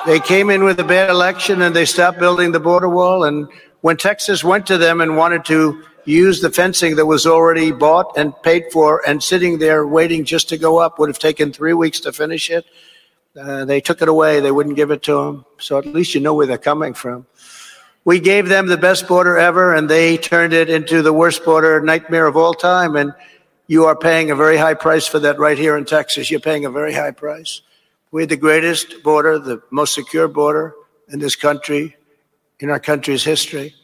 They 0.05 0.21
came 0.21 0.49
in 0.49 0.63
with 0.63 0.79
a 0.79 0.85
bad 0.85 1.09
election 1.09 1.61
and 1.61 1.75
they 1.75 1.83
stopped 1.83 2.19
building 2.19 2.53
the 2.53 2.61
border 2.61 2.87
wall. 2.87 3.25
And 3.25 3.49
when 3.81 3.97
Texas 3.97 4.45
went 4.45 4.65
to 4.67 4.77
them 4.77 5.01
and 5.01 5.17
wanted 5.17 5.43
to 5.45 5.83
use 6.07 6.41
the 6.41 6.51
fencing 6.51 6.95
that 6.95 7.05
was 7.05 7.25
already 7.25 7.71
bought 7.71 8.17
and 8.17 8.33
paid 8.41 8.71
for 8.71 9.07
and 9.07 9.21
sitting 9.21 9.59
there 9.59 9.85
waiting 9.85 10.23
just 10.23 10.49
to 10.49 10.57
go 10.57 10.77
up, 10.77 10.99
would 10.99 11.09
have 11.09 11.19
taken 11.19 11.51
three 11.51 11.73
weeks 11.73 11.99
to 12.01 12.13
finish 12.13 12.49
it. 12.49 12.65
Uh, 13.37 13.65
they 13.65 13.81
took 13.81 14.01
it 14.01 14.07
away. 14.07 14.39
They 14.39 14.51
wouldn't 14.51 14.75
give 14.75 14.89
it 14.89 15.03
to 15.03 15.13
them. 15.13 15.45
So 15.59 15.77
at 15.77 15.85
least 15.85 16.15
you 16.15 16.21
know 16.21 16.33
where 16.33 16.47
they're 16.47 16.57
coming 16.57 16.93
from. 16.93 17.27
We 18.05 18.19
gave 18.19 18.47
them 18.47 18.67
the 18.67 18.77
best 18.77 19.07
border 19.07 19.37
ever, 19.37 19.75
and 19.75 19.89
they 19.89 20.17
turned 20.17 20.53
it 20.53 20.69
into 20.69 21.01
the 21.01 21.11
worst 21.11 21.43
border 21.43 21.81
nightmare 21.81 22.25
of 22.25 22.37
all 22.37 22.53
time. 22.53 22.95
And 22.95 23.13
you 23.67 23.85
are 23.85 23.95
paying 23.95 24.31
a 24.31 24.35
very 24.35 24.55
high 24.55 24.75
price 24.75 25.05
for 25.05 25.19
that 25.19 25.37
right 25.39 25.57
here 25.57 25.75
in 25.75 25.83
Texas. 25.83 26.31
You're 26.31 26.39
paying 26.39 26.63
a 26.63 26.71
very 26.71 26.93
high 26.93 27.11
price. 27.11 27.61
We 28.11 28.21
had 28.21 28.29
the 28.29 28.37
greatest 28.37 29.03
border, 29.03 29.37
the 29.37 29.61
most 29.71 29.93
secure 29.93 30.29
border 30.29 30.73
in 31.09 31.19
this 31.19 31.35
country, 31.35 31.97
in 32.61 32.69
our 32.69 32.79
country's 32.79 33.25
history. 33.25 33.75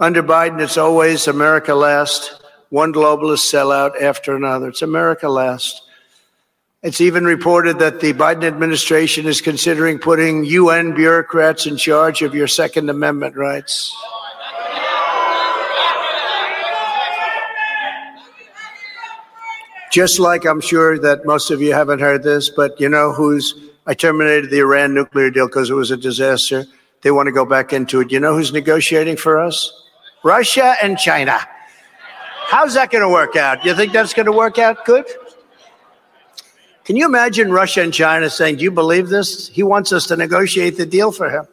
Under 0.00 0.22
Biden, 0.22 0.60
it's 0.60 0.78
always 0.78 1.28
America 1.28 1.74
last, 1.74 2.42
one 2.70 2.92
globalist 2.92 3.52
sellout 3.52 4.00
after 4.00 4.34
another. 4.34 4.68
It's 4.68 4.82
America 4.82 5.28
last. 5.28 5.82
It's 6.82 7.00
even 7.00 7.24
reported 7.24 7.78
that 7.78 8.00
the 8.00 8.12
Biden 8.12 8.42
administration 8.42 9.26
is 9.26 9.40
considering 9.40 10.00
putting 10.00 10.44
UN 10.44 10.94
bureaucrats 10.94 11.66
in 11.66 11.76
charge 11.76 12.22
of 12.22 12.34
your 12.34 12.48
Second 12.48 12.90
Amendment 12.90 13.36
rights. 13.36 13.94
Just 19.92 20.18
like 20.18 20.46
I'm 20.46 20.62
sure 20.62 20.98
that 20.98 21.26
most 21.26 21.50
of 21.50 21.60
you 21.60 21.74
haven't 21.74 22.00
heard 22.00 22.22
this, 22.22 22.48
but 22.48 22.80
you 22.80 22.88
know 22.88 23.12
who's, 23.12 23.54
I 23.86 23.94
terminated 23.94 24.50
the 24.50 24.60
Iran 24.60 24.94
nuclear 24.94 25.30
deal 25.30 25.46
because 25.46 25.68
it 25.68 25.74
was 25.74 25.90
a 25.90 25.96
disaster. 25.96 26.64
They 27.02 27.10
want 27.10 27.26
to 27.26 27.32
go 27.32 27.44
back 27.44 27.72
into 27.72 28.00
it. 28.00 28.10
You 28.10 28.18
know 28.18 28.34
who's 28.34 28.52
negotiating 28.52 29.18
for 29.18 29.38
us? 29.38 29.81
Russia 30.22 30.76
and 30.82 30.98
China. 30.98 31.38
How's 32.46 32.74
that 32.74 32.90
going 32.90 33.02
to 33.02 33.08
work 33.08 33.36
out? 33.36 33.64
You 33.64 33.74
think 33.74 33.92
that's 33.92 34.14
going 34.14 34.26
to 34.26 34.32
work 34.32 34.58
out 34.58 34.84
good? 34.84 35.06
Can 36.84 36.96
you 36.96 37.06
imagine 37.06 37.50
Russia 37.50 37.82
and 37.82 37.94
China 37.94 38.28
saying, 38.28 38.56
Do 38.56 38.64
you 38.64 38.70
believe 38.70 39.08
this? 39.08 39.48
He 39.48 39.62
wants 39.62 39.92
us 39.92 40.06
to 40.08 40.16
negotiate 40.16 40.76
the 40.76 40.86
deal 40.86 41.12
for 41.12 41.30
him. 41.30 41.46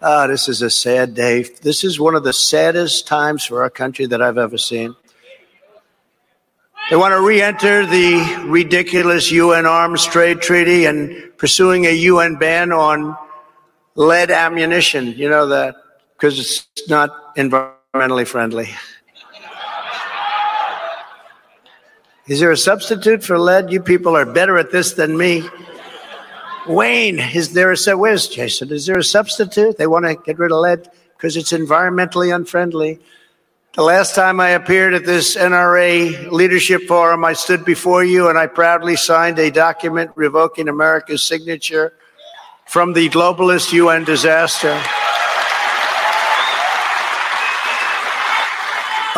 Ah, 0.00 0.26
this 0.26 0.48
is 0.48 0.62
a 0.62 0.70
sad 0.70 1.14
day. 1.14 1.42
This 1.42 1.82
is 1.82 1.98
one 1.98 2.14
of 2.14 2.22
the 2.22 2.32
saddest 2.32 3.06
times 3.06 3.44
for 3.44 3.62
our 3.62 3.70
country 3.70 4.06
that 4.06 4.22
I've 4.22 4.38
ever 4.38 4.58
seen. 4.58 4.94
They 6.90 6.96
want 6.96 7.12
to 7.12 7.20
re 7.20 7.42
enter 7.42 7.84
the 7.84 8.44
ridiculous 8.46 9.30
UN 9.32 9.66
Arms 9.66 10.06
Trade 10.06 10.40
Treaty 10.40 10.84
and 10.84 11.36
pursuing 11.36 11.86
a 11.86 11.90
UN 11.92 12.36
ban 12.36 12.70
on 12.70 13.16
lead 13.94 14.30
ammunition. 14.30 15.08
You 15.08 15.28
know 15.28 15.48
that 15.48 15.74
because 16.18 16.40
it's 16.40 16.88
not 16.88 17.36
environmentally 17.36 18.26
friendly. 18.26 18.68
Is 22.26 22.40
there 22.40 22.50
a 22.50 22.56
substitute 22.56 23.22
for 23.22 23.38
lead? 23.38 23.70
You 23.70 23.80
people 23.80 24.16
are 24.16 24.26
better 24.26 24.58
at 24.58 24.72
this 24.72 24.94
than 24.94 25.16
me. 25.16 25.48
Wayne, 26.66 27.20
is 27.20 27.52
there 27.52 27.72
a 27.72 27.96
where's 27.96 28.26
Jason? 28.26 28.72
Is 28.72 28.84
there 28.84 28.98
a 28.98 29.04
substitute? 29.04 29.78
They 29.78 29.86
want 29.86 30.06
to 30.06 30.16
get 30.16 30.38
rid 30.38 30.50
of 30.50 30.58
lead 30.58 30.90
because 31.16 31.36
it's 31.36 31.52
environmentally 31.52 32.34
unfriendly. 32.34 33.00
The 33.74 33.82
last 33.84 34.16
time 34.16 34.40
I 34.40 34.50
appeared 34.50 34.94
at 34.94 35.06
this 35.06 35.36
NRA 35.36 36.32
leadership 36.32 36.82
forum, 36.88 37.24
I 37.24 37.34
stood 37.34 37.64
before 37.64 38.02
you 38.02 38.28
and 38.28 38.36
I 38.36 38.48
proudly 38.48 38.96
signed 38.96 39.38
a 39.38 39.52
document 39.52 40.10
revoking 40.16 40.68
America's 40.68 41.22
signature 41.22 41.92
from 42.66 42.92
the 42.92 43.08
globalist 43.08 43.72
UN 43.72 44.04
disaster. 44.04 44.82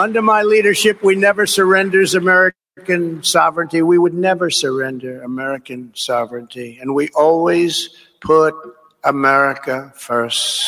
Under 0.00 0.22
my 0.22 0.44
leadership, 0.44 1.02
we 1.02 1.14
never 1.14 1.44
surrenders 1.44 2.14
American 2.14 3.22
sovereignty. 3.22 3.82
We 3.82 3.98
would 3.98 4.14
never 4.14 4.48
surrender 4.48 5.22
American 5.22 5.92
sovereignty. 5.94 6.78
And 6.80 6.94
we 6.94 7.10
always 7.10 7.90
put 8.22 8.54
America 9.04 9.92
first. 9.94 10.64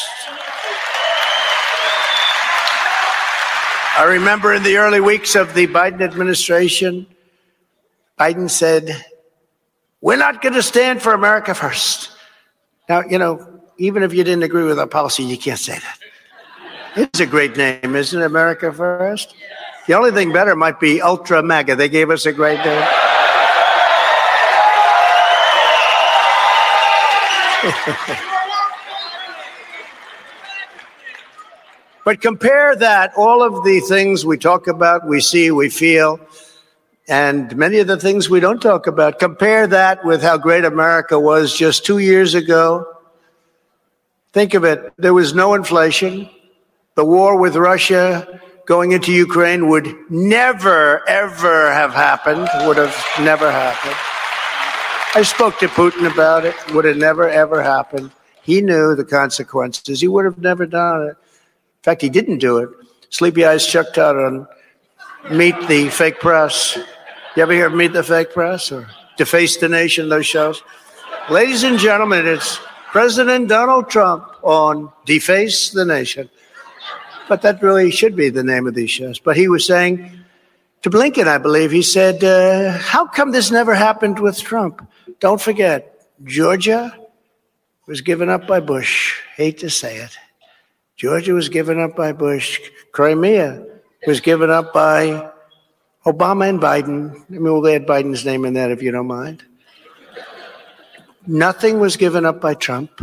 I 3.97 4.05
remember 4.07 4.53
in 4.53 4.65
the 4.65 4.77
early 4.77 5.01
weeks 5.01 5.35
of 5.35 5.55
the 5.55 5.67
Biden 5.67 6.03
administration, 6.03 7.07
Biden 8.21 8.51
said, 8.51 9.03
We're 10.03 10.19
not 10.19 10.43
going 10.43 10.57
to 10.57 10.63
stand 10.63 11.01
for 11.01 11.15
America 11.15 11.55
first. 11.55 12.11
Now, 12.87 13.01
you 13.09 13.17
know, 13.17 13.63
even 13.79 14.03
if 14.03 14.13
you 14.13 14.25
didn't 14.25 14.43
agree 14.43 14.65
with 14.65 14.79
our 14.79 14.87
policy, 14.87 15.23
you 15.23 15.39
can't 15.39 15.59
say 15.59 15.79
that. 15.79 15.99
It's 16.97 17.21
a 17.21 17.27
great 17.27 17.57
name, 17.57 17.97
isn't 17.97 18.21
it? 18.21 18.25
America 18.25 18.73
First? 18.73 19.35
The 19.87 19.95
only 19.95 20.11
thing 20.11 20.33
better 20.33 20.55
might 20.55 20.79
be 20.79 21.01
Ultra 21.01 21.43
MAGA. 21.43 21.77
They 21.77 21.89
gave 21.89 22.11
us 22.11 22.27
a 22.27 22.33
great 22.33 22.59
name. 22.65 22.89
But 32.05 32.21
compare 32.21 32.75
that, 32.75 33.13
all 33.17 33.43
of 33.43 33.65
the 33.65 33.79
things 33.81 34.27
we 34.27 34.37
talk 34.37 34.67
about, 34.67 35.07
we 35.07 35.21
see, 35.21 35.53
we 35.53 35.71
feel, 35.71 36.19
and 37.09 37.57
many 37.57 37.79
of 37.79 37.87
the 37.87 37.97
things 37.97 38.29
we 38.29 38.41
don't 38.41 38.61
talk 38.61 38.89
about, 38.89 39.21
compare 39.21 39.69
that 39.69 40.05
with 40.05 40.21
how 40.21 40.37
great 40.37 40.65
America 40.65 41.19
was 41.19 41.57
just 41.57 41.87
two 41.87 41.99
years 41.99 42.35
ago. 42.35 42.87
Think 44.33 44.55
of 44.55 44.65
it. 44.65 44.93
There 44.99 45.15
was 45.15 45.33
no 45.33 45.55
inflation. 45.55 46.29
The 46.95 47.05
war 47.05 47.39
with 47.39 47.57
Russia 47.57 48.41
going 48.67 48.93
into 48.93 49.13
Ukraine 49.13 49.69
would 49.69 49.89
never, 50.11 51.09
ever 51.09 51.73
have 51.73 51.93
happened, 51.93 52.49
would 52.67 52.77
have 52.77 52.97
never 53.21 53.51
happened. 53.51 53.97
I 55.15 55.23
spoke 55.23 55.59
to 55.59 55.69
Putin 55.69 56.11
about 56.11 56.45
it, 56.45 56.55
would 56.75 56.85
have 56.85 56.97
never, 56.97 57.29
ever 57.29 57.63
happened. 57.63 58.11
He 58.43 58.61
knew 58.61 58.95
the 58.95 59.05
consequences. 59.05 60.01
He 60.01 60.09
would 60.09 60.25
have 60.25 60.39
never 60.39 60.67
done 60.67 61.03
it. 61.03 61.11
In 61.11 61.83
fact, 61.83 62.03
he 62.03 62.11
didn't 62.11 62.39
do 62.39 62.59
it. 62.59 62.69
Sleepy 63.09 63.45
Eyes 63.45 63.67
Chuck 63.67 63.95
Todd 63.95 64.17
on 64.17 64.47
Meet 65.31 65.69
the 65.69 65.89
Fake 65.91 66.21
Press. 66.21 66.77
You 67.37 67.43
ever 67.43 67.53
hear 67.53 67.67
of 67.67 67.75
Meet 67.75 67.93
the 67.93 68.03
Fake 68.03 68.33
Press 68.33 68.71
or 68.71 68.87
Deface 69.17 69.57
the 69.57 69.69
Nation, 69.69 70.09
those 70.09 70.27
shows? 70.27 70.63
Ladies 71.31 71.63
and 71.63 71.79
gentlemen, 71.79 72.27
it's 72.27 72.59
President 72.91 73.49
Donald 73.49 73.89
Trump 73.89 74.25
on 74.43 74.93
Deface 75.07 75.71
the 75.71 75.85
Nation. 75.85 76.29
But 77.33 77.41
that 77.41 77.63
really 77.63 77.91
should 77.91 78.15
be 78.15 78.29
the 78.29 78.45
name 78.45 78.67
of 78.67 78.75
these 78.75 78.91
shows. 78.91 79.19
But 79.19 79.39
he 79.39 79.49
was 79.49 79.65
saying 79.65 80.13
to 80.83 80.91
Blinken, 80.91 81.27
I 81.27 81.39
believe, 81.39 81.71
he 81.71 81.81
said, 81.81 82.23
uh, 82.23 82.77
How 82.77 83.07
come 83.07 83.31
this 83.33 83.51
never 83.51 83.75
happened 83.75 84.19
with 84.19 84.39
Trump? 84.43 84.87
Don't 85.19 85.41
forget, 85.41 86.05
Georgia 86.25 86.95
was 87.87 88.03
given 88.03 88.29
up 88.29 88.47
by 88.47 88.61
Bush. 88.61 89.19
Hate 89.35 89.57
to 89.61 89.71
say 89.71 89.97
it. 89.97 90.15
Georgia 90.95 91.33
was 91.33 91.49
given 91.49 91.81
up 91.81 91.97
by 91.97 92.13
Bush. 92.13 92.61
Crimea 92.93 93.65
was 94.07 94.21
given 94.21 94.51
up 94.51 94.75
by 94.75 95.31
Obama 96.05 96.51
and 96.51 96.61
Biden. 96.61 97.17
I 97.17 97.25
mean, 97.31 97.45
we'll 97.45 97.67
add 97.67 97.87
Biden's 97.87 98.27
name 98.27 98.45
in 98.45 98.53
that 98.61 98.71
if 98.71 98.83
you 98.83 98.93
don't 98.93 99.07
mind. 99.07 99.43
Nothing 101.27 101.81
was 101.81 101.97
given 101.97 102.27
up 102.27 102.43
by 102.43 102.53
Trump. 102.53 103.01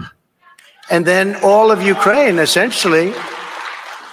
And 0.91 1.03
then 1.03 1.35
all 1.41 1.71
of 1.71 1.81
Ukraine 1.81 2.37
essentially 2.37 3.11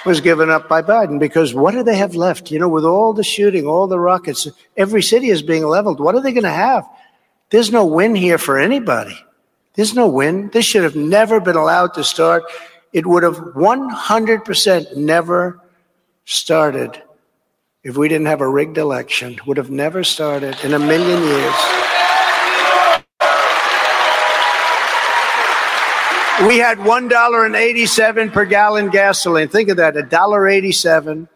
was 0.06 0.20
given 0.20 0.48
up 0.48 0.68
by 0.68 0.82
Biden 0.82 1.18
because 1.18 1.52
what 1.52 1.72
do 1.72 1.82
they 1.82 1.96
have 1.96 2.14
left? 2.14 2.50
You 2.50 2.58
know, 2.58 2.68
with 2.68 2.84
all 2.84 3.12
the 3.12 3.24
shooting, 3.24 3.66
all 3.66 3.86
the 3.86 3.98
rockets, 3.98 4.48
every 4.76 5.02
city 5.02 5.28
is 5.28 5.42
being 5.42 5.66
leveled. 5.66 6.00
What 6.00 6.14
are 6.14 6.22
they 6.22 6.32
going 6.32 6.44
to 6.44 6.50
have? 6.50 6.88
There's 7.50 7.70
no 7.70 7.84
win 7.84 8.14
here 8.14 8.38
for 8.38 8.58
anybody. 8.58 9.18
There's 9.74 9.94
no 9.94 10.08
win. 10.08 10.48
This 10.50 10.64
should 10.64 10.84
have 10.84 10.96
never 10.96 11.40
been 11.40 11.56
allowed 11.56 11.94
to 11.94 12.04
start. 12.04 12.44
It 12.92 13.06
would 13.06 13.22
have 13.22 13.36
100% 13.36 14.96
never 14.96 15.60
started 16.24 17.02
if 17.82 17.96
we 17.96 18.08
didn't 18.08 18.26
have 18.26 18.40
a 18.40 18.48
rigged 18.48 18.78
election. 18.78 19.38
Would 19.46 19.58
have 19.58 19.70
never 19.70 20.02
started 20.02 20.56
in 20.64 20.72
a 20.72 20.78
million 20.78 21.22
years. 21.22 21.95
We 26.44 26.58
had 26.58 26.76
$1.87 26.78 28.30
per 28.30 28.44
gallon 28.44 28.90
gasoline. 28.90 29.48
Think 29.48 29.70
of 29.70 29.78
that, 29.78 29.94
$1.87. 29.94 31.28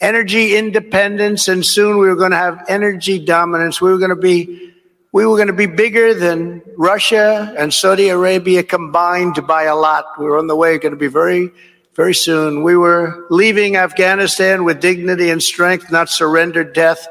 Energy 0.00 0.56
independence, 0.56 1.46
and 1.46 1.64
soon 1.64 1.98
we 1.98 2.08
were 2.08 2.16
going 2.16 2.32
to 2.32 2.36
have 2.36 2.64
energy 2.68 3.24
dominance. 3.24 3.80
We 3.80 3.90
were 3.90 3.98
going 3.98 4.10
to 4.10 4.16
be 4.16 4.74
we 5.12 5.24
were 5.24 5.36
going 5.36 5.48
to 5.48 5.54
be 5.54 5.66
bigger 5.66 6.12
than 6.14 6.62
Russia 6.76 7.54
and 7.56 7.72
Saudi 7.72 8.08
Arabia 8.08 8.62
combined 8.62 9.46
by 9.46 9.64
a 9.64 9.74
lot. 9.74 10.04
We 10.18 10.26
were 10.26 10.36
on 10.36 10.48
the 10.48 10.56
way, 10.56 10.76
going 10.78 10.92
to 10.92 10.98
be 10.98 11.06
very, 11.06 11.50
very 11.94 12.14
soon. 12.14 12.62
We 12.62 12.76
were 12.76 13.26
leaving 13.30 13.76
Afghanistan 13.76 14.64
with 14.64 14.80
dignity 14.80 15.30
and 15.30 15.42
strength, 15.42 15.90
not 15.90 16.10
surrendered 16.10 16.74
death, 16.74 17.08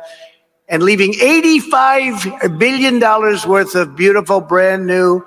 and 0.69 0.83
leaving 0.83 1.13
$85 1.13 2.59
billion 2.59 2.99
worth 2.99 3.75
of 3.75 3.95
beautiful, 3.95 4.41
brand 4.41 4.85
new 4.85 5.25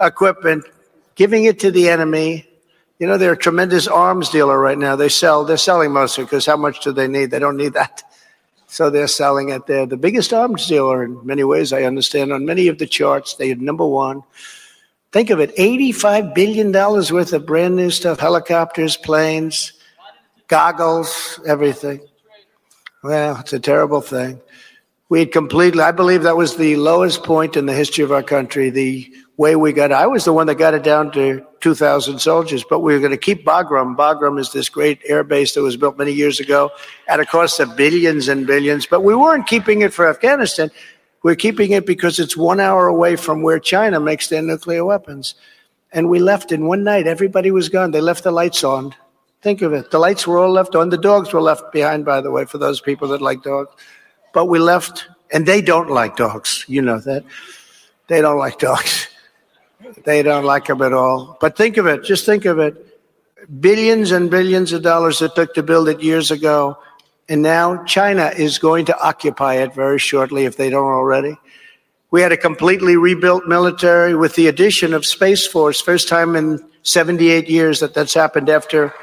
equipment, 0.00 0.64
giving 1.16 1.44
it 1.44 1.58
to 1.60 1.70
the 1.72 1.88
enemy. 1.88 2.48
You 2.98 3.06
know, 3.06 3.18
they're 3.18 3.32
a 3.32 3.36
tremendous 3.36 3.88
arms 3.88 4.30
dealer 4.30 4.58
right 4.58 4.78
now. 4.78 4.94
They 4.94 5.08
sell, 5.08 5.44
they're 5.44 5.56
selling 5.56 5.92
mostly 5.92 6.24
because 6.24 6.46
how 6.46 6.56
much 6.56 6.80
do 6.82 6.92
they 6.92 7.08
need? 7.08 7.30
They 7.30 7.40
don't 7.40 7.56
need 7.56 7.72
that. 7.72 8.04
So 8.68 8.90
they're 8.90 9.06
selling 9.06 9.50
it. 9.50 9.68
They're 9.68 9.86
the 9.86 9.96
biggest 9.96 10.32
arms 10.32 10.66
dealer 10.66 11.04
in 11.04 11.24
many 11.24 11.44
ways, 11.44 11.72
I 11.72 11.84
understand. 11.84 12.32
On 12.32 12.44
many 12.44 12.66
of 12.66 12.78
the 12.78 12.86
charts, 12.86 13.36
they 13.36 13.52
are 13.52 13.54
number 13.54 13.86
one. 13.86 14.24
Think 15.12 15.30
of 15.30 15.38
it 15.38 15.54
$85 15.54 16.34
billion 16.34 16.72
worth 16.72 17.32
of 17.32 17.46
brand 17.46 17.76
new 17.76 17.90
stuff 17.90 18.18
helicopters, 18.18 18.96
planes, 18.96 19.72
goggles, 20.48 21.38
everything. 21.46 22.00
Well, 23.04 23.38
it's 23.38 23.52
a 23.52 23.60
terrible 23.60 24.00
thing. 24.00 24.40
We 25.08 25.20
had 25.20 25.30
completely, 25.30 25.82
I 25.82 25.92
believe 25.92 26.24
that 26.24 26.36
was 26.36 26.56
the 26.56 26.74
lowest 26.74 27.22
point 27.22 27.56
in 27.56 27.66
the 27.66 27.72
history 27.72 28.02
of 28.02 28.10
our 28.10 28.24
country. 28.24 28.68
The 28.70 29.08
way 29.36 29.54
we 29.54 29.72
got, 29.72 29.92
I 29.92 30.06
was 30.06 30.24
the 30.24 30.32
one 30.32 30.46
that 30.46 30.54
got 30.54 30.74
it 30.74 30.82
down 30.82 31.10
to 31.12 31.44
2,000 31.60 32.18
soldiers, 32.18 32.64
but 32.68 32.80
we 32.80 32.94
were 32.94 33.00
going 33.00 33.10
to 33.10 33.18
keep 33.18 33.44
Bagram. 33.44 33.96
Bagram 33.96 34.40
is 34.40 34.52
this 34.52 34.68
great 34.68 35.00
air 35.06 35.24
base 35.24 35.54
that 35.54 35.62
was 35.62 35.76
built 35.76 35.98
many 35.98 36.12
years 36.12 36.40
ago 36.40 36.70
at 37.08 37.20
a 37.20 37.26
cost 37.26 37.60
of 37.60 37.76
billions 37.76 38.28
and 38.28 38.46
billions, 38.46 38.86
but 38.86 39.02
we 39.02 39.14
weren't 39.14 39.46
keeping 39.46 39.82
it 39.82 39.92
for 39.92 40.08
Afghanistan. 40.08 40.70
We're 41.22 41.34
keeping 41.34 41.72
it 41.72 41.86
because 41.86 42.18
it's 42.18 42.36
one 42.36 42.60
hour 42.60 42.86
away 42.86 43.16
from 43.16 43.42
where 43.42 43.58
China 43.58 44.00
makes 44.00 44.28
their 44.28 44.42
nuclear 44.42 44.84
weapons. 44.84 45.34
And 45.92 46.08
we 46.08 46.18
left 46.18 46.52
in 46.52 46.66
one 46.66 46.84
night. 46.84 47.06
Everybody 47.06 47.50
was 47.50 47.68
gone. 47.68 47.90
They 47.90 48.00
left 48.00 48.24
the 48.24 48.30
lights 48.30 48.64
on. 48.64 48.94
Think 49.42 49.62
of 49.62 49.72
it. 49.72 49.90
The 49.90 49.98
lights 49.98 50.26
were 50.26 50.38
all 50.38 50.50
left 50.50 50.74
on. 50.74 50.90
The 50.90 50.98
dogs 50.98 51.32
were 51.32 51.40
left 51.40 51.72
behind, 51.72 52.04
by 52.04 52.20
the 52.20 52.30
way, 52.30 52.44
for 52.44 52.58
those 52.58 52.80
people 52.80 53.08
that 53.08 53.22
like 53.22 53.42
dogs. 53.42 53.70
But 54.32 54.46
we 54.46 54.58
left, 54.58 55.08
and 55.32 55.46
they 55.46 55.62
don't 55.62 55.90
like 55.90 56.16
dogs. 56.16 56.64
You 56.68 56.82
know 56.82 56.98
that. 57.00 57.24
They 58.08 58.20
don't 58.20 58.38
like 58.38 58.58
dogs. 58.58 59.08
They 60.04 60.22
don't 60.22 60.44
like 60.44 60.66
them 60.66 60.82
at 60.82 60.92
all. 60.92 61.36
But 61.40 61.56
think 61.56 61.76
of 61.76 61.86
it, 61.86 62.04
just 62.04 62.26
think 62.26 62.44
of 62.44 62.58
it. 62.58 62.82
Billions 63.60 64.10
and 64.10 64.30
billions 64.30 64.72
of 64.72 64.82
dollars 64.82 65.22
it 65.22 65.34
took 65.34 65.54
to 65.54 65.62
build 65.62 65.88
it 65.88 66.02
years 66.02 66.30
ago. 66.30 66.78
And 67.28 67.42
now 67.42 67.84
China 67.84 68.32
is 68.36 68.58
going 68.58 68.86
to 68.86 69.00
occupy 69.00 69.54
it 69.54 69.74
very 69.74 69.98
shortly 69.98 70.44
if 70.44 70.56
they 70.56 70.70
don't 70.70 70.84
already. 70.84 71.36
We 72.10 72.22
had 72.22 72.32
a 72.32 72.36
completely 72.36 72.96
rebuilt 72.96 73.46
military 73.46 74.14
with 74.14 74.36
the 74.36 74.46
addition 74.46 74.94
of 74.94 75.04
Space 75.04 75.46
Force, 75.46 75.80
first 75.80 76.08
time 76.08 76.36
in 76.36 76.64
78 76.82 77.48
years 77.48 77.80
that 77.80 77.94
that's 77.94 78.14
happened 78.14 78.48
after 78.48 78.94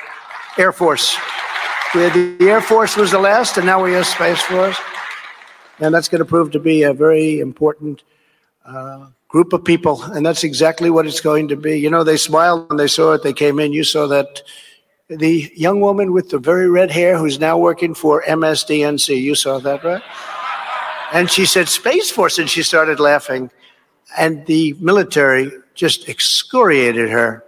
Air 0.58 0.72
Force. 0.72 1.18
The 1.94 2.38
Air 2.40 2.62
Force 2.62 2.96
was 2.96 3.12
the 3.12 3.20
last, 3.20 3.58
and 3.58 3.66
now 3.66 3.84
we 3.84 3.92
have 3.94 4.08
Space 4.08 4.42
Force. 4.42 4.78
And 5.80 5.94
that's 5.94 6.08
going 6.08 6.20
to 6.20 6.26
prove 6.26 6.52
to 6.52 6.60
be 6.60 6.84
a 6.84 6.94
very 6.94 7.40
important 7.40 8.04
uh, 8.66 9.08
group 9.34 9.52
of 9.52 9.66
people, 9.66 10.04
and 10.04 10.24
that's 10.24 10.44
exactly 10.44 10.92
what 10.92 11.08
it's 11.08 11.20
going 11.20 11.48
to 11.48 11.56
be. 11.56 11.80
You 11.80 11.90
know, 11.90 12.04
they 12.04 12.18
smiled 12.18 12.70
when 12.70 12.78
they 12.78 12.88
saw 12.88 13.14
it. 13.14 13.24
They 13.24 13.34
came 13.34 13.60
in. 13.60 13.74
You 13.74 13.84
saw 13.84 14.06
that 14.08 14.44
the 15.10 15.52
young 15.56 15.82
woman 15.82 16.14
with 16.14 16.30
the 16.30 16.38
very 16.38 16.70
red 16.70 16.92
hair 16.92 17.18
who's 17.18 17.40
now 17.40 17.58
working 17.58 17.96
for 17.96 18.22
MSDNC. 18.22 19.20
You 19.20 19.34
saw 19.34 19.58
that, 19.58 19.84
right? 19.84 20.04
And 21.12 21.32
she 21.32 21.48
said 21.48 21.68
Space 21.68 22.12
Force, 22.12 22.38
and 22.38 22.48
she 22.48 22.62
started 22.62 23.00
laughing. 23.00 23.50
And 24.16 24.46
the 24.46 24.76
military 24.80 25.52
just 25.74 26.08
excoriated 26.08 27.10
her. 27.10 27.44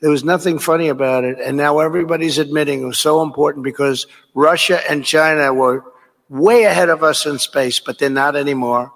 There 0.00 0.10
was 0.10 0.22
nothing 0.22 0.60
funny 0.60 0.88
about 0.88 1.24
it. 1.24 1.38
And 1.40 1.56
now 1.56 1.80
everybody's 1.80 2.38
admitting 2.38 2.82
it 2.82 2.86
was 2.86 3.00
so 3.00 3.20
important 3.20 3.64
because 3.64 4.06
Russia 4.34 4.80
and 4.88 5.04
China 5.04 5.52
were 5.52 5.84
way 6.28 6.64
ahead 6.64 6.88
of 6.88 7.02
us 7.02 7.26
in 7.26 7.40
space, 7.40 7.80
but 7.80 7.98
they're 7.98 8.08
not 8.08 8.36
anymore. 8.36 8.92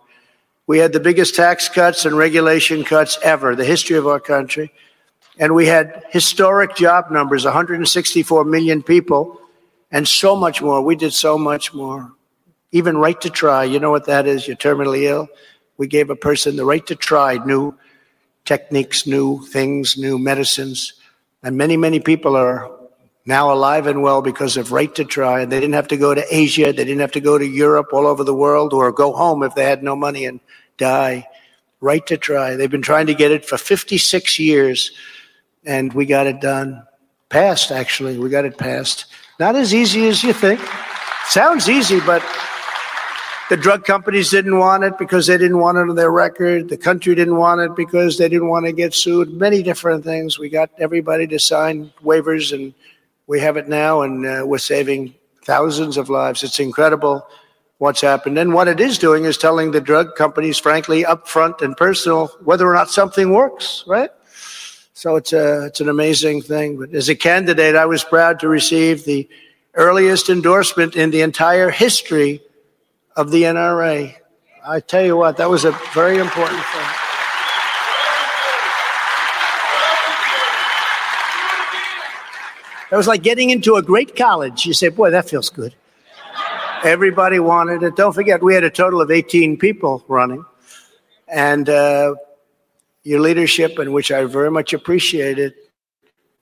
We 0.66 0.78
had 0.78 0.92
the 0.92 1.00
biggest 1.00 1.34
tax 1.34 1.68
cuts 1.68 2.06
and 2.06 2.16
regulation 2.16 2.84
cuts 2.84 3.18
ever, 3.22 3.54
the 3.54 3.64
history 3.64 3.96
of 3.96 4.06
our 4.06 4.20
country. 4.20 4.72
And 5.38 5.54
we 5.54 5.66
had 5.66 6.04
historic 6.10 6.74
job 6.74 7.10
numbers 7.10 7.44
164 7.44 8.44
million 8.44 8.82
people, 8.82 9.40
and 9.90 10.08
so 10.08 10.34
much 10.34 10.62
more. 10.62 10.80
We 10.80 10.96
did 10.96 11.12
so 11.12 11.36
much 11.36 11.74
more. 11.74 12.12
Even 12.72 12.96
right 12.96 13.20
to 13.20 13.30
try. 13.30 13.64
You 13.64 13.78
know 13.78 13.90
what 13.90 14.06
that 14.06 14.26
is? 14.26 14.48
You're 14.48 14.56
terminally 14.56 15.02
ill. 15.02 15.28
We 15.76 15.86
gave 15.86 16.08
a 16.10 16.16
person 16.16 16.56
the 16.56 16.64
right 16.64 16.86
to 16.86 16.96
try 16.96 17.36
new 17.44 17.76
techniques, 18.44 19.06
new 19.06 19.44
things, 19.46 19.96
new 19.96 20.18
medicines. 20.18 20.94
And 21.42 21.56
many, 21.56 21.76
many 21.76 22.00
people 22.00 22.36
are 22.36 22.70
now 23.26 23.52
alive 23.52 23.86
and 23.86 24.02
well 24.02 24.22
because 24.22 24.56
of 24.56 24.72
right 24.72 24.94
to 24.94 25.04
try. 25.04 25.40
And 25.40 25.50
They 25.50 25.60
didn't 25.60 25.74
have 25.74 25.88
to 25.88 25.96
go 25.96 26.14
to 26.14 26.24
Asia. 26.30 26.66
They 26.66 26.84
didn't 26.84 27.00
have 27.00 27.12
to 27.12 27.20
go 27.20 27.38
to 27.38 27.46
Europe, 27.46 27.92
all 27.92 28.06
over 28.06 28.24
the 28.24 28.34
world, 28.34 28.72
or 28.72 28.92
go 28.92 29.12
home 29.12 29.42
if 29.42 29.54
they 29.54 29.64
had 29.64 29.82
no 29.82 29.96
money 29.96 30.26
and 30.26 30.40
die. 30.76 31.26
Right 31.80 32.06
to 32.06 32.16
try. 32.16 32.56
They've 32.56 32.70
been 32.70 32.82
trying 32.82 33.06
to 33.06 33.14
get 33.14 33.30
it 33.30 33.44
for 33.44 33.58
56 33.58 34.38
years, 34.38 34.90
and 35.64 35.92
we 35.92 36.06
got 36.06 36.26
it 36.26 36.40
done. 36.40 36.82
Passed, 37.28 37.70
actually. 37.72 38.18
We 38.18 38.30
got 38.30 38.44
it 38.44 38.56
passed. 38.56 39.06
Not 39.40 39.56
as 39.56 39.74
easy 39.74 40.06
as 40.08 40.22
you 40.22 40.32
think. 40.32 40.60
Sounds 41.26 41.68
easy, 41.68 42.00
but 42.00 42.22
the 43.50 43.56
drug 43.56 43.84
companies 43.84 44.30
didn't 44.30 44.58
want 44.58 44.84
it 44.84 44.96
because 44.98 45.26
they 45.26 45.36
didn't 45.36 45.58
want 45.58 45.76
it 45.76 45.88
on 45.88 45.96
their 45.96 46.10
record. 46.10 46.68
The 46.68 46.76
country 46.76 47.14
didn't 47.14 47.36
want 47.36 47.60
it 47.60 47.74
because 47.74 48.16
they 48.18 48.28
didn't 48.28 48.48
want 48.48 48.66
to 48.66 48.72
get 48.72 48.94
sued. 48.94 49.32
Many 49.32 49.62
different 49.62 50.04
things. 50.04 50.38
We 50.38 50.48
got 50.48 50.70
everybody 50.78 51.26
to 51.26 51.38
sign 51.38 51.92
waivers, 52.02 52.52
and 52.54 52.72
we 53.26 53.40
have 53.40 53.56
it 53.56 53.68
now, 53.68 54.02
and 54.02 54.26
uh, 54.26 54.42
we're 54.44 54.58
saving 54.58 55.14
thousands 55.44 55.96
of 55.96 56.08
lives. 56.08 56.42
It's 56.42 56.60
incredible 56.60 57.26
what's 57.78 58.00
happened. 58.00 58.38
And 58.38 58.54
what 58.54 58.68
it 58.68 58.80
is 58.80 58.98
doing 58.98 59.24
is 59.24 59.36
telling 59.36 59.70
the 59.70 59.80
drug 59.80 60.14
companies, 60.14 60.58
frankly, 60.58 61.04
upfront 61.04 61.60
and 61.60 61.76
personal, 61.76 62.28
whether 62.44 62.68
or 62.68 62.74
not 62.74 62.90
something 62.90 63.30
works, 63.30 63.84
right? 63.86 64.10
So 64.94 65.16
it's 65.16 65.32
a, 65.32 65.66
it's 65.66 65.80
an 65.80 65.88
amazing 65.88 66.42
thing. 66.42 66.78
But 66.78 66.94
as 66.94 67.08
a 67.08 67.14
candidate, 67.14 67.76
I 67.76 67.86
was 67.86 68.04
proud 68.04 68.40
to 68.40 68.48
receive 68.48 69.04
the 69.04 69.28
earliest 69.74 70.30
endorsement 70.30 70.94
in 70.94 71.10
the 71.10 71.22
entire 71.22 71.70
history 71.70 72.40
of 73.16 73.30
the 73.30 73.42
NRA. 73.42 74.14
I 74.66 74.80
tell 74.80 75.04
you 75.04 75.16
what, 75.16 75.36
that 75.36 75.50
was 75.50 75.64
a 75.64 75.72
very 75.92 76.18
important 76.18 76.62
thing. 76.62 77.03
That 82.94 82.98
was 82.98 83.08
like 83.08 83.24
getting 83.24 83.50
into 83.50 83.74
a 83.74 83.82
great 83.82 84.14
college. 84.14 84.66
You 84.66 84.72
say, 84.72 84.88
boy, 84.88 85.10
that 85.10 85.28
feels 85.28 85.50
good. 85.50 85.74
Everybody 86.84 87.40
wanted 87.40 87.82
it. 87.82 87.96
Don't 87.96 88.12
forget, 88.12 88.40
we 88.40 88.54
had 88.54 88.62
a 88.62 88.70
total 88.70 89.00
of 89.00 89.10
18 89.10 89.56
people 89.56 90.04
running. 90.06 90.44
And 91.26 91.68
uh, 91.68 92.14
your 93.02 93.18
leadership, 93.18 93.80
in 93.80 93.92
which 93.92 94.12
I 94.12 94.22
very 94.26 94.48
much 94.48 94.72
appreciated, 94.72 95.54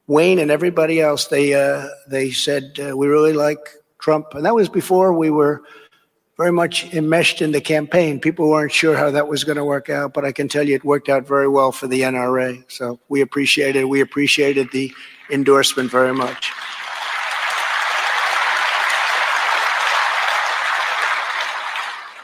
Wayne 0.09 0.39
and 0.39 0.51
everybody 0.51 1.01
else, 1.01 1.29
they, 1.29 1.55
uh, 1.55 1.89
they 2.07 2.33
said, 2.33 2.79
uh, 2.79 2.95
we 2.95 3.07
really 3.07 3.33
like 3.33 3.71
Trump. 3.99 4.35
And 4.35 4.45
that 4.45 4.55
was 4.55 4.69
before 4.69 5.15
we 5.15 5.31
were 5.31 5.63
very 6.37 6.53
much 6.53 6.93
enmeshed 6.93 7.41
in 7.41 7.53
the 7.53 7.63
campaign. 7.63 8.21
People 8.21 8.51
weren't 8.51 8.73
sure 8.73 8.95
how 8.95 9.11
that 9.11 9.27
was 9.27 9.43
going 9.43 9.57
to 9.57 9.65
work 9.65 9.89
out, 9.89 10.13
but 10.13 10.27
I 10.27 10.33
can 10.33 10.49
tell 10.49 10.69
you 10.69 10.75
it 10.75 10.85
worked 10.85 11.09
out 11.09 11.27
very 11.27 11.49
well 11.49 11.73
for 11.73 11.87
the 11.87 12.03
NRA. 12.03 12.63
So 12.71 13.01
we 13.09 13.23
appreciated, 13.23 13.81
it. 13.81 13.89
We 13.89 14.03
appreciated 14.03 14.71
the 14.71 14.93
endorsement 15.33 15.91
very 15.91 16.15
much. 16.15 16.53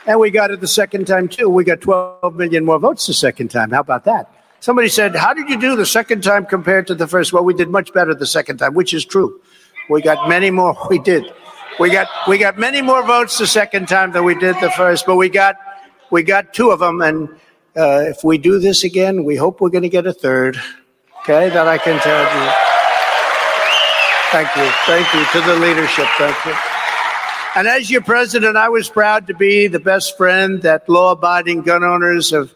And 0.07 0.19
we 0.19 0.31
got 0.31 0.51
it 0.51 0.61
the 0.61 0.69
second 0.69 1.07
time 1.07 1.29
too. 1.29 1.51
We 1.51 1.65
got 1.65 1.83
12 1.83 2.35
million 2.35 2.65
more 2.65 2.79
votes 2.79 3.07
the 3.07 3.13
second 3.13 3.49
time. 3.49 3.71
How 3.71 3.81
about 3.81 4.05
that? 4.05 4.33
Somebody 4.61 4.89
said, 4.89 5.15
How 5.15 5.35
did 5.35 5.51
you 5.51 5.61
do 5.61 5.77
the 5.77 5.85
second 5.85 6.23
time 6.23 6.47
compared 6.47 6.87
to 6.87 6.95
the 6.95 7.07
first? 7.07 7.33
Well, 7.33 7.45
we 7.45 7.53
did 7.53 7.69
much 7.69 7.93
better 7.93 8.15
the 8.15 8.27
second 8.27 8.57
time, 8.57 8.73
which 8.73 8.95
is 8.95 9.05
true. 9.05 9.41
We 9.91 10.01
got 10.01 10.29
many 10.29 10.51
more. 10.51 10.75
We 10.89 10.99
did. 10.99 11.31
We 11.79 11.91
got 11.91 12.09
we 12.27 12.39
got 12.39 12.59
many 12.59 12.83
more 12.83 13.07
votes 13.07 13.39
the 13.39 13.47
second 13.47 13.87
time 13.87 14.13
than 14.13 14.25
we 14.25 14.35
did 14.35 14.57
the 14.61 14.71
first, 14.71 15.07
but 15.07 15.17
we 15.17 15.29
got 15.29 15.57
we 16.11 16.23
got 16.23 16.53
two 16.53 16.71
of 16.71 16.81
them. 16.81 17.03
And 17.03 17.29
uh, 17.77 18.03
if 18.09 18.25
we 18.25 18.39
do 18.39 18.59
this 18.59 18.83
again, 18.85 19.25
we 19.25 19.37
hope 19.37 19.61
we're 19.61 19.69
going 19.69 19.83
to 19.83 19.89
get 19.89 20.07
a 20.07 20.13
third. 20.13 20.61
Okay, 21.21 21.51
that 21.51 21.69
I 21.69 21.79
can 21.79 22.01
tell 22.01 22.25
you. 22.25 22.68
Thank 24.31 24.55
you, 24.57 24.71
thank 24.85 25.15
you 25.15 25.25
to 25.33 25.47
the 25.47 25.57
leadership. 25.57 26.07
Thank 26.19 26.45
you. 26.45 26.55
And 27.57 27.67
as 27.67 27.91
your 27.91 28.03
president, 28.03 28.57
I 28.57 28.69
was 28.69 28.89
proud 28.89 29.27
to 29.29 29.35
be 29.35 29.69
the 29.69 29.81
best 29.81 30.17
friend 30.19 30.61
that 30.63 30.89
law 30.89 31.13
abiding 31.13 31.63
gun 31.63 31.83
owners 31.83 32.31
have 32.31 32.55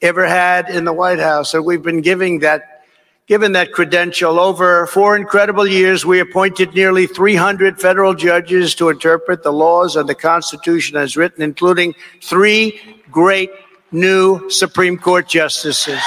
ever 0.00 0.26
had 0.26 0.70
in 0.70 0.84
the 0.84 0.92
White 0.92 1.18
House. 1.18 1.52
And 1.52 1.64
we've 1.64 1.82
been 1.82 2.00
giving 2.00 2.38
that, 2.38 2.84
given 3.26 3.52
that 3.52 3.72
credential 3.72 4.38
over 4.38 4.86
four 4.86 5.16
incredible 5.16 5.66
years. 5.66 6.06
We 6.06 6.20
appointed 6.20 6.74
nearly 6.74 7.06
300 7.06 7.80
federal 7.80 8.14
judges 8.14 8.74
to 8.76 8.88
interpret 8.88 9.42
the 9.42 9.52
laws 9.52 9.96
and 9.96 10.08
the 10.08 10.14
Constitution 10.14 10.96
as 10.96 11.16
written, 11.16 11.42
including 11.42 11.94
three 12.22 12.80
great 13.10 13.50
new 13.92 14.48
Supreme 14.48 14.96
Court 14.96 15.28
justices. 15.28 16.00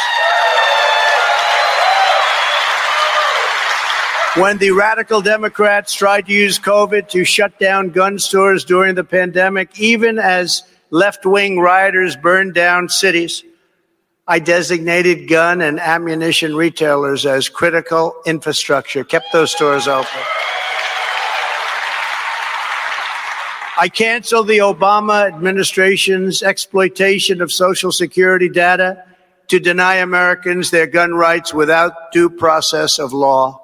When 4.35 4.57
the 4.57 4.71
radical 4.71 5.21
Democrats 5.21 5.93
tried 5.93 6.25
to 6.25 6.33
use 6.33 6.57
COVID 6.57 7.07
to 7.09 7.23
shut 7.23 7.59
down 7.59 7.91
gun 7.91 8.17
stores 8.17 8.65
during 8.65 8.95
the 8.95 9.03
pandemic, 9.03 9.79
even 9.79 10.17
as 10.17 10.63
left 10.89 11.23
wing 11.23 11.59
rioters 11.59 12.15
burned 12.15 12.55
down 12.55 12.89
cities, 12.89 13.43
I 14.27 14.39
designated 14.39 15.29
gun 15.29 15.61
and 15.61 15.79
ammunition 15.79 16.55
retailers 16.55 17.27
as 17.27 17.47
critical 17.47 18.15
infrastructure, 18.25 19.03
kept 19.03 19.31
those 19.31 19.51
stores 19.51 19.87
open. 19.87 20.09
I 23.79 23.87
canceled 23.93 24.47
the 24.47 24.59
Obama 24.59 25.27
administration's 25.27 26.41
exploitation 26.41 27.39
of 27.39 27.51
Social 27.51 27.91
Security 27.91 28.49
data 28.49 29.05
to 29.49 29.59
deny 29.59 29.97
Americans 29.97 30.71
their 30.71 30.87
gun 30.87 31.13
rights 31.13 31.53
without 31.53 32.11
due 32.11 32.31
process 32.31 32.97
of 32.97 33.13
law 33.13 33.62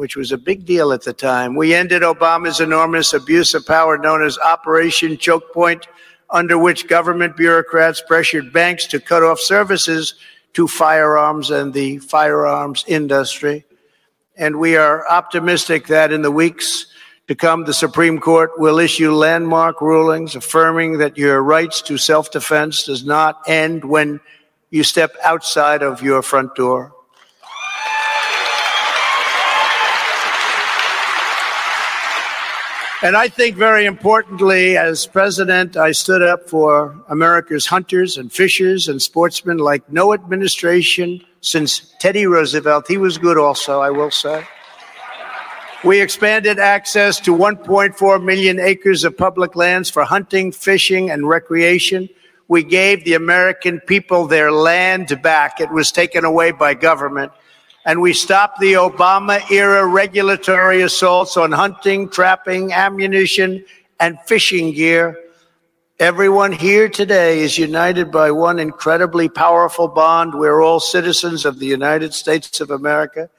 which 0.00 0.16
was 0.16 0.32
a 0.32 0.38
big 0.38 0.64
deal 0.64 0.92
at 0.92 1.02
the 1.02 1.12
time. 1.12 1.54
We 1.54 1.74
ended 1.74 2.00
Obama's 2.00 2.58
enormous 2.58 3.12
abuse 3.12 3.52
of 3.52 3.66
power 3.66 3.98
known 3.98 4.22
as 4.22 4.38
Operation 4.38 5.18
Choke 5.18 5.52
Point, 5.52 5.88
under 6.30 6.56
which 6.56 6.88
government 6.88 7.36
bureaucrats 7.36 8.02
pressured 8.08 8.50
banks 8.50 8.86
to 8.86 8.98
cut 8.98 9.22
off 9.22 9.38
services 9.38 10.14
to 10.54 10.66
firearms 10.66 11.50
and 11.50 11.74
the 11.74 11.98
firearms 11.98 12.82
industry. 12.88 13.66
And 14.38 14.58
we 14.58 14.74
are 14.74 15.06
optimistic 15.06 15.88
that 15.88 16.12
in 16.12 16.22
the 16.22 16.30
weeks 16.30 16.86
to 17.28 17.34
come, 17.34 17.66
the 17.66 17.74
Supreme 17.74 18.18
Court 18.18 18.58
will 18.58 18.78
issue 18.78 19.12
landmark 19.12 19.82
rulings 19.82 20.34
affirming 20.34 20.96
that 20.96 21.18
your 21.18 21.42
rights 21.42 21.82
to 21.82 21.98
self 21.98 22.30
defense 22.30 22.84
does 22.84 23.04
not 23.04 23.42
end 23.46 23.84
when 23.84 24.18
you 24.70 24.82
step 24.82 25.14
outside 25.22 25.82
of 25.82 26.00
your 26.02 26.22
front 26.22 26.54
door. 26.54 26.94
And 33.02 33.16
I 33.16 33.28
think 33.28 33.56
very 33.56 33.86
importantly, 33.86 34.76
as 34.76 35.06
president, 35.06 35.74
I 35.74 35.92
stood 35.92 36.20
up 36.20 36.50
for 36.50 36.94
America's 37.08 37.66
hunters 37.66 38.18
and 38.18 38.30
fishers 38.30 38.88
and 38.88 39.00
sportsmen 39.00 39.56
like 39.56 39.90
no 39.90 40.12
administration 40.12 41.24
since 41.40 41.94
Teddy 41.98 42.26
Roosevelt. 42.26 42.86
He 42.88 42.98
was 42.98 43.16
good 43.16 43.38
also, 43.38 43.80
I 43.80 43.88
will 43.88 44.10
say. 44.10 44.44
We 45.82 46.02
expanded 46.02 46.58
access 46.58 47.18
to 47.20 47.34
1.4 47.34 48.22
million 48.22 48.60
acres 48.60 49.02
of 49.02 49.16
public 49.16 49.56
lands 49.56 49.88
for 49.88 50.04
hunting, 50.04 50.52
fishing, 50.52 51.10
and 51.10 51.26
recreation. 51.26 52.10
We 52.48 52.62
gave 52.62 53.06
the 53.06 53.14
American 53.14 53.80
people 53.80 54.26
their 54.26 54.52
land 54.52 55.22
back. 55.22 55.58
It 55.58 55.70
was 55.70 55.90
taken 55.90 56.26
away 56.26 56.50
by 56.50 56.74
government 56.74 57.32
and 57.84 58.00
we 58.00 58.12
stopped 58.12 58.60
the 58.60 58.74
Obama 58.74 59.48
era 59.50 59.86
regulatory 59.86 60.82
assaults 60.82 61.36
on 61.36 61.52
hunting, 61.52 62.08
trapping, 62.08 62.72
ammunition, 62.72 63.64
and 63.98 64.18
fishing 64.26 64.72
gear. 64.72 65.18
Everyone 65.98 66.52
here 66.52 66.88
today 66.88 67.40
is 67.40 67.58
united 67.58 68.10
by 68.10 68.30
one 68.30 68.58
incredibly 68.58 69.28
powerful 69.28 69.88
bond. 69.88 70.34
We're 70.34 70.62
all 70.62 70.80
citizens 70.80 71.44
of 71.44 71.58
the 71.58 71.66
United 71.66 72.14
States 72.14 72.60
of 72.60 72.70
America, 72.70 73.30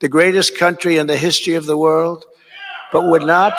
the 0.00 0.08
greatest 0.08 0.56
country 0.56 0.96
in 0.96 1.06
the 1.06 1.16
history 1.16 1.54
of 1.54 1.66
the 1.66 1.76
world. 1.76 2.24
But 2.92 3.04
we're 3.04 3.18
not, 3.18 3.58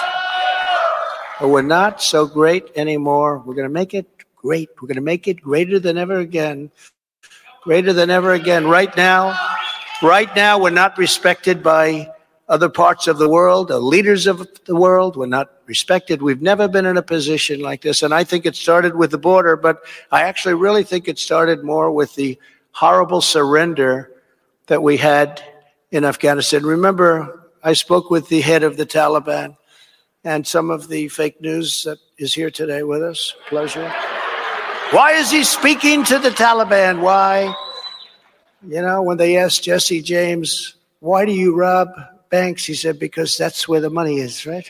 but 1.39 1.49
we're 1.49 1.61
not 1.61 2.01
so 2.01 2.25
great 2.25 2.65
anymore. 2.75 3.37
We're 3.37 3.53
going 3.53 3.67
to 3.67 3.73
make 3.73 3.93
it 3.93 4.07
great. 4.35 4.69
We're 4.81 4.87
going 4.87 4.95
to 4.95 5.01
make 5.01 5.27
it 5.27 5.41
greater 5.41 5.79
than 5.79 5.97
ever 5.97 6.17
again. 6.17 6.71
Greater 7.63 7.93
than 7.93 8.09
ever 8.09 8.33
again. 8.33 8.65
Right 8.65 8.95
now, 8.97 9.37
Right 10.01 10.33
now, 10.33 10.57
we're 10.57 10.69
not 10.69 10.97
respected 10.97 11.61
by 11.61 12.09
other 12.47 12.69
parts 12.69 13.07
of 13.07 13.17
the 13.17 13.27
world, 13.27 13.67
the 13.67 13.79
leaders 13.79 14.27
of 14.27 14.47
the 14.63 14.75
world. 14.75 15.17
We're 15.17 15.25
not 15.25 15.49
respected. 15.65 16.21
We've 16.21 16.41
never 16.41 16.69
been 16.69 16.85
in 16.85 16.95
a 16.95 17.01
position 17.01 17.59
like 17.59 17.81
this. 17.81 18.01
And 18.01 18.13
I 18.13 18.23
think 18.23 18.45
it 18.45 18.55
started 18.55 18.95
with 18.95 19.11
the 19.11 19.17
border, 19.17 19.57
but 19.57 19.83
I 20.09 20.23
actually 20.23 20.55
really 20.55 20.85
think 20.85 21.09
it 21.09 21.19
started 21.19 21.65
more 21.65 21.91
with 21.91 22.15
the 22.15 22.39
horrible 22.71 23.19
surrender 23.19 24.09
that 24.67 24.81
we 24.81 24.95
had 24.95 25.43
in 25.91 26.05
Afghanistan. 26.05 26.63
Remember, 26.63 27.49
I 27.61 27.73
spoke 27.73 28.09
with 28.09 28.29
the 28.29 28.39
head 28.39 28.63
of 28.63 28.77
the 28.77 28.85
Taliban 28.85 29.57
and 30.23 30.47
some 30.47 30.69
of 30.69 30.87
the 30.87 31.09
fake 31.09 31.41
news 31.41 31.83
that 31.83 31.97
is 32.17 32.33
here 32.33 32.49
today 32.49 32.83
with 32.83 33.03
us. 33.03 33.35
Pleasure. 33.49 33.93
Why 34.91 35.11
is 35.11 35.29
he 35.29 35.43
speaking 35.43 36.05
to 36.05 36.19
the 36.19 36.29
Taliban? 36.29 37.01
Why? 37.01 37.53
You 38.67 38.81
know, 38.81 39.01
when 39.01 39.17
they 39.17 39.37
asked 39.37 39.63
Jesse 39.63 40.01
James, 40.01 40.75
why 40.99 41.25
do 41.25 41.31
you 41.31 41.55
rob 41.55 41.89
banks? 42.29 42.65
He 42.65 42.73
said, 42.73 42.99
because 42.99 43.37
that's 43.37 43.67
where 43.67 43.81
the 43.81 43.89
money 43.89 44.19
is, 44.19 44.45
right? 44.45 44.69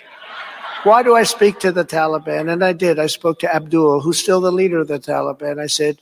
Why 0.83 1.03
do 1.03 1.15
I 1.15 1.23
speak 1.23 1.59
to 1.59 1.71
the 1.71 1.83
Taliban? 1.83 2.51
And 2.51 2.63
I 2.63 2.73
did. 2.73 2.99
I 2.99 3.07
spoke 3.07 3.39
to 3.39 3.53
Abdul, 3.53 4.01
who's 4.01 4.19
still 4.19 4.41
the 4.41 4.51
leader 4.51 4.79
of 4.79 4.87
the 4.87 4.99
Taliban. 4.99 5.59
I 5.59 5.67
said, 5.67 5.99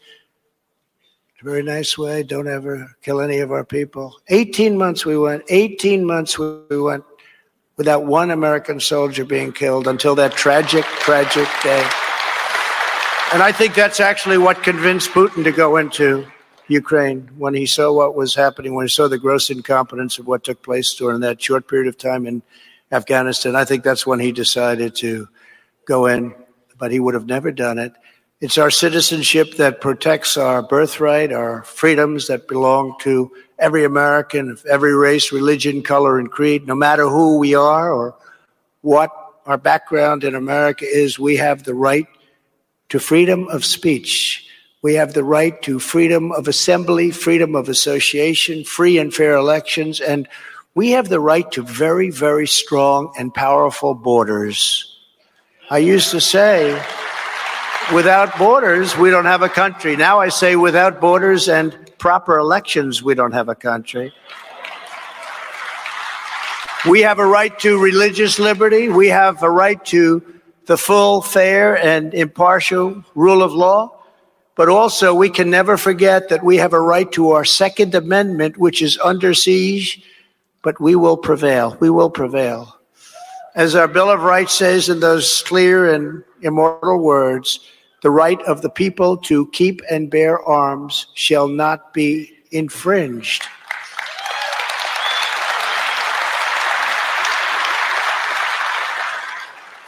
very 1.44 1.64
nice 1.64 1.98
way. 1.98 2.24
Don't 2.24 2.48
ever 2.48 2.96
kill 3.02 3.22
any 3.22 3.40
of 3.40 3.52
our 3.52 3.64
people. 3.64 4.16
18 4.28 4.78
months 4.78 5.06
we 5.06 5.18
went, 5.18 5.44
18 5.50 6.06
months 6.06 6.38
we 6.38 6.82
went 6.82 7.06
without 7.78 8.06
one 8.06 8.32
American 8.32 8.80
soldier 8.80 9.24
being 9.24 9.54
killed 9.54 9.88
until 9.88 10.16
that 10.16 10.34
tragic, 10.34 10.84
tragic 11.00 11.48
day. 11.64 11.88
And 13.34 13.44
I 13.44 13.54
think 13.56 13.76
that's 13.76 14.00
actually 14.00 14.38
what 14.38 14.64
convinced 14.64 15.12
Putin 15.12 15.44
to 15.44 15.52
go 15.52 15.78
into 15.78 16.26
Ukraine 16.68 17.30
when 17.38 17.54
he 17.54 17.66
saw 17.66 17.94
what 17.94 18.16
was 18.16 18.36
happening, 18.36 18.76
when 18.76 18.86
he 18.86 18.90
saw 18.90 19.08
the 19.08 19.18
gross 19.18 19.50
incompetence 19.50 20.20
of 20.20 20.28
what 20.28 20.44
took 20.44 20.62
place 20.62 20.94
during 20.94 21.22
that 21.22 21.42
short 21.42 21.68
period 21.68 21.88
of 21.88 21.98
time 21.98 22.26
in 22.26 22.42
Afghanistan. 22.92 23.56
I 23.56 23.66
think 23.66 23.84
that's 23.84 24.06
when 24.06 24.20
he 24.20 24.32
decided 24.32 24.96
to 24.98 25.28
go 25.86 26.06
in, 26.06 26.34
but 26.78 26.92
he 26.92 27.00
would 27.00 27.14
have 27.14 27.26
never 27.26 27.52
done 27.52 27.80
it. 27.80 27.94
It's 28.40 28.58
our 28.58 28.70
citizenship 28.70 29.56
that 29.56 29.82
protects 29.82 30.38
our 30.38 30.62
birthright, 30.62 31.34
our 31.34 31.64
freedoms 31.64 32.28
that 32.28 32.48
belong 32.48 32.96
to 33.00 33.32
every 33.58 33.84
American 33.84 34.52
of 34.52 34.66
every 34.66 34.94
race, 34.94 35.32
religion, 35.32 35.82
color, 35.82 36.20
and 36.20 36.30
creed, 36.30 36.68
no 36.68 36.76
matter 36.76 37.08
who 37.08 37.40
we 37.40 37.56
are 37.56 37.92
or 37.92 38.16
what 38.82 39.12
our 39.48 39.58
background 39.58 40.24
in 40.24 40.36
America 40.36 40.86
is, 40.86 41.18
we 41.18 41.38
have 41.38 41.64
the 41.64 41.74
right 41.74 42.06
to 42.90 43.00
freedom 43.00 43.48
of 43.48 43.66
speech 43.66 44.47
we 44.82 44.94
have 44.94 45.14
the 45.14 45.24
right 45.24 45.60
to 45.64 45.80
freedom 45.80 46.32
of 46.32 46.48
assembly, 46.48 47.12
freedom 47.12 47.56
of 47.56 47.68
association, 47.68 48.64
free 48.64 48.98
and 49.00 49.14
fair 49.14 49.34
elections, 49.34 50.00
and 50.00 50.28
we 50.76 50.92
have 50.92 51.10
the 51.10 51.20
right 51.20 51.52
to 51.54 51.64
very, 51.64 52.12
very 52.12 52.48
strong 52.48 53.12
and 53.18 53.34
powerful 53.34 53.96
borders. 53.96 54.96
I 55.72 55.80
used 55.80 56.12
to 56.12 56.22
say, 56.22 56.72
without 57.94 58.38
borders, 58.38 58.96
we 58.96 59.10
don't 59.10 59.26
have 59.26 59.42
a 59.42 59.50
country. 59.50 59.96
Now 59.96 60.20
I 60.20 60.30
say, 60.30 60.56
without 60.56 61.02
borders 61.02 61.50
and 61.50 61.76
proper 61.98 62.38
elections, 62.38 63.02
we 63.02 63.16
don't 63.16 63.32
have 63.32 63.50
a 63.50 63.56
country. 63.56 64.14
We 66.88 67.02
have 67.02 67.18
a 67.18 67.26
right 67.26 67.58
to 67.60 67.82
religious 67.82 68.38
liberty. 68.38 68.88
We 68.88 69.08
have 69.08 69.42
a 69.42 69.50
right 69.50 69.84
to 69.86 70.22
the 70.68 70.78
full, 70.78 71.24
fair, 71.24 71.76
and 71.76 72.14
impartial 72.14 73.04
rule 73.16 73.42
of 73.42 73.52
law. 73.52 73.97
But 74.58 74.70
also, 74.70 75.14
we 75.14 75.30
can 75.30 75.52
never 75.52 75.78
forget 75.78 76.30
that 76.30 76.44
we 76.44 76.58
have 76.58 76.74
a 76.74 76.82
right 76.82 77.10
to 77.12 77.30
our 77.30 77.46
Second 77.46 77.94
Amendment, 77.94 78.58
which 78.58 78.82
is 78.82 78.98
under 79.04 79.36
siege, 79.36 80.02
but 80.64 80.82
we 80.82 80.96
will 80.96 81.16
prevail. 81.16 81.78
We 81.80 81.92
will 81.92 82.10
prevail. 82.10 82.76
As 83.56 83.76
our 83.76 83.88
Bill 83.88 84.10
of 84.10 84.24
Rights 84.24 84.54
says 84.54 84.90
in 84.90 85.00
those 85.00 85.44
clear 85.44 85.94
and 85.94 86.24
immortal 86.42 86.98
words, 86.98 87.60
the 88.02 88.10
right 88.10 88.42
of 88.44 88.64
the 88.64 88.70
people 88.70 89.16
to 89.18 89.48
keep 89.52 89.82
and 89.92 90.10
bear 90.10 90.42
arms 90.42 91.06
shall 91.14 91.48
not 91.48 91.94
be 91.94 92.32
infringed. 92.52 93.44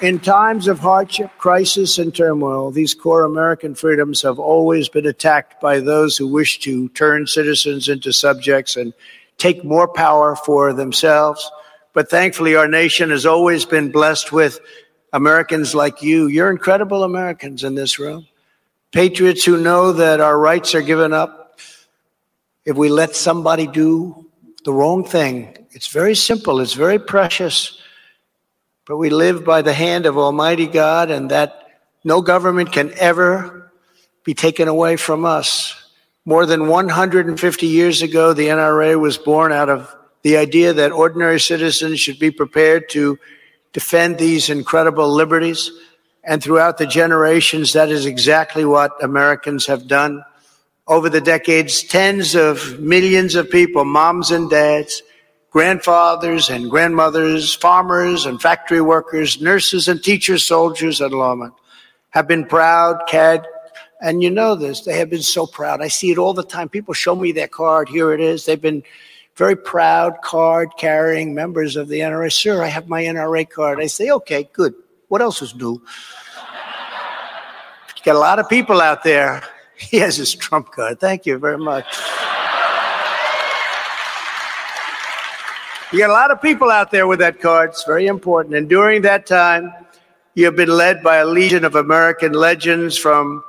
In 0.02 0.20
times 0.20 0.70
of 0.70 0.80
hardship, 0.80 1.30
crisis, 1.38 1.98
and 1.98 2.16
turmoil, 2.16 2.72
these 2.72 2.94
core 2.94 3.26
American 3.26 3.76
freedoms 3.76 4.22
have 4.22 4.40
always 4.40 4.88
been 4.88 5.06
attacked 5.06 5.60
by 5.60 5.82
those 5.82 6.16
who 6.16 6.26
wish 6.26 6.60
to 6.60 6.88
turn 6.90 7.28
citizens 7.28 7.90
into 7.90 8.14
subjects 8.14 8.78
and 8.78 8.94
take 9.38 9.66
more 9.66 9.90
power 9.90 10.38
for 10.38 10.72
themselves. 10.72 11.52
But 11.92 12.10
thankfully, 12.10 12.56
our 12.56 12.68
nation 12.68 13.10
has 13.10 13.26
always 13.26 13.66
been 13.66 13.92
blessed 13.92 14.32
with 14.32 14.62
Americans 15.12 15.76
like 15.76 16.02
you. 16.02 16.28
You're 16.28 16.50
incredible 16.50 17.04
Americans 17.04 17.66
in 17.66 17.76
this 17.76 18.00
room. 18.00 18.26
Patriots 18.94 19.44
who 19.44 19.62
know 19.62 19.92
that 19.92 20.22
our 20.22 20.40
rights 20.40 20.74
are 20.76 20.82
given 20.82 21.12
up 21.12 21.60
if 22.64 22.78
we 22.78 22.88
let 22.88 23.18
somebody 23.18 23.68
do 23.68 24.30
the 24.64 24.72
wrong 24.72 25.04
thing. 25.04 25.58
It's 25.72 25.88
very 25.88 26.16
simple, 26.16 26.62
it's 26.62 26.74
very 26.74 27.00
precious. 27.00 27.82
But 28.90 28.98
we 28.98 29.12
live 29.12 29.46
by 29.46 29.62
the 29.62 29.72
hand 29.72 30.08
of 30.08 30.18
Almighty 30.18 30.66
God, 30.66 31.12
and 31.12 31.30
that 31.30 31.68
no 32.04 32.24
government 32.24 32.72
can 32.72 32.92
ever 32.98 33.72
be 34.24 34.34
taken 34.34 34.68
away 34.68 34.96
from 34.96 35.26
us. 35.26 35.76
More 36.26 36.48
than 36.48 36.68
150 36.68 37.68
years 37.68 38.02
ago, 38.02 38.34
the 38.34 38.48
NRA 38.48 39.00
was 39.00 39.20
born 39.20 39.52
out 39.52 39.70
of 39.70 39.96
the 40.24 40.38
idea 40.38 40.74
that 40.74 40.92
ordinary 40.92 41.40
citizens 41.40 42.00
should 42.00 42.18
be 42.18 42.32
prepared 42.32 42.90
to 42.90 43.20
defend 43.74 44.18
these 44.18 44.50
incredible 44.50 45.14
liberties. 45.14 45.70
And 46.24 46.42
throughout 46.42 46.80
the 46.80 46.88
generations, 46.88 47.74
that 47.74 47.90
is 47.90 48.08
exactly 48.08 48.66
what 48.66 49.04
Americans 49.04 49.68
have 49.68 49.88
done. 49.88 50.24
Over 50.88 51.10
the 51.10 51.22
decades, 51.22 51.84
tens 51.84 52.34
of 52.34 52.80
millions 52.80 53.36
of 53.36 53.52
people, 53.52 53.86
moms 53.86 54.32
and 54.32 54.50
dads, 54.50 55.04
grandfathers 55.52 56.50
and 56.50 56.70
grandmothers, 56.70 57.54
farmers 57.54 58.26
and 58.26 58.42
factory 58.42 58.82
workers, 58.82 59.42
nurses 59.42 59.88
and 59.88 60.04
teachers, 60.04 60.44
soldiers 60.44 61.02
and 61.02 61.14
lawmen 61.14 61.52
have 62.12 62.28
been 62.28 62.46
proud, 62.46 63.00
CAD, 63.08 63.46
and 64.02 64.24
you 64.24 64.30
know 64.30 64.56
this, 64.56 64.82
they 64.82 64.98
have 64.98 65.10
been 65.10 65.22
so 65.22 65.46
proud. 65.46 65.82
I 65.82 65.90
see 65.90 66.12
it 66.12 66.18
all 66.18 66.34
the 66.34 66.44
time. 66.44 66.70
People 66.70 66.94
show 66.94 67.16
me 67.16 67.32
their 67.32 67.48
card. 67.48 67.90
Here 67.90 68.14
it 68.14 68.22
is. 68.22 68.46
They've 68.46 68.62
been 68.62 68.84
very 69.36 69.56
proud 69.56 70.22
card 70.22 70.70
carrying 70.78 71.34
members 71.34 71.76
of 71.76 71.88
the 71.88 72.00
NRA. 72.00 72.32
Sir, 72.32 72.64
I 72.64 72.68
have 72.68 72.88
my 72.88 73.04
NRA 73.04 73.50
card. 73.50 73.80
I 73.80 73.88
say, 73.88 74.10
okay, 74.10 74.50
good. 74.54 74.74
What 75.10 75.22
else 75.22 75.42
is 75.42 75.56
new? 75.56 75.82
got 78.04 78.16
a 78.16 78.20
lot 78.20 78.40
of 78.40 78.48
people 78.48 78.80
out 78.80 79.04
there. 79.04 79.44
He 79.78 79.98
has 79.98 80.18
his 80.18 80.34
Trump 80.34 80.72
card. 80.72 81.00
Thank 81.00 81.26
you 81.26 81.38
very 81.38 81.58
much. 81.58 81.86
You 85.92 85.98
got 85.98 86.12
a 86.12 86.14
lot 86.14 86.30
of 86.30 86.40
people 86.40 86.70
out 86.70 86.92
there 86.92 87.08
with 87.08 87.18
that 87.18 87.42
card. 87.42 87.72
It's 87.72 87.84
very 87.84 88.06
important. 88.06 88.54
And 88.54 88.70
during 88.70 89.02
that 89.02 89.26
time, 89.26 89.74
you 90.36 90.46
have 90.46 90.56
been 90.56 90.70
led 90.70 91.02
by 91.02 91.18
a 91.18 91.26
legion 91.26 91.66
of 91.66 91.74
American 91.74 92.34
legends 92.34 92.96
from 92.96 93.44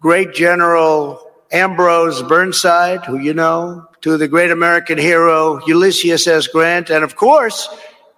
great 0.00 0.32
General 0.32 1.20
Ambrose 1.52 2.22
Burnside, 2.22 3.04
who 3.04 3.18
you 3.18 3.34
know, 3.34 3.86
to 4.00 4.16
the 4.16 4.26
great 4.26 4.50
American 4.50 4.96
hero 4.96 5.60
Ulysses 5.66 6.26
S. 6.26 6.46
Grant, 6.46 6.88
and 6.88 7.04
of 7.04 7.16
course, 7.16 7.68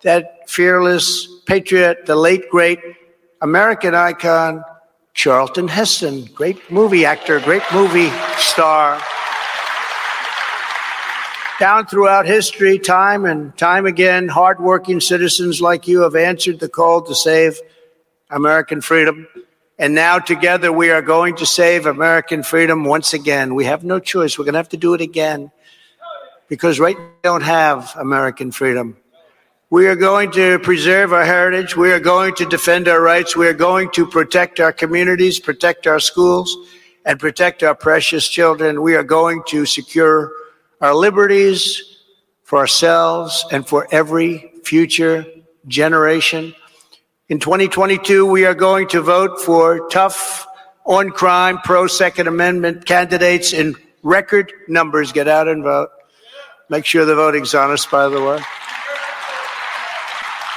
that 0.03 0.49
fearless 0.49 1.27
patriot, 1.47 2.07
the 2.07 2.15
late 2.15 2.49
great 2.51 2.79
American 3.43 3.93
icon, 3.93 4.63
Charlton 5.15 5.67
Heston, 5.67 6.27
great 6.27 6.71
movie 6.71 7.05
actor, 7.05 7.41
great 7.41 7.65
movie 7.73 8.11
star 8.37 9.01
down 11.59 11.87
throughout 11.87 12.27
history, 12.27 12.79
time 12.79 13.25
and 13.25 13.57
time 13.59 13.85
again, 13.85 14.29
hardworking 14.29 15.01
citizens 15.01 15.61
like 15.61 15.89
you 15.89 16.03
have 16.03 16.15
answered 16.15 16.61
the 16.61 16.69
call 16.69 17.03
to 17.03 17.15
save 17.15 17.61
American 18.31 18.81
freedom. 18.81 19.27
And 19.79 19.95
now 19.95 20.19
together 20.19 20.73
we 20.73 20.91
are 20.91 21.03
going 21.03 21.37
to 21.37 21.47
save 21.47 21.87
American 21.87 22.43
freedom 22.43 22.85
once 22.85 23.13
again. 23.13 23.55
We 23.55 23.65
have 23.65 23.85
no 23.85 23.99
choice. 23.99 24.39
We're 24.39 24.45
going 24.45 24.55
to 24.55 24.59
have 24.59 24.69
to 24.71 24.77
do 24.77 24.95
it 24.95 25.01
again 25.01 25.51
because 26.49 26.81
right 26.81 26.97
now 26.97 27.05
we 27.05 27.21
don't 27.23 27.43
have 27.43 27.95
American 27.97 28.53
freedom. 28.53 28.97
We 29.71 29.87
are 29.87 29.97
going 29.97 30.31
to 30.33 30.59
preserve 30.61 31.13
our 31.13 31.25
heritage. 31.25 31.77
We 31.77 31.93
are 31.93 32.01
going 32.01 32.35
to 32.37 32.47
defend 32.47 32.89
our 32.89 33.03
rights. 33.03 33.37
We 33.37 33.47
are 33.49 33.53
going 33.53 33.91
to 33.91 34.07
protect 34.07 34.61
our 34.61 34.73
communities, 34.73 35.39
protect 35.39 35.87
our 35.87 36.01
schools, 36.01 36.57
and 37.05 37.21
protect 37.21 37.63
our 37.63 37.75
precious 37.75 38.29
children. 38.29 38.81
We 38.81 38.95
are 38.95 39.05
going 39.05 39.43
to 39.49 39.67
secure 39.67 40.33
our 40.81 40.95
liberties 40.95 41.83
for 42.45 42.59
ourselves 42.59 43.45
and 43.51 43.67
for 43.67 43.89
every 43.91 44.53
future 44.65 45.27
generation. 45.67 46.55
In 47.29 47.41
2022, 47.41 48.25
we 48.25 48.47
are 48.47 48.55
going 48.55 48.89
to 48.89 49.03
vote 49.03 49.41
for 49.41 49.89
tough 49.89 50.47
on 50.85 51.11
crime, 51.11 51.59
pro 51.59 51.87
Second 51.87 52.27
Amendment 52.27 52.87
candidates 52.87 53.53
in 53.53 53.75
record 54.03 54.53
numbers. 54.69 55.13
Get 55.13 55.29
out 55.29 55.49
and 55.49 55.63
vote. 55.63 55.91
Make 56.71 56.87
sure 56.87 57.05
the 57.05 57.15
voting's 57.15 57.55
honest, 57.55 57.91
by 57.91 58.09
the 58.09 58.23
way. 58.23 58.41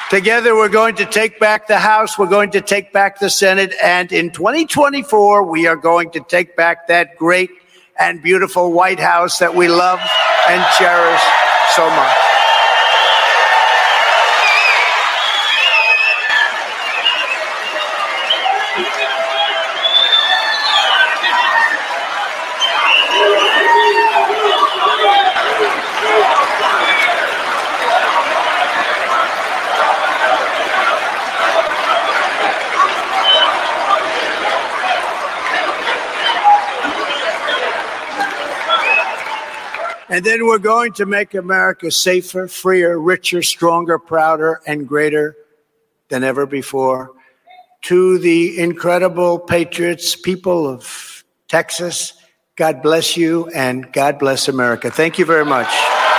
Together, 0.10 0.56
we're 0.56 0.69
going 0.69 0.95
to 0.95 1.06
take 1.06 1.39
back 1.39 1.68
the 1.68 1.80
House, 1.80 2.18
we're 2.18 2.27
going 2.27 2.52
to 2.52 2.60
take 2.60 2.91
back 2.91 3.19
the 3.19 3.30
Senate, 3.30 3.73
and 3.81 4.11
in 4.11 4.30
2024, 4.30 5.43
we 5.43 5.68
are 5.68 5.77
going 5.77 6.11
to 6.11 6.19
take 6.19 6.57
back 6.57 6.88
that 6.88 7.15
great 7.15 7.49
and 8.01 8.19
beautiful 8.19 8.71
White 8.71 8.99
House 8.99 9.37
that 9.37 9.53
we 9.53 9.67
love 9.67 9.99
and 10.49 10.65
cherish 10.79 11.21
so 11.75 11.87
much. 11.87 12.30
And 40.11 40.25
then 40.25 40.45
we're 40.45 40.57
going 40.59 40.91
to 40.93 41.05
make 41.05 41.33
America 41.33 41.89
safer, 41.89 42.49
freer, 42.49 42.99
richer, 42.99 43.41
stronger, 43.41 43.97
prouder, 43.97 44.59
and 44.67 44.85
greater 44.85 45.38
than 46.09 46.21
ever 46.25 46.45
before. 46.45 47.13
To 47.83 48.19
the 48.19 48.59
incredible 48.59 49.39
patriots, 49.39 50.17
people 50.17 50.67
of 50.67 51.23
Texas, 51.47 52.11
God 52.57 52.81
bless 52.81 53.15
you 53.15 53.47
and 53.55 53.89
God 53.93 54.19
bless 54.19 54.49
America. 54.49 54.91
Thank 54.91 55.17
you 55.17 55.23
very 55.23 55.45
much. 55.45 55.69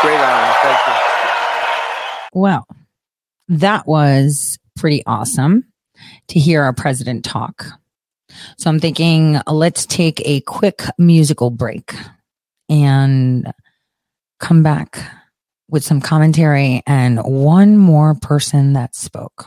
Great 0.00 0.16
honor. 0.16 0.54
Thank 0.62 0.86
you. 0.86 0.94
Well, 2.32 2.66
that 3.48 3.86
was 3.86 4.58
pretty 4.74 5.02
awesome 5.04 5.66
to 6.28 6.40
hear 6.40 6.62
our 6.62 6.72
president 6.72 7.26
talk. 7.26 7.66
So 8.56 8.70
I'm 8.70 8.80
thinking, 8.80 9.38
let's 9.46 9.84
take 9.84 10.22
a 10.26 10.40
quick 10.40 10.80
musical 10.96 11.50
break. 11.50 11.94
And 12.70 13.52
come 14.42 14.62
back 14.62 14.98
with 15.70 15.82
some 15.84 16.00
commentary 16.00 16.82
and 16.86 17.18
one 17.20 17.78
more 17.78 18.14
person 18.14 18.74
that 18.74 18.94
spoke. 18.94 19.46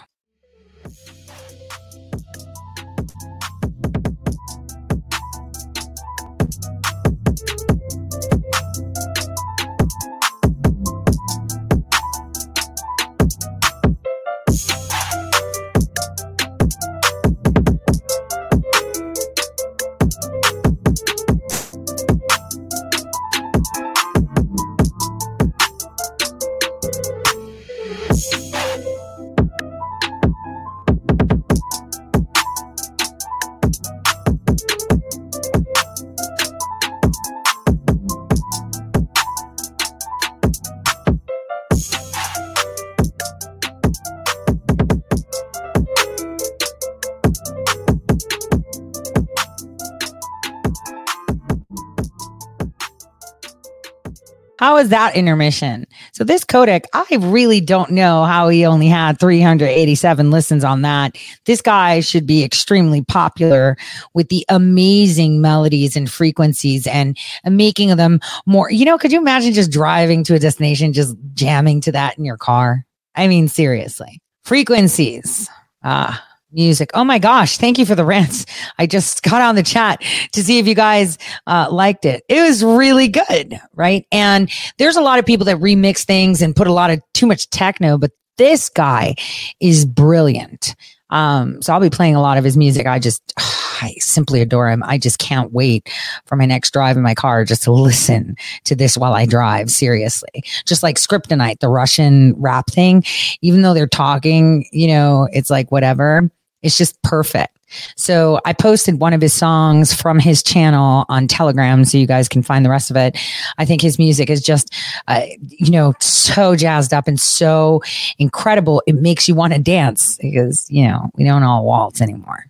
Is 54.85 54.91
that 54.91 55.15
intermission? 55.15 55.87
So 56.11 56.23
this 56.23 56.43
codec, 56.43 56.83
I 56.93 57.07
really 57.19 57.59
don't 57.59 57.89
know 57.89 58.23
how 58.23 58.49
he 58.49 58.67
only 58.67 58.87
had 58.87 59.19
387 59.19 60.29
listens 60.29 60.63
on 60.63 60.83
that. 60.83 61.17
This 61.45 61.59
guy 61.59 62.01
should 62.01 62.27
be 62.27 62.43
extremely 62.43 63.01
popular 63.01 63.77
with 64.13 64.29
the 64.29 64.45
amazing 64.47 65.41
melodies 65.41 65.95
and 65.95 66.07
frequencies 66.07 66.85
and 66.85 67.17
making 67.43 67.95
them 67.95 68.19
more, 68.45 68.69
you 68.69 68.85
know, 68.85 68.99
could 68.99 69.11
you 69.11 69.19
imagine 69.19 69.53
just 69.53 69.71
driving 69.71 70.23
to 70.25 70.35
a 70.35 70.39
destination, 70.39 70.93
just 70.93 71.15
jamming 71.33 71.81
to 71.81 71.91
that 71.91 72.15
in 72.19 72.23
your 72.23 72.37
car? 72.37 72.85
I 73.15 73.27
mean, 73.27 73.47
seriously. 73.47 74.21
Frequencies. 74.43 75.49
Ah, 75.83 76.23
music. 76.55 76.89
Oh 76.93 77.03
my 77.03 77.19
gosh. 77.19 77.57
Thank 77.57 77.77
you 77.77 77.85
for 77.85 77.95
the 77.95 78.05
rants. 78.05 78.45
I 78.79 78.87
just 78.87 79.21
got 79.29 79.41
on 79.41 79.55
the 79.55 79.63
chat 79.63 80.01
to 80.31 80.43
see 80.43 80.57
if 80.57 80.67
you 80.67 80.75
guys 80.75 81.17
uh, 81.45 81.67
liked 81.69 82.05
it. 82.05 82.23
It 82.29 82.41
was 82.41 82.63
really 82.63 83.07
good. 83.07 83.59
Right. 83.73 84.07
And 84.11 84.49
there's 84.77 84.95
a 84.95 85.01
lot 85.01 85.19
of 85.19 85.25
people 85.25 85.45
that 85.45 85.57
remix 85.57 86.03
things 86.03 86.41
and 86.41 86.55
put 86.55 86.67
a 86.67 86.73
lot 86.73 86.89
of 86.89 87.01
too 87.13 87.27
much 87.27 87.49
techno, 87.49 87.97
but 87.97 88.11
this 88.37 88.69
guy 88.69 89.15
is 89.59 89.85
brilliant. 89.85 90.75
Um, 91.11 91.61
so 91.61 91.71
I'll 91.71 91.79
be 91.79 91.89
playing 91.89 92.15
a 92.15 92.21
lot 92.21 92.37
of 92.37 92.43
his 92.43 92.57
music. 92.57 92.87
I 92.87 92.99
just, 92.99 93.33
I 93.37 93.93
simply 93.99 94.41
adore 94.41 94.69
him. 94.69 94.83
I 94.83 94.97
just 94.97 95.19
can't 95.19 95.51
wait 95.51 95.89
for 96.25 96.35
my 96.35 96.45
next 96.45 96.71
drive 96.71 96.97
in 96.97 97.03
my 97.03 97.13
car 97.13 97.45
just 97.45 97.63
to 97.63 97.71
listen 97.71 98.35
to 98.63 98.75
this 98.75 98.97
while 98.97 99.13
I 99.13 99.25
drive. 99.25 99.69
Seriously. 99.69 100.43
Just 100.65 100.81
like 100.83 100.95
Scriptonite, 100.95 101.59
the 101.59 101.69
Russian 101.69 102.33
rap 102.37 102.67
thing, 102.69 103.03
even 103.41 103.61
though 103.61 103.73
they're 103.73 103.87
talking, 103.87 104.65
you 104.71 104.87
know, 104.87 105.27
it's 105.31 105.49
like 105.49 105.71
whatever. 105.71 106.29
It's 106.65 106.77
just 106.77 107.01
perfect. 107.03 107.57
So 107.95 108.39
I 108.45 108.53
posted 108.53 108.99
one 108.99 109.13
of 109.13 109.21
his 109.21 109.33
songs 109.33 109.93
from 109.93 110.19
his 110.19 110.41
channel 110.41 111.05
on 111.09 111.27
Telegram 111.27 111.85
so 111.85 111.97
you 111.97 112.07
guys 112.07 112.27
can 112.27 112.41
find 112.41 112.65
the 112.65 112.69
rest 112.69 112.89
of 112.89 112.97
it. 112.97 113.17
I 113.57 113.65
think 113.65 113.81
his 113.81 113.99
music 113.99 114.29
is 114.29 114.41
just, 114.41 114.73
uh, 115.07 115.21
you 115.41 115.71
know, 115.71 115.93
so 115.99 116.55
jazzed 116.55 116.93
up 116.93 117.07
and 117.07 117.19
so 117.19 117.81
incredible. 118.17 118.81
It 118.87 118.95
makes 118.95 119.27
you 119.27 119.35
want 119.35 119.53
to 119.53 119.59
dance 119.59 120.17
because, 120.17 120.69
you 120.69 120.87
know, 120.87 121.09
we 121.15 121.23
don't 121.23 121.43
all 121.43 121.65
waltz 121.65 122.01
anymore. 122.01 122.45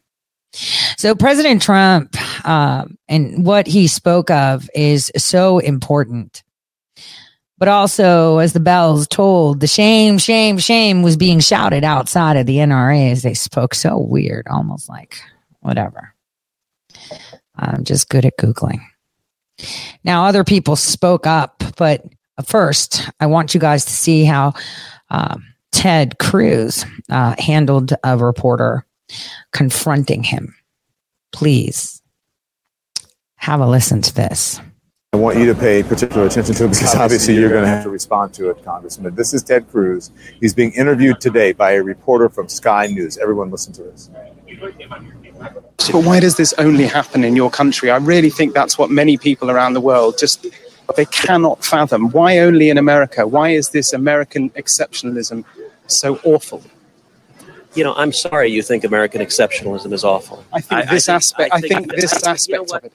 So 0.98 1.16
President 1.16 1.62
Trump 1.62 2.16
uh, 2.46 2.86
and 3.10 3.46
what 3.46 3.68
he 3.68 3.88
spoke 3.88 4.32
of 4.32 4.70
is 4.74 5.12
so 5.18 5.60
important. 5.60 6.44
But 7.58 7.70
also, 7.70 8.40
as 8.40 8.52
the 8.54 8.60
bells 8.60 9.08
tolled, 9.08 9.62
the 9.62 9.68
shame, 9.68 10.18
shame, 10.18 10.58
shame 10.58 11.04
was 11.04 11.16
being 11.16 11.40
shouted 11.40 11.86
outside 11.86 12.36
of 12.36 12.46
the 12.46 12.58
NRA 12.58 13.12
as 13.12 13.22
they 13.24 13.34
spoke 13.34 13.74
so 13.74 13.98
weird, 13.98 14.46
almost 14.50 14.90
like 14.90 15.18
whatever. 15.62 16.14
I'm 17.56 17.86
just 17.86 18.10
good 18.10 18.26
at 18.26 18.38
Googling. 18.38 18.82
Now, 20.04 20.26
other 20.26 20.44
people 20.44 20.76
spoke 20.76 21.26
up, 21.26 21.64
but 21.78 22.04
first, 22.46 23.10
I 23.22 23.26
want 23.28 23.54
you 23.54 23.60
guys 23.60 23.86
to 23.86 23.92
see 23.92 24.26
how 24.26 24.54
uh, 25.10 25.38
Ted 25.72 26.20
Cruz 26.20 26.86
uh, 27.10 27.36
handled 27.40 27.94
a 28.04 28.18
reporter 28.18 28.86
confronting 29.54 30.24
him. 30.24 30.56
Please 31.32 32.02
have 33.36 33.62
a 33.62 33.68
listen 33.68 34.02
to 34.02 34.14
this. 34.14 34.60
I 35.16 35.18
want 35.18 35.38
you 35.38 35.46
to 35.46 35.56
pay 35.56 35.82
particular 35.82 36.26
attention 36.26 36.54
to 36.56 36.66
it 36.66 36.72
because 36.72 36.94
obviously 36.94 37.36
you're 37.36 37.50
going 37.50 37.64
to 37.64 37.70
have 37.70 37.84
to 37.84 37.90
respond 37.90 38.34
to 38.34 38.50
it, 38.50 38.62
Congressman. 38.66 39.16
This 39.16 39.34
is 39.34 39.44
Ted 39.44 39.66
Cruz. 39.72 40.12
He's 40.42 40.54
being 40.54 40.74
interviewed 40.74 41.22
today 41.22 41.54
by 41.54 41.72
a 41.72 41.82
reporter 41.82 42.28
from 42.28 42.50
Sky 42.50 42.88
News. 42.88 43.18
Everyone 43.18 43.50
listen 43.50 43.72
to 43.76 43.84
this. 43.84 44.10
But 45.90 46.04
why 46.04 46.20
does 46.20 46.36
this 46.36 46.54
only 46.58 46.86
happen 46.86 47.24
in 47.24 47.34
your 47.34 47.50
country? 47.50 47.92
I 47.92 47.96
really 47.96 48.30
think 48.30 48.54
that's 48.54 48.78
what 48.78 48.92
many 48.92 49.16
people 49.16 49.50
around 49.50 49.72
the 49.72 49.80
world 49.80 50.18
just 50.18 50.46
they 50.98 51.06
cannot 51.06 51.64
fathom. 51.64 52.12
Why 52.12 52.40
only 52.40 52.70
in 52.70 52.78
America? 52.78 53.26
Why 53.26 53.52
is 53.52 53.70
this 53.70 53.94
American 53.94 54.50
exceptionalism 54.50 55.46
so 55.88 56.20
awful? 56.26 56.62
You 57.74 57.86
know, 57.86 57.94
I'm 57.96 58.12
sorry 58.12 58.50
you 58.50 58.62
think 58.62 58.84
American 58.84 59.22
exceptionalism 59.22 59.94
is 59.94 60.04
awful. 60.04 60.44
I 60.52 60.60
think 60.60 60.90
this 60.90 61.08
aspect. 61.08 61.54
I 61.54 61.62
think, 61.62 61.90
this 61.96 62.22
aspect 62.28 62.70
of 62.70 62.84
it. 62.84 62.92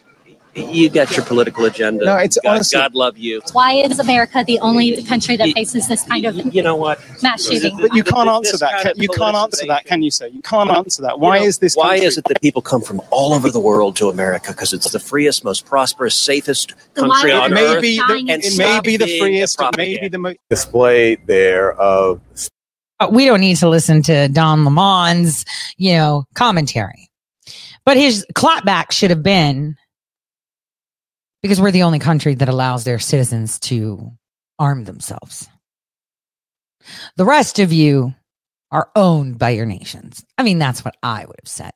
You 0.55 0.89
got 0.91 1.17
your 1.17 1.25
political 1.25 1.65
agenda. 1.65 2.05
No, 2.05 2.17
it's 2.17 2.37
God, 2.43 2.51
honestly- 2.57 2.79
God 2.79 2.95
love 2.95 3.17
you. 3.17 3.41
Why 3.53 3.73
is 3.75 3.99
America 4.01 4.43
the 4.45 4.59
only 4.61 5.03
country 5.05 5.37
that 5.37 5.53
faces 5.53 5.87
this 5.89 6.03
kind 6.03 6.25
of 6.25 6.35
You 6.55 6.63
know 6.63 6.75
what? 6.75 7.01
mass 7.23 7.47
shooting? 7.47 7.77
But 7.81 7.95
you 7.95 8.03
can't 8.03 8.29
answer 8.29 8.57
that. 8.59 8.71
kind 8.73 8.83
Can, 8.83 8.91
of 8.93 8.99
you 8.99 9.09
can't 9.09 9.37
answer 9.37 9.67
that, 9.67 9.85
can 9.85 10.03
you, 10.03 10.11
sir? 10.11 10.27
You 10.27 10.43
can't 10.43 10.71
answer 10.71 11.03
that. 11.03 11.21
Why 11.21 11.37
You 11.37 11.43
know, 11.43 11.47
is 11.49 11.59
this? 11.59 11.77
Why 11.77 11.91
country- 11.91 12.07
is 12.07 12.19
it 12.19 12.25
that 12.25 12.41
people 12.43 12.63
come 12.63 12.83
from 12.83 13.01
all 13.11 13.33
over 13.33 13.51
the 13.51 13.61
world 13.61 13.95
to 13.97 14.09
America? 14.09 14.51
Because 14.53 14.73
it's 14.73 14.91
the 14.91 14.99
freest, 15.01 15.45
most 15.45 15.67
prosperous, 15.67 16.15
safest 16.17 16.75
country 16.95 17.31
on 17.33 17.53
It 17.53 17.61
earth. 17.61 17.75
may 17.77 17.81
be 17.81 17.97
the, 17.99 18.33
and 18.33 18.45
it 18.45 18.59
may 18.59 18.81
be 18.81 18.97
the 18.97 19.19
freest. 19.19 19.61
It 19.61 19.77
may 19.77 19.99
be 19.99 20.09
the 20.09 20.19
most. 20.19 20.37
Display 20.49 21.15
there 21.27 21.73
of 21.75 22.21
Uh, 22.99 23.09
we 23.11 23.25
don't 23.25 23.41
need 23.41 23.57
to 23.57 23.69
listen 23.69 24.03
to 24.03 24.29
Don 24.29 24.65
Lemon's, 24.65 25.45
you 25.79 25.93
know, 25.95 26.25
commentary. 26.35 27.09
But 27.87 27.97
his 27.97 28.27
clapback 28.35 28.93
should 28.93 29.09
have 29.11 29.23
been 29.23 29.75
because 31.43 31.61
we're 31.61 31.71
the 31.71 31.85
only 31.85 31.99
country 31.99 32.35
that 32.35 32.49
allows 32.49 32.85
their 32.85 32.99
citizens 32.99 33.59
to 33.61 34.13
arm 34.59 34.85
themselves. 34.85 35.49
The 37.17 37.25
rest 37.25 37.59
of 37.59 37.73
you 37.73 38.15
are 38.71 38.91
owned 38.95 39.39
by 39.39 39.51
your 39.51 39.67
nations. 39.67 40.25
I 40.39 40.43
mean, 40.43 40.59
that's 40.59 40.85
what 40.85 40.97
I 41.03 41.25
would 41.25 41.37
have 41.43 41.49
said. 41.49 41.73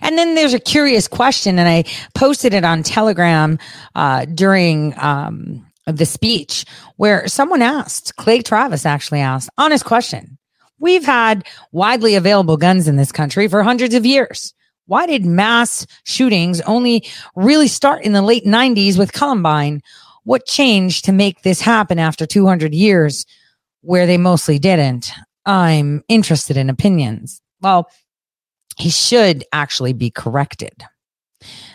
And 0.00 0.16
then 0.16 0.34
there's 0.34 0.54
a 0.54 0.60
curious 0.60 1.06
question, 1.06 1.58
and 1.58 1.68
I 1.68 1.84
posted 2.14 2.54
it 2.54 2.64
on 2.64 2.82
Telegram 2.82 3.58
uh, 3.94 4.24
during 4.24 4.94
um, 4.98 5.66
the 5.86 6.06
speech 6.06 6.64
where 6.96 7.28
someone 7.28 7.62
asked, 7.62 8.16
Clay 8.16 8.40
Travis 8.40 8.86
actually 8.86 9.20
asked, 9.20 9.50
honest 9.58 9.84
question. 9.84 10.38
We've 10.78 11.04
had 11.04 11.46
widely 11.72 12.16
available 12.16 12.56
guns 12.56 12.88
in 12.88 12.96
this 12.96 13.12
country 13.12 13.48
for 13.48 13.62
hundreds 13.62 13.94
of 13.94 14.04
years. 14.06 14.54
Why 14.86 15.06
did 15.06 15.24
mass 15.26 15.86
shootings 16.04 16.60
only 16.62 17.04
really 17.34 17.68
start 17.68 18.04
in 18.04 18.12
the 18.12 18.22
late 18.22 18.44
90s 18.44 18.98
with 18.98 19.12
Columbine? 19.12 19.82
What 20.24 20.46
changed 20.46 21.04
to 21.04 21.12
make 21.12 21.42
this 21.42 21.60
happen 21.60 21.98
after 21.98 22.26
200 22.26 22.74
years 22.74 23.26
where 23.82 24.06
they 24.06 24.18
mostly 24.18 24.58
didn't? 24.58 25.12
I'm 25.44 26.02
interested 26.08 26.56
in 26.56 26.70
opinions. 26.70 27.40
Well, 27.60 27.90
he 28.76 28.90
should 28.90 29.44
actually 29.52 29.92
be 29.92 30.10
corrected 30.10 30.84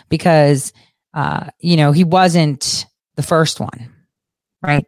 because, 0.08 0.72
uh, 1.14 1.46
you 1.58 1.76
know, 1.76 1.92
he 1.92 2.04
wasn't 2.04 2.86
the 3.16 3.22
first 3.22 3.60
one, 3.60 3.92
right? 4.62 4.84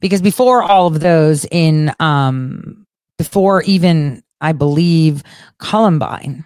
Because 0.00 0.22
before 0.22 0.62
all 0.62 0.86
of 0.86 1.00
those 1.00 1.44
in, 1.50 1.92
um, 2.00 2.86
before 3.18 3.62
even, 3.62 4.22
I 4.40 4.52
believe, 4.52 5.22
Columbine, 5.58 6.44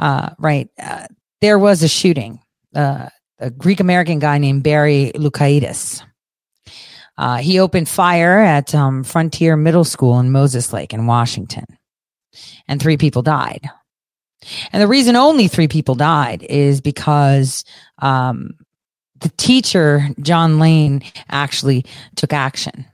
uh, 0.00 0.30
right, 0.38 0.68
uh, 0.82 1.06
there 1.40 1.58
was 1.58 1.82
a 1.82 1.88
shooting. 1.88 2.40
Uh, 2.74 3.08
a 3.38 3.50
Greek 3.50 3.80
American 3.80 4.18
guy 4.18 4.38
named 4.38 4.62
Barry 4.62 5.12
Loukaitis. 5.14 6.02
Uh, 7.16 7.36
he 7.36 7.58
opened 7.58 7.88
fire 7.88 8.38
at 8.38 8.74
um, 8.74 9.04
Frontier 9.04 9.56
Middle 9.56 9.84
School 9.84 10.18
in 10.18 10.32
Moses 10.32 10.72
Lake 10.72 10.92
in 10.92 11.06
Washington, 11.06 11.66
and 12.66 12.80
three 12.80 12.96
people 12.96 13.22
died. 13.22 13.68
And 14.72 14.82
the 14.82 14.88
reason 14.88 15.16
only 15.16 15.48
three 15.48 15.68
people 15.68 15.94
died 15.94 16.42
is 16.48 16.80
because 16.80 17.62
um, 17.98 18.52
the 19.20 19.28
teacher, 19.36 20.08
John 20.20 20.58
Lane, 20.58 21.02
actually 21.28 21.84
took 22.16 22.32
action. 22.32 22.86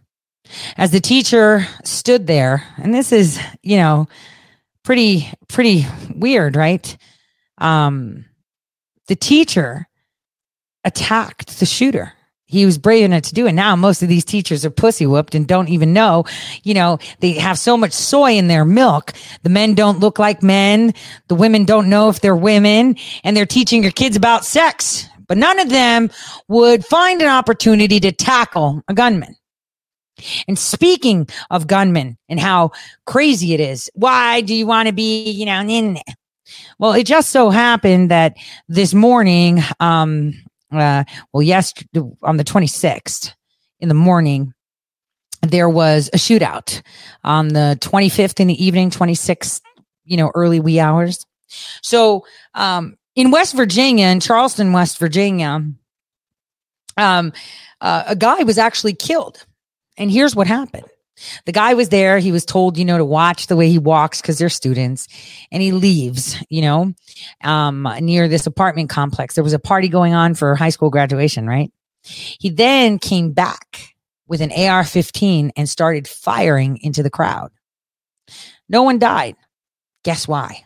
As 0.77 0.91
the 0.91 1.01
teacher 1.01 1.67
stood 1.85 2.27
there, 2.27 2.65
and 2.79 2.93
this 2.93 3.13
is, 3.13 3.41
you 3.63 3.77
know, 3.77 4.09
pretty, 4.87 5.29
pretty 5.49 5.85
weird, 6.15 6.55
right? 6.55 6.97
Um, 7.59 8.25
the 9.09 9.17
teacher 9.17 9.89
attacked 10.85 11.59
the 11.59 11.67
shooter. 11.67 12.13
He 12.45 12.65
was 12.65 12.79
brave 12.79 13.05
enough 13.05 13.23
to 13.23 13.35
do 13.35 13.49
it. 13.49 13.53
Now 13.53 13.75
most 13.75 14.05
of 14.05 14.09
these 14.09 14.25
teachers 14.25 14.65
are 14.65 14.71
pussy 14.71 15.05
whooped 15.05 15.35
and 15.35 15.49
don't 15.49 15.69
even 15.69 15.93
know, 15.93 16.25
you 16.63 16.73
know, 16.73 17.01
they 17.19 17.33
have 17.33 17.59
so 17.59 17.77
much 17.77 17.93
soy 17.93 18.35
in 18.37 18.47
their 18.47 18.65
milk. 18.65 19.13
The 19.43 19.51
men 19.51 19.75
don't 19.75 19.99
look 19.99 20.21
like 20.21 20.45
men. 20.45 20.95
The 21.27 21.35
women 21.35 21.65
don't 21.65 21.91
know 21.91 22.09
if 22.09 22.21
they're 22.21 22.37
women 22.37 22.95
and 23.25 23.37
they're 23.37 23.45
teaching 23.45 23.83
your 23.83 23.91
kids 23.91 24.15
about 24.15 24.45
sex, 24.45 25.09
but 25.27 25.37
none 25.37 25.59
of 25.59 25.69
them 25.69 26.11
would 26.47 26.87
find 26.87 27.21
an 27.21 27.29
opportunity 27.29 27.99
to 27.99 28.13
tackle 28.13 28.83
a 28.87 28.95
gunman. 28.95 29.35
And 30.49 30.59
speaking 30.59 31.29
of 31.51 31.67
gunmen 31.67 32.17
and 32.29 32.41
how 32.41 32.73
crazy 33.07 33.55
it 33.55 33.61
is, 33.61 33.91
why 33.95 34.41
do 34.41 34.55
you 34.55 34.67
want 34.67 34.89
to 34.89 34.93
be, 34.93 35.31
you 35.31 35.47
know, 35.47 35.61
in? 35.61 35.99
Well, 36.79 36.93
it 36.93 37.07
just 37.07 37.31
so 37.31 37.51
happened 37.51 38.11
that 38.11 38.37
this 38.69 38.95
morning, 38.95 39.63
um, 39.81 40.35
uh, 40.73 41.05
well, 41.33 41.43
yesterday 41.43 42.03
on 42.23 42.37
the 42.37 42.45
26th 42.45 43.35
in 43.81 43.89
the 43.89 43.95
morning, 43.95 44.53
there 45.43 45.69
was 45.69 46.09
a 46.13 46.17
shootout 46.17 46.83
on 47.25 47.49
the 47.49 47.79
25th 47.81 48.41
in 48.41 48.49
the 48.49 48.65
evening, 48.65 48.91
26th, 48.91 49.61
you 50.05 50.17
know, 50.17 50.31
early 50.35 50.61
wee 50.61 50.81
hours. 50.81 51.25
So, 51.83 52.25
um, 52.55 52.97
in 53.15 53.31
West 53.31 53.55
Virginia, 53.55 54.09
in 54.09 54.21
Charleston, 54.21 54.73
West 54.73 54.99
Virginia, 54.99 55.63
um, 56.97 57.33
uh, 57.81 58.05
a 58.07 58.17
guy 58.17 58.43
was 58.43 58.59
actually 58.59 58.95
killed. 58.95 59.45
And 59.97 60.11
here's 60.11 60.37
what 60.37 60.47
happened. 60.47 60.87
The 61.47 61.53
guy 61.53 61.75
was 61.75 61.89
there. 61.89 62.19
He 62.19 62.31
was 62.31 62.45
told, 62.45 62.77
you 62.77 62.85
know, 62.85 62.99
to 62.99 63.05
watch 63.05 63.47
the 63.47 63.57
way 63.57 63.71
he 63.71 63.79
walks 63.79 64.21
because 64.21 64.39
they're 64.39 64.51
students 64.51 65.09
and 65.51 65.63
he 65.63 65.73
leaves, 65.73 66.37
you 66.51 66.61
know, 66.61 66.93
um, 67.43 67.89
near 68.01 68.29
this 68.29 68.47
apartment 68.47 68.91
complex. 68.91 69.35
There 69.35 69.45
was 69.45 69.55
a 69.55 69.59
party 69.59 69.89
going 69.89 70.13
on 70.13 70.35
for 70.35 70.55
high 70.55 70.69
school 70.69 70.91
graduation, 70.91 71.47
right? 71.47 71.73
He 72.03 72.51
then 72.51 72.99
came 72.99 73.33
back 73.33 73.95
with 74.29 74.41
an 74.43 74.53
AR 74.53 74.85
15 74.85 75.53
and 75.57 75.69
started 75.69 76.07
firing 76.07 76.79
into 76.83 77.03
the 77.03 77.11
crowd. 77.11 77.51
No 78.69 78.83
one 78.83 78.99
died. 78.99 79.37
Guess 80.05 80.29
why? 80.29 80.65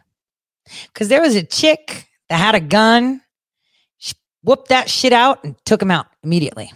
Because 0.92 1.08
there 1.08 1.20
was 1.20 1.36
a 1.36 1.44
chick 1.44 2.08
that 2.28 2.38
had 2.38 2.54
a 2.54 2.60
gun, 2.60 3.22
whooped 4.42 4.68
that 4.68 4.88
shit 4.88 5.12
out 5.12 5.44
and 5.44 5.54
took 5.64 5.82
him 5.82 5.90
out 5.90 6.06
immediately. 6.22 6.72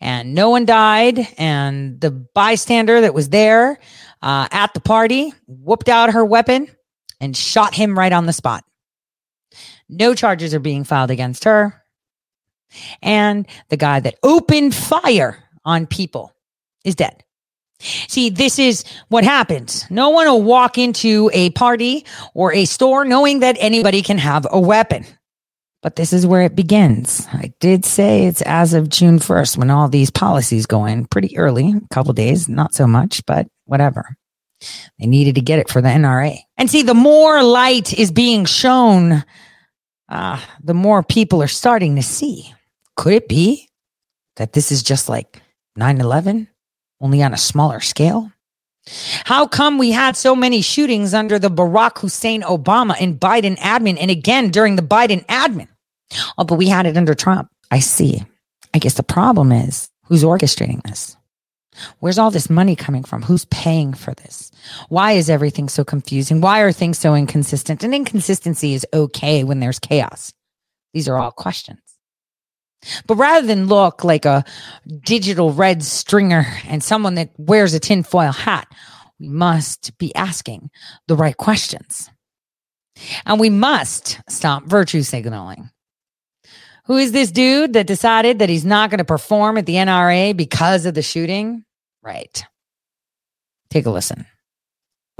And 0.00 0.34
no 0.34 0.50
one 0.50 0.64
died. 0.64 1.26
And 1.38 2.00
the 2.00 2.10
bystander 2.10 3.00
that 3.00 3.14
was 3.14 3.28
there 3.28 3.78
uh, 4.20 4.48
at 4.50 4.74
the 4.74 4.80
party 4.80 5.32
whooped 5.46 5.88
out 5.88 6.12
her 6.12 6.24
weapon 6.24 6.68
and 7.20 7.36
shot 7.36 7.74
him 7.74 7.98
right 7.98 8.12
on 8.12 8.26
the 8.26 8.32
spot. 8.32 8.64
No 9.88 10.14
charges 10.14 10.54
are 10.54 10.60
being 10.60 10.84
filed 10.84 11.10
against 11.10 11.44
her. 11.44 11.82
And 13.02 13.46
the 13.68 13.76
guy 13.76 14.00
that 14.00 14.16
opened 14.22 14.74
fire 14.74 15.44
on 15.64 15.86
people 15.86 16.32
is 16.84 16.94
dead. 16.94 17.22
See, 17.80 18.30
this 18.30 18.58
is 18.58 18.84
what 19.08 19.24
happens. 19.24 19.90
No 19.90 20.10
one 20.10 20.26
will 20.26 20.42
walk 20.42 20.78
into 20.78 21.30
a 21.32 21.50
party 21.50 22.06
or 22.32 22.52
a 22.52 22.64
store 22.64 23.04
knowing 23.04 23.40
that 23.40 23.56
anybody 23.58 24.02
can 24.02 24.18
have 24.18 24.46
a 24.50 24.60
weapon. 24.60 25.04
But 25.82 25.96
this 25.96 26.12
is 26.12 26.26
where 26.26 26.42
it 26.42 26.54
begins. 26.54 27.26
I 27.32 27.52
did 27.58 27.84
say 27.84 28.26
it's 28.26 28.42
as 28.42 28.72
of 28.72 28.88
June 28.88 29.18
1st 29.18 29.58
when 29.58 29.70
all 29.70 29.88
these 29.88 30.10
policies 30.10 30.64
go 30.64 30.84
in 30.84 31.06
pretty 31.06 31.36
early, 31.36 31.72
a 31.72 31.94
couple 31.94 32.12
days, 32.12 32.48
not 32.48 32.72
so 32.72 32.86
much, 32.86 33.26
but 33.26 33.48
whatever. 33.64 34.16
They 35.00 35.06
needed 35.06 35.34
to 35.34 35.40
get 35.40 35.58
it 35.58 35.68
for 35.68 35.80
the 35.80 35.88
NRA. 35.88 36.38
And 36.56 36.70
see, 36.70 36.82
the 36.82 36.94
more 36.94 37.42
light 37.42 37.92
is 37.98 38.12
being 38.12 38.44
shown, 38.44 39.24
uh, 40.08 40.40
the 40.62 40.74
more 40.74 41.02
people 41.02 41.42
are 41.42 41.48
starting 41.48 41.96
to 41.96 42.02
see. 42.02 42.54
Could 42.96 43.14
it 43.14 43.28
be 43.28 43.68
that 44.36 44.52
this 44.52 44.70
is 44.70 44.84
just 44.84 45.08
like 45.08 45.42
9 45.74 46.00
11, 46.00 46.48
only 47.00 47.24
on 47.24 47.34
a 47.34 47.38
smaller 47.38 47.80
scale? 47.80 48.30
How 49.24 49.46
come 49.46 49.78
we 49.78 49.90
had 49.90 50.16
so 50.16 50.34
many 50.34 50.60
shootings 50.60 51.14
under 51.14 51.38
the 51.38 51.50
Barack 51.50 51.98
Hussein 51.98 52.42
Obama 52.42 52.94
and 53.00 53.18
Biden 53.18 53.56
admin 53.58 53.96
and 53.98 54.10
again 54.10 54.50
during 54.50 54.76
the 54.76 54.82
Biden 54.82 55.24
admin? 55.26 55.68
Oh, 56.38 56.44
but 56.44 56.56
we 56.56 56.68
had 56.68 56.86
it 56.86 56.96
under 56.96 57.14
Trump. 57.14 57.48
I 57.70 57.80
see. 57.80 58.22
I 58.74 58.78
guess 58.78 58.94
the 58.94 59.02
problem 59.02 59.52
is 59.52 59.88
who's 60.06 60.24
orchestrating 60.24 60.82
this? 60.82 61.16
Where's 62.00 62.18
all 62.18 62.30
this 62.30 62.50
money 62.50 62.76
coming 62.76 63.02
from? 63.02 63.22
Who's 63.22 63.46
paying 63.46 63.94
for 63.94 64.12
this? 64.14 64.50
Why 64.88 65.12
is 65.12 65.30
everything 65.30 65.68
so 65.68 65.84
confusing? 65.84 66.40
Why 66.40 66.60
are 66.60 66.72
things 66.72 66.98
so 66.98 67.14
inconsistent? 67.14 67.82
And 67.82 67.94
inconsistency 67.94 68.74
is 68.74 68.86
okay 68.92 69.42
when 69.42 69.60
there's 69.60 69.78
chaos. 69.78 70.32
These 70.92 71.08
are 71.08 71.18
all 71.18 71.30
questions. 71.30 71.80
But 73.06 73.14
rather 73.14 73.46
than 73.46 73.68
look 73.68 74.04
like 74.04 74.24
a 74.24 74.44
digital 75.04 75.52
red 75.52 75.82
stringer 75.82 76.46
and 76.66 76.82
someone 76.82 77.14
that 77.14 77.30
wears 77.38 77.74
a 77.74 77.80
tinfoil 77.80 78.32
hat, 78.32 78.68
we 79.18 79.28
must 79.28 79.96
be 79.98 80.14
asking 80.14 80.70
the 81.06 81.16
right 81.16 81.36
questions. 81.36 82.10
And 83.24 83.40
we 83.40 83.50
must 83.50 84.20
stop 84.28 84.64
virtue 84.64 85.02
signaling. 85.02 85.70
Who 86.86 86.96
is 86.96 87.12
this 87.12 87.30
dude 87.30 87.74
that 87.74 87.86
decided 87.86 88.40
that 88.40 88.48
he's 88.48 88.64
not 88.64 88.90
going 88.90 88.98
to 88.98 89.04
perform 89.04 89.56
at 89.56 89.66
the 89.66 89.74
NRA 89.74 90.36
because 90.36 90.84
of 90.84 90.94
the 90.94 91.02
shooting? 91.02 91.64
Right. 92.02 92.44
Take 93.70 93.86
a 93.86 93.90
listen. 93.90 94.26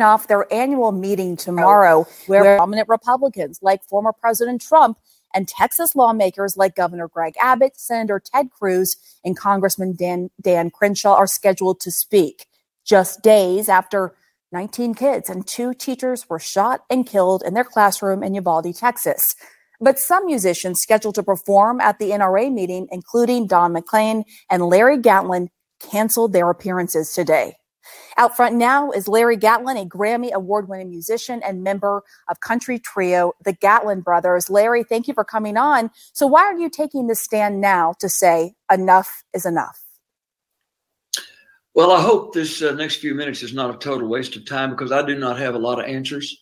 Off 0.00 0.26
their 0.26 0.52
annual 0.52 0.90
meeting 0.90 1.36
tomorrow, 1.36 2.06
oh. 2.08 2.12
where 2.26 2.56
prominent 2.56 2.88
Republicans 2.88 3.60
like 3.62 3.84
former 3.84 4.12
President 4.12 4.60
Trump 4.60 4.98
and 5.34 5.46
Texas 5.46 5.94
lawmakers 5.94 6.56
like 6.56 6.74
Governor 6.74 7.06
Greg 7.06 7.34
Abbott, 7.40 7.78
Senator 7.78 8.20
Ted 8.20 8.50
Cruz, 8.50 8.96
and 9.24 9.36
Congressman 9.36 9.94
Dan, 9.94 10.30
Dan 10.40 10.70
Crenshaw 10.70 11.14
are 11.14 11.28
scheduled 11.28 11.78
to 11.80 11.90
speak 11.90 12.46
just 12.84 13.22
days 13.22 13.68
after 13.68 14.14
19 14.50 14.94
kids 14.94 15.30
and 15.30 15.46
two 15.46 15.72
teachers 15.72 16.28
were 16.28 16.38
shot 16.38 16.84
and 16.90 17.06
killed 17.06 17.42
in 17.44 17.54
their 17.54 17.64
classroom 17.64 18.22
in 18.22 18.34
Uvalde, 18.34 18.74
Texas. 18.74 19.34
But 19.82 19.98
some 19.98 20.24
musicians 20.26 20.80
scheduled 20.80 21.16
to 21.16 21.24
perform 21.24 21.80
at 21.80 21.98
the 21.98 22.10
NRA 22.10 22.52
meeting, 22.52 22.86
including 22.92 23.48
Don 23.48 23.72
McLean 23.72 24.24
and 24.48 24.66
Larry 24.66 24.96
Gatlin, 24.96 25.50
canceled 25.80 26.32
their 26.32 26.48
appearances 26.48 27.12
today. 27.12 27.56
Out 28.16 28.36
front 28.36 28.54
now 28.54 28.92
is 28.92 29.08
Larry 29.08 29.36
Gatlin, 29.36 29.76
a 29.76 29.84
Grammy 29.84 30.30
award 30.30 30.68
winning 30.68 30.90
musician 30.90 31.42
and 31.44 31.64
member 31.64 32.04
of 32.28 32.38
country 32.38 32.78
trio, 32.78 33.32
the 33.44 33.54
Gatlin 33.54 34.02
Brothers. 34.02 34.48
Larry, 34.48 34.84
thank 34.84 35.08
you 35.08 35.14
for 35.14 35.24
coming 35.24 35.56
on. 35.56 35.90
So, 36.12 36.28
why 36.28 36.42
are 36.42 36.56
you 36.56 36.70
taking 36.70 37.08
this 37.08 37.20
stand 37.20 37.60
now 37.60 37.94
to 37.98 38.08
say 38.08 38.54
enough 38.70 39.24
is 39.34 39.44
enough? 39.44 39.82
Well, 41.74 41.90
I 41.90 42.00
hope 42.00 42.34
this 42.34 42.62
uh, 42.62 42.72
next 42.72 42.96
few 42.96 43.14
minutes 43.14 43.42
is 43.42 43.52
not 43.52 43.74
a 43.74 43.78
total 43.78 44.06
waste 44.06 44.36
of 44.36 44.46
time 44.46 44.70
because 44.70 44.92
I 44.92 45.04
do 45.04 45.16
not 45.16 45.38
have 45.38 45.56
a 45.56 45.58
lot 45.58 45.80
of 45.80 45.86
answers. 45.86 46.38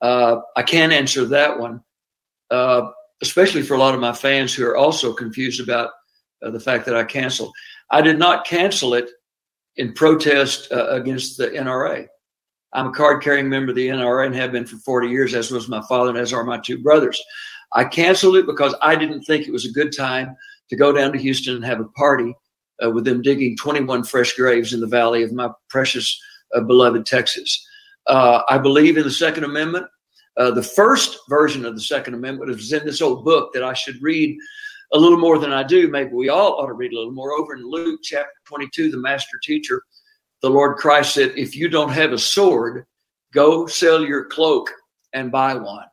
Uh, 0.00 0.40
I 0.56 0.62
can 0.62 0.90
answer 0.90 1.24
that 1.26 1.60
one, 1.60 1.82
uh, 2.50 2.90
especially 3.22 3.62
for 3.62 3.74
a 3.74 3.78
lot 3.78 3.94
of 3.94 4.00
my 4.00 4.12
fans 4.12 4.54
who 4.54 4.66
are 4.66 4.76
also 4.76 5.12
confused 5.12 5.60
about 5.60 5.90
uh, 6.42 6.50
the 6.50 6.60
fact 6.60 6.86
that 6.86 6.96
I 6.96 7.04
canceled. 7.04 7.52
I 7.90 8.00
did 8.00 8.18
not 8.18 8.46
cancel 8.46 8.94
it 8.94 9.10
in 9.76 9.92
protest 9.92 10.70
uh, 10.72 10.88
against 10.90 11.36
the 11.36 11.48
NRA. 11.48 12.06
I'm 12.72 12.86
a 12.86 12.92
card 12.92 13.22
carrying 13.22 13.48
member 13.48 13.70
of 13.70 13.76
the 13.76 13.88
NRA 13.88 14.26
and 14.26 14.34
have 14.34 14.52
been 14.52 14.66
for 14.66 14.76
40 14.76 15.08
years, 15.08 15.34
as 15.34 15.50
was 15.50 15.68
my 15.68 15.82
father 15.88 16.10
and 16.10 16.18
as 16.18 16.32
are 16.32 16.44
my 16.44 16.58
two 16.58 16.78
brothers. 16.78 17.20
I 17.72 17.84
canceled 17.84 18.36
it 18.36 18.46
because 18.46 18.74
I 18.82 18.96
didn't 18.96 19.22
think 19.22 19.46
it 19.46 19.52
was 19.52 19.64
a 19.64 19.72
good 19.72 19.92
time 19.96 20.36
to 20.68 20.76
go 20.76 20.92
down 20.92 21.12
to 21.12 21.18
Houston 21.18 21.56
and 21.56 21.64
have 21.64 21.80
a 21.80 21.84
party 21.84 22.34
uh, 22.84 22.90
with 22.90 23.04
them 23.04 23.22
digging 23.22 23.56
21 23.56 24.04
fresh 24.04 24.34
graves 24.34 24.72
in 24.72 24.80
the 24.80 24.86
valley 24.86 25.22
of 25.22 25.32
my 25.32 25.50
precious, 25.68 26.20
uh, 26.54 26.60
beloved 26.60 27.06
Texas. 27.06 27.66
Uh, 28.06 28.42
I 28.48 28.58
believe 28.58 28.96
in 28.96 29.04
the 29.04 29.10
Second 29.10 29.44
Amendment. 29.44 29.86
Uh, 30.40 30.50
the 30.50 30.62
first 30.62 31.18
version 31.28 31.66
of 31.66 31.74
the 31.74 31.80
Second 31.82 32.14
Amendment 32.14 32.50
is 32.50 32.72
in 32.72 32.86
this 32.86 33.02
old 33.02 33.26
book 33.26 33.52
that 33.52 33.62
I 33.62 33.74
should 33.74 34.00
read 34.00 34.38
a 34.94 34.98
little 34.98 35.18
more 35.18 35.38
than 35.38 35.52
I 35.52 35.62
do. 35.62 35.88
Maybe 35.88 36.14
we 36.14 36.30
all 36.30 36.54
ought 36.54 36.68
to 36.68 36.72
read 36.72 36.94
a 36.94 36.96
little 36.96 37.12
more. 37.12 37.34
Over 37.34 37.54
in 37.54 37.62
Luke 37.62 38.00
chapter 38.02 38.32
22, 38.46 38.90
the 38.90 38.96
master 38.96 39.38
teacher, 39.42 39.82
the 40.40 40.48
Lord 40.48 40.78
Christ 40.78 41.12
said, 41.12 41.34
If 41.36 41.54
you 41.54 41.68
don't 41.68 41.92
have 41.92 42.12
a 42.12 42.18
sword, 42.18 42.86
go 43.34 43.66
sell 43.66 44.02
your 44.02 44.24
cloak 44.24 44.70
and 45.12 45.30
buy 45.30 45.52
one. 45.52 45.84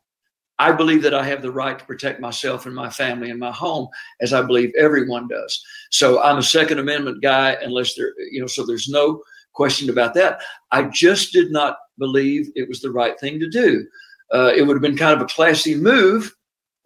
I 0.59 0.71
believe 0.71 1.01
that 1.01 1.13
I 1.13 1.25
have 1.25 1.41
the 1.41 1.51
right 1.51 1.77
to 1.77 1.85
protect 1.85 2.21
myself 2.21 2.65
and 2.65 2.73
my 2.73 2.89
family 2.89 3.31
and 3.31 3.39
my 3.41 3.51
home, 3.51 3.89
as 4.21 4.31
I 4.31 4.43
believe 4.43 4.71
everyone 4.79 5.27
does. 5.27 5.61
So 5.91 6.23
I'm 6.23 6.37
a 6.37 6.43
Second 6.43 6.79
Amendment 6.79 7.21
guy, 7.21 7.57
unless 7.61 7.95
there, 7.95 8.13
you 8.31 8.39
know, 8.39 8.47
so 8.47 8.65
there's 8.65 8.87
no 8.87 9.21
question 9.51 9.89
about 9.89 10.13
that. 10.13 10.39
I 10.71 10.83
just 10.83 11.33
did 11.33 11.51
not 11.51 11.79
believe 11.99 12.49
it 12.55 12.69
was 12.69 12.79
the 12.79 12.91
right 12.91 13.19
thing 13.19 13.41
to 13.41 13.49
do. 13.49 13.85
Uh, 14.33 14.51
it 14.55 14.63
would 14.63 14.75
have 14.75 14.81
been 14.81 14.97
kind 14.97 15.13
of 15.13 15.21
a 15.21 15.29
classy 15.33 15.75
move 15.75 16.33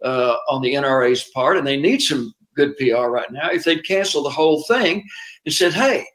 uh, 0.04 0.36
on 0.48 0.62
the 0.62 0.74
NRA's 0.74 1.28
part, 1.34 1.56
and 1.56 1.66
they 1.66 1.76
need 1.76 2.00
some 2.00 2.32
good 2.54 2.76
PR 2.76 3.06
right 3.06 3.30
now. 3.30 3.50
If 3.50 3.64
they'd 3.64 3.86
cancel 3.86 4.22
the 4.22 4.30
whole 4.30 4.62
thing 4.64 5.04
and 5.44 5.54
said, 5.54 5.72
hey, 5.72 6.06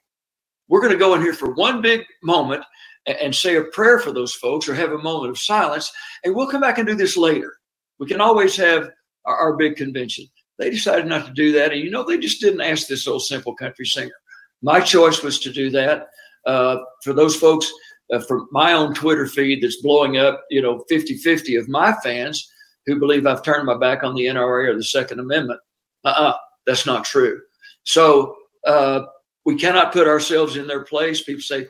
we're 0.68 0.82
going 0.82 0.94
to 0.94 1.00
go 1.00 1.16
in 1.16 1.22
here 1.22 1.34
for 1.34 1.54
one 1.54 1.82
big 1.82 2.04
moment 2.24 2.64
and, 3.06 3.18
and 3.18 3.36
say 3.36 3.56
a 3.56 3.64
prayer 3.64 4.00
for 4.00 4.12
those 4.12 4.34
folks 4.34 4.68
or 4.68 4.76
have 4.76 4.92
a 4.92 4.98
moment 4.98 5.32
of 5.32 5.40
silence, 5.40 5.92
and 6.24 6.36
we'll 6.36 6.48
come 6.48 6.62
back 6.62 6.78
and 6.78 6.88
do 6.88 6.96
this 6.96 7.18
later. 7.18 7.58
We 8.00 8.08
can 8.08 8.22
always 8.22 8.56
have 8.58 8.90
our, 9.26 9.36
our 9.36 9.58
big 9.58 9.76
convention. 9.76 10.28
They 10.58 10.70
decided 10.70 11.06
not 11.06 11.26
to 11.26 11.34
do 11.34 11.52
that. 11.54 11.72
And 11.72 11.82
you 11.82 11.92
know, 11.92 12.04
they 12.04 12.18
just 12.18 12.42
didn't 12.42 12.62
ask 12.62 12.88
this 12.88 13.08
old 13.08 13.24
simple 13.24 13.56
country 13.56 13.86
singer. 13.86 14.16
My 14.62 14.80
choice 14.80 15.22
was 15.22 15.40
to 15.40 15.52
do 15.52 15.70
that. 15.72 16.08
Uh, 16.46 16.78
for 17.04 17.14
those 17.14 17.36
folks, 17.36 17.72
uh, 18.12 18.20
from 18.20 18.48
my 18.52 18.74
own 18.74 18.94
Twitter 18.94 19.28
feed 19.28 19.62
that's 19.62 19.82
blowing 19.82 20.18
up, 20.18 20.44
you 20.50 20.62
know, 20.62 20.84
50 20.90 21.18
50 21.18 21.56
of 21.56 21.68
my 21.68 21.94
fans, 22.04 22.52
who 22.86 23.00
believe 23.00 23.26
I've 23.28 23.44
turned 23.44 23.66
my 23.66 23.78
back 23.78 24.04
on 24.04 24.16
the 24.16 24.26
NRA 24.26 24.70
or 24.70 24.76
the 24.76 24.84
Second 24.84 25.20
Amendment. 25.20 25.60
Uh-uh, 26.04 26.36
that's 26.66 26.86
not 26.86 27.04
true. 27.04 27.42
So 27.84 28.36
uh, 28.66 29.04
we 29.46 29.58
cannot 29.58 29.94
put 29.94 30.08
ourselves 30.08 30.58
in 30.58 30.68
their 30.68 30.84
place. 30.84 31.22
People 31.22 31.42
say, 31.42 31.68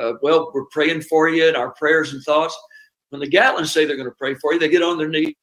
uh, 0.00 0.14
well, 0.22 0.50
we're 0.52 0.66
praying 0.66 1.02
for 1.02 1.28
you 1.28 1.48
and 1.48 1.56
our 1.56 1.72
prayers 1.72 2.12
and 2.12 2.22
thoughts. 2.22 2.56
When 3.10 3.20
the 3.20 3.30
Gatlins 3.30 3.68
say 3.68 3.84
they're 3.84 3.96
going 3.96 4.08
to 4.08 4.14
pray 4.18 4.34
for 4.34 4.52
you, 4.52 4.58
they 4.58 4.68
get 4.68 4.82
on 4.82 4.98
their 4.98 5.08
knees, 5.08 5.34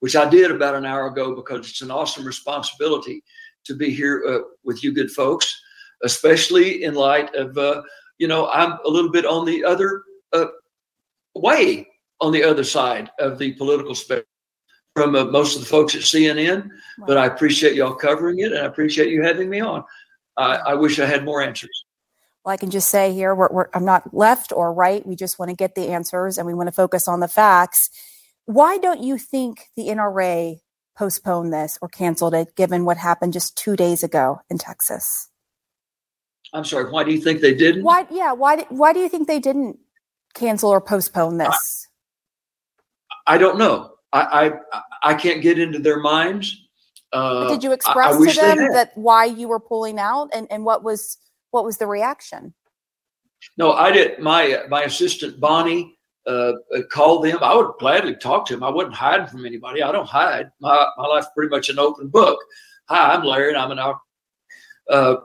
which 0.00 0.16
I 0.16 0.28
did 0.28 0.50
about 0.50 0.74
an 0.74 0.86
hour 0.86 1.06
ago 1.06 1.34
because 1.34 1.68
it's 1.68 1.82
an 1.82 1.90
awesome 1.90 2.24
responsibility 2.24 3.22
to 3.64 3.74
be 3.74 3.90
here 3.90 4.24
uh, 4.26 4.48
with 4.64 4.82
you 4.82 4.92
good 4.92 5.10
folks, 5.10 5.54
especially 6.02 6.84
in 6.84 6.94
light 6.94 7.34
of, 7.34 7.56
uh, 7.58 7.82
you 8.18 8.28
know, 8.28 8.48
I'm 8.48 8.78
a 8.84 8.88
little 8.88 9.10
bit 9.10 9.26
on 9.26 9.44
the 9.44 9.64
other 9.64 10.02
uh, 10.32 10.46
way 11.34 11.88
on 12.20 12.32
the 12.32 12.44
other 12.44 12.64
side 12.64 13.10
of 13.18 13.38
the 13.38 13.52
political 13.52 13.94
spectrum. 13.94 14.26
from 14.94 15.14
uh, 15.14 15.24
most 15.24 15.54
of 15.54 15.60
the 15.60 15.68
folks 15.68 15.94
at 15.94 16.00
CNN, 16.00 16.70
but 17.06 17.18
I 17.18 17.26
appreciate 17.26 17.74
y'all 17.74 17.94
covering 17.94 18.38
it 18.38 18.52
and 18.52 18.62
I 18.62 18.64
appreciate 18.64 19.10
you 19.10 19.22
having 19.22 19.50
me 19.50 19.60
on. 19.60 19.84
I, 20.38 20.56
I 20.56 20.74
wish 20.74 20.98
I 20.98 21.04
had 21.04 21.24
more 21.24 21.42
answers. 21.42 21.84
Well, 22.44 22.54
I 22.54 22.56
can 22.56 22.70
just 22.70 22.88
say 22.88 23.12
here, 23.12 23.34
we're, 23.34 23.50
we're, 23.50 23.68
I'm 23.74 23.84
not 23.84 24.14
left 24.14 24.52
or 24.52 24.72
right. 24.72 25.04
We 25.06 25.16
just 25.16 25.38
want 25.38 25.50
to 25.50 25.56
get 25.56 25.74
the 25.74 25.88
answers 25.88 26.38
and 26.38 26.46
we 26.46 26.54
want 26.54 26.68
to 26.68 26.72
focus 26.72 27.08
on 27.08 27.20
the 27.20 27.28
facts. 27.28 27.90
Why 28.46 28.78
don't 28.78 29.02
you 29.02 29.18
think 29.18 29.68
the 29.76 29.88
NRA 29.88 30.60
postponed 30.96 31.52
this 31.52 31.78
or 31.82 31.88
canceled 31.88 32.34
it, 32.34 32.54
given 32.56 32.84
what 32.84 32.96
happened 32.96 33.32
just 33.32 33.56
two 33.56 33.76
days 33.76 34.02
ago 34.02 34.40
in 34.48 34.58
Texas? 34.58 35.28
I'm 36.56 36.64
sorry. 36.64 36.90
Why 36.90 37.04
do 37.04 37.12
you 37.12 37.20
think 37.20 37.42
they 37.42 37.54
didn't? 37.54 37.84
Why? 37.84 38.06
Yeah. 38.10 38.32
Why? 38.32 38.64
Why 38.70 38.92
do 38.94 39.00
you 39.00 39.08
think 39.08 39.28
they 39.28 39.38
didn't 39.38 39.78
cancel 40.34 40.70
or 40.70 40.80
postpone 40.80 41.36
this? 41.36 41.86
I, 43.26 43.34
I 43.34 43.38
don't 43.38 43.58
know. 43.58 43.92
I, 44.12 44.52
I 45.02 45.10
I 45.10 45.14
can't 45.14 45.42
get 45.42 45.58
into 45.58 45.78
their 45.78 46.00
minds. 46.00 46.62
Uh, 47.12 47.48
did 47.48 47.62
you 47.62 47.72
express 47.72 48.14
I, 48.14 48.18
I 48.18 48.32
to 48.32 48.40
them 48.40 48.72
that 48.72 48.92
why 48.96 49.26
you 49.26 49.48
were 49.48 49.60
pulling 49.60 49.98
out, 49.98 50.30
and, 50.34 50.46
and 50.50 50.64
what 50.64 50.82
was 50.82 51.18
what 51.50 51.64
was 51.64 51.76
the 51.76 51.86
reaction? 51.86 52.54
No, 53.58 53.72
I 53.72 53.92
did. 53.92 54.18
My 54.18 54.62
my 54.70 54.82
assistant 54.84 55.38
Bonnie 55.38 55.98
uh, 56.26 56.52
called 56.90 57.24
them. 57.24 57.38
I 57.42 57.54
would 57.54 57.72
gladly 57.78 58.16
talk 58.16 58.46
to 58.46 58.54
him. 58.54 58.62
I 58.62 58.70
wasn't 58.70 58.94
hiding 58.94 59.26
from 59.26 59.44
anybody. 59.44 59.82
I 59.82 59.92
don't 59.92 60.08
hide. 60.08 60.50
My 60.60 60.88
my 60.96 61.06
life's 61.06 61.28
pretty 61.36 61.50
much 61.50 61.68
an 61.68 61.78
open 61.78 62.08
book. 62.08 62.38
Hi, 62.88 63.14
I'm 63.14 63.24
Larry, 63.24 63.50
and 63.50 63.58
I'm 63.58 63.72
an 63.72 63.94
uh, 64.90 65.16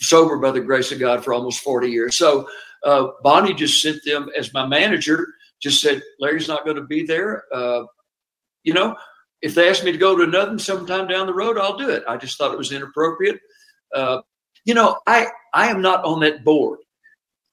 sober 0.00 0.38
by 0.38 0.50
the 0.50 0.60
grace 0.60 0.92
of 0.92 0.98
God 0.98 1.24
for 1.24 1.32
almost 1.34 1.60
40 1.60 1.88
years. 1.88 2.16
So 2.16 2.48
uh, 2.84 3.08
Bonnie 3.22 3.54
just 3.54 3.82
sent 3.82 4.04
them 4.04 4.28
as 4.36 4.52
my 4.54 4.66
manager. 4.66 5.28
Just 5.60 5.80
said 5.80 6.02
Larry's 6.20 6.48
not 6.48 6.64
going 6.64 6.76
to 6.76 6.84
be 6.84 7.04
there. 7.04 7.44
Uh, 7.52 7.84
you 8.62 8.72
know, 8.72 8.96
if 9.42 9.54
they 9.54 9.68
ask 9.68 9.84
me 9.84 9.92
to 9.92 9.98
go 9.98 10.16
to 10.16 10.22
another 10.22 10.58
sometime 10.58 11.06
down 11.08 11.26
the 11.26 11.34
road, 11.34 11.58
I'll 11.58 11.76
do 11.76 11.90
it. 11.90 12.04
I 12.08 12.16
just 12.16 12.38
thought 12.38 12.52
it 12.52 12.58
was 12.58 12.72
inappropriate. 12.72 13.40
Uh, 13.94 14.20
you 14.64 14.74
know, 14.74 14.98
I 15.06 15.28
I 15.54 15.68
am 15.68 15.80
not 15.80 16.04
on 16.04 16.20
that 16.20 16.44
board. 16.44 16.80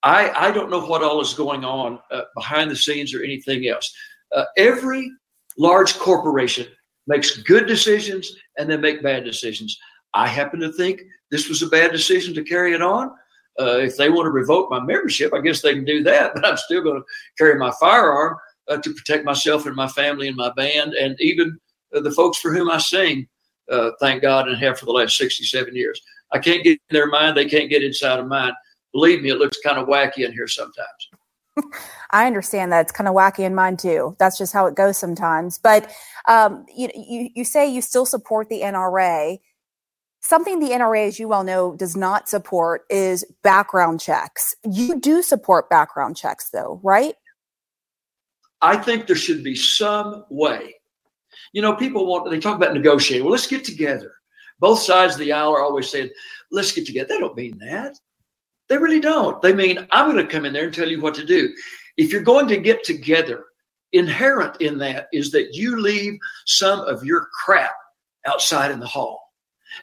I 0.04 0.30
I 0.32 0.52
don't 0.52 0.70
know 0.70 0.86
what 0.86 1.04
all 1.04 1.22
is 1.22 1.34
going 1.34 1.64
on 1.64 2.00
uh, 2.12 2.24
behind 2.36 2.70
the 2.70 2.76
scenes 2.76 3.14
or 3.14 3.24
anything 3.24 3.68
else. 3.68 3.94
Uh, 4.36 4.46
every 4.58 5.12
large 5.58 5.98
corporation 5.98 6.68
makes 7.08 7.38
good 7.38 7.68
decisions 7.68 8.36
and 8.58 8.70
they 8.70 8.78
make 8.78 9.04
bad 9.04 9.24
decisions. 9.24 9.78
I 10.14 10.28
happen 10.28 10.60
to 10.62 10.72
think 10.74 11.02
this 11.32 11.50
was 11.50 11.62
a 11.62 11.68
bad 11.68 11.92
decision 11.92 12.34
to 12.36 12.44
carry 12.44 12.74
it 12.74 12.82
on. 12.82 13.12
Uh, 13.60 13.78
if 13.78 13.96
they 13.96 14.10
want 14.10 14.26
to 14.26 14.32
revoke 14.32 14.70
my 14.70 14.80
membership, 14.80 15.34
I 15.34 15.40
guess 15.40 15.62
they 15.62 15.74
can 15.74 15.86
do 15.86 16.04
that, 16.04 16.34
but 16.36 16.46
I'm 16.46 16.58
still 16.58 16.84
going 16.84 17.00
to 17.00 17.06
carry 17.38 17.58
my 17.58 17.72
firearm 17.80 18.38
uh, 18.68 18.78
to 18.78 18.94
protect 18.94 19.26
myself 19.26 19.66
and 19.66 19.76
my 19.76 19.88
family 19.88 20.28
and 20.28 20.38
my 20.38 20.52
band 20.56 20.94
and 20.94 21.16
even 21.20 21.58
uh, 21.96 22.02
the 22.02 22.12
folks 22.12 22.38
for 22.40 22.54
whom 22.54 22.70
I 22.70 22.80
sing, 22.80 23.28
uh, 23.72 23.92
thank 24.00 24.22
God, 24.22 24.48
and 24.48 24.58
have 24.58 24.80
for 24.80 24.86
the 24.86 24.92
last 24.92 25.18
67 25.18 25.76
years. 25.76 26.02
I 26.32 26.40
can't 26.40 26.64
get 26.64 26.80
in 26.90 26.94
their 26.94 27.08
mind. 27.08 27.38
They 27.38 27.46
can't 27.46 27.70
get 27.70 27.84
inside 27.84 28.20
of 28.20 28.28
mine. 28.28 28.54
Believe 28.92 29.22
me, 29.22 29.30
it 29.30 29.38
looks 29.38 29.60
kind 29.62 29.78
of 29.78 29.88
wacky 29.88 30.26
in 30.26 30.34
here 30.34 30.48
sometimes. 30.48 31.10
I 32.12 32.28
understand 32.28 32.72
that 32.72 32.82
it's 32.82 32.92
kind 32.92 33.08
of 33.08 33.16
wacky 33.16 33.40
in 33.40 33.56
mine 33.56 33.78
too. 33.78 34.16
That's 34.20 34.38
just 34.38 34.54
how 34.54 34.66
it 34.66 34.76
goes 34.76 34.98
sometimes. 34.98 35.58
But 35.58 35.92
um, 36.28 36.66
you, 36.76 36.90
you 36.96 37.30
you 37.36 37.46
say 37.46 37.68
you 37.68 37.82
still 37.82 38.06
support 38.06 38.50
the 38.50 38.62
NRA. 38.62 39.40
Something 40.28 40.60
the 40.60 40.72
NRA, 40.72 41.08
as 41.08 41.20
you 41.20 41.28
well 41.28 41.44
know, 41.44 41.76
does 41.76 41.96
not 41.96 42.28
support 42.28 42.86
is 42.90 43.24
background 43.44 44.02
checks. 44.02 44.56
You 44.64 45.00
do 45.00 45.22
support 45.22 45.70
background 45.70 46.18
checks, 46.18 46.50
though, 46.50 46.80
right? 46.82 47.14
I 48.60 48.76
think 48.78 49.06
there 49.06 49.16
should 49.16 49.44
be 49.44 49.56
some 49.56 50.26
way. 50.32 50.74
You 51.54 51.62
know, 51.62 51.76
people 51.76 52.08
want, 52.08 52.28
they 52.32 52.40
talk 52.40 52.56
about 52.56 52.74
negotiating. 52.74 53.24
Well, 53.24 53.34
let's 53.34 53.46
get 53.46 53.64
together. 53.64 54.14
Both 54.60 54.80
sides 54.80 55.14
of 55.14 55.20
the 55.20 55.32
aisle 55.32 55.54
are 55.54 55.62
always 55.62 55.92
saying, 55.92 56.10
let's 56.50 56.72
get 56.72 56.88
together. 56.88 57.10
They 57.10 57.20
don't 57.20 57.38
mean 57.38 57.60
that. 57.60 57.96
They 58.68 58.80
really 58.80 59.00
don't. 59.00 59.40
They 59.44 59.54
mean, 59.54 59.86
I'm 59.92 60.12
going 60.12 60.26
to 60.26 60.34
come 60.34 60.46
in 60.46 60.54
there 60.54 60.66
and 60.66 60.74
tell 60.74 60.90
you 60.90 61.02
what 61.02 61.14
to 61.16 61.24
do. 61.24 61.54
If 61.98 62.12
you're 62.12 62.24
going 62.24 62.48
to 62.48 62.58
get 62.58 62.84
together, 62.84 63.46
inherent 63.94 64.60
in 64.60 64.80
that 64.80 65.06
is 65.14 65.30
that 65.34 65.54
you 65.54 65.80
leave 65.80 66.18
some 66.48 66.80
of 66.80 67.04
your 67.04 67.28
crap 67.46 67.76
outside 68.26 68.72
in 68.72 68.80
the 68.80 68.88
hall 68.88 69.25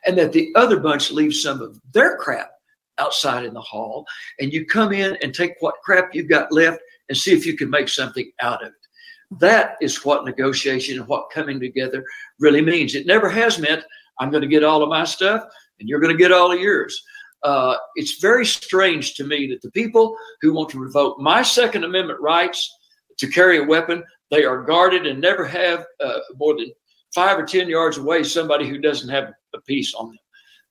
and 0.06 0.16
that 0.18 0.32
the 0.32 0.52
other 0.54 0.78
bunch 0.78 1.10
leave 1.10 1.34
some 1.34 1.60
of 1.60 1.80
their 1.92 2.16
crap 2.16 2.50
outside 2.98 3.44
in 3.44 3.54
the 3.54 3.60
hall 3.60 4.06
and 4.38 4.52
you 4.52 4.66
come 4.66 4.92
in 4.92 5.16
and 5.22 5.34
take 5.34 5.54
what 5.60 5.74
crap 5.84 6.14
you've 6.14 6.28
got 6.28 6.52
left 6.52 6.80
and 7.08 7.16
see 7.16 7.32
if 7.32 7.46
you 7.46 7.56
can 7.56 7.70
make 7.70 7.88
something 7.88 8.30
out 8.40 8.62
of 8.62 8.68
it. 8.68 9.38
That 9.40 9.76
is 9.80 10.04
what 10.04 10.24
negotiation 10.24 10.98
and 10.98 11.08
what 11.08 11.30
coming 11.30 11.58
together 11.58 12.04
really 12.38 12.60
means. 12.60 12.94
It 12.94 13.06
never 13.06 13.28
has 13.28 13.58
meant 13.58 13.84
I'm 14.20 14.30
going 14.30 14.42
to 14.42 14.48
get 14.48 14.64
all 14.64 14.82
of 14.82 14.88
my 14.88 15.04
stuff 15.04 15.44
and 15.80 15.88
you're 15.88 16.00
going 16.00 16.16
to 16.16 16.22
get 16.22 16.32
all 16.32 16.52
of 16.52 16.60
yours. 16.60 17.02
Uh, 17.42 17.76
it's 17.96 18.20
very 18.20 18.46
strange 18.46 19.14
to 19.14 19.24
me 19.24 19.48
that 19.48 19.62
the 19.62 19.70
people 19.72 20.16
who 20.42 20.52
want 20.52 20.68
to 20.70 20.78
revoke 20.78 21.18
my 21.18 21.42
Second 21.42 21.82
Amendment 21.82 22.20
rights 22.20 22.72
to 23.18 23.26
carry 23.26 23.58
a 23.58 23.64
weapon, 23.64 24.04
they 24.30 24.44
are 24.44 24.62
guarded 24.62 25.06
and 25.06 25.20
never 25.20 25.44
have 25.44 25.84
uh, 26.00 26.18
more 26.36 26.54
than 26.56 26.72
five 27.14 27.38
or 27.38 27.44
10 27.44 27.68
yards 27.68 27.98
away 27.98 28.22
somebody 28.22 28.68
who 28.68 28.78
doesn't 28.78 29.08
have 29.08 29.32
a 29.54 29.60
piece 29.62 29.94
on 29.94 30.08
them. 30.08 30.18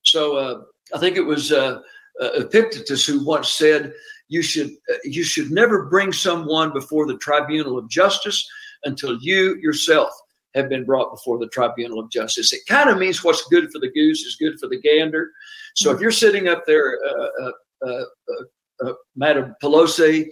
So 0.04 0.38
uh, 0.38 0.62
I 0.96 1.00
think 1.00 1.18
it 1.18 1.22
was 1.22 1.52
uh, 1.52 1.80
uh, 2.22 2.30
Epictetus 2.36 3.06
who 3.06 3.24
once 3.24 3.52
said, 3.52 3.94
you 4.28 4.42
should 4.42 4.72
uh, 4.90 4.98
you 5.04 5.24
should 5.24 5.52
never 5.52 5.86
bring 5.86 6.14
someone 6.14 6.74
before 6.74 7.06
the 7.06 7.18
tribunal 7.18 7.78
of 7.78 7.90
justice 7.90 8.50
until 8.86 9.18
you 9.22 9.58
yourself 9.62 10.10
have 10.56 10.70
been 10.70 10.86
brought 10.86 11.12
before 11.12 11.38
the 11.38 11.48
tribunal 11.50 12.00
of 12.00 12.10
justice. 12.10 12.52
It 12.54 12.62
kind 12.68 12.90
of 12.90 12.98
means 12.98 13.24
what's 13.24 13.48
good 13.48 13.72
for 13.72 13.80
the 13.80 13.92
goose 13.92 14.22
is 14.22 14.36
good 14.36 14.60
for 14.60 14.68
the 14.68 14.80
gander. 14.80 15.32
So 15.76 15.92
if 15.92 16.02
you're 16.02 16.12
sitting 16.12 16.48
up 16.48 16.66
there, 16.66 16.98
uh, 17.06 17.28
uh, 17.42 17.52
uh, 17.88 18.04
uh 18.86 18.94
Madam 19.16 19.56
Pelosi, 19.64 20.28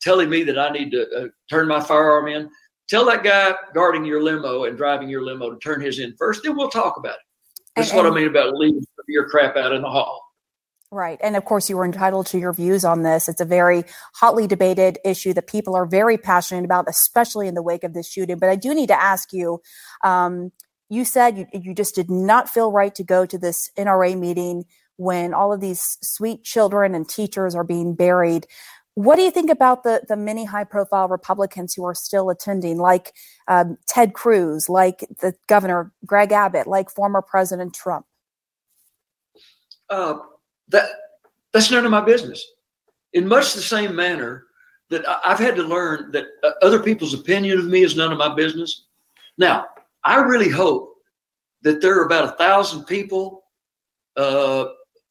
telling 0.00 0.30
me 0.30 0.42
that 0.44 0.58
I 0.58 0.70
need 0.70 0.90
to 0.92 1.30
turn 1.50 1.68
my 1.68 1.80
firearm 1.80 2.28
in, 2.28 2.48
tell 2.88 3.04
that 3.06 3.24
guy 3.24 3.54
guarding 3.74 4.04
your 4.04 4.22
limo 4.22 4.64
and 4.64 4.76
driving 4.76 5.08
your 5.08 5.22
limo 5.22 5.50
to 5.50 5.58
turn 5.58 5.80
his 5.80 5.98
in 5.98 6.14
first, 6.16 6.42
then 6.42 6.56
we'll 6.56 6.70
talk 6.70 6.96
about 6.96 7.14
it. 7.14 7.25
That's 7.76 7.90
and, 7.90 7.98
what 7.98 8.06
I 8.06 8.10
mean 8.10 8.26
about 8.26 8.54
leaving 8.56 8.84
your 9.06 9.28
crap 9.28 9.56
out 9.56 9.72
in 9.72 9.82
the 9.82 9.90
hall. 9.90 10.22
Right. 10.90 11.18
And 11.22 11.36
of 11.36 11.44
course, 11.44 11.68
you 11.68 11.76
were 11.76 11.84
entitled 11.84 12.26
to 12.28 12.38
your 12.38 12.52
views 12.52 12.84
on 12.84 13.02
this. 13.02 13.28
It's 13.28 13.40
a 13.40 13.44
very 13.44 13.84
hotly 14.14 14.46
debated 14.46 14.98
issue 15.04 15.32
that 15.34 15.48
people 15.48 15.74
are 15.74 15.84
very 15.84 16.16
passionate 16.16 16.64
about, 16.64 16.88
especially 16.88 17.48
in 17.48 17.54
the 17.54 17.62
wake 17.62 17.84
of 17.84 17.92
this 17.92 18.08
shooting. 18.08 18.38
But 18.38 18.50
I 18.50 18.56
do 18.56 18.72
need 18.72 18.86
to 18.88 19.00
ask 19.00 19.32
you 19.32 19.60
um, 20.04 20.52
you 20.88 21.04
said 21.04 21.36
you, 21.36 21.46
you 21.52 21.74
just 21.74 21.94
did 21.94 22.08
not 22.08 22.48
feel 22.48 22.70
right 22.70 22.94
to 22.94 23.02
go 23.02 23.26
to 23.26 23.36
this 23.36 23.70
NRA 23.76 24.16
meeting 24.18 24.64
when 24.96 25.34
all 25.34 25.52
of 25.52 25.60
these 25.60 25.98
sweet 26.02 26.44
children 26.44 26.94
and 26.94 27.08
teachers 27.08 27.54
are 27.54 27.64
being 27.64 27.94
buried. 27.94 28.46
What 28.96 29.16
do 29.16 29.22
you 29.22 29.30
think 29.30 29.50
about 29.50 29.82
the, 29.82 30.00
the 30.08 30.16
many 30.16 30.46
high 30.46 30.64
profile 30.64 31.06
Republicans 31.06 31.74
who 31.74 31.84
are 31.84 31.94
still 31.94 32.30
attending, 32.30 32.78
like 32.78 33.12
um, 33.46 33.76
Ted 33.86 34.14
Cruz, 34.14 34.70
like 34.70 35.00
the 35.20 35.34
governor 35.48 35.92
Greg 36.06 36.32
Abbott, 36.32 36.66
like 36.66 36.88
former 36.88 37.20
President 37.20 37.74
Trump? 37.74 38.06
Uh, 39.90 40.14
that 40.68 40.88
that's 41.52 41.70
none 41.70 41.84
of 41.84 41.90
my 41.90 42.00
business. 42.00 42.42
In 43.12 43.28
much 43.28 43.52
the 43.52 43.60
same 43.60 43.94
manner 43.94 44.44
that 44.88 45.04
I've 45.22 45.38
had 45.38 45.56
to 45.56 45.62
learn 45.62 46.10
that 46.12 46.24
uh, 46.42 46.52
other 46.62 46.82
people's 46.82 47.12
opinion 47.12 47.58
of 47.58 47.66
me 47.66 47.82
is 47.82 47.96
none 47.96 48.12
of 48.12 48.18
my 48.18 48.34
business. 48.34 48.86
Now, 49.36 49.66
I 50.04 50.20
really 50.20 50.48
hope 50.48 50.94
that 51.60 51.82
there 51.82 52.00
are 52.00 52.06
about 52.06 52.24
a 52.24 52.36
thousand 52.38 52.84
people 52.84 53.44
uh, 54.16 54.64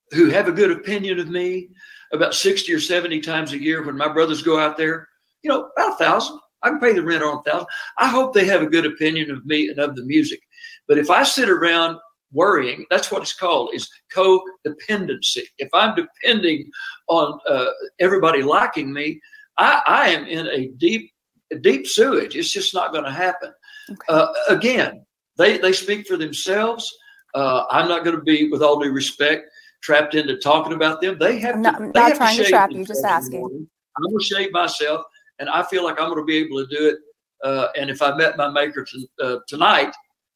who 0.10 0.32
have 0.32 0.48
a 0.48 0.52
good 0.52 0.72
opinion 0.72 1.20
of 1.20 1.30
me 1.30 1.70
about 2.14 2.34
60 2.34 2.73
or 2.73 2.80
70 2.80 3.22
times 3.22 3.53
a 3.53 3.61
year 3.61 3.86
when 3.86 3.98
my 3.98 4.11
brothers 4.11 4.41
go 4.41 4.60
out 4.60 4.77
there. 4.77 5.07
You 5.44 5.49
know, 5.49 5.69
about 5.76 5.94
a 5.94 5.95
thousand. 6.03 6.40
I 6.64 6.69
can 6.69 6.80
pay 6.80 6.94
the 6.94 7.03
rent 7.03 7.23
on 7.23 7.38
a 7.38 7.49
thousand. 7.49 7.68
I 7.99 8.07
hope 8.07 8.34
they 8.34 8.45
have 8.45 8.61
a 8.61 8.68
good 8.68 8.86
opinion 8.86 9.30
of 9.30 9.45
me 9.45 9.69
and 9.69 9.77
of 9.77 9.95
the 9.95 10.03
music. 10.03 10.40
But 10.88 10.98
if 10.98 11.10
I 11.10 11.23
sit 11.23 11.49
around 11.49 11.99
worrying. 12.36 12.86
That's 12.91 13.11
what 13.11 13.22
it's 13.22 13.34
called 13.34 13.73
is 13.73 13.90
codependency. 14.14 15.44
If 15.57 15.69
I'm 15.73 15.95
depending 15.95 16.69
on 17.07 17.40
uh, 17.49 17.68
everybody 17.99 18.44
liking 18.44 18.94
me, 18.94 19.19
I, 19.57 19.82
I, 19.88 20.10
am 20.10 20.26
in 20.26 20.48
a 20.48 20.68
deep, 20.77 21.11
deep 21.61 21.88
sewage. 21.88 22.36
It's 22.36 22.52
just 22.52 22.73
not 22.73 22.91
going 22.91 23.06
to 23.06 23.11
happen. 23.11 23.52
Okay. 23.90 23.99
Uh, 24.10 24.27
again, 24.49 25.06
they, 25.38 25.57
they 25.57 25.72
speak 25.72 26.07
for 26.07 26.18
themselves. 26.18 26.94
Uh, 27.34 27.64
I'm 27.69 27.88
not 27.88 28.03
going 28.03 28.18
to 28.18 28.22
be, 28.22 28.49
with 28.49 28.61
all 28.61 28.80
due 28.80 28.91
respect, 28.91 29.49
trapped 29.86 30.16
into 30.16 30.36
talking 30.38 30.74
about 30.74 30.99
them. 30.99 31.16
They 31.20 31.38
have 31.40 31.56
I'm 31.56 31.64
to, 31.64 31.72
not, 31.72 31.82
I'm 31.82 31.91
not 31.94 32.16
trying 32.16 32.38
to, 32.38 32.44
to 32.44 32.49
trap 32.49 32.72
you, 32.72 32.84
just 32.84 33.06
asking. 33.06 33.44
I'm 33.44 34.03
going 34.03 34.18
to 34.18 34.26
shave 34.26 34.52
myself, 34.52 35.06
and 35.38 35.48
I 35.48 35.62
feel 35.64 35.84
like 35.84 36.02
I'm 36.02 36.10
going 36.10 36.20
to 36.20 36.26
be 36.26 36.38
able 36.38 36.66
to 36.66 36.76
do 36.76 36.90
it. 36.90 36.98
Uh, 37.44 37.68
and 37.78 37.91
if 37.91 38.02
I 38.02 38.16
met 38.16 38.36
my 38.36 38.49
maker 38.49 38.84
t- 38.84 39.07
uh, 39.22 39.38
tonight, 39.48 39.94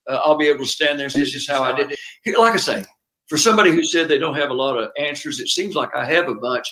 uh, 0.07 0.21
I'll 0.23 0.37
be 0.37 0.47
able 0.47 0.65
to 0.65 0.69
stand 0.69 0.99
there 0.99 1.05
and 1.05 1.11
say, 1.11 1.21
this 1.21 1.33
is 1.33 1.49
how 1.49 1.63
I 1.63 1.75
did 1.75 1.91
it. 1.91 2.37
Like 2.37 2.53
I 2.53 2.57
say, 2.57 2.85
for 3.27 3.37
somebody 3.37 3.71
who 3.71 3.83
said 3.83 4.07
they 4.07 4.19
don't 4.19 4.35
have 4.35 4.51
a 4.51 4.53
lot 4.53 4.77
of 4.77 4.91
answers, 4.99 5.39
it 5.39 5.47
seems 5.47 5.73
like 5.73 5.95
I 5.95 6.05
have 6.05 6.29
a 6.29 6.35
bunch. 6.35 6.71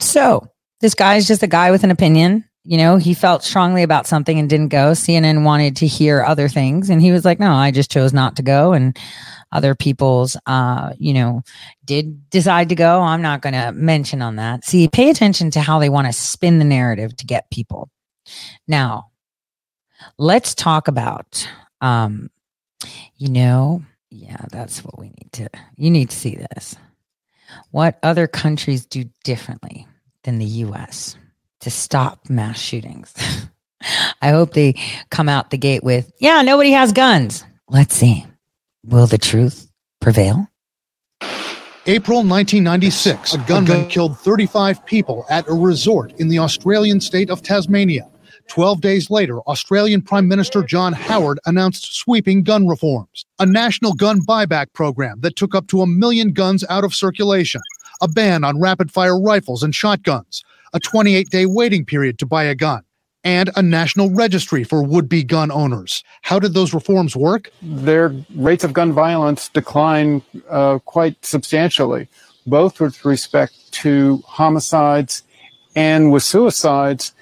So 0.00 0.46
this 0.80 0.94
guy 0.94 1.16
is 1.16 1.26
just 1.26 1.42
a 1.42 1.46
guy 1.46 1.70
with 1.70 1.84
an 1.84 1.90
opinion. 1.90 2.44
you 2.64 2.78
know, 2.78 2.96
he 2.96 3.12
felt 3.12 3.44
strongly 3.44 3.82
about 3.82 4.06
something 4.06 4.38
and 4.38 4.48
didn't 4.48 4.68
go. 4.68 4.92
CNN 4.92 5.44
wanted 5.44 5.76
to 5.76 5.86
hear 5.86 6.22
other 6.22 6.48
things. 6.48 6.88
And 6.88 7.02
he 7.02 7.12
was 7.12 7.24
like, 7.24 7.38
no, 7.38 7.52
I 7.52 7.70
just 7.70 7.90
chose 7.90 8.14
not 8.14 8.36
to 8.36 8.42
go. 8.42 8.72
And 8.72 8.98
other 9.52 9.74
people's, 9.74 10.36
uh, 10.46 10.92
you 10.98 11.14
know, 11.14 11.42
did 11.84 12.28
decide 12.30 12.68
to 12.70 12.74
go. 12.74 13.00
I'm 13.00 13.22
not 13.22 13.42
going 13.42 13.54
to 13.54 13.72
mention 13.72 14.22
on 14.22 14.36
that. 14.36 14.64
See, 14.64 14.88
pay 14.88 15.10
attention 15.10 15.50
to 15.52 15.60
how 15.60 15.78
they 15.78 15.88
want 15.88 16.06
to 16.06 16.12
spin 16.12 16.58
the 16.58 16.64
narrative 16.64 17.16
to 17.16 17.26
get 17.26 17.50
people. 17.50 17.90
Now, 18.66 19.10
let's 20.18 20.54
talk 20.54 20.88
about, 20.88 21.48
um, 21.80 22.30
you 23.16 23.28
know, 23.28 23.82
yeah, 24.10 24.44
that's 24.50 24.84
what 24.84 24.98
we 24.98 25.06
need 25.06 25.30
to, 25.32 25.48
you 25.76 25.90
need 25.90 26.10
to 26.10 26.16
see 26.16 26.36
this. 26.36 26.76
What 27.70 27.98
other 28.02 28.26
countries 28.26 28.86
do 28.86 29.04
differently 29.22 29.86
than 30.22 30.38
the 30.38 30.46
US? 30.46 31.16
to 31.64 31.70
stop 31.70 32.28
mass 32.28 32.60
shootings. 32.60 33.12
I 34.22 34.30
hope 34.30 34.52
they 34.52 34.74
come 35.10 35.28
out 35.28 35.50
the 35.50 35.58
gate 35.58 35.82
with, 35.82 36.12
yeah, 36.18 36.42
nobody 36.42 36.72
has 36.72 36.92
guns. 36.92 37.44
Let's 37.68 37.94
see. 37.94 38.26
Will 38.86 39.06
the 39.06 39.16
truth 39.16 39.70
prevail? 40.00 40.46
April 41.86 42.18
1996, 42.18 43.34
a 43.34 43.38
gunman 43.38 43.88
killed 43.88 44.18
35 44.18 44.84
people 44.84 45.24
at 45.30 45.48
a 45.48 45.54
resort 45.54 46.12
in 46.20 46.28
the 46.28 46.38
Australian 46.38 47.00
state 47.00 47.30
of 47.30 47.40
Tasmania. 47.40 48.06
12 48.48 48.82
days 48.82 49.10
later, 49.10 49.40
Australian 49.42 50.02
Prime 50.02 50.28
Minister 50.28 50.62
John 50.62 50.92
Howard 50.92 51.40
announced 51.46 51.94
sweeping 51.94 52.42
gun 52.42 52.68
reforms, 52.68 53.24
a 53.38 53.46
national 53.46 53.94
gun 53.94 54.20
buyback 54.20 54.66
program 54.74 55.20
that 55.20 55.36
took 55.36 55.54
up 55.54 55.66
to 55.68 55.80
a 55.80 55.86
million 55.86 56.32
guns 56.34 56.62
out 56.68 56.84
of 56.84 56.94
circulation, 56.94 57.62
a 58.02 58.08
ban 58.08 58.44
on 58.44 58.60
rapid 58.60 58.90
fire 58.90 59.18
rifles 59.18 59.62
and 59.62 59.74
shotguns, 59.74 60.44
a 60.74 60.80
28 60.80 61.30
day 61.30 61.46
waiting 61.46 61.86
period 61.86 62.18
to 62.18 62.26
buy 62.26 62.44
a 62.44 62.54
gun, 62.54 62.82
and 63.24 63.50
a 63.56 63.62
national 63.62 64.10
registry 64.10 64.62
for 64.62 64.82
would 64.82 65.08
be 65.08 65.24
gun 65.24 65.50
owners. 65.50 66.04
How 66.22 66.38
did 66.38 66.52
those 66.54 66.74
reforms 66.74 67.16
work? 67.16 67.50
Their 67.62 68.14
rates 68.34 68.62
of 68.62 68.74
gun 68.74 68.92
violence 68.92 69.48
decline 69.48 70.22
uh, 70.48 70.78
quite 70.80 71.24
substantially, 71.24 72.06
both 72.46 72.80
with 72.80 73.04
respect 73.04 73.72
to 73.72 74.22
homicides 74.26 75.22
and 75.74 76.12
with 76.12 76.22
suicides, 76.22 77.12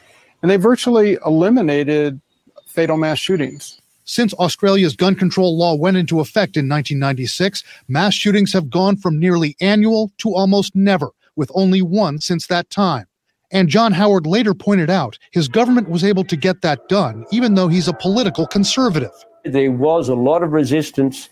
and 0.43 0.51
they 0.51 0.57
virtually 0.57 1.17
eliminated 1.25 2.21
fatal 2.67 2.97
mass 2.97 3.19
shootings. 3.19 3.81
Since 4.05 4.35
Australia's 4.35 4.97
gun 4.97 5.15
control 5.15 5.57
law 5.57 5.75
went 5.75 5.97
into 5.97 6.19
effect 6.19 6.57
in 6.57 6.69
1996, 6.69 7.63
mass 7.87 8.15
shootings 8.15 8.53
have 8.53 8.69
gone 8.69 8.97
from 8.97 9.19
nearly 9.19 9.57
annual 9.61 10.11
to 10.19 10.35
almost 10.35 10.75
never, 10.75 11.11
with 11.37 11.53
only 11.55 11.81
one 11.81 12.19
since 12.19 12.49
that 12.49 12.69
time. 12.69 13.07
And 13.53 13.69
John 13.69 13.93
Howard 13.93 14.27
later 14.27 14.55
pointed 14.55 14.89
out 14.89 15.19
his 15.31 15.47
government 15.47 15.91
was 15.91 16.03
able 16.03 16.25
to 16.25 16.37
get 16.37 16.63
that 16.63 16.89
done, 16.89 17.27
even 17.31 17.55
though 17.55 17.69
he's 17.69 17.87
a 17.87 17.93
political 17.93 18.47
conservative. 18.47 19.13
There 19.45 19.71
was 19.71 20.09
a 20.09 20.15
lot 20.15 20.43
of 20.43 20.53
resistance 20.53 21.29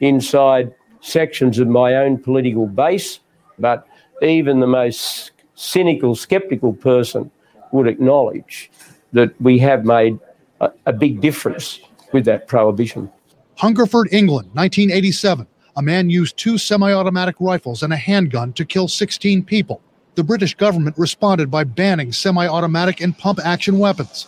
inside 0.00 0.74
sections 1.00 1.58
of 1.58 1.68
my 1.68 1.94
own 1.96 2.18
political 2.18 2.66
base, 2.66 3.20
but 3.58 3.86
even 4.20 4.60
the 4.60 4.66
most 4.66 5.30
cynical, 5.54 6.14
skeptical 6.14 6.74
person 6.74 7.30
would 7.72 7.88
acknowledge 7.88 8.70
that 9.14 9.40
we 9.40 9.58
have 9.58 9.86
made 9.86 10.18
a, 10.60 10.70
a 10.86 10.92
big 10.92 11.22
difference 11.22 11.80
with 12.12 12.26
that 12.26 12.48
prohibition. 12.48 13.10
Hungerford, 13.56 14.08
England, 14.12 14.50
1987. 14.52 15.46
A 15.76 15.82
man 15.82 16.10
used 16.10 16.36
two 16.36 16.58
semi 16.58 16.92
automatic 16.92 17.36
rifles 17.40 17.82
and 17.82 17.94
a 17.94 17.96
handgun 17.96 18.52
to 18.54 18.64
kill 18.66 18.88
16 18.88 19.44
people 19.44 19.80
the 20.14 20.24
British 20.24 20.54
government 20.54 20.96
responded 20.98 21.50
by 21.50 21.64
banning 21.64 22.12
semi 22.12 22.46
automatic 22.46 23.00
and 23.00 23.16
pump 23.16 23.38
action 23.44 23.78
weapons. 23.78 24.26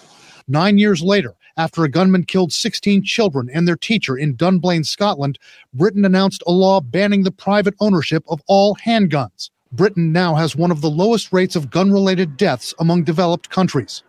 Nine 0.48 0.78
years 0.78 1.02
later, 1.02 1.34
after 1.56 1.84
a 1.84 1.88
gunman 1.88 2.24
killed 2.24 2.52
16 2.52 3.04
children 3.04 3.48
and 3.52 3.68
their 3.68 3.76
teacher 3.76 4.16
in 4.16 4.34
Dunblane, 4.34 4.84
Scotland, 4.84 5.38
Britain 5.72 6.04
announced 6.04 6.42
a 6.46 6.52
law 6.52 6.80
banning 6.80 7.22
the 7.22 7.30
private 7.30 7.74
ownership 7.80 8.24
of 8.28 8.40
all 8.46 8.76
handguns. 8.76 9.50
Britain 9.72 10.12
now 10.12 10.34
has 10.34 10.56
one 10.56 10.70
of 10.70 10.80
the 10.80 10.90
lowest 10.90 11.32
rates 11.32 11.56
of 11.56 11.70
gun 11.70 11.92
related 11.92 12.36
deaths 12.36 12.74
among 12.78 13.04
developed 13.04 13.50
countries. 13.50 14.02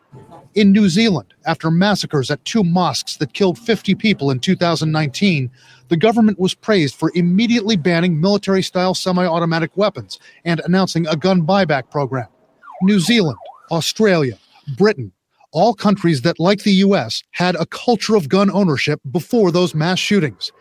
In 0.53 0.72
New 0.72 0.88
Zealand, 0.89 1.34
after 1.45 1.69
massacres 1.69 2.31
at 2.31 2.43
two 2.45 2.64
mosques 2.64 3.18
that 3.18 3.34
killed 3.34 3.60
50 3.60 3.93
people 3.95 4.31
in 4.31 4.39
2019, 4.39 5.52
the 5.89 5.97
government 5.97 6.39
was 6.39 6.53
praised 6.53 6.95
for 6.95 7.11
immediately 7.15 7.75
banning 7.75 8.19
military 8.19 8.63
style 8.63 8.93
semi 8.93 9.25
automatic 9.25 9.75
weapons 9.77 10.19
and 10.43 10.61
announcing 10.65 11.07
a 11.07 11.15
gun 11.15 11.45
buyback 11.45 11.91
program. 11.91 12.27
New 12.81 12.99
Zealand, 12.99 13.37
Australia, 13.71 14.37
Britain, 14.77 15.11
all 15.51 15.73
countries 15.73 16.21
that, 16.23 16.39
like 16.39 16.63
the 16.63 16.73
US, 16.73 17.23
had 17.31 17.55
a 17.55 17.65
culture 17.65 18.15
of 18.15 18.29
gun 18.29 18.51
ownership 18.51 18.99
before 19.11 19.51
those 19.51 19.73
mass 19.73 19.99
shootings. 19.99 20.51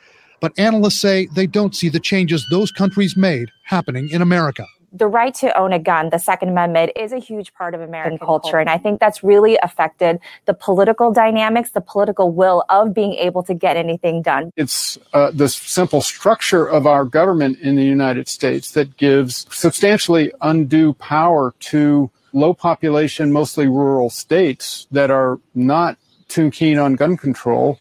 But 0.40 0.52
analysts 0.59 1.01
say 1.01 1.26
they 1.34 1.46
don't 1.46 1.74
see 1.74 1.88
the 1.88 2.01
changes 2.01 2.46
those 2.51 2.70
countries 2.70 3.16
made 3.16 3.51
happening 3.64 4.09
in 4.10 4.22
America 4.22 4.66
the 4.95 5.09
right 5.09 5.35
to 5.35 5.57
own 5.59 5.73
a 5.73 5.79
gun, 5.79 6.11
the 6.11 6.19
Second 6.19 6.51
Amendment, 6.51 6.93
is 6.97 7.12
a 7.12 7.19
huge 7.19 7.53
part 7.53 7.75
of 7.75 7.81
American 7.81 8.19
culture. 8.19 8.59
And 8.59 8.71
I 8.71 8.79
think 8.79 9.01
that's 9.01 9.25
really 9.25 9.59
affected 9.62 10.21
the 10.47 10.55
political 10.55 11.12
dynamics, 11.12 11.71
the 11.71 11.81
political 11.81 12.31
will 12.31 12.65
of 12.69 12.95
being 12.95 13.15
able 13.15 13.43
to 13.43 13.55
get 13.55 13.77
anything 13.77 14.23
done. 14.23 14.53
It's 14.57 14.97
uh, 15.12 15.33
the 15.33 15.49
simple 15.49 16.01
structure 16.01 16.65
of 16.65 16.87
our 16.87 17.05
government 17.05 17.59
in 17.59 17.75
the 17.75 17.85
United 17.85 18.29
States 18.29 18.71
that 18.73 18.97
gives 18.97 19.47
substantially 19.51 20.33
undue 20.41 20.95
power 20.95 21.55
to 21.59 22.11
low 22.33 22.55
population, 22.55 23.33
mostly 23.33 23.66
rural 23.66 24.11
states 24.11 24.87
that 24.93 25.11
are 25.11 25.41
not 25.55 25.99
too 26.29 26.51
keen 26.51 26.79
on 26.79 26.95
gun 26.95 27.16
control. 27.16 27.79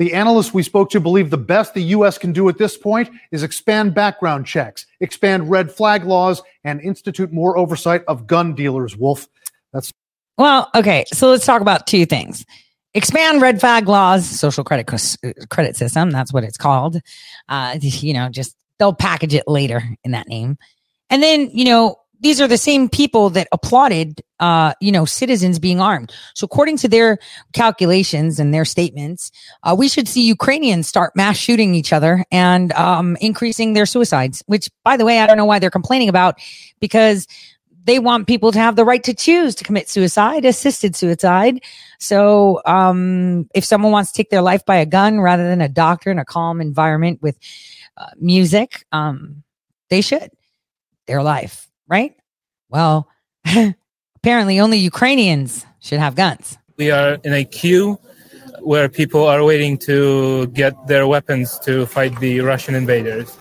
The 0.00 0.14
analysts 0.14 0.54
we 0.54 0.62
spoke 0.62 0.88
to 0.92 0.98
believe 0.98 1.28
the 1.28 1.36
best 1.36 1.74
the 1.74 1.82
U.S. 1.82 2.16
can 2.16 2.32
do 2.32 2.48
at 2.48 2.56
this 2.56 2.74
point 2.74 3.10
is 3.32 3.42
expand 3.42 3.94
background 3.94 4.46
checks, 4.46 4.86
expand 5.00 5.50
red 5.50 5.70
flag 5.70 6.04
laws, 6.04 6.40
and 6.64 6.80
institute 6.80 7.34
more 7.34 7.58
oversight 7.58 8.02
of 8.08 8.26
gun 8.26 8.54
dealers. 8.54 8.96
Wolf, 8.96 9.28
that's 9.74 9.92
well, 10.38 10.70
okay. 10.74 11.04
So 11.12 11.28
let's 11.28 11.44
talk 11.44 11.60
about 11.60 11.86
two 11.86 12.06
things: 12.06 12.46
expand 12.94 13.42
red 13.42 13.60
flag 13.60 13.88
laws, 13.88 14.24
social 14.24 14.64
credit 14.64 14.90
credit 15.50 15.76
system. 15.76 16.10
That's 16.10 16.32
what 16.32 16.44
it's 16.44 16.56
called. 16.56 17.02
Uh, 17.50 17.76
you 17.82 18.14
know, 18.14 18.30
just 18.30 18.56
they'll 18.78 18.94
package 18.94 19.34
it 19.34 19.44
later 19.46 19.82
in 20.02 20.12
that 20.12 20.28
name, 20.28 20.56
and 21.10 21.22
then 21.22 21.50
you 21.52 21.66
know 21.66 21.96
these 22.20 22.40
are 22.40 22.46
the 22.46 22.58
same 22.58 22.88
people 22.88 23.30
that 23.30 23.48
applauded, 23.50 24.22
uh, 24.40 24.74
you 24.80 24.92
know, 24.92 25.06
citizens 25.06 25.58
being 25.58 25.80
armed. 25.80 26.12
So 26.34 26.44
according 26.44 26.76
to 26.78 26.88
their 26.88 27.18
calculations 27.54 28.38
and 28.38 28.52
their 28.52 28.66
statements, 28.66 29.32
uh, 29.62 29.74
we 29.76 29.88
should 29.88 30.06
see 30.06 30.22
Ukrainians 30.22 30.86
start 30.86 31.16
mass 31.16 31.38
shooting 31.38 31.74
each 31.74 31.92
other 31.92 32.24
and 32.30 32.72
um, 32.72 33.16
increasing 33.20 33.72
their 33.72 33.86
suicides. 33.86 34.42
Which, 34.46 34.68
by 34.84 34.98
the 34.98 35.06
way, 35.06 35.20
I 35.20 35.26
don't 35.26 35.38
know 35.38 35.46
why 35.46 35.58
they're 35.58 35.70
complaining 35.70 36.10
about 36.10 36.38
because 36.78 37.26
they 37.84 37.98
want 37.98 38.26
people 38.26 38.52
to 38.52 38.58
have 38.58 38.76
the 38.76 38.84
right 38.84 39.02
to 39.04 39.14
choose 39.14 39.54
to 39.54 39.64
commit 39.64 39.88
suicide, 39.88 40.44
assisted 40.44 40.94
suicide. 40.94 41.64
So, 41.98 42.60
um, 42.66 43.48
if 43.54 43.64
someone 43.64 43.92
wants 43.92 44.12
to 44.12 44.16
take 44.16 44.28
their 44.28 44.42
life 44.42 44.64
by 44.66 44.76
a 44.76 44.86
gun 44.86 45.20
rather 45.20 45.48
than 45.48 45.62
a 45.62 45.68
doctor 45.68 46.10
in 46.10 46.18
a 46.18 46.24
calm 46.26 46.60
environment 46.60 47.22
with 47.22 47.38
uh, 47.96 48.10
music, 48.18 48.84
um, 48.92 49.42
they 49.88 50.02
should. 50.02 50.30
Their 51.06 51.22
life 51.22 51.69
right? 51.90 52.14
Well, 52.70 53.08
apparently 54.16 54.60
only 54.60 54.78
Ukrainians 54.78 55.66
should 55.80 55.98
have 55.98 56.14
guns. 56.14 56.56
We 56.76 56.90
are 56.90 57.18
in 57.24 57.34
a 57.34 57.44
queue 57.44 57.98
where 58.60 58.88
people 58.88 59.26
are 59.26 59.42
waiting 59.44 59.76
to 59.78 60.46
get 60.48 60.74
their 60.86 61.06
weapons 61.06 61.58
to 61.60 61.86
fight 61.86 62.18
the 62.20 62.40
Russian 62.40 62.74
invaders. 62.74 63.36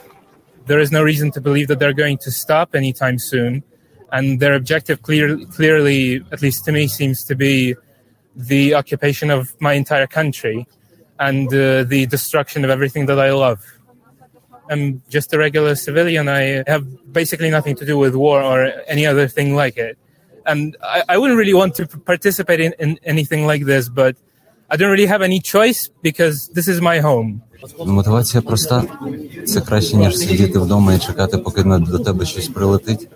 There 0.65 0.79
is 0.79 0.91
no 0.91 1.03
reason 1.03 1.31
to 1.31 1.41
believe 1.41 1.67
that 1.67 1.79
they're 1.79 1.93
going 1.93 2.17
to 2.19 2.31
stop 2.31 2.75
anytime 2.75 3.19
soon. 3.19 3.63
And 4.11 4.39
their 4.39 4.55
objective 4.55 5.01
clear, 5.03 5.37
clearly, 5.45 6.23
at 6.31 6.41
least 6.41 6.65
to 6.65 6.71
me, 6.71 6.87
seems 6.87 7.23
to 7.25 7.35
be 7.35 7.75
the 8.35 8.73
occupation 8.73 9.29
of 9.29 9.55
my 9.61 9.73
entire 9.73 10.07
country 10.07 10.67
and 11.19 11.47
uh, 11.49 11.83
the 11.83 12.07
destruction 12.07 12.63
of 12.63 12.71
everything 12.71 13.05
that 13.07 13.19
I 13.19 13.31
love. 13.31 13.59
I'm 14.70 15.02
just 15.08 15.32
a 15.32 15.38
regular 15.38 15.74
civilian. 15.74 16.28
I 16.28 16.64
have 16.66 16.84
basically 17.12 17.50
nothing 17.50 17.76
to 17.76 17.84
do 17.84 17.98
with 17.98 18.14
war 18.14 18.42
or 18.42 18.72
any 18.86 19.06
other 19.06 19.28
thing 19.28 19.54
like 19.54 19.76
it. 19.76 19.98
And 20.46 20.76
I, 20.82 21.02
I 21.08 21.18
wouldn't 21.18 21.38
really 21.38 21.54
want 21.54 21.74
to 21.76 21.86
participate 21.86 22.60
in, 22.60 22.72
in 22.78 22.98
anything 23.04 23.46
like 23.46 23.64
this, 23.64 23.88
but 23.88 24.16
I 24.70 24.76
don't 24.76 24.90
really 24.90 25.06
have 25.06 25.22
any 25.22 25.40
choice 25.40 25.90
because 26.02 26.48
this 26.48 26.68
is 26.68 26.80
my 26.80 26.98
home. 27.00 27.42
Мотивація 27.86 28.42
проста. 28.42 28.84
Це 29.46 29.60
краще, 29.60 29.96
ніж 29.96 30.18
сидіти 30.18 30.58
вдома 30.58 30.94
і 30.94 30.98
чекати, 30.98 31.38
поки 31.38 31.62
до 31.62 31.98
тебе 31.98 32.26
щось 32.26 32.48
прилетить. 32.48 33.08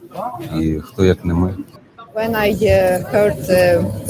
І 0.60 0.80
хто 0.84 1.04
як 1.04 1.24
не 1.24 1.34
ми. 1.34 1.54
When 2.14 2.34
I 2.34 2.50
uh, 2.52 3.04
heard 3.14 3.36
the 3.52 3.64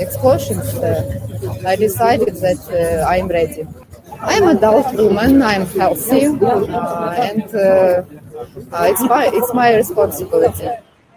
explosions, 0.04 0.66
uh, 0.74 1.72
I 1.72 1.74
decided 1.86 2.34
that 2.46 2.60
uh, 2.70 3.12
I'm 3.12 3.26
ready. 3.38 3.66
I'm 4.25 4.43
an 4.43 4.57
adult 4.57 4.93
woman. 4.95 5.41
I'm 5.41 5.65
healthy, 5.67 6.25
uh, 6.27 7.27
and 7.29 7.47
uh, 7.55 8.03
uh, 8.71 8.91
it's 8.91 9.03
my 9.13 9.23
it's 9.37 9.53
my 9.53 9.69
responsibility. 9.81 10.69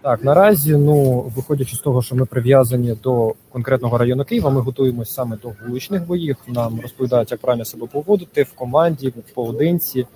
Так, 0.03 0.25
наразі, 0.25 0.77
ну 0.77 1.21
виходячи 1.37 1.77
з 1.77 1.79
того, 1.79 2.03
що 2.03 2.17
ми 2.17 2.27
прив'язані 2.27 2.97
до 3.03 3.35
конкретного 3.53 3.99
району 3.99 4.25
Києва, 4.25 4.51
ми 4.51 4.61
готуємося 4.61 5.13
саме 5.13 5.37
до 5.43 5.53
вуличних 5.67 6.07
боїв. 6.07 6.37
Нам 6.49 6.81
розповідають, 6.83 7.31
як 7.31 7.41
правильно 7.41 7.65
себе 7.65 7.87
поводити 7.87 8.43
в 8.43 8.53
команді, 8.53 9.09
в 9.09 9.35
поодинці. 9.35 10.07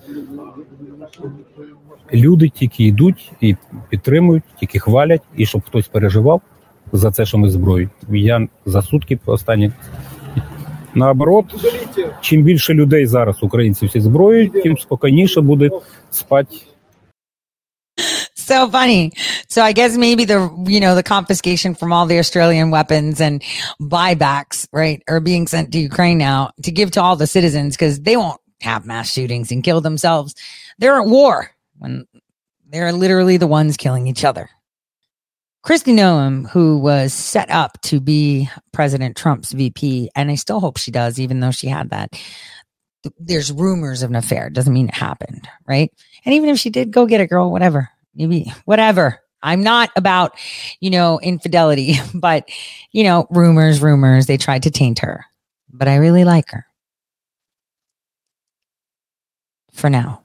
Люди 2.13 2.49
тільки 2.49 2.85
йдуть 2.85 3.33
і 3.41 3.57
підтримують, 3.89 4.45
тільки 4.61 4.79
хвалять, 4.79 5.23
і 5.37 5.47
щоб 5.47 5.63
хтось 5.67 5.89
переживав 5.89 6.41
за 6.93 7.11
це, 7.13 7.27
що 7.27 7.39
ми 7.39 7.51
зброю. 7.51 7.91
Я 8.09 8.49
за 8.67 8.83
сутки 8.83 9.19
останні 9.27 9.73
наоборот, 10.94 11.46
чим 12.22 12.44
більше 12.44 12.74
людей 12.74 13.06
зараз 13.06 13.44
українців 13.44 13.90
всі 13.90 14.02
зброєю, 14.02 14.50
тим 14.50 14.78
спокійніше 14.78 15.42
буде 15.42 15.70
спати 16.12 16.56
so 18.46 18.70
funny. 18.70 19.12
So 19.50 19.62
I 19.64 19.72
guess 19.74 19.98
maybe 19.98 20.24
the, 20.26 20.40
you 20.68 20.80
know, 20.80 20.96
the 20.96 21.04
confiscation 21.04 21.74
from 21.74 21.92
all 21.92 22.06
the 22.06 22.20
Australian 22.20 22.70
weapons 22.70 23.20
and 23.20 23.44
buybacks, 23.82 24.68
right, 24.72 25.02
are 25.08 25.20
being 25.20 25.48
sent 25.48 25.72
to 25.72 25.80
Ukraine 25.80 26.18
now 26.18 26.52
to 26.64 26.72
give 26.72 26.92
to 26.92 27.02
all 27.02 27.16
the 27.16 27.28
citizens 27.28 27.76
because 27.76 28.02
they 28.02 28.16
won't 28.16 28.40
have 28.62 28.86
mass 28.86 29.12
shootings 29.12 29.52
and 29.52 29.64
kill 29.64 29.82
themselves. 29.82 30.36
They're 30.78 31.00
at 31.02 31.08
war 31.08 31.52
when 31.78 32.06
they're 32.70 32.92
literally 32.92 33.38
the 33.38 33.48
ones 33.48 33.78
killing 33.78 34.08
each 34.08 34.24
other. 34.24 34.50
Kristi 35.65 35.93
Noem, 35.93 36.49
who 36.49 36.79
was 36.79 37.13
set 37.13 37.51
up 37.51 37.81
to 37.83 38.01
be 38.01 38.49
President 38.73 39.17
Trump's 39.17 39.53
VP, 39.53 40.11
and 40.17 40.31
I 40.31 40.35
still 40.35 40.59
hope 40.61 40.79
she 40.79 40.91
does, 40.91 41.21
even 41.21 41.41
though 41.41 41.51
she 41.51 41.67
had 41.67 41.91
that. 41.91 42.19
There's 43.19 43.53
rumors 43.53 44.03
of 44.03 44.11
an 44.11 44.17
affair. 44.17 44.49
Doesn't 44.51 44.73
mean 44.73 44.89
it 44.89 44.95
happened, 44.95 45.49
right? 45.67 45.93
And 46.25 46.35
even 46.35 46.49
if 46.49 46.59
she 46.59 46.71
did 46.71 46.91
go 46.91 47.07
get 47.07 47.21
a 47.21 47.27
girl, 47.27 47.51
whatever, 47.51 47.91
maybe 48.15 48.53
whatever. 48.65 49.21
I'm 49.43 49.63
not 49.63 49.91
about, 49.97 50.35
you 50.81 50.91
know, 50.91 51.19
infidelity, 51.21 51.95
but, 52.15 52.49
you 52.93 53.05
know, 53.05 53.27
rumors, 53.31 53.81
rumors. 53.81 54.27
They 54.27 54.37
tried 54.37 54.65
to 54.65 54.71
taint 54.71 55.01
her, 55.01 55.25
but 55.73 55.89
I 55.89 55.97
really 55.97 56.25
like 56.25 56.51
her 56.51 56.67
for 59.73 59.91
now. 59.91 60.23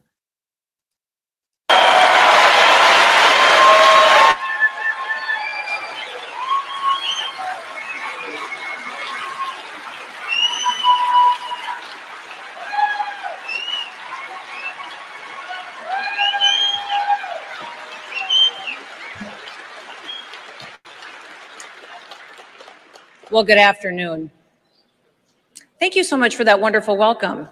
Well, 23.35 23.43
good 23.43 23.57
afternoon. 23.57 24.31
Thank 25.77 25.97
you 25.97 26.05
so 26.05 26.15
much 26.15 26.37
for 26.37 26.45
that 26.45 26.61
wonderful 26.61 26.95
welcome. 26.95 27.49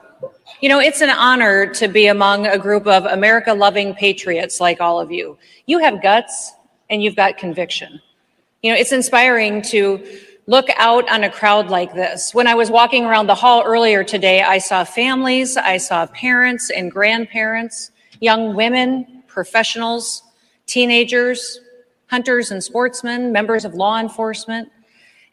You 0.61 0.69
know, 0.69 0.79
it's 0.79 1.01
an 1.01 1.09
honor 1.09 1.65
to 1.73 1.89
be 1.89 2.07
among 2.07 2.47
a 2.47 2.57
group 2.57 2.87
of 2.87 3.03
America 3.03 3.53
loving 3.53 3.93
patriots 3.93 4.61
like 4.61 4.79
all 4.79 5.01
of 5.01 5.11
you. 5.11 5.37
You 5.65 5.79
have 5.79 6.01
guts 6.01 6.53
and 6.89 7.03
you've 7.03 7.17
got 7.17 7.37
conviction. 7.37 7.99
You 8.61 8.71
know, 8.71 8.79
it's 8.79 8.93
inspiring 8.93 9.61
to 9.63 10.01
look 10.47 10.67
out 10.77 11.11
on 11.11 11.25
a 11.25 11.29
crowd 11.29 11.67
like 11.67 11.93
this. 11.93 12.33
When 12.33 12.47
I 12.47 12.55
was 12.55 12.71
walking 12.71 13.03
around 13.03 13.27
the 13.27 13.35
hall 13.35 13.61
earlier 13.65 14.05
today, 14.05 14.41
I 14.41 14.59
saw 14.59 14.85
families, 14.85 15.57
I 15.57 15.75
saw 15.75 16.05
parents 16.05 16.69
and 16.69 16.89
grandparents, 16.89 17.91
young 18.21 18.55
women, 18.55 19.21
professionals, 19.27 20.23
teenagers, 20.65 21.59
hunters 22.07 22.51
and 22.51 22.63
sportsmen, 22.63 23.33
members 23.33 23.65
of 23.65 23.73
law 23.73 23.99
enforcement. 23.99 24.69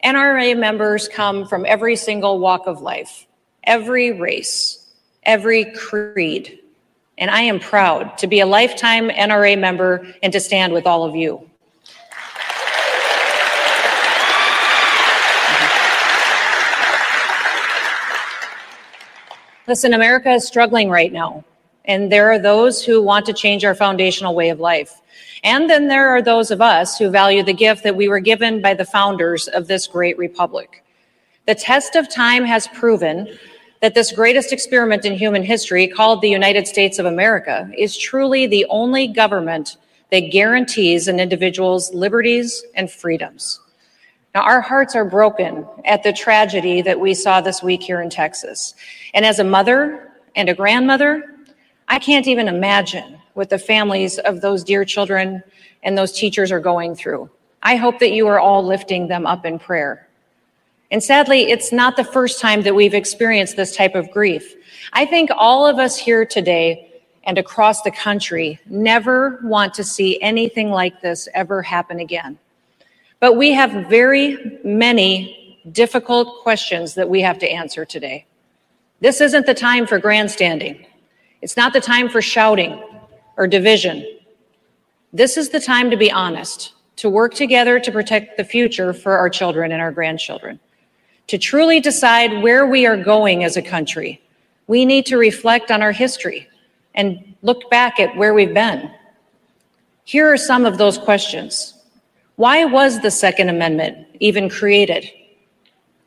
NRA 0.03 0.57
members 0.57 1.07
come 1.07 1.45
from 1.45 1.65
every 1.65 1.95
single 1.95 2.39
walk 2.39 2.65
of 2.65 2.81
life, 2.81 3.27
every 3.63 4.11
race, 4.11 4.91
every 5.23 5.71
creed. 5.73 6.59
And 7.17 7.29
I 7.29 7.41
am 7.41 7.59
proud 7.59 8.17
to 8.17 8.27
be 8.27 8.39
a 8.39 8.45
lifetime 8.45 9.09
NRA 9.09 9.59
member 9.59 10.07
and 10.23 10.33
to 10.33 10.39
stand 10.39 10.73
with 10.73 10.87
all 10.87 11.03
of 11.03 11.15
you. 11.15 11.47
Listen, 19.67 19.93
America 19.93 20.31
is 20.31 20.45
struggling 20.45 20.89
right 20.89 21.13
now, 21.13 21.45
and 21.85 22.11
there 22.11 22.31
are 22.31 22.39
those 22.39 22.83
who 22.83 23.01
want 23.01 23.25
to 23.27 23.33
change 23.33 23.63
our 23.63 23.75
foundational 23.75 24.33
way 24.33 24.49
of 24.49 24.59
life. 24.59 25.00
And 25.43 25.69
then 25.69 25.87
there 25.87 26.09
are 26.09 26.21
those 26.21 26.51
of 26.51 26.61
us 26.61 26.97
who 26.97 27.09
value 27.09 27.43
the 27.43 27.53
gift 27.53 27.83
that 27.83 27.95
we 27.95 28.07
were 28.07 28.19
given 28.19 28.61
by 28.61 28.73
the 28.73 28.85
founders 28.85 29.47
of 29.47 29.67
this 29.67 29.87
great 29.87 30.17
republic. 30.17 30.83
The 31.47 31.55
test 31.55 31.95
of 31.95 32.07
time 32.13 32.45
has 32.45 32.67
proven 32.67 33.27
that 33.81 33.95
this 33.95 34.11
greatest 34.11 34.53
experiment 34.53 35.05
in 35.05 35.17
human 35.17 35.41
history, 35.41 35.87
called 35.87 36.21
the 36.21 36.29
United 36.29 36.67
States 36.67 36.99
of 36.99 37.07
America, 37.07 37.69
is 37.75 37.97
truly 37.97 38.45
the 38.45 38.65
only 38.69 39.07
government 39.07 39.77
that 40.11 40.31
guarantees 40.31 41.07
an 41.07 41.19
individual's 41.19 41.91
liberties 41.93 42.63
and 42.75 42.91
freedoms. 42.91 43.59
Now, 44.35 44.43
our 44.43 44.61
hearts 44.61 44.95
are 44.95 45.05
broken 45.05 45.65
at 45.83 46.03
the 46.03 46.13
tragedy 46.13 46.81
that 46.83 46.99
we 46.99 47.13
saw 47.13 47.41
this 47.41 47.63
week 47.63 47.81
here 47.81 48.01
in 48.01 48.09
Texas. 48.09 48.75
And 49.13 49.25
as 49.25 49.39
a 49.39 49.43
mother 49.43 50.11
and 50.35 50.47
a 50.47 50.53
grandmother, 50.53 51.23
I 51.87 51.97
can't 51.97 52.27
even 52.27 52.47
imagine 52.47 53.20
what 53.33 53.49
the 53.49 53.57
families 53.57 54.19
of 54.19 54.41
those 54.41 54.63
dear 54.63 54.85
children 54.85 55.43
and 55.83 55.97
those 55.97 56.11
teachers 56.11 56.51
are 56.51 56.59
going 56.59 56.95
through. 56.95 57.29
I 57.63 57.75
hope 57.75 57.99
that 57.99 58.11
you 58.11 58.27
are 58.27 58.39
all 58.39 58.65
lifting 58.65 59.07
them 59.07 59.25
up 59.25 59.45
in 59.45 59.59
prayer. 59.59 60.07
And 60.89 61.01
sadly, 61.01 61.49
it's 61.49 61.71
not 61.71 61.95
the 61.95 62.03
first 62.03 62.41
time 62.41 62.63
that 62.63 62.75
we've 62.75 62.93
experienced 62.93 63.55
this 63.55 63.75
type 63.75 63.95
of 63.95 64.11
grief. 64.11 64.55
I 64.93 65.05
think 65.05 65.29
all 65.35 65.65
of 65.65 65.79
us 65.79 65.97
here 65.97 66.25
today 66.25 66.91
and 67.23 67.37
across 67.37 67.81
the 67.83 67.91
country 67.91 68.59
never 68.65 69.39
want 69.43 69.73
to 69.75 69.83
see 69.83 70.21
anything 70.21 70.71
like 70.71 71.01
this 71.01 71.29
ever 71.33 71.61
happen 71.61 71.99
again. 71.99 72.37
But 73.19 73.37
we 73.37 73.53
have 73.53 73.87
very 73.87 74.59
many 74.63 75.59
difficult 75.71 76.41
questions 76.41 76.95
that 76.95 77.07
we 77.07 77.21
have 77.21 77.37
to 77.39 77.49
answer 77.49 77.85
today. 77.85 78.25
This 78.99 79.21
isn't 79.21 79.45
the 79.45 79.53
time 79.53 79.85
for 79.85 79.99
grandstanding. 79.99 80.85
It's 81.41 81.55
not 81.55 81.73
the 81.73 81.81
time 81.81 82.09
for 82.09 82.21
shouting 82.21 82.81
or 83.37 83.47
division. 83.47 84.05
This 85.13 85.37
is 85.37 85.49
the 85.49 85.59
time 85.59 85.89
to 85.91 85.97
be 85.97 86.11
honest, 86.11 86.73
to 86.97 87.09
work 87.09 87.33
together 87.33 87.79
to 87.79 87.91
protect 87.91 88.37
the 88.37 88.43
future 88.43 88.93
for 88.93 89.17
our 89.17 89.29
children 89.29 89.71
and 89.71 89.81
our 89.81 89.91
grandchildren. 89.91 90.59
To 91.27 91.37
truly 91.37 91.79
decide 91.79 92.41
where 92.43 92.67
we 92.67 92.85
are 92.85 92.97
going 92.97 93.43
as 93.43 93.57
a 93.57 93.61
country, 93.61 94.21
we 94.67 94.85
need 94.85 95.05
to 95.07 95.17
reflect 95.17 95.71
on 95.71 95.81
our 95.81 95.91
history 95.91 96.47
and 96.95 97.35
look 97.41 97.69
back 97.69 97.99
at 97.99 98.15
where 98.15 98.33
we've 98.33 98.53
been. 98.53 98.91
Here 100.03 100.31
are 100.31 100.37
some 100.37 100.65
of 100.65 100.77
those 100.77 100.97
questions. 100.97 101.73
Why 102.35 102.65
was 102.65 103.01
the 103.01 103.11
Second 103.11 103.49
Amendment 103.49 104.07
even 104.19 104.49
created? 104.49 105.09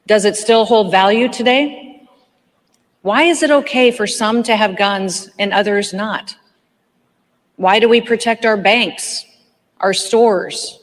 Does 0.07 0.25
it 0.25 0.37
still 0.37 0.65
hold 0.65 0.91
value 0.91 1.29
today? 1.29 2.07
Why 3.03 3.23
is 3.25 3.43
it 3.43 3.51
okay 3.51 3.91
for 3.91 4.07
some 4.07 4.43
to 4.45 4.57
have 4.57 4.77
guns 4.77 5.31
and 5.39 5.53
others 5.53 5.93
not? 5.93 6.37
Why 7.65 7.79
do 7.79 7.89
we 7.89 8.03
protect 8.03 8.45
our 8.45 8.59
banks, 8.59 9.25
our 9.81 9.95
stores, 9.95 10.79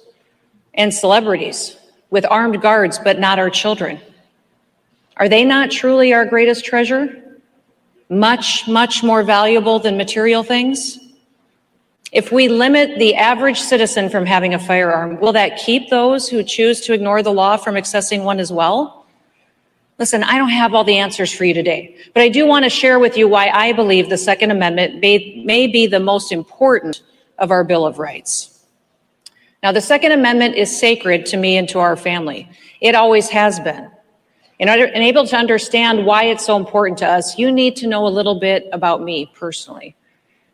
and 0.73 0.91
celebrities 0.91 1.77
with 2.09 2.25
armed 2.27 2.59
guards, 2.59 2.97
but 2.97 3.19
not 3.19 3.37
our 3.37 3.51
children? 3.51 4.01
Are 5.15 5.29
they 5.29 5.45
not 5.45 5.69
truly 5.69 6.11
our 6.11 6.25
greatest 6.25 6.65
treasure? 6.65 7.37
Much, 8.09 8.67
much 8.67 9.03
more 9.03 9.21
valuable 9.21 9.77
than 9.77 9.95
material 9.95 10.41
things? 10.41 10.97
If 12.11 12.31
we 12.31 12.47
limit 12.47 12.97
the 12.97 13.13
average 13.13 13.59
citizen 13.59 14.09
from 14.09 14.25
having 14.25 14.55
a 14.55 14.59
firearm, 14.59 15.19
will 15.19 15.33
that 15.33 15.57
keep 15.57 15.91
those 15.91 16.27
who 16.27 16.41
choose 16.41 16.81
to 16.81 16.93
ignore 16.93 17.21
the 17.21 17.31
law 17.31 17.57
from 17.57 17.75
accessing 17.75 18.23
one 18.23 18.39
as 18.39 18.51
well? 18.51 19.00
Listen, 19.97 20.23
I 20.23 20.37
don't 20.37 20.49
have 20.49 20.73
all 20.73 20.83
the 20.83 20.97
answers 20.97 21.31
for 21.31 21.45
you 21.45 21.53
today, 21.53 21.95
but 22.13 22.23
I 22.23 22.29
do 22.29 22.47
want 22.47 22.63
to 22.63 22.69
share 22.69 22.99
with 22.99 23.17
you 23.17 23.27
why 23.27 23.49
I 23.49 23.71
believe 23.71 24.09
the 24.09 24.17
Second 24.17 24.51
Amendment 24.51 24.99
may, 24.99 25.43
may 25.45 25.67
be 25.67 25.85
the 25.85 25.99
most 25.99 26.31
important 26.31 27.03
of 27.37 27.51
our 27.51 27.63
Bill 27.63 27.85
of 27.85 27.99
Rights. 27.99 28.65
Now, 29.61 29.71
the 29.71 29.81
Second 29.81 30.11
Amendment 30.11 30.55
is 30.55 30.75
sacred 30.75 31.27
to 31.27 31.37
me 31.37 31.57
and 31.57 31.69
to 31.69 31.79
our 31.79 31.95
family. 31.95 32.49
It 32.79 32.95
always 32.95 33.29
has 33.29 33.59
been. 33.59 33.91
In 34.57 34.69
order 34.69 34.85
and 34.85 35.03
able 35.03 35.25
to 35.27 35.35
understand 35.35 36.05
why 36.05 36.25
it's 36.25 36.45
so 36.45 36.57
important 36.57 36.97
to 36.99 37.07
us, 37.07 37.37
you 37.37 37.51
need 37.51 37.75
to 37.77 37.87
know 37.87 38.07
a 38.07 38.09
little 38.09 38.39
bit 38.39 38.67
about 38.71 39.03
me 39.03 39.31
personally. 39.35 39.95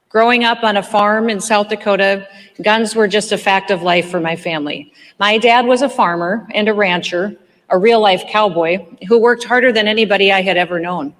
Growing 0.10 0.46
up 0.46 0.64
on 0.64 0.78
a 0.78 0.84
farm 0.84 1.30
in 1.30 1.40
South 1.42 1.68
Dakota, 1.68 2.28
guns 2.62 2.96
were 2.96 3.08
just 3.08 3.34
a 3.34 3.38
fact 3.38 3.72
of 3.72 3.82
life 3.82 4.10
for 4.10 4.22
my 4.22 4.36
family. 4.36 4.94
My 5.20 5.38
dad 5.38 5.66
was 5.66 5.82
a 5.82 5.90
farmer 5.90 6.48
and 6.54 6.70
a 6.70 6.74
rancher, 6.74 7.36
a 7.70 7.78
real 7.78 8.00
life 8.00 8.24
cowboy 8.28 8.86
who 9.08 9.20
worked 9.20 9.44
harder 9.44 9.72
than 9.72 9.88
anybody 9.88 10.32
I 10.32 10.42
had 10.42 10.58
ever 10.58 10.80
known. 10.80 11.16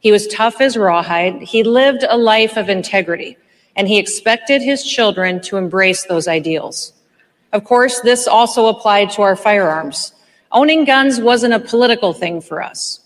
He 0.00 0.12
was 0.12 0.26
tough 0.28 0.60
as 0.60 0.76
rawhide. 0.76 1.42
He 1.42 1.62
lived 1.62 2.04
a 2.08 2.16
life 2.16 2.56
of 2.56 2.68
integrity 2.68 3.36
and 3.76 3.86
he 3.86 3.98
expected 3.98 4.62
his 4.62 4.84
children 4.84 5.40
to 5.42 5.56
embrace 5.56 6.04
those 6.04 6.28
ideals. 6.28 6.92
Of 7.52 7.64
course, 7.64 8.00
this 8.00 8.26
also 8.26 8.66
applied 8.66 9.10
to 9.12 9.22
our 9.22 9.36
firearms. 9.36 10.12
Owning 10.52 10.84
guns 10.84 11.20
wasn't 11.20 11.54
a 11.54 11.60
political 11.60 12.12
thing 12.12 12.40
for 12.40 12.62
us. 12.62 13.00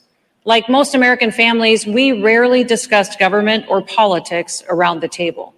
Like 0.44 0.68
most 0.68 0.94
American 0.94 1.30
families, 1.30 1.86
we 1.86 2.22
rarely 2.22 2.64
discussed 2.64 3.18
government 3.18 3.66
or 3.68 3.82
politics 3.82 4.62
around 4.68 5.00
the 5.00 5.08
table. 5.08 5.54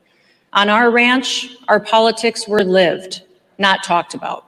On 0.55 0.69
our 0.69 0.90
ranch, 0.90 1.49
our 1.69 1.81
politics 1.81 2.49
were 2.49 2.65
lived, 2.65 3.23
not 3.59 3.85
talked 3.85 4.15
about. 4.15 4.47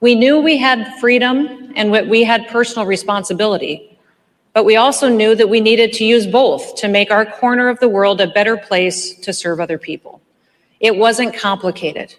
We 0.00 0.14
knew 0.14 0.38
we 0.38 0.58
had 0.58 0.94
freedom 1.00 1.67
and 1.78 1.92
what 1.92 2.08
we 2.08 2.24
had 2.24 2.48
personal 2.48 2.86
responsibility, 2.86 3.96
but 4.52 4.64
we 4.64 4.74
also 4.74 5.08
knew 5.08 5.36
that 5.36 5.48
we 5.48 5.60
needed 5.60 5.92
to 5.92 6.04
use 6.04 6.26
both 6.26 6.74
to 6.74 6.88
make 6.88 7.12
our 7.12 7.24
corner 7.24 7.68
of 7.68 7.78
the 7.78 7.88
world 7.88 8.20
a 8.20 8.26
better 8.26 8.56
place 8.56 9.14
to 9.20 9.32
serve 9.32 9.60
other 9.60 9.78
people. 9.78 10.20
It 10.80 10.96
wasn't 10.96 11.36
complicated. 11.36 12.16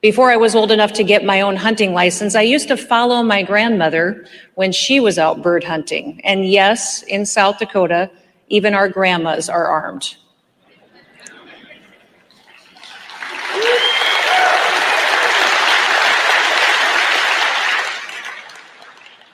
Before 0.00 0.30
I 0.30 0.36
was 0.36 0.54
old 0.54 0.72
enough 0.72 0.94
to 0.94 1.04
get 1.04 1.22
my 1.22 1.42
own 1.42 1.56
hunting 1.56 1.92
license, 1.92 2.34
I 2.34 2.42
used 2.42 2.68
to 2.68 2.78
follow 2.78 3.22
my 3.22 3.42
grandmother 3.42 4.26
when 4.54 4.72
she 4.72 5.00
was 5.00 5.18
out 5.18 5.42
bird 5.42 5.62
hunting. 5.62 6.22
And 6.24 6.48
yes, 6.48 7.02
in 7.02 7.26
South 7.26 7.58
Dakota, 7.58 8.10
even 8.48 8.72
our 8.72 8.88
grandmas 8.88 9.50
are 9.50 9.66
armed. 9.66 10.16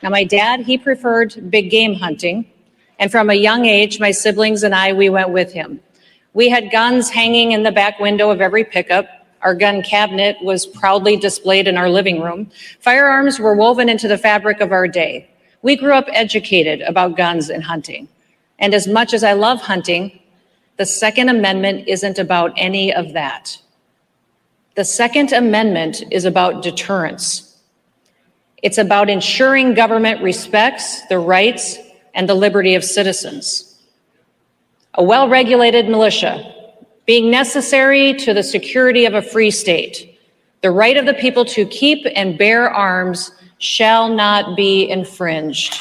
Now, 0.02 0.10
my 0.10 0.24
dad, 0.24 0.60
he 0.60 0.76
preferred 0.78 1.50
big 1.50 1.70
game 1.70 1.94
hunting. 1.94 2.50
And 2.98 3.10
from 3.10 3.30
a 3.30 3.34
young 3.34 3.66
age, 3.66 4.00
my 4.00 4.10
siblings 4.10 4.62
and 4.62 4.74
I, 4.74 4.92
we 4.92 5.08
went 5.08 5.30
with 5.30 5.52
him. 5.52 5.80
We 6.34 6.48
had 6.48 6.72
guns 6.72 7.10
hanging 7.10 7.52
in 7.52 7.62
the 7.62 7.72
back 7.72 8.00
window 8.00 8.30
of 8.30 8.40
every 8.40 8.64
pickup. 8.64 9.06
Our 9.42 9.54
gun 9.54 9.82
cabinet 9.82 10.36
was 10.42 10.66
proudly 10.66 11.16
displayed 11.16 11.68
in 11.68 11.76
our 11.76 11.90
living 11.90 12.20
room. 12.20 12.50
Firearms 12.80 13.38
were 13.38 13.54
woven 13.54 13.88
into 13.88 14.08
the 14.08 14.18
fabric 14.18 14.60
of 14.60 14.72
our 14.72 14.88
day. 14.88 15.28
We 15.62 15.76
grew 15.76 15.94
up 15.94 16.06
educated 16.08 16.80
about 16.82 17.16
guns 17.16 17.50
and 17.50 17.62
hunting. 17.62 18.08
And 18.58 18.74
as 18.74 18.88
much 18.88 19.12
as 19.12 19.24
I 19.24 19.32
love 19.34 19.60
hunting, 19.60 20.20
the 20.78 20.86
Second 20.86 21.28
Amendment 21.28 21.86
isn't 21.86 22.18
about 22.18 22.52
any 22.56 22.92
of 22.92 23.12
that. 23.12 23.58
The 24.74 24.84
Second 24.84 25.32
Amendment 25.32 26.02
is 26.10 26.24
about 26.24 26.62
deterrence. 26.62 27.51
It's 28.62 28.78
about 28.78 29.10
ensuring 29.10 29.74
government 29.74 30.22
respects 30.22 31.04
the 31.08 31.18
rights 31.18 31.78
and 32.14 32.28
the 32.28 32.34
liberty 32.34 32.74
of 32.74 32.84
citizens. 32.84 33.76
A 34.94 35.02
well 35.02 35.28
regulated 35.28 35.88
militia 35.88 36.54
being 37.04 37.30
necessary 37.30 38.14
to 38.14 38.32
the 38.32 38.42
security 38.42 39.04
of 39.04 39.14
a 39.14 39.22
free 39.22 39.50
state. 39.50 40.18
The 40.60 40.70
right 40.70 40.96
of 40.96 41.06
the 41.06 41.14
people 41.14 41.44
to 41.46 41.66
keep 41.66 42.06
and 42.14 42.38
bear 42.38 42.70
arms 42.70 43.32
shall 43.58 44.08
not 44.08 44.56
be 44.56 44.88
infringed. 44.88 45.74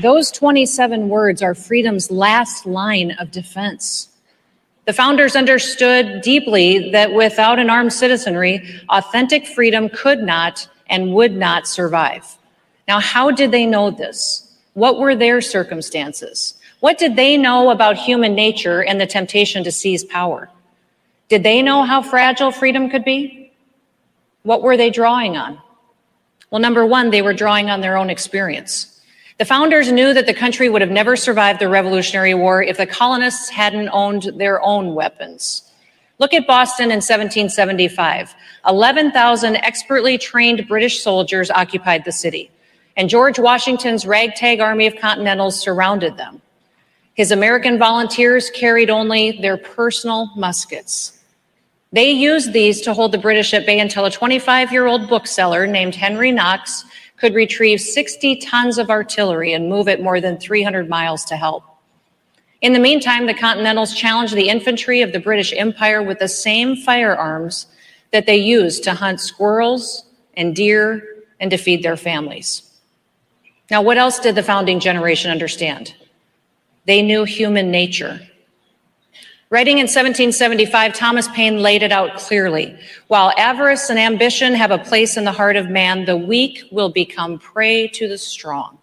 Those 0.00 0.30
27 0.30 1.08
words 1.08 1.42
are 1.42 1.56
freedom's 1.56 2.08
last 2.08 2.66
line 2.66 3.10
of 3.18 3.32
defense. 3.32 4.10
The 4.84 4.92
founders 4.92 5.34
understood 5.34 6.22
deeply 6.22 6.92
that 6.92 7.12
without 7.12 7.58
an 7.58 7.68
armed 7.68 7.92
citizenry, 7.92 8.62
authentic 8.90 9.44
freedom 9.44 9.88
could 9.88 10.20
not 10.20 10.68
and 10.88 11.14
would 11.14 11.36
not 11.36 11.66
survive. 11.66 12.36
Now, 12.86 13.00
how 13.00 13.32
did 13.32 13.50
they 13.50 13.66
know 13.66 13.90
this? 13.90 14.56
What 14.74 15.00
were 15.00 15.16
their 15.16 15.40
circumstances? 15.40 16.54
What 16.78 16.98
did 16.98 17.16
they 17.16 17.36
know 17.36 17.70
about 17.70 17.96
human 17.96 18.36
nature 18.36 18.84
and 18.84 19.00
the 19.00 19.06
temptation 19.06 19.64
to 19.64 19.72
seize 19.72 20.04
power? 20.04 20.48
Did 21.28 21.42
they 21.42 21.60
know 21.60 21.82
how 21.82 22.02
fragile 22.02 22.52
freedom 22.52 22.88
could 22.88 23.04
be? 23.04 23.50
What 24.44 24.62
were 24.62 24.76
they 24.76 24.90
drawing 24.90 25.36
on? 25.36 25.60
Well, 26.52 26.60
number 26.60 26.86
one, 26.86 27.10
they 27.10 27.20
were 27.20 27.34
drawing 27.34 27.68
on 27.68 27.80
their 27.80 27.96
own 27.96 28.10
experience. 28.10 28.94
The 29.38 29.44
founders 29.44 29.92
knew 29.92 30.12
that 30.14 30.26
the 30.26 30.34
country 30.34 30.68
would 30.68 30.82
have 30.82 30.90
never 30.90 31.14
survived 31.14 31.60
the 31.60 31.68
Revolutionary 31.68 32.34
War 32.34 32.60
if 32.60 32.76
the 32.76 32.86
colonists 32.86 33.48
hadn't 33.48 33.88
owned 33.92 34.32
their 34.34 34.60
own 34.62 34.96
weapons. 34.96 35.62
Look 36.18 36.34
at 36.34 36.48
Boston 36.48 36.86
in 36.86 36.96
1775. 36.96 38.34
11,000 38.66 39.56
expertly 39.58 40.18
trained 40.18 40.66
British 40.66 41.04
soldiers 41.04 41.52
occupied 41.52 42.04
the 42.04 42.10
city, 42.10 42.50
and 42.96 43.08
George 43.08 43.38
Washington's 43.38 44.04
ragtag 44.04 44.58
army 44.58 44.88
of 44.88 44.96
Continentals 44.96 45.60
surrounded 45.60 46.16
them. 46.16 46.42
His 47.14 47.30
American 47.30 47.78
volunteers 47.78 48.50
carried 48.50 48.90
only 48.90 49.40
their 49.40 49.56
personal 49.56 50.32
muskets. 50.34 51.16
They 51.92 52.10
used 52.10 52.52
these 52.52 52.80
to 52.80 52.92
hold 52.92 53.12
the 53.12 53.18
British 53.18 53.54
at 53.54 53.66
bay 53.66 53.78
until 53.78 54.04
a 54.04 54.10
25 54.10 54.72
year 54.72 54.86
old 54.86 55.08
bookseller 55.08 55.64
named 55.64 55.94
Henry 55.94 56.32
Knox 56.32 56.84
could 57.20 57.34
retrieve 57.34 57.80
60 57.80 58.36
tons 58.36 58.78
of 58.78 58.90
artillery 58.90 59.52
and 59.52 59.68
move 59.68 59.88
it 59.88 60.02
more 60.02 60.20
than 60.20 60.38
300 60.38 60.88
miles 60.88 61.24
to 61.26 61.36
help. 61.36 61.64
In 62.60 62.72
the 62.72 62.78
meantime, 62.78 63.26
the 63.26 63.34
Continentals 63.34 63.94
challenged 63.94 64.34
the 64.34 64.48
infantry 64.48 65.02
of 65.02 65.12
the 65.12 65.20
British 65.20 65.52
Empire 65.52 66.02
with 66.02 66.18
the 66.18 66.28
same 66.28 66.74
firearms 66.76 67.66
that 68.12 68.26
they 68.26 68.36
used 68.36 68.84
to 68.84 68.94
hunt 68.94 69.20
squirrels 69.20 70.04
and 70.36 70.56
deer 70.56 71.02
and 71.40 71.50
to 71.50 71.56
feed 71.56 71.82
their 71.82 71.96
families. 71.96 72.62
Now, 73.70 73.82
what 73.82 73.98
else 73.98 74.18
did 74.18 74.34
the 74.34 74.42
founding 74.42 74.80
generation 74.80 75.30
understand? 75.30 75.94
They 76.86 77.02
knew 77.02 77.24
human 77.24 77.70
nature. 77.70 78.20
Writing 79.50 79.78
in 79.78 79.84
1775, 79.84 80.92
Thomas 80.92 81.26
Paine 81.28 81.62
laid 81.62 81.82
it 81.82 81.90
out 81.90 82.18
clearly. 82.18 82.78
While 83.06 83.32
avarice 83.38 83.88
and 83.88 83.98
ambition 83.98 84.54
have 84.54 84.70
a 84.70 84.78
place 84.78 85.16
in 85.16 85.24
the 85.24 85.32
heart 85.32 85.56
of 85.56 85.70
man, 85.70 86.04
the 86.04 86.18
weak 86.18 86.64
will 86.70 86.90
become 86.90 87.38
prey 87.38 87.88
to 87.88 88.06
the 88.06 88.18
strong. 88.18 88.78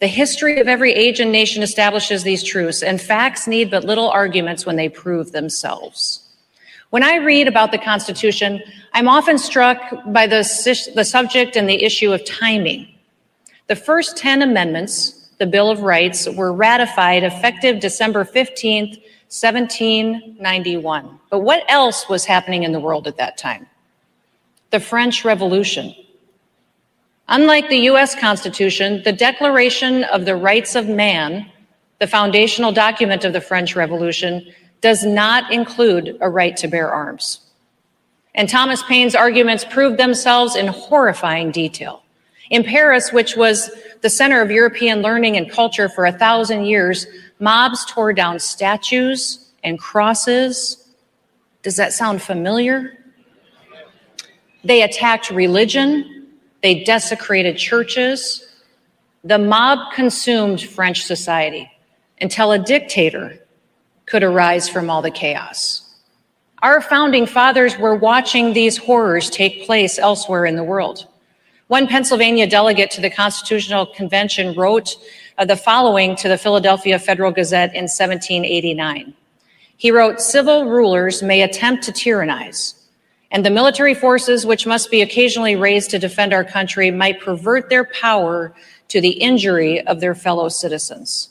The 0.00 0.08
history 0.08 0.58
of 0.58 0.66
every 0.66 0.92
age 0.92 1.20
and 1.20 1.30
nation 1.30 1.62
establishes 1.62 2.24
these 2.24 2.42
truths, 2.42 2.82
and 2.82 3.00
facts 3.00 3.46
need 3.46 3.70
but 3.70 3.84
little 3.84 4.10
arguments 4.10 4.66
when 4.66 4.74
they 4.74 4.88
prove 4.88 5.30
themselves. 5.30 6.28
When 6.90 7.04
I 7.04 7.18
read 7.18 7.46
about 7.46 7.70
the 7.70 7.78
Constitution, 7.78 8.60
I'm 8.92 9.06
often 9.06 9.38
struck 9.38 9.78
by 10.06 10.26
the, 10.26 10.38
the 10.96 11.04
subject 11.04 11.54
and 11.54 11.68
the 11.68 11.84
issue 11.84 12.12
of 12.12 12.24
timing. 12.24 12.92
The 13.68 13.76
first 13.76 14.16
10 14.16 14.42
amendments, 14.42 15.21
the 15.42 15.46
Bill 15.48 15.72
of 15.72 15.80
Rights, 15.80 16.28
were 16.28 16.52
ratified 16.52 17.24
effective 17.24 17.80
December 17.80 18.24
15th, 18.24 19.02
1791. 19.28 21.18
But 21.30 21.40
what 21.40 21.64
else 21.66 22.08
was 22.08 22.24
happening 22.24 22.62
in 22.62 22.70
the 22.70 22.78
world 22.78 23.08
at 23.08 23.16
that 23.16 23.36
time? 23.36 23.66
The 24.70 24.78
French 24.78 25.24
Revolution. 25.24 25.96
Unlike 27.26 27.70
the 27.70 27.78
US 27.90 28.14
Constitution, 28.14 29.02
the 29.02 29.12
Declaration 29.12 30.04
of 30.04 30.26
the 30.26 30.36
Rights 30.36 30.76
of 30.76 30.88
Man, 30.88 31.50
the 31.98 32.06
foundational 32.06 32.70
document 32.70 33.24
of 33.24 33.32
the 33.32 33.40
French 33.40 33.74
Revolution, 33.74 34.46
does 34.80 35.04
not 35.04 35.52
include 35.52 36.18
a 36.20 36.30
right 36.30 36.56
to 36.58 36.68
bear 36.68 36.92
arms. 36.92 37.40
And 38.36 38.48
Thomas 38.48 38.80
Paine's 38.84 39.16
arguments 39.16 39.64
proved 39.64 39.98
themselves 39.98 40.54
in 40.54 40.68
horrifying 40.68 41.50
detail. 41.50 42.01
In 42.52 42.62
Paris, 42.64 43.14
which 43.14 43.34
was 43.34 43.70
the 44.02 44.10
center 44.10 44.42
of 44.42 44.50
European 44.50 45.00
learning 45.00 45.38
and 45.38 45.50
culture 45.50 45.88
for 45.88 46.04
a 46.04 46.12
thousand 46.12 46.66
years, 46.66 47.06
Mobs 47.40 47.86
tore 47.86 48.12
down 48.12 48.38
statues 48.38 49.50
and 49.64 49.78
crosses. 49.78 50.86
Does 51.62 51.76
that 51.76 51.94
sound 51.94 52.20
familiar? 52.20 52.98
They 54.64 54.82
attacked 54.82 55.30
religion. 55.30 56.28
They 56.62 56.84
desecrated 56.84 57.56
churches. 57.56 58.46
The 59.24 59.38
mob 59.38 59.94
consumed 59.94 60.60
French 60.60 61.04
society 61.04 61.70
until 62.20 62.52
a 62.52 62.58
dictator 62.58 63.38
could 64.04 64.22
arise 64.22 64.68
from 64.68 64.90
all 64.90 65.00
the 65.00 65.10
chaos. 65.10 65.88
Our 66.60 66.82
founding 66.82 67.24
fathers 67.24 67.78
were 67.78 67.96
watching 67.96 68.52
these 68.52 68.76
horrors 68.76 69.30
take 69.30 69.64
place 69.64 69.98
elsewhere 69.98 70.44
in 70.44 70.56
the 70.56 70.62
world. 70.62 71.08
One 71.72 71.86
Pennsylvania 71.86 72.46
delegate 72.46 72.90
to 72.90 73.00
the 73.00 73.08
Constitutional 73.08 73.86
Convention 73.86 74.54
wrote 74.54 74.94
uh, 75.38 75.46
the 75.46 75.56
following 75.56 76.14
to 76.16 76.28
the 76.28 76.36
Philadelphia 76.36 76.98
Federal 76.98 77.32
Gazette 77.32 77.70
in 77.70 77.84
1789. 77.84 79.14
He 79.78 79.90
wrote, 79.90 80.20
Civil 80.20 80.66
rulers 80.66 81.22
may 81.22 81.40
attempt 81.40 81.82
to 81.84 81.90
tyrannize, 81.92 82.74
and 83.30 83.42
the 83.42 83.48
military 83.48 83.94
forces 83.94 84.44
which 84.44 84.66
must 84.66 84.90
be 84.90 85.00
occasionally 85.00 85.56
raised 85.56 85.88
to 85.92 85.98
defend 85.98 86.34
our 86.34 86.44
country 86.44 86.90
might 86.90 87.22
pervert 87.22 87.70
their 87.70 87.84
power 87.84 88.54
to 88.88 89.00
the 89.00 89.12
injury 89.12 89.80
of 89.86 90.00
their 90.00 90.14
fellow 90.14 90.50
citizens. 90.50 91.30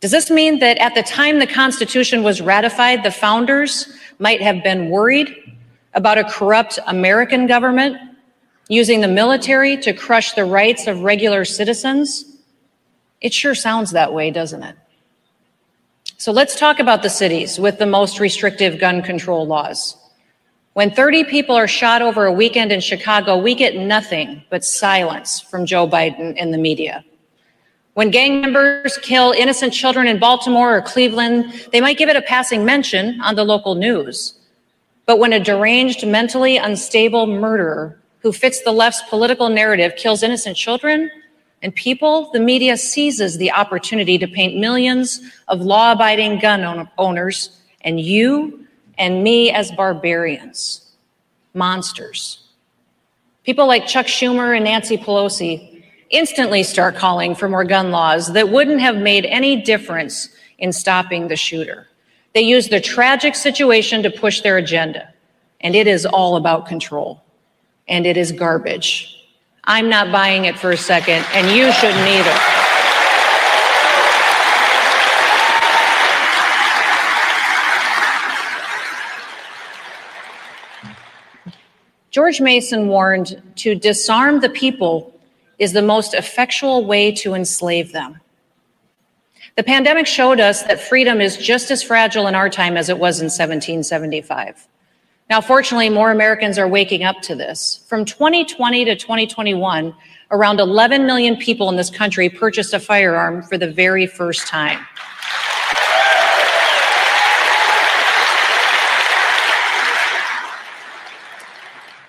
Does 0.00 0.10
this 0.10 0.32
mean 0.32 0.58
that 0.58 0.78
at 0.78 0.96
the 0.96 1.04
time 1.04 1.38
the 1.38 1.46
Constitution 1.46 2.24
was 2.24 2.40
ratified, 2.40 3.04
the 3.04 3.12
founders 3.12 3.88
might 4.18 4.42
have 4.42 4.64
been 4.64 4.90
worried 4.90 5.32
about 5.94 6.18
a 6.18 6.24
corrupt 6.24 6.80
American 6.88 7.46
government 7.46 7.98
using 8.68 9.00
the 9.00 9.08
military 9.08 9.76
to 9.78 9.92
crush 9.92 10.32
the 10.32 10.44
rights 10.44 10.86
of 10.86 11.00
regular 11.00 11.44
citizens? 11.44 12.24
It 13.20 13.34
sure 13.34 13.54
sounds 13.54 13.90
that 13.90 14.12
way, 14.12 14.30
doesn't 14.30 14.62
it? 14.62 14.76
So 16.18 16.32
let's 16.32 16.58
talk 16.58 16.78
about 16.78 17.02
the 17.02 17.10
cities 17.10 17.58
with 17.58 17.78
the 17.78 17.86
most 17.86 18.20
restrictive 18.20 18.78
gun 18.78 19.02
control 19.02 19.46
laws. 19.46 19.96
When 20.74 20.90
30 20.90 21.24
people 21.24 21.56
are 21.56 21.66
shot 21.66 22.02
over 22.02 22.26
a 22.26 22.32
weekend 22.32 22.70
in 22.70 22.80
Chicago, 22.80 23.36
we 23.36 23.54
get 23.54 23.74
nothing 23.76 24.44
but 24.50 24.64
silence 24.64 25.40
from 25.40 25.66
Joe 25.66 25.88
Biden 25.88 26.34
and 26.38 26.52
the 26.52 26.58
media. 26.58 27.04
When 27.94 28.10
gang 28.10 28.40
members 28.40 28.96
kill 28.98 29.32
innocent 29.32 29.72
children 29.72 30.06
in 30.06 30.20
Baltimore 30.20 30.76
or 30.76 30.82
Cleveland, 30.82 31.68
they 31.72 31.80
might 31.80 31.98
give 31.98 32.08
it 32.08 32.14
a 32.14 32.22
passing 32.22 32.64
mention 32.64 33.20
on 33.20 33.34
the 33.34 33.44
local 33.44 33.74
news. 33.74 34.34
But 35.04 35.18
when 35.18 35.32
a 35.32 35.40
deranged, 35.40 36.06
mentally 36.06 36.58
unstable 36.58 37.26
murderer 37.26 37.98
who 38.20 38.32
fits 38.32 38.62
the 38.62 38.72
left's 38.72 39.02
political 39.08 39.48
narrative 39.48 39.94
kills 39.96 40.22
innocent 40.22 40.56
children 40.56 41.10
and 41.62 41.74
people, 41.74 42.30
the 42.32 42.40
media 42.40 42.76
seizes 42.76 43.36
the 43.36 43.50
opportunity 43.50 44.16
to 44.18 44.28
paint 44.28 44.56
millions 44.56 45.20
of 45.48 45.60
law 45.60 45.92
abiding 45.92 46.38
gun 46.38 46.88
owners 46.98 47.50
and 47.80 48.00
you 48.00 48.64
and 48.96 49.24
me 49.24 49.50
as 49.50 49.72
barbarians, 49.72 50.92
monsters. 51.54 52.44
People 53.44 53.66
like 53.66 53.86
Chuck 53.86 54.06
Schumer 54.06 54.54
and 54.54 54.64
Nancy 54.64 54.96
Pelosi 54.96 55.84
instantly 56.10 56.62
start 56.62 56.94
calling 56.94 57.34
for 57.34 57.48
more 57.48 57.64
gun 57.64 57.90
laws 57.90 58.32
that 58.32 58.48
wouldn't 58.48 58.80
have 58.80 58.96
made 58.96 59.24
any 59.26 59.60
difference 59.60 60.28
in 60.58 60.72
stopping 60.72 61.28
the 61.28 61.36
shooter. 61.36 61.88
They 62.34 62.42
use 62.42 62.68
the 62.68 62.80
tragic 62.80 63.34
situation 63.34 64.02
to 64.02 64.10
push 64.10 64.42
their 64.42 64.58
agenda, 64.58 65.12
and 65.60 65.74
it 65.74 65.86
is 65.86 66.06
all 66.06 66.36
about 66.36 66.66
control, 66.66 67.22
and 67.88 68.06
it 68.06 68.16
is 68.16 68.32
garbage. 68.32 69.14
I'm 69.64 69.88
not 69.88 70.10
buying 70.10 70.44
it 70.46 70.58
for 70.58 70.70
a 70.70 70.76
second, 70.76 71.24
and 71.32 71.50
you 71.50 71.72
shouldn't 71.72 72.08
either. 72.08 72.58
George 82.10 82.40
Mason 82.40 82.88
warned 82.88 83.40
to 83.56 83.74
disarm 83.74 84.40
the 84.40 84.48
people 84.48 85.14
is 85.58 85.72
the 85.72 85.82
most 85.82 86.14
effectual 86.14 86.84
way 86.84 87.12
to 87.12 87.34
enslave 87.34 87.92
them. 87.92 88.18
The 89.56 89.62
pandemic 89.62 90.06
showed 90.06 90.40
us 90.40 90.62
that 90.62 90.80
freedom 90.80 91.20
is 91.20 91.36
just 91.36 91.70
as 91.70 91.82
fragile 91.82 92.26
in 92.26 92.34
our 92.34 92.48
time 92.48 92.76
as 92.76 92.88
it 92.88 92.98
was 92.98 93.20
in 93.20 93.26
1775. 93.26 94.66
Now, 95.30 95.42
fortunately, 95.42 95.90
more 95.90 96.10
Americans 96.10 96.56
are 96.58 96.66
waking 96.66 97.04
up 97.04 97.20
to 97.22 97.34
this. 97.34 97.84
From 97.86 98.06
2020 98.06 98.86
to 98.86 98.96
2021, 98.96 99.94
around 100.30 100.58
11 100.58 101.04
million 101.04 101.36
people 101.36 101.68
in 101.68 101.76
this 101.76 101.90
country 101.90 102.30
purchased 102.30 102.72
a 102.72 102.80
firearm 102.80 103.42
for 103.42 103.58
the 103.58 103.70
very 103.70 104.06
first 104.06 104.46
time. 104.46 104.78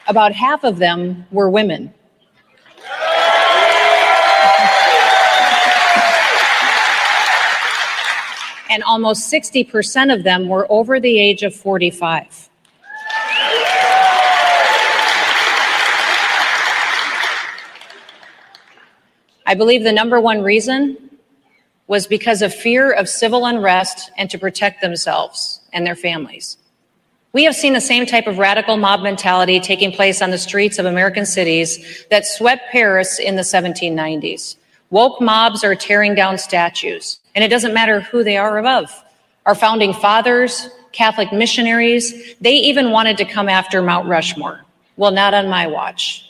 About 0.08 0.32
half 0.32 0.64
of 0.64 0.78
them 0.78 1.26
were 1.30 1.50
women. 1.50 1.94
And 8.70 8.82
almost 8.84 9.32
60% 9.32 10.14
of 10.14 10.24
them 10.24 10.48
were 10.48 10.66
over 10.72 11.02
the 11.02 11.20
age 11.20 11.44
of 11.44 11.54
45. 11.54 12.49
I 19.50 19.56
believe 19.56 19.84
the 19.84 19.92
number 19.92 20.22
one 20.22 20.44
reason 20.44 21.10
was 21.88 22.06
because 22.06 22.44
of 22.44 22.54
fear 22.54 22.92
of 22.92 23.10
civil 23.10 23.48
unrest 23.48 24.12
and 24.16 24.30
to 24.30 24.38
protect 24.38 24.80
themselves 24.80 25.62
and 25.74 25.88
their 25.88 25.96
families. 25.96 26.58
We 27.34 27.46
have 27.46 27.56
seen 27.56 27.74
the 27.74 27.82
same 27.82 28.06
type 28.06 28.28
of 28.28 28.38
radical 28.38 28.78
mob 28.78 29.02
mentality 29.02 29.60
taking 29.60 29.92
place 29.92 30.22
on 30.22 30.30
the 30.30 30.38
streets 30.38 30.78
of 30.78 30.86
American 30.86 31.26
cities 31.26 32.06
that 32.12 32.28
swept 32.28 32.72
Paris 32.72 33.18
in 33.18 33.38
the 33.38 33.42
1790s. 33.42 34.56
Woke 34.92 35.20
mobs 35.20 35.64
are 35.64 35.74
tearing 35.74 36.14
down 36.14 36.38
statues, 36.38 37.20
and 37.34 37.44
it 37.44 37.48
doesn't 37.48 37.74
matter 37.74 38.02
who 38.02 38.24
they 38.24 38.38
are 38.38 38.60
above. 38.60 38.92
Our 39.48 39.56
founding 39.56 39.94
fathers, 39.94 40.70
Catholic 40.92 41.34
missionaries, 41.34 42.36
they 42.40 42.54
even 42.54 42.92
wanted 42.92 43.18
to 43.18 43.26
come 43.26 43.50
after 43.50 43.82
Mount 43.82 44.08
Rushmore. 44.08 44.64
Well, 44.96 45.10
not 45.10 45.34
on 45.34 45.50
my 45.50 45.66
watch. 45.66 46.30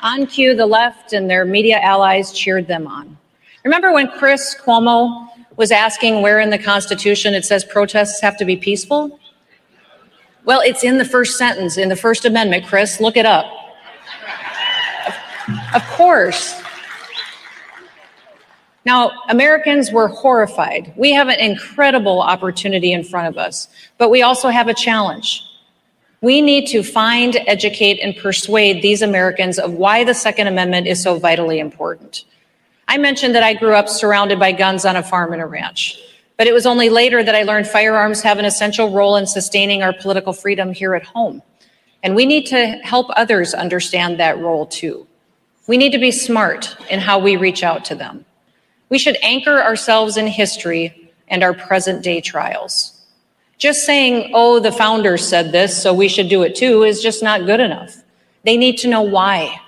On 0.00 0.26
cue, 0.26 0.54
the 0.54 0.66
left 0.66 1.12
and 1.12 1.28
their 1.28 1.44
media 1.44 1.80
allies 1.80 2.32
cheered 2.32 2.68
them 2.68 2.86
on. 2.86 3.16
Remember 3.64 3.92
when 3.92 4.08
Chris 4.08 4.56
Cuomo 4.58 5.28
was 5.56 5.72
asking 5.72 6.22
where 6.22 6.38
in 6.38 6.50
the 6.50 6.58
Constitution 6.58 7.34
it 7.34 7.44
says 7.44 7.64
protests 7.64 8.20
have 8.20 8.36
to 8.36 8.44
be 8.44 8.56
peaceful? 8.56 9.18
Well, 10.44 10.60
it's 10.60 10.84
in 10.84 10.98
the 10.98 11.04
first 11.04 11.36
sentence 11.36 11.76
in 11.76 11.88
the 11.88 11.96
First 11.96 12.24
Amendment, 12.24 12.66
Chris. 12.66 13.00
Look 13.00 13.16
it 13.16 13.26
up. 13.26 13.46
Of 15.74 15.84
course. 15.88 16.62
Now, 18.84 19.10
Americans 19.28 19.90
were 19.90 20.08
horrified. 20.08 20.94
We 20.96 21.12
have 21.12 21.28
an 21.28 21.40
incredible 21.40 22.22
opportunity 22.22 22.92
in 22.92 23.04
front 23.04 23.28
of 23.28 23.36
us, 23.36 23.68
but 23.98 24.08
we 24.10 24.22
also 24.22 24.48
have 24.48 24.68
a 24.68 24.74
challenge. 24.74 25.42
We 26.20 26.40
need 26.40 26.66
to 26.68 26.82
find, 26.82 27.36
educate, 27.46 28.00
and 28.00 28.16
persuade 28.16 28.82
these 28.82 29.02
Americans 29.02 29.58
of 29.58 29.74
why 29.74 30.02
the 30.02 30.14
Second 30.14 30.48
Amendment 30.48 30.88
is 30.88 31.00
so 31.00 31.16
vitally 31.18 31.60
important. 31.60 32.24
I 32.88 32.98
mentioned 32.98 33.34
that 33.36 33.44
I 33.44 33.54
grew 33.54 33.74
up 33.74 33.88
surrounded 33.88 34.40
by 34.40 34.50
guns 34.50 34.84
on 34.84 34.96
a 34.96 35.02
farm 35.02 35.32
and 35.32 35.40
a 35.40 35.46
ranch, 35.46 35.96
but 36.36 36.48
it 36.48 36.52
was 36.52 36.66
only 36.66 36.88
later 36.88 37.22
that 37.22 37.36
I 37.36 37.42
learned 37.42 37.68
firearms 37.68 38.22
have 38.22 38.38
an 38.38 38.44
essential 38.44 38.90
role 38.90 39.16
in 39.16 39.26
sustaining 39.26 39.82
our 39.82 39.92
political 39.92 40.32
freedom 40.32 40.72
here 40.72 40.94
at 40.94 41.04
home. 41.04 41.42
And 42.02 42.16
we 42.16 42.26
need 42.26 42.46
to 42.46 42.66
help 42.82 43.06
others 43.10 43.54
understand 43.54 44.18
that 44.18 44.38
role 44.38 44.66
too. 44.66 45.06
We 45.68 45.76
need 45.76 45.92
to 45.92 45.98
be 45.98 46.10
smart 46.10 46.76
in 46.90 46.98
how 46.98 47.18
we 47.18 47.36
reach 47.36 47.62
out 47.62 47.84
to 47.86 47.94
them. 47.94 48.24
We 48.88 48.98
should 48.98 49.18
anchor 49.22 49.62
ourselves 49.62 50.16
in 50.16 50.26
history 50.26 51.12
and 51.28 51.44
our 51.44 51.54
present 51.54 52.02
day 52.02 52.20
trials. 52.20 52.97
Just 53.58 53.84
saying, 53.84 54.30
oh, 54.34 54.60
the 54.60 54.72
founders 54.72 55.26
said 55.26 55.50
this, 55.50 55.80
so 55.82 55.92
we 55.92 56.08
should 56.08 56.28
do 56.28 56.42
it 56.42 56.54
too, 56.54 56.84
is 56.84 57.02
just 57.02 57.22
not 57.22 57.44
good 57.44 57.60
enough. 57.60 57.96
They 58.44 58.56
need 58.56 58.78
to 58.78 58.88
know 58.88 59.02
why. 59.02 59.60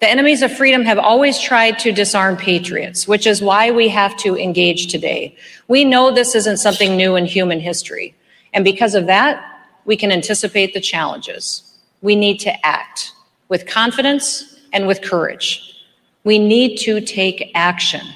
The 0.00 0.10
enemies 0.10 0.42
of 0.42 0.54
freedom 0.54 0.82
have 0.82 0.98
always 0.98 1.40
tried 1.40 1.78
to 1.78 1.90
disarm 1.90 2.36
patriots, 2.36 3.08
which 3.08 3.26
is 3.26 3.40
why 3.40 3.70
we 3.70 3.88
have 3.88 4.14
to 4.18 4.36
engage 4.36 4.88
today. 4.88 5.34
We 5.68 5.86
know 5.86 6.10
this 6.10 6.34
isn't 6.34 6.58
something 6.58 6.96
new 6.96 7.16
in 7.16 7.24
human 7.24 7.60
history. 7.60 8.14
And 8.52 8.64
because 8.64 8.94
of 8.94 9.06
that, 9.06 9.42
we 9.86 9.96
can 9.96 10.12
anticipate 10.12 10.74
the 10.74 10.80
challenges. 10.80 11.62
We 12.02 12.16
need 12.16 12.38
to 12.40 12.66
act 12.66 13.12
with 13.48 13.66
confidence 13.66 14.58
and 14.74 14.86
with 14.86 15.00
courage. 15.00 15.82
We 16.24 16.38
need 16.38 16.76
to 16.80 17.00
take 17.00 17.50
action. 17.54 18.06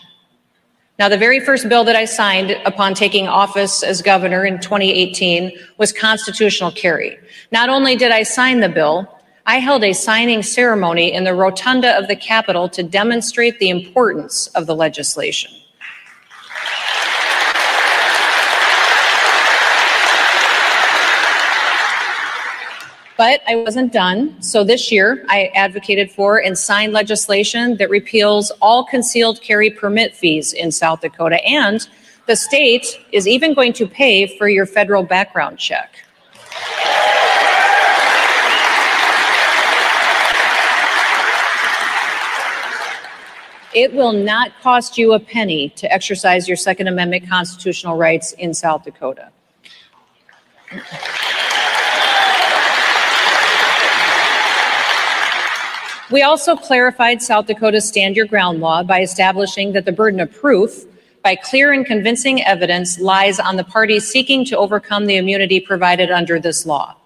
Now, 0.98 1.08
the 1.08 1.16
very 1.16 1.38
first 1.38 1.68
bill 1.68 1.84
that 1.84 1.94
I 1.94 2.06
signed 2.06 2.50
upon 2.64 2.94
taking 2.94 3.28
office 3.28 3.84
as 3.84 4.02
governor 4.02 4.44
in 4.44 4.58
2018 4.58 5.56
was 5.76 5.92
constitutional 5.92 6.72
carry. 6.72 7.16
Not 7.52 7.68
only 7.68 7.94
did 7.94 8.10
I 8.10 8.24
sign 8.24 8.58
the 8.58 8.68
bill, 8.68 9.06
I 9.46 9.58
held 9.58 9.84
a 9.84 9.92
signing 9.92 10.42
ceremony 10.42 11.12
in 11.12 11.22
the 11.22 11.34
rotunda 11.34 11.96
of 11.96 12.08
the 12.08 12.16
Capitol 12.16 12.68
to 12.70 12.82
demonstrate 12.82 13.60
the 13.60 13.70
importance 13.70 14.48
of 14.48 14.66
the 14.66 14.74
legislation. 14.74 15.52
But 23.18 23.42
I 23.48 23.56
wasn't 23.56 23.92
done. 23.92 24.40
So 24.40 24.62
this 24.62 24.92
year, 24.92 25.24
I 25.28 25.50
advocated 25.56 26.08
for 26.08 26.38
and 26.40 26.56
signed 26.56 26.92
legislation 26.92 27.76
that 27.78 27.90
repeals 27.90 28.52
all 28.62 28.84
concealed 28.84 29.42
carry 29.42 29.70
permit 29.70 30.14
fees 30.14 30.52
in 30.52 30.70
South 30.70 31.00
Dakota. 31.00 31.44
And 31.44 31.86
the 32.26 32.36
state 32.36 32.86
is 33.10 33.26
even 33.26 33.54
going 33.54 33.72
to 33.72 33.88
pay 33.88 34.38
for 34.38 34.48
your 34.48 34.66
federal 34.66 35.02
background 35.02 35.58
check. 35.58 36.04
It 43.74 43.92
will 43.92 44.12
not 44.12 44.52
cost 44.62 44.96
you 44.96 45.14
a 45.14 45.18
penny 45.18 45.70
to 45.70 45.92
exercise 45.92 46.46
your 46.46 46.56
Second 46.56 46.86
Amendment 46.86 47.28
constitutional 47.28 47.96
rights 47.96 48.30
in 48.32 48.54
South 48.54 48.84
Dakota. 48.84 49.30
We 56.10 56.22
also 56.22 56.56
clarified 56.56 57.20
South 57.20 57.48
Dakota's 57.48 57.86
stand 57.86 58.16
your 58.16 58.24
ground 58.24 58.60
law 58.60 58.82
by 58.82 59.02
establishing 59.02 59.74
that 59.74 59.84
the 59.84 59.92
burden 59.92 60.20
of 60.20 60.32
proof 60.32 60.86
by 61.22 61.36
clear 61.36 61.70
and 61.70 61.84
convincing 61.84 62.42
evidence 62.42 62.98
lies 62.98 63.38
on 63.38 63.56
the 63.56 63.64
party 63.64 64.00
seeking 64.00 64.46
to 64.46 64.56
overcome 64.56 65.04
the 65.04 65.16
immunity 65.16 65.60
provided 65.60 66.10
under 66.10 66.40
this 66.40 66.64
law. 66.64 66.96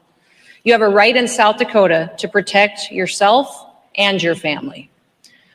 You 0.63 0.73
have 0.73 0.83
a 0.83 0.89
right 0.89 1.17
in 1.17 1.27
South 1.27 1.57
Dakota 1.59 2.13
to 2.19 2.29
protect 2.29 2.93
yourself 2.93 3.67
and 3.97 4.23
your 4.23 4.37
family. 4.37 4.89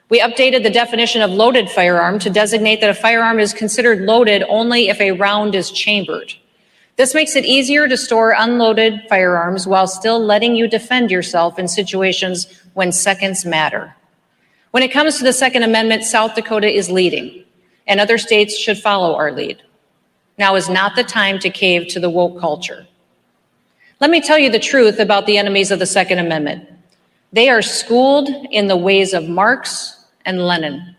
We 0.10 0.20
updated 0.20 0.64
the 0.64 0.70
definition 0.70 1.22
of 1.22 1.32
loaded 1.32 1.70
firearm 1.70 2.20
to 2.20 2.30
designate 2.30 2.82
that 2.82 2.90
a 2.90 2.94
firearm 2.94 3.40
is 3.40 3.54
considered 3.54 4.02
loaded 4.02 4.44
only 4.50 4.90
if 4.90 5.00
a 5.00 5.14
round 5.14 5.56
is 5.56 5.72
chambered. 5.72 6.34
This 6.98 7.14
makes 7.14 7.36
it 7.36 7.46
easier 7.46 7.88
to 7.88 7.96
store 7.96 8.34
unloaded 8.36 9.04
firearms 9.08 9.68
while 9.68 9.88
still 9.88 10.20
letting 10.20 10.56
you 10.56 10.68
defend 10.68 11.12
yourself 11.12 11.60
in 11.60 11.68
situations 11.68 12.48
when 12.78 12.92
seconds 12.92 13.44
matter. 13.44 13.96
When 14.70 14.84
it 14.84 14.92
comes 14.92 15.18
to 15.18 15.24
the 15.24 15.34
Second 15.34 15.64
Amendment, 15.64 16.04
South 16.04 16.36
Dakota 16.36 16.72
is 16.72 16.92
leading, 16.92 17.44
and 17.88 18.00
other 18.00 18.20
states 18.20 18.56
should 18.56 18.78
follow 18.78 19.16
our 19.16 19.32
lead. 19.32 19.64
Now 20.38 20.54
is 20.54 20.70
not 20.70 20.96
the 20.96 21.04
time 21.04 21.40
to 21.40 21.50
cave 21.50 21.88
to 21.88 22.00
the 22.00 22.12
woke 22.12 22.40
culture. 22.40 22.86
Let 24.00 24.12
me 24.12 24.22
tell 24.22 24.38
you 24.38 24.52
the 24.52 24.60
truth 24.60 25.00
about 25.00 25.26
the 25.26 25.40
enemies 25.40 25.72
of 25.72 25.80
the 25.80 25.88
Second 25.88 26.20
Amendment. 26.20 26.70
They 27.34 27.50
are 27.50 27.64
schooled 27.64 28.30
in 28.52 28.68
the 28.68 28.78
ways 28.78 29.16
of 29.16 29.28
Marx 29.28 30.06
and 30.24 30.46
Lenin. 30.46 30.96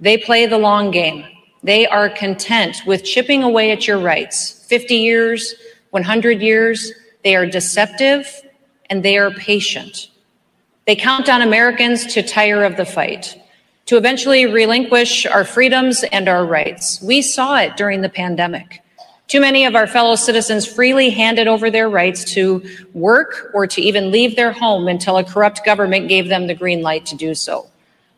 They 0.00 0.18
play 0.18 0.46
the 0.46 0.58
long 0.58 0.90
game. 0.90 1.24
They 1.62 1.86
are 1.86 2.10
content 2.10 2.82
with 2.84 3.04
chipping 3.04 3.44
away 3.44 3.70
at 3.70 3.86
your 3.86 4.00
rights 4.00 4.66
50 4.66 4.96
years, 4.96 5.54
100 5.90 6.42
years. 6.42 6.90
They 7.22 7.36
are 7.36 7.46
deceptive 7.46 8.26
and 8.86 9.04
they 9.04 9.18
are 9.18 9.30
patient. 9.30 10.09
They 10.90 10.96
count 10.96 11.28
on 11.28 11.40
Americans 11.40 12.04
to 12.14 12.20
tire 12.20 12.64
of 12.64 12.76
the 12.76 12.84
fight, 12.84 13.40
to 13.86 13.96
eventually 13.96 14.46
relinquish 14.46 15.24
our 15.24 15.44
freedoms 15.44 16.02
and 16.02 16.28
our 16.28 16.44
rights. 16.44 17.00
We 17.00 17.22
saw 17.22 17.60
it 17.60 17.76
during 17.76 18.00
the 18.00 18.08
pandemic. 18.08 18.82
Too 19.28 19.40
many 19.40 19.66
of 19.66 19.76
our 19.76 19.86
fellow 19.86 20.16
citizens 20.16 20.66
freely 20.66 21.10
handed 21.10 21.46
over 21.46 21.70
their 21.70 21.88
rights 21.88 22.24
to 22.32 22.68
work 22.92 23.52
or 23.54 23.68
to 23.68 23.80
even 23.80 24.10
leave 24.10 24.34
their 24.34 24.50
home 24.50 24.88
until 24.88 25.16
a 25.16 25.22
corrupt 25.22 25.64
government 25.64 26.08
gave 26.08 26.26
them 26.26 26.48
the 26.48 26.56
green 26.56 26.82
light 26.82 27.06
to 27.06 27.14
do 27.14 27.36
so. 27.36 27.68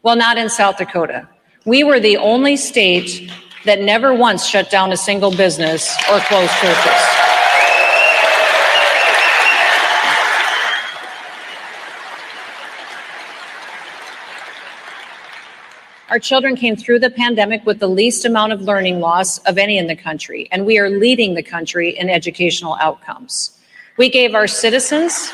Well, 0.02 0.16
not 0.16 0.38
in 0.38 0.48
South 0.48 0.78
Dakota. 0.78 1.28
We 1.66 1.84
were 1.84 2.00
the 2.00 2.16
only 2.16 2.56
state 2.56 3.30
that 3.66 3.82
never 3.82 4.14
once 4.14 4.46
shut 4.46 4.70
down 4.70 4.92
a 4.92 4.96
single 4.96 5.30
business 5.30 5.94
or 6.10 6.20
closed 6.20 6.52
churches. 6.52 7.31
Our 16.12 16.18
children 16.18 16.56
came 16.56 16.76
through 16.76 16.98
the 16.98 17.08
pandemic 17.08 17.64
with 17.64 17.78
the 17.78 17.88
least 17.88 18.26
amount 18.26 18.52
of 18.52 18.60
learning 18.60 19.00
loss 19.00 19.38
of 19.44 19.56
any 19.56 19.78
in 19.78 19.86
the 19.86 19.96
country, 19.96 20.46
and 20.52 20.66
we 20.66 20.78
are 20.78 20.90
leading 20.90 21.32
the 21.32 21.42
country 21.42 21.98
in 21.98 22.10
educational 22.10 22.76
outcomes. 22.82 23.58
We 23.96 24.10
gave 24.10 24.34
our 24.34 24.46
citizens 24.46 25.22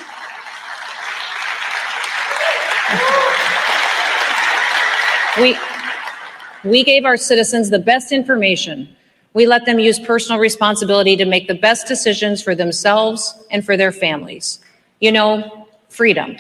we, 5.41 5.59
we 6.63 6.85
gave 6.85 7.05
our 7.05 7.17
citizens 7.17 7.71
the 7.71 7.81
best 7.81 8.13
information. 8.13 8.89
We 9.35 9.49
let 9.49 9.67
them 9.67 9.81
use 9.81 9.99
personal 9.99 10.41
responsibility 10.41 11.17
to 11.17 11.25
make 11.25 11.49
the 11.49 11.57
best 11.57 11.89
decisions 11.89 12.41
for 12.41 12.55
themselves 12.55 13.35
and 13.51 13.67
for 13.67 13.77
their 13.77 13.91
families. 13.91 14.61
You 15.01 15.11
know, 15.11 15.67
freedom. 15.89 16.37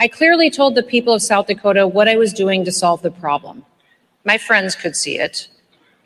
I 0.00 0.08
clearly 0.08 0.48
told 0.48 0.74
the 0.74 0.82
people 0.82 1.12
of 1.12 1.20
South 1.20 1.46
Dakota 1.46 1.86
what 1.86 2.08
I 2.08 2.16
was 2.16 2.32
doing 2.32 2.64
to 2.64 2.72
solve 2.72 3.02
the 3.02 3.10
problem. 3.10 3.66
My 4.24 4.38
friends 4.38 4.74
could 4.74 4.96
see 4.96 5.18
it, 5.18 5.48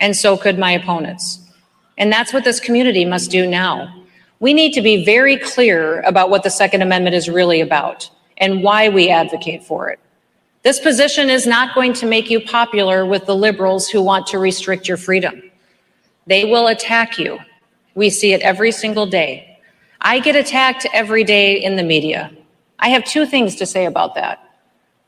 and 0.00 0.16
so 0.16 0.36
could 0.36 0.58
my 0.58 0.72
opponents. 0.72 1.38
And 1.96 2.12
that's 2.12 2.32
what 2.32 2.42
this 2.42 2.58
community 2.58 3.04
must 3.04 3.30
do 3.30 3.46
now. 3.46 4.04
We 4.40 4.52
need 4.52 4.72
to 4.72 4.82
be 4.82 5.04
very 5.04 5.36
clear 5.36 6.00
about 6.00 6.28
what 6.28 6.42
the 6.42 6.50
Second 6.50 6.82
Amendment 6.82 7.14
is 7.14 7.28
really 7.28 7.60
about 7.60 8.10
and 8.38 8.64
why 8.64 8.88
we 8.88 9.10
advocate 9.10 9.62
for 9.62 9.90
it. 9.90 10.00
This 10.64 10.80
position 10.80 11.30
is 11.30 11.46
not 11.46 11.72
going 11.72 11.92
to 11.92 12.06
make 12.06 12.28
you 12.28 12.40
popular 12.40 13.06
with 13.06 13.26
the 13.26 13.36
liberals 13.36 13.88
who 13.88 14.02
want 14.02 14.26
to 14.26 14.40
restrict 14.40 14.88
your 14.88 14.96
freedom. 14.96 15.40
They 16.26 16.44
will 16.44 16.66
attack 16.66 17.16
you. 17.16 17.38
We 17.94 18.10
see 18.10 18.32
it 18.32 18.40
every 18.40 18.72
single 18.72 19.06
day. 19.06 19.60
I 20.00 20.18
get 20.18 20.34
attacked 20.34 20.84
every 20.92 21.22
day 21.22 21.62
in 21.62 21.76
the 21.76 21.84
media. 21.84 22.32
I 22.84 22.88
have 22.88 23.02
two 23.04 23.24
things 23.24 23.56
to 23.56 23.64
say 23.64 23.86
about 23.86 24.14
that. 24.16 24.46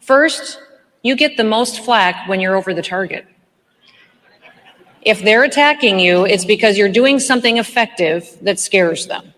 First, 0.00 0.58
you 1.02 1.14
get 1.14 1.36
the 1.36 1.44
most 1.44 1.84
flack 1.84 2.26
when 2.26 2.40
you're 2.40 2.56
over 2.56 2.72
the 2.72 2.80
target. 2.80 3.26
If 5.02 5.22
they're 5.22 5.44
attacking 5.44 6.00
you, 6.00 6.24
it's 6.24 6.46
because 6.46 6.78
you're 6.78 6.88
doing 6.88 7.20
something 7.20 7.58
effective 7.58 8.38
that 8.40 8.58
scares 8.58 9.08
them. 9.08 9.34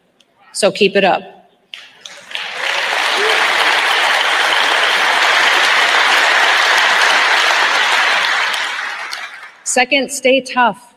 So 0.52 0.70
keep 0.70 0.94
it 0.94 1.02
up. 1.02 1.50
Second, 9.64 10.12
stay 10.12 10.42
tough. 10.42 10.94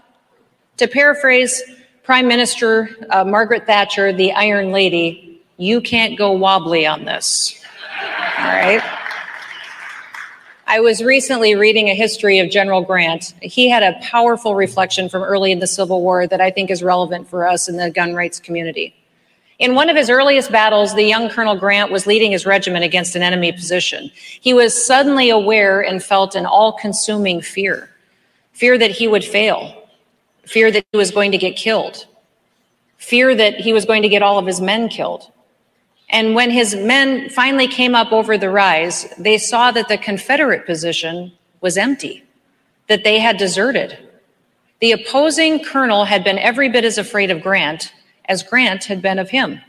To 0.78 0.88
paraphrase 0.88 1.64
Prime 2.04 2.28
Minister 2.28 2.90
uh, 3.10 3.24
Margaret 3.24 3.66
Thatcher, 3.66 4.14
the 4.14 4.32
Iron 4.34 4.72
Lady, 4.72 5.31
you 5.62 5.80
can't 5.80 6.18
go 6.18 6.32
wobbly 6.32 6.88
on 6.88 7.06
this. 7.06 7.64
All 8.40 8.46
right? 8.46 8.82
I 10.66 10.80
was 10.80 11.04
recently 11.04 11.54
reading 11.54 11.88
a 11.88 11.94
history 11.94 12.40
of 12.40 12.50
General 12.50 12.82
Grant. 12.82 13.36
He 13.44 13.70
had 13.70 13.84
a 13.84 14.00
powerful 14.02 14.56
reflection 14.56 15.08
from 15.08 15.22
early 15.22 15.52
in 15.52 15.60
the 15.60 15.68
Civil 15.68 16.02
War 16.02 16.26
that 16.26 16.42
I 16.42 16.50
think 16.50 16.72
is 16.72 16.82
relevant 16.82 17.28
for 17.28 17.48
us 17.48 17.70
in 17.70 17.78
the 17.78 17.92
gun 17.92 18.16
rights 18.16 18.40
community. 18.40 18.96
In 19.60 19.76
one 19.76 19.88
of 19.88 19.96
his 19.96 20.10
earliest 20.10 20.52
battles, 20.52 20.96
the 20.96 21.04
young 21.04 21.30
Colonel 21.30 21.56
Grant 21.56 21.92
was 21.92 22.08
leading 22.08 22.32
his 22.32 22.48
regiment 22.48 22.84
against 22.84 23.16
an 23.16 23.22
enemy 23.22 23.52
position. 23.52 24.10
He 24.16 24.56
was 24.56 24.74
suddenly 24.74 25.30
aware 25.30 25.82
and 25.82 26.04
felt 26.04 26.34
an 26.34 26.48
all 26.48 26.74
consuming 26.74 27.40
fear 27.40 27.88
fear 28.54 28.78
that 28.80 28.92
he 28.92 29.08
would 29.08 29.24
fail, 29.24 29.88
fear 30.44 30.72
that 30.72 30.86
he 30.92 30.98
was 30.98 31.12
going 31.12 31.32
to 31.32 31.38
get 31.38 31.56
killed, 31.56 32.08
fear 32.98 33.36
that 33.36 33.56
he 33.56 33.74
was 33.74 33.86
going 33.86 34.02
to 34.02 34.10
get 34.10 34.24
all 34.24 34.40
of 34.40 34.48
his 34.48 34.60
men 34.60 34.90
killed. 34.90 35.32
And 36.12 36.36
when 36.36 36.52
his 36.52 36.76
men 36.76 37.30
finally 37.30 37.68
came 37.68 37.96
up 37.96 38.12
over 38.12 38.38
the 38.38 38.50
rise, 38.50 39.08
they 39.18 39.38
saw 39.38 39.72
that 39.72 39.88
the 39.88 39.98
Confederate 39.98 40.66
position 40.66 41.32
was 41.62 41.78
empty, 41.78 42.24
that 42.88 43.04
they 43.04 43.20
had 43.20 43.38
deserted. 43.38 43.98
The 44.82 44.92
opposing 44.92 45.64
colonel 45.64 46.06
had 46.06 46.24
been 46.24 46.38
every 46.38 46.68
bit 46.68 46.84
as 46.84 46.98
afraid 46.98 47.32
of 47.32 47.42
Grant 47.42 47.94
as 48.26 48.44
Grant 48.44 48.86
had 48.86 49.02
been 49.02 49.20
of 49.20 49.30
him. 49.30 49.62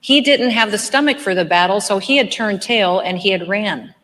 He 0.00 0.20
didn't 0.20 0.50
have 0.50 0.70
the 0.70 0.78
stomach 0.78 1.18
for 1.18 1.34
the 1.34 1.44
battle, 1.44 1.80
so 1.80 1.98
he 1.98 2.16
had 2.16 2.32
turned 2.32 2.62
tail 2.62 3.00
and 3.00 3.18
he 3.18 3.30
had 3.30 3.48
ran. 3.48 3.94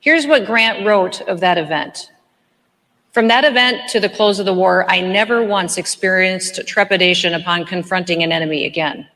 Here's 0.00 0.26
what 0.26 0.46
Grant 0.46 0.86
wrote 0.86 1.20
of 1.22 1.40
that 1.40 1.58
event. 1.58 2.10
From 3.12 3.28
that 3.28 3.44
event 3.44 3.88
to 3.90 4.00
the 4.00 4.08
close 4.08 4.38
of 4.38 4.46
the 4.46 4.54
war, 4.54 4.86
I 4.88 5.00
never 5.00 5.42
once 5.42 5.76
experienced 5.76 6.66
trepidation 6.66 7.34
upon 7.34 7.66
confronting 7.66 8.22
an 8.22 8.32
enemy 8.32 8.64
again. 8.64 9.08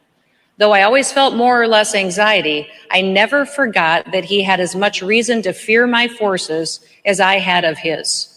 Though 0.59 0.73
I 0.73 0.83
always 0.83 1.11
felt 1.11 1.35
more 1.35 1.61
or 1.61 1.67
less 1.67 1.95
anxiety, 1.95 2.69
I 2.91 3.01
never 3.01 3.47
forgot 3.47 4.13
that 4.13 4.25
he 4.25 4.43
had 4.43 4.61
as 4.61 4.77
much 4.77 5.03
reason 5.03 5.43
to 5.43 5.53
fear 5.53 5.87
my 5.87 6.09
forces 6.09 6.81
as 7.05 7.21
I 7.21 7.39
had 7.39 7.65
of 7.65 7.79
his. 7.79 8.29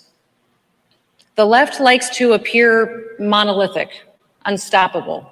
The 1.35 1.45
left 1.45 1.81
likes 1.81 2.09
to 2.17 2.33
appear 2.33 3.15
monolithic, 3.19 3.89
unstoppable, 4.45 5.29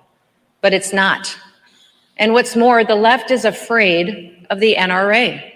but 0.62 0.74
it's 0.74 0.92
not. 0.92 1.38
And 2.18 2.34
what's 2.34 2.56
more, 2.56 2.84
the 2.84 2.95
left 2.95 3.32
is 3.32 3.45
afraid 3.45 4.45
of 4.50 4.60
the 4.60 4.76
NRA. 4.76 5.52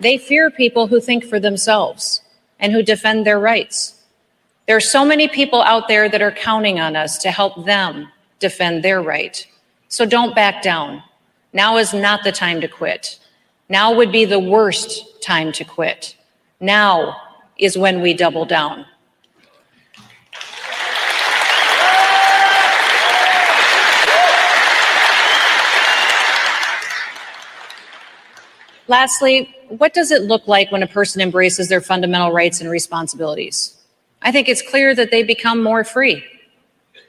They 0.00 0.16
fear 0.16 0.50
people 0.50 0.86
who 0.86 0.98
think 0.98 1.24
for 1.24 1.38
themselves 1.38 2.22
and 2.58 2.72
who 2.72 2.82
defend 2.82 3.26
their 3.26 3.38
rights. 3.38 4.00
There 4.66 4.76
are 4.76 4.80
so 4.80 5.04
many 5.04 5.28
people 5.28 5.62
out 5.62 5.88
there 5.88 6.08
that 6.08 6.22
are 6.22 6.32
counting 6.32 6.80
on 6.80 6.96
us 6.96 7.18
to 7.18 7.30
help 7.30 7.66
them 7.66 8.08
defend 8.38 8.82
their 8.82 9.02
right. 9.02 9.46
So 9.88 10.06
don't 10.06 10.34
back 10.34 10.62
down. 10.62 11.02
Now 11.52 11.76
is 11.76 11.92
not 11.92 12.24
the 12.24 12.32
time 12.32 12.60
to 12.60 12.68
quit. 12.68 13.18
Now 13.68 13.92
would 13.92 14.10
be 14.10 14.24
the 14.24 14.38
worst 14.38 15.22
time 15.22 15.52
to 15.52 15.64
quit. 15.64 16.16
Now 16.60 17.16
is 17.58 17.76
when 17.76 18.00
we 18.00 18.14
double 18.14 18.46
down. 18.46 18.86
Lastly, 28.88 29.54
what 29.70 29.94
does 29.94 30.10
it 30.10 30.22
look 30.22 30.46
like 30.46 30.72
when 30.72 30.82
a 30.82 30.86
person 30.86 31.22
embraces 31.22 31.68
their 31.68 31.80
fundamental 31.80 32.32
rights 32.32 32.60
and 32.60 32.70
responsibilities? 32.70 33.76
I 34.22 34.32
think 34.32 34.48
it's 34.48 34.62
clear 34.62 34.94
that 34.94 35.10
they 35.10 35.22
become 35.22 35.62
more 35.62 35.84
free. 35.84 36.24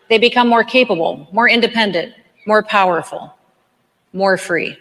They 0.09 0.17
become 0.17 0.47
more 0.47 0.63
capable, 0.63 1.27
more 1.31 1.49
independent, 1.49 2.13
more 2.45 2.63
powerful, 2.63 3.33
more 4.13 4.37
free. 4.37 4.77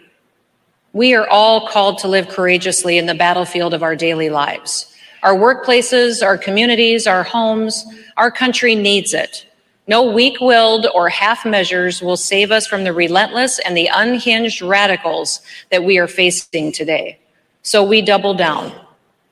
We 0.93 1.13
are 1.15 1.27
all 1.27 1.67
called 1.67 1.99
to 1.99 2.07
live 2.07 2.27
courageously 2.27 2.97
in 2.97 3.05
the 3.05 3.15
battlefield 3.15 3.73
of 3.73 3.81
our 3.81 3.95
daily 3.95 4.29
lives. 4.29 4.93
Our 5.23 5.35
workplaces, 5.35 6.23
our 6.23 6.37
communities, 6.37 7.07
our 7.07 7.23
homes, 7.23 7.85
our 8.17 8.31
country 8.31 8.75
needs 8.75 9.13
it. 9.13 9.47
No 9.87 10.11
weak 10.11 10.39
willed 10.41 10.87
or 10.93 11.09
half 11.09 11.45
measures 11.45 12.01
will 12.01 12.17
save 12.17 12.51
us 12.51 12.67
from 12.67 12.83
the 12.83 12.93
relentless 12.93 13.59
and 13.59 13.75
the 13.75 13.89
unhinged 13.93 14.61
radicals 14.61 15.41
that 15.69 15.83
we 15.83 15.97
are 15.97 16.07
facing 16.07 16.71
today. 16.71 17.20
So 17.63 17.83
we 17.83 18.01
double 18.01 18.33
down. 18.33 18.71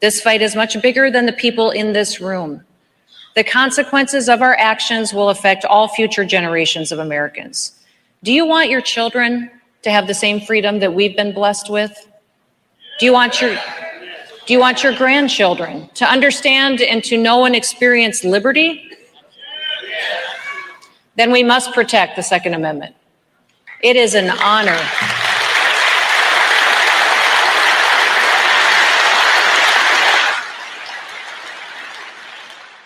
This 0.02 0.22
fight 0.22 0.42
is 0.42 0.56
much 0.56 0.82
bigger 0.82 1.12
than 1.12 1.26
the 1.26 1.34
people 1.34 1.72
in 1.72 1.94
this 1.94 2.22
room. 2.22 2.64
The 3.36 3.44
consequences 3.44 4.30
of 4.30 4.42
our 4.42 4.56
actions 4.56 5.14
will 5.14 5.30
affect 5.30 5.66
all 5.66 5.88
future 5.88 6.26
generations 6.26 6.92
of 6.92 7.00
Americans. 7.00 7.74
Do 8.24 8.34
you 8.34 8.46
want 8.46 8.70
your 8.70 8.82
children 8.82 9.50
to 9.84 9.92
have 9.92 10.08
the 10.08 10.14
same 10.14 10.42
freedom 10.42 10.80
that 10.80 10.94
we've 10.94 11.16
been 11.16 11.34
blessed 11.34 11.70
with? 11.70 12.08
Do 13.00 13.06
you 13.06 13.14
want 13.14 13.42
your 13.42 13.58
do 14.46 14.54
you 14.54 14.60
want 14.60 14.84
your 14.84 14.96
grandchildren 14.96 15.90
to 15.94 16.06
understand 16.06 16.82
and 16.82 17.04
to 17.04 17.18
know 17.18 17.46
and 17.46 17.56
experience 17.56 18.24
liberty? 18.24 18.90
Then 21.16 21.32
we 21.32 21.44
must 21.44 21.72
protect 21.74 22.16
the 22.16 22.24
Second 22.24 22.56
Amendment. 22.56 22.96
It 23.84 23.96
is 23.96 24.16
an 24.16 24.32
honor. 24.32 24.80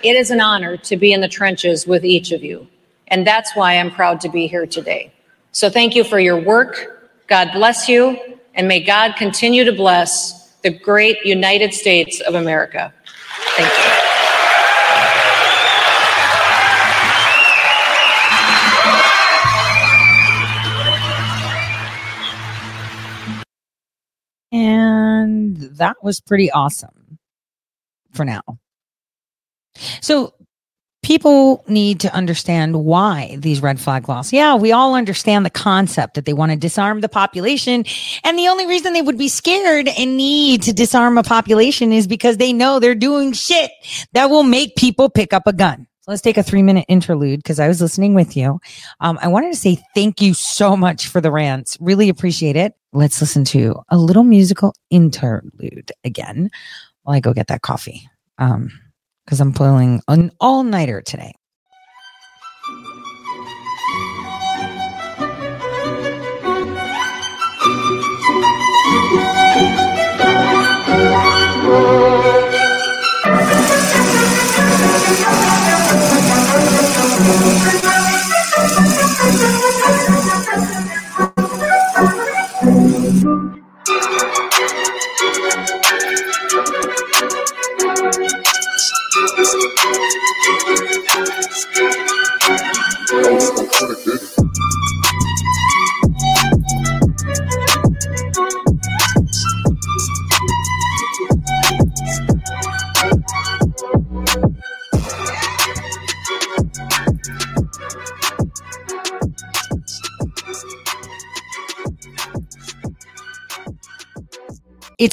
It 0.03 0.17
is 0.17 0.31
an 0.31 0.41
honor 0.41 0.75
to 0.75 0.97
be 0.97 1.13
in 1.13 1.21
the 1.21 1.29
trenches 1.29 1.87
with 1.87 2.03
each 2.03 2.33
of 2.33 2.43
you. 2.43 2.67
And 3.07 3.25
that's 3.25 3.55
why 3.55 3.77
I'm 3.77 3.89
proud 3.89 4.19
to 4.21 4.29
be 4.29 4.47
here 4.47 4.65
today. 4.65 5.13
So 5.53 5.69
thank 5.69 5.95
you 5.95 6.03
for 6.03 6.19
your 6.19 6.37
work. 6.37 7.09
God 7.27 7.51
bless 7.53 7.87
you. 7.87 8.19
And 8.53 8.67
may 8.67 8.83
God 8.83 9.15
continue 9.15 9.63
to 9.63 9.71
bless 9.71 10.51
the 10.61 10.71
great 10.71 11.23
United 11.23 11.73
States 11.73 12.19
of 12.19 12.35
America. 12.35 12.93
Thank 13.55 13.69
you. 24.51 24.59
And 24.59 25.55
that 25.77 25.95
was 26.03 26.19
pretty 26.19 26.51
awesome 26.51 27.19
for 28.11 28.25
now. 28.25 28.41
So 30.01 30.33
people 31.03 31.63
need 31.67 31.99
to 31.99 32.13
understand 32.15 32.83
why 32.83 33.35
these 33.39 33.61
red 33.61 33.79
flag 33.79 34.09
laws. 34.09 34.33
Yeah, 34.33 34.55
we 34.55 34.71
all 34.71 34.95
understand 34.95 35.45
the 35.45 35.51
concept 35.51 36.15
that 36.15 36.25
they 36.25 36.33
want 36.33 36.51
to 36.51 36.57
disarm 36.57 37.01
the 37.01 37.09
population. 37.09 37.83
And 38.23 38.39
the 38.39 38.47
only 38.47 38.65
reason 38.65 38.93
they 38.93 39.01
would 39.01 39.17
be 39.17 39.27
scared 39.27 39.87
and 39.87 40.17
need 40.17 40.63
to 40.63 40.73
disarm 40.73 41.17
a 41.17 41.23
population 41.23 41.91
is 41.91 42.07
because 42.07 42.37
they 42.37 42.53
know 42.53 42.79
they're 42.79 42.95
doing 42.95 43.33
shit 43.33 43.69
that 44.13 44.29
will 44.29 44.43
make 44.43 44.75
people 44.75 45.09
pick 45.09 45.33
up 45.33 45.45
a 45.45 45.53
gun. 45.53 45.85
So 46.01 46.11
let's 46.11 46.21
take 46.21 46.37
a 46.37 46.43
three 46.43 46.63
minute 46.63 46.85
interlude 46.89 47.39
because 47.39 47.59
I 47.59 47.67
was 47.67 47.81
listening 47.81 48.13
with 48.13 48.35
you. 48.35 48.59
Um, 48.99 49.17
I 49.21 49.27
wanted 49.27 49.53
to 49.53 49.59
say 49.59 49.77
thank 49.93 50.21
you 50.21 50.33
so 50.33 50.75
much 50.75 51.07
for 51.07 51.21
the 51.21 51.31
rants. 51.31 51.77
Really 51.79 52.09
appreciate 52.09 52.55
it. 52.55 52.73
Let's 52.91 53.21
listen 53.21 53.45
to 53.45 53.75
a 53.89 53.97
little 53.97 54.23
musical 54.23 54.73
interlude 54.89 55.91
again 56.03 56.49
while 57.03 57.15
I 57.15 57.19
go 57.19 57.33
get 57.33 57.47
that 57.47 57.61
coffee. 57.61 58.09
Um, 58.37 58.69
because 59.25 59.39
I'm 59.39 59.53
pulling 59.53 60.01
an 60.07 60.31
all 60.39 60.63
nighter 60.63 61.01
today. 61.01 61.33
It 89.15 89.73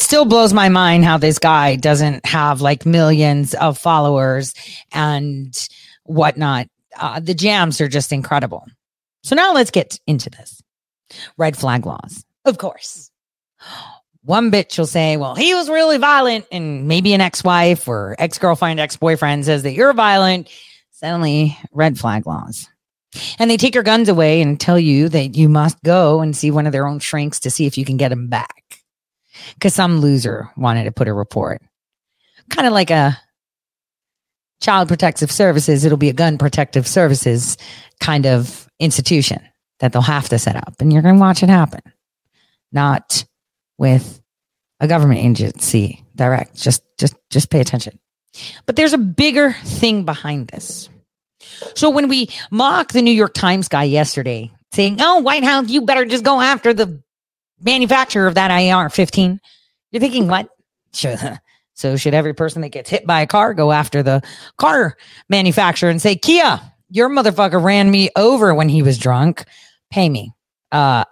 still 0.00 0.24
blows 0.24 0.52
my 0.52 0.68
mind 0.68 1.04
how 1.04 1.18
this 1.18 1.38
guy 1.38 1.76
doesn't 1.76 2.26
have 2.26 2.60
like 2.60 2.84
millions 2.84 3.54
of 3.54 3.78
followers 3.78 4.54
and 4.92 5.56
whatnot. 6.04 6.68
Uh, 6.98 7.20
the 7.20 7.34
jams 7.34 7.80
are 7.80 7.88
just 7.88 8.12
incredible. 8.12 8.66
So 9.22 9.36
now 9.36 9.54
let's 9.54 9.70
get 9.70 9.98
into 10.06 10.30
this. 10.30 10.62
Red 11.36 11.56
flag 11.56 11.86
laws, 11.86 12.24
of 12.44 12.58
course. 12.58 13.10
One 14.22 14.50
bitch 14.50 14.78
will 14.78 14.86
say, 14.86 15.16
well, 15.16 15.34
he 15.34 15.54
was 15.54 15.70
really 15.70 15.98
violent, 15.98 16.46
and 16.52 16.86
maybe 16.86 17.14
an 17.14 17.20
ex 17.20 17.42
wife 17.42 17.88
or 17.88 18.16
ex 18.18 18.38
girlfriend, 18.38 18.78
ex 18.78 18.96
boyfriend 18.96 19.44
says 19.44 19.62
that 19.62 19.72
you're 19.72 19.92
violent. 19.92 20.48
Suddenly, 20.90 21.56
red 21.72 21.98
flag 21.98 22.26
laws. 22.26 22.68
And 23.38 23.50
they 23.50 23.56
take 23.56 23.74
your 23.74 23.82
guns 23.82 24.08
away 24.08 24.40
and 24.42 24.60
tell 24.60 24.78
you 24.78 25.08
that 25.08 25.34
you 25.36 25.48
must 25.48 25.82
go 25.82 26.20
and 26.20 26.36
see 26.36 26.50
one 26.50 26.66
of 26.66 26.72
their 26.72 26.86
own 26.86 26.98
shrinks 27.00 27.40
to 27.40 27.50
see 27.50 27.66
if 27.66 27.76
you 27.76 27.84
can 27.84 27.96
get 27.96 28.10
them 28.10 28.28
back 28.28 28.59
because 29.54 29.74
some 29.74 30.00
loser 30.00 30.50
wanted 30.56 30.84
to 30.84 30.92
put 30.92 31.08
a 31.08 31.12
report. 31.12 31.62
Kind 32.48 32.66
of 32.66 32.72
like 32.72 32.90
a 32.90 33.18
child 34.60 34.88
protective 34.88 35.30
services, 35.30 35.84
it'll 35.84 35.98
be 35.98 36.08
a 36.08 36.14
gun 36.14 36.38
protective 36.38 36.86
services 36.86 37.56
kind 38.00 38.26
of 38.26 38.68
institution 38.78 39.40
that 39.80 39.92
they'll 39.92 40.02
have 40.02 40.28
to 40.28 40.38
set 40.38 40.56
up. 40.56 40.74
And 40.80 40.92
you're 40.92 41.02
going 41.02 41.16
to 41.16 41.20
watch 41.20 41.42
it 41.42 41.48
happen, 41.48 41.80
not 42.72 43.24
with 43.78 44.20
a 44.78 44.86
government 44.86 45.20
agency 45.20 46.04
direct. 46.14 46.54
Just, 46.54 46.82
just, 46.98 47.14
just 47.30 47.50
pay 47.50 47.60
attention. 47.60 47.98
But 48.66 48.76
there's 48.76 48.92
a 48.92 48.98
bigger 48.98 49.52
thing 49.64 50.04
behind 50.04 50.48
this. 50.48 50.88
So 51.74 51.90
when 51.90 52.08
we 52.08 52.28
mock 52.50 52.92
the 52.92 53.02
New 53.02 53.10
York 53.10 53.34
Times 53.34 53.68
guy 53.68 53.84
yesterday 53.84 54.52
saying, 54.72 54.98
Oh, 55.00 55.20
White 55.20 55.44
House, 55.44 55.68
you 55.68 55.82
better 55.82 56.04
just 56.04 56.24
go 56.24 56.40
after 56.40 56.72
the 56.72 57.02
manufacturer 57.60 58.26
of 58.26 58.34
that 58.34 58.50
AR 58.50 58.88
15. 58.88 59.40
You're 59.90 60.00
thinking, 60.00 60.28
what? 60.28 60.48
So 61.80 61.96
should 61.96 62.12
every 62.12 62.34
person 62.34 62.60
that 62.60 62.68
gets 62.68 62.90
hit 62.90 63.06
by 63.06 63.22
a 63.22 63.26
car 63.26 63.54
go 63.54 63.72
after 63.72 64.02
the 64.02 64.20
car 64.58 64.98
manufacturer 65.30 65.88
and 65.88 66.02
say, 66.02 66.14
Kia, 66.14 66.60
your 66.90 67.08
motherfucker 67.08 67.62
ran 67.62 67.90
me 67.90 68.10
over 68.16 68.54
when 68.54 68.68
he 68.68 68.82
was 68.82 68.98
drunk. 68.98 69.46
Pay 69.90 70.10
me. 70.10 70.34
Uh, 70.70 71.04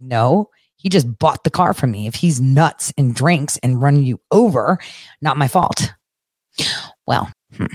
no, 0.00 0.48
he 0.76 0.88
just 0.88 1.18
bought 1.18 1.44
the 1.44 1.50
car 1.50 1.74
from 1.74 1.90
me. 1.90 2.06
If 2.06 2.14
he's 2.14 2.40
nuts 2.40 2.94
and 2.96 3.14
drinks 3.14 3.58
and 3.58 3.82
run 3.82 4.02
you 4.02 4.18
over, 4.30 4.78
not 5.20 5.36
my 5.36 5.48
fault. 5.48 5.92
Well, 7.06 7.30
hmm. 7.54 7.66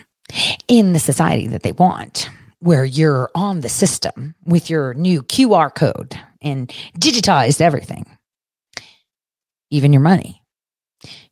in 0.68 0.94
the 0.94 1.00
society 1.00 1.46
that 1.46 1.62
they 1.62 1.74
want, 1.74 2.28
where 2.58 2.86
you're 2.86 3.30
on 3.36 3.62
the 3.62 3.70
system 3.70 4.34
with 4.46 4.68
your 4.68 4.96
new 4.96 5.22
QR 5.22 5.74
code 5.74 6.20
and 6.42 6.70
digitized 6.98 7.62
everything, 7.62 8.06
even 9.70 9.94
your 9.94 10.02
money. 10.02 10.42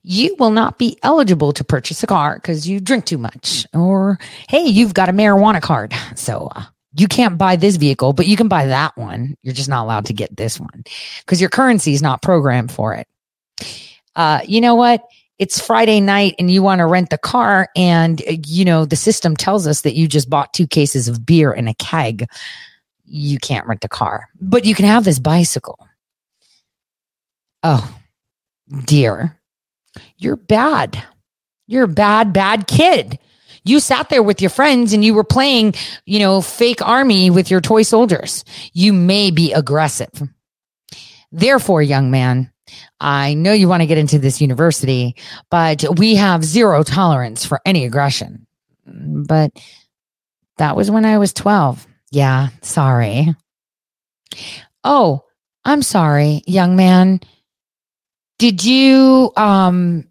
You 0.01 0.35
will 0.39 0.51
not 0.51 0.77
be 0.79 0.97
eligible 1.03 1.51
to 1.53 1.63
purchase 1.63 2.01
a 2.01 2.07
car 2.07 2.35
because 2.35 2.67
you 2.67 2.79
drink 2.79 3.05
too 3.05 3.17
much, 3.17 3.67
or 3.73 4.17
hey, 4.47 4.65
you've 4.65 4.93
got 4.93 5.09
a 5.09 5.13
marijuana 5.13 5.61
card. 5.61 5.93
So 6.15 6.49
uh, 6.55 6.63
you 6.95 7.07
can't 7.07 7.38
buy 7.38 7.55
this 7.55 7.75
vehicle, 7.75 8.13
but 8.13 8.25
you 8.25 8.35
can 8.35 8.47
buy 8.47 8.67
that 8.67 8.97
one. 8.97 9.35
You're 9.43 9.53
just 9.53 9.69
not 9.69 9.83
allowed 9.83 10.05
to 10.05 10.13
get 10.13 10.35
this 10.35 10.59
one 10.59 10.83
because 11.19 11.39
your 11.39 11.49
currency 11.49 11.93
is 11.93 12.01
not 12.01 12.21
programmed 12.21 12.71
for 12.71 12.95
it. 12.95 13.07
Uh, 14.15 14.41
you 14.45 14.61
know 14.61 14.75
what? 14.75 15.03
It's 15.38 15.65
Friday 15.65 16.01
night 16.01 16.35
and 16.39 16.49
you 16.51 16.63
want 16.63 16.79
to 16.79 16.85
rent 16.85 17.11
the 17.11 17.17
car, 17.17 17.69
and 17.75 18.21
uh, 18.21 18.33
you 18.45 18.65
know, 18.65 18.85
the 18.85 18.95
system 18.95 19.35
tells 19.35 19.67
us 19.67 19.81
that 19.81 19.95
you 19.95 20.07
just 20.07 20.29
bought 20.29 20.53
two 20.53 20.67
cases 20.67 21.07
of 21.07 21.25
beer 21.25 21.51
and 21.51 21.69
a 21.69 21.73
keg 21.75 22.27
you 23.09 23.39
can't 23.39 23.67
rent 23.67 23.83
a 23.83 23.89
car, 23.89 24.29
but 24.39 24.65
you 24.65 24.75
can 24.75 24.85
have 24.85 25.03
this 25.03 25.19
bicycle. 25.19 25.88
Oh, 27.63 27.97
dear. 28.85 29.38
You're 30.17 30.35
bad. 30.35 31.03
You're 31.67 31.83
a 31.83 31.88
bad, 31.88 32.33
bad 32.33 32.67
kid. 32.67 33.19
You 33.63 33.79
sat 33.79 34.09
there 34.09 34.23
with 34.23 34.41
your 34.41 34.49
friends 34.49 34.93
and 34.93 35.03
you 35.03 35.13
were 35.13 35.23
playing, 35.23 35.75
you 36.05 36.19
know, 36.19 36.41
fake 36.41 36.81
army 36.81 37.29
with 37.29 37.51
your 37.51 37.61
toy 37.61 37.81
soldiers. 37.81 38.45
You 38.73 38.93
may 38.93 39.31
be 39.31 39.53
aggressive. 39.53 40.23
Therefore, 41.31 41.81
young 41.81 42.09
man, 42.09 42.51
I 42.99 43.33
know 43.33 43.53
you 43.53 43.67
want 43.67 43.81
to 43.81 43.88
get 43.88 43.97
into 43.97 44.19
this 44.19 44.41
university, 44.41 45.15
but 45.49 45.83
we 45.97 46.15
have 46.15 46.43
zero 46.43 46.83
tolerance 46.83 47.45
for 47.45 47.61
any 47.65 47.85
aggression. 47.85 48.47
But 48.85 49.51
that 50.57 50.75
was 50.75 50.89
when 50.89 51.05
I 51.05 51.17
was 51.17 51.33
12. 51.33 51.88
Yeah, 52.11 52.49
sorry. 52.61 53.35
Oh, 54.83 55.23
I'm 55.65 55.81
sorry, 55.81 56.41
young 56.47 56.75
man. 56.75 57.19
Did 58.38 58.63
you 58.63 59.31
um 59.35 60.05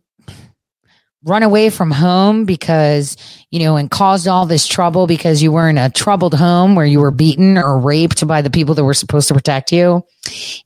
run 1.24 1.42
away 1.42 1.68
from 1.68 1.90
home 1.90 2.44
because, 2.44 3.16
you 3.50 3.58
know, 3.58 3.76
and 3.76 3.90
caused 3.90 4.28
all 4.28 4.46
this 4.46 4.66
trouble 4.66 5.06
because 5.06 5.42
you 5.42 5.50
were 5.50 5.68
in 5.68 5.76
a 5.76 5.90
troubled 5.90 6.34
home 6.34 6.74
where 6.74 6.86
you 6.86 7.00
were 7.00 7.10
beaten 7.10 7.58
or 7.58 7.78
raped 7.78 8.26
by 8.26 8.40
the 8.40 8.50
people 8.50 8.74
that 8.74 8.84
were 8.84 8.94
supposed 8.94 9.28
to 9.28 9.34
protect 9.34 9.72
you? 9.72 10.02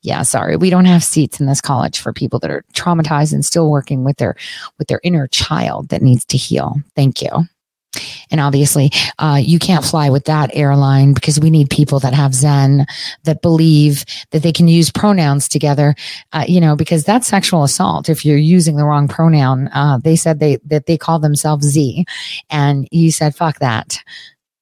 Yeah, 0.02 0.22
sorry. 0.22 0.56
We 0.56 0.70
don't 0.70 0.84
have 0.84 1.02
seats 1.02 1.40
in 1.40 1.46
this 1.46 1.60
college 1.60 1.98
for 1.98 2.12
people 2.12 2.38
that 2.40 2.50
are 2.50 2.64
traumatized 2.74 3.32
and 3.32 3.44
still 3.44 3.70
working 3.70 4.04
with 4.04 4.18
their 4.18 4.36
with 4.78 4.88
their 4.88 5.00
inner 5.02 5.26
child 5.26 5.88
that 5.88 6.02
needs 6.02 6.24
to 6.26 6.36
heal. 6.36 6.76
Thank 6.94 7.22
you. 7.22 7.30
And 8.30 8.40
obviously, 8.40 8.90
uh, 9.18 9.38
you 9.40 9.58
can't 9.58 9.84
fly 9.84 10.10
with 10.10 10.24
that 10.24 10.50
airline 10.54 11.12
because 11.12 11.38
we 11.38 11.50
need 11.50 11.70
people 11.70 12.00
that 12.00 12.14
have 12.14 12.34
Zen, 12.34 12.86
that 13.24 13.42
believe 13.42 14.04
that 14.30 14.42
they 14.42 14.52
can 14.52 14.68
use 14.68 14.90
pronouns 14.90 15.48
together. 15.48 15.94
Uh, 16.32 16.44
you 16.48 16.60
know, 16.60 16.74
because 16.74 17.04
that's 17.04 17.26
sexual 17.26 17.64
assault 17.64 18.08
if 18.08 18.24
you're 18.24 18.38
using 18.38 18.76
the 18.76 18.84
wrong 18.84 19.08
pronoun. 19.08 19.68
Uh, 19.68 19.98
they 20.02 20.16
said 20.16 20.40
they 20.40 20.58
that 20.64 20.86
they 20.86 20.96
call 20.96 21.18
themselves 21.18 21.66
Z, 21.66 22.04
and 22.50 22.88
you 22.90 23.12
said 23.12 23.34
fuck 23.34 23.58
that. 23.58 23.98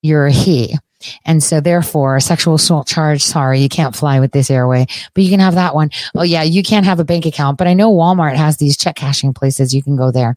You're 0.03 0.27
a 0.27 0.33
he. 0.33 0.77
And 1.25 1.43
so 1.43 1.61
therefore 1.61 2.17
a 2.17 2.21
sexual 2.21 2.57
assault 2.57 2.87
charge, 2.87 3.23
sorry, 3.23 3.61
you 3.61 3.71
can't 3.71 3.97
fly 3.97 4.21
with 4.21 4.33
this 4.33 4.51
airway, 4.51 4.87
but 5.15 5.25
you 5.25 5.31
can 5.31 5.41
have 5.41 5.55
that 5.55 5.75
one. 5.75 5.91
Oh 6.15 6.23
yeah, 6.23 6.43
you 6.43 6.63
can't 6.63 6.85
have 6.85 7.01
a 7.01 7.05
bank 7.05 7.25
account, 7.25 7.57
but 7.59 7.67
I 7.67 7.75
know 7.75 7.93
Walmart 7.93 8.37
has 8.37 8.59
these 8.59 8.77
check 8.77 8.97
cashing 8.97 9.33
places. 9.33 9.75
You 9.75 9.83
can 9.83 9.97
go 9.97 10.11
there. 10.11 10.37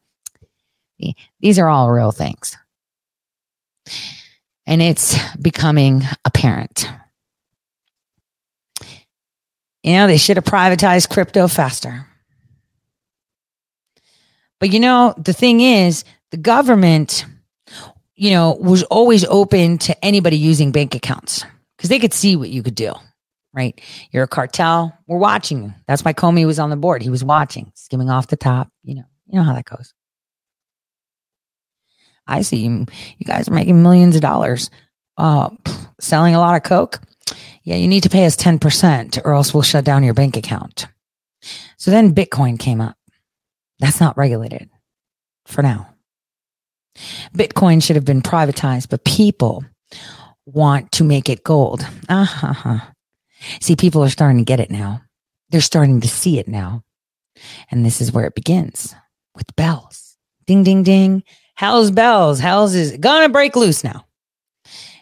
These 1.42 1.60
are 1.60 1.68
all 1.68 1.92
real 1.92 2.12
things 2.12 2.56
and 4.66 4.82
it's 4.82 5.18
becoming 5.36 6.03
apparent. 6.26 6.90
You 9.84 9.94
know, 9.94 10.08
they 10.08 10.18
should 10.18 10.38
have 10.38 10.45
privatized 10.45 11.10
crypto 11.10 11.48
faster. 11.48 12.08
But 14.60 14.72
you 14.72 14.80
know, 14.80 15.14
the 15.18 15.34
thing 15.34 15.60
is, 15.60 16.06
the 16.32 16.38
government, 16.38 17.26
you 18.16 18.32
know, 18.32 18.53
was 18.53 18.84
always 18.84 19.26
open 19.26 19.78
to 19.80 20.06
anybody 20.06 20.38
using 20.38 20.72
bank 20.72 20.95
accounts 20.95 21.44
because 21.76 21.90
they 21.90 22.00
could 22.00 22.14
see 22.14 22.38
what 22.38 22.50
you 22.50 22.64
could 22.64 22.76
do, 22.76 22.94
right? 23.53 23.80
You're 24.12 24.24
a 24.24 24.28
cartel. 24.28 24.98
We're 25.06 25.18
watching 25.18 25.64
you. 25.64 25.74
That's 25.86 26.06
why 26.06 26.14
Comey 26.14 26.45
was 26.45 26.60
on 26.60 26.70
the 26.70 26.78
board. 26.78 27.02
He 27.02 27.10
was 27.10 27.26
watching, 27.26 27.74
skimming 27.76 28.10
off 28.10 28.28
the 28.28 28.38
top. 28.38 28.70
You 28.84 28.95
know, 28.95 29.03
you 29.28 29.38
know 29.38 29.44
how 29.44 29.53
that 29.53 29.66
goes. 29.66 29.94
I 32.27 32.42
see 32.42 32.58
you, 32.58 32.85
you 33.18 33.26
guys 33.26 33.48
are 33.48 33.53
making 33.53 33.84
millions 33.84 34.16
of 34.16 34.22
dollars 34.22 34.69
uh, 35.18 35.50
selling 36.00 36.35
a 36.35 36.40
lot 36.40 36.56
of 36.56 36.64
Coke. 36.64 37.00
Yeah, 37.64 37.76
you 37.76 37.88
need 37.88 38.03
to 38.03 38.10
pay 38.10 38.26
us 38.26 38.35
10% 38.35 39.22
or 39.24 39.34
else 39.34 39.53
we'll 39.53 39.64
shut 39.64 39.85
down 39.85 40.03
your 40.03 40.14
bank 40.14 40.35
account. 40.35 40.88
So 41.77 41.92
then 41.92 42.16
Bitcoin 42.16 42.60
came 42.60 42.82
up. 42.82 42.98
That's 43.80 44.00
not 44.00 44.18
regulated 44.18 44.69
for 45.45 45.61
now. 45.61 45.90
Bitcoin 47.35 47.82
should 47.82 47.95
have 47.95 48.06
been 48.06 48.22
privatized, 48.22 48.90
but 48.90 49.03
people 49.03 49.64
want 50.45 50.92
to 50.93 51.03
make 51.03 51.30
it 51.30 51.43
gold. 51.43 51.85
Uh-huh. 52.10 52.80
See, 53.61 53.76
people 53.76 54.03
are 54.03 54.10
starting 54.10 54.38
to 54.38 54.43
get 54.43 54.60
it 54.60 54.72
now. 54.72 55.02
They're 55.50 55.61
starting 55.61 56.02
to 56.02 56.08
see 56.08 56.40
it 56.40 56.48
now. 56.48 56.84
And 57.72 57.85
this 57.85 58.00
is 58.00 58.11
where 58.11 58.26
it 58.26 58.35
begins 58.35 58.95
with 59.35 59.56
bells. 59.56 60.18
Ding, 60.45 60.64
ding, 60.64 60.84
ding. 60.84 61.24
Hell's 61.56 61.92
bells. 61.92 62.40
Hell's 62.40 62.76
is 62.76 62.98
gonna 62.98 63.30
break 63.30 63.56
loose 63.56 63.84
now. 63.84 64.06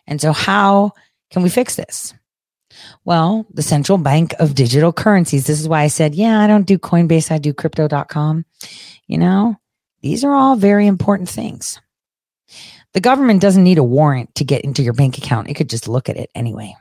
And 0.07 0.19
so, 0.19 0.33
how 0.33 0.91
can 1.29 1.43
we 1.43 1.49
fix 1.49 1.75
this? 1.75 2.13
Well, 3.05 3.45
the 3.53 3.61
central 3.61 3.97
bank 3.97 4.33
of 4.39 4.55
digital 4.55 4.93
currencies. 4.93 5.47
This 5.47 5.59
is 5.59 5.67
why 5.67 5.81
I 5.83 5.87
said, 5.87 6.15
yeah, 6.15 6.39
I 6.39 6.47
don't 6.47 6.67
do 6.67 6.77
Coinbase, 6.77 7.31
I 7.31 7.37
do 7.37 7.53
crypto.com. 7.53 8.45
You 9.07 9.17
know, 9.17 9.55
these 10.01 10.23
are 10.23 10.33
all 10.33 10.55
very 10.55 10.87
important 10.87 11.29
things. 11.29 11.79
The 12.93 13.01
government 13.01 13.41
doesn't 13.41 13.63
need 13.63 13.77
a 13.77 13.83
warrant 13.83 14.35
to 14.35 14.43
get 14.43 14.63
into 14.63 14.83
your 14.83 14.93
bank 14.93 15.17
account, 15.17 15.49
it 15.49 15.55
could 15.55 15.69
just 15.69 15.87
look 15.87 16.09
at 16.09 16.17
it 16.17 16.29
anyway. 16.35 16.75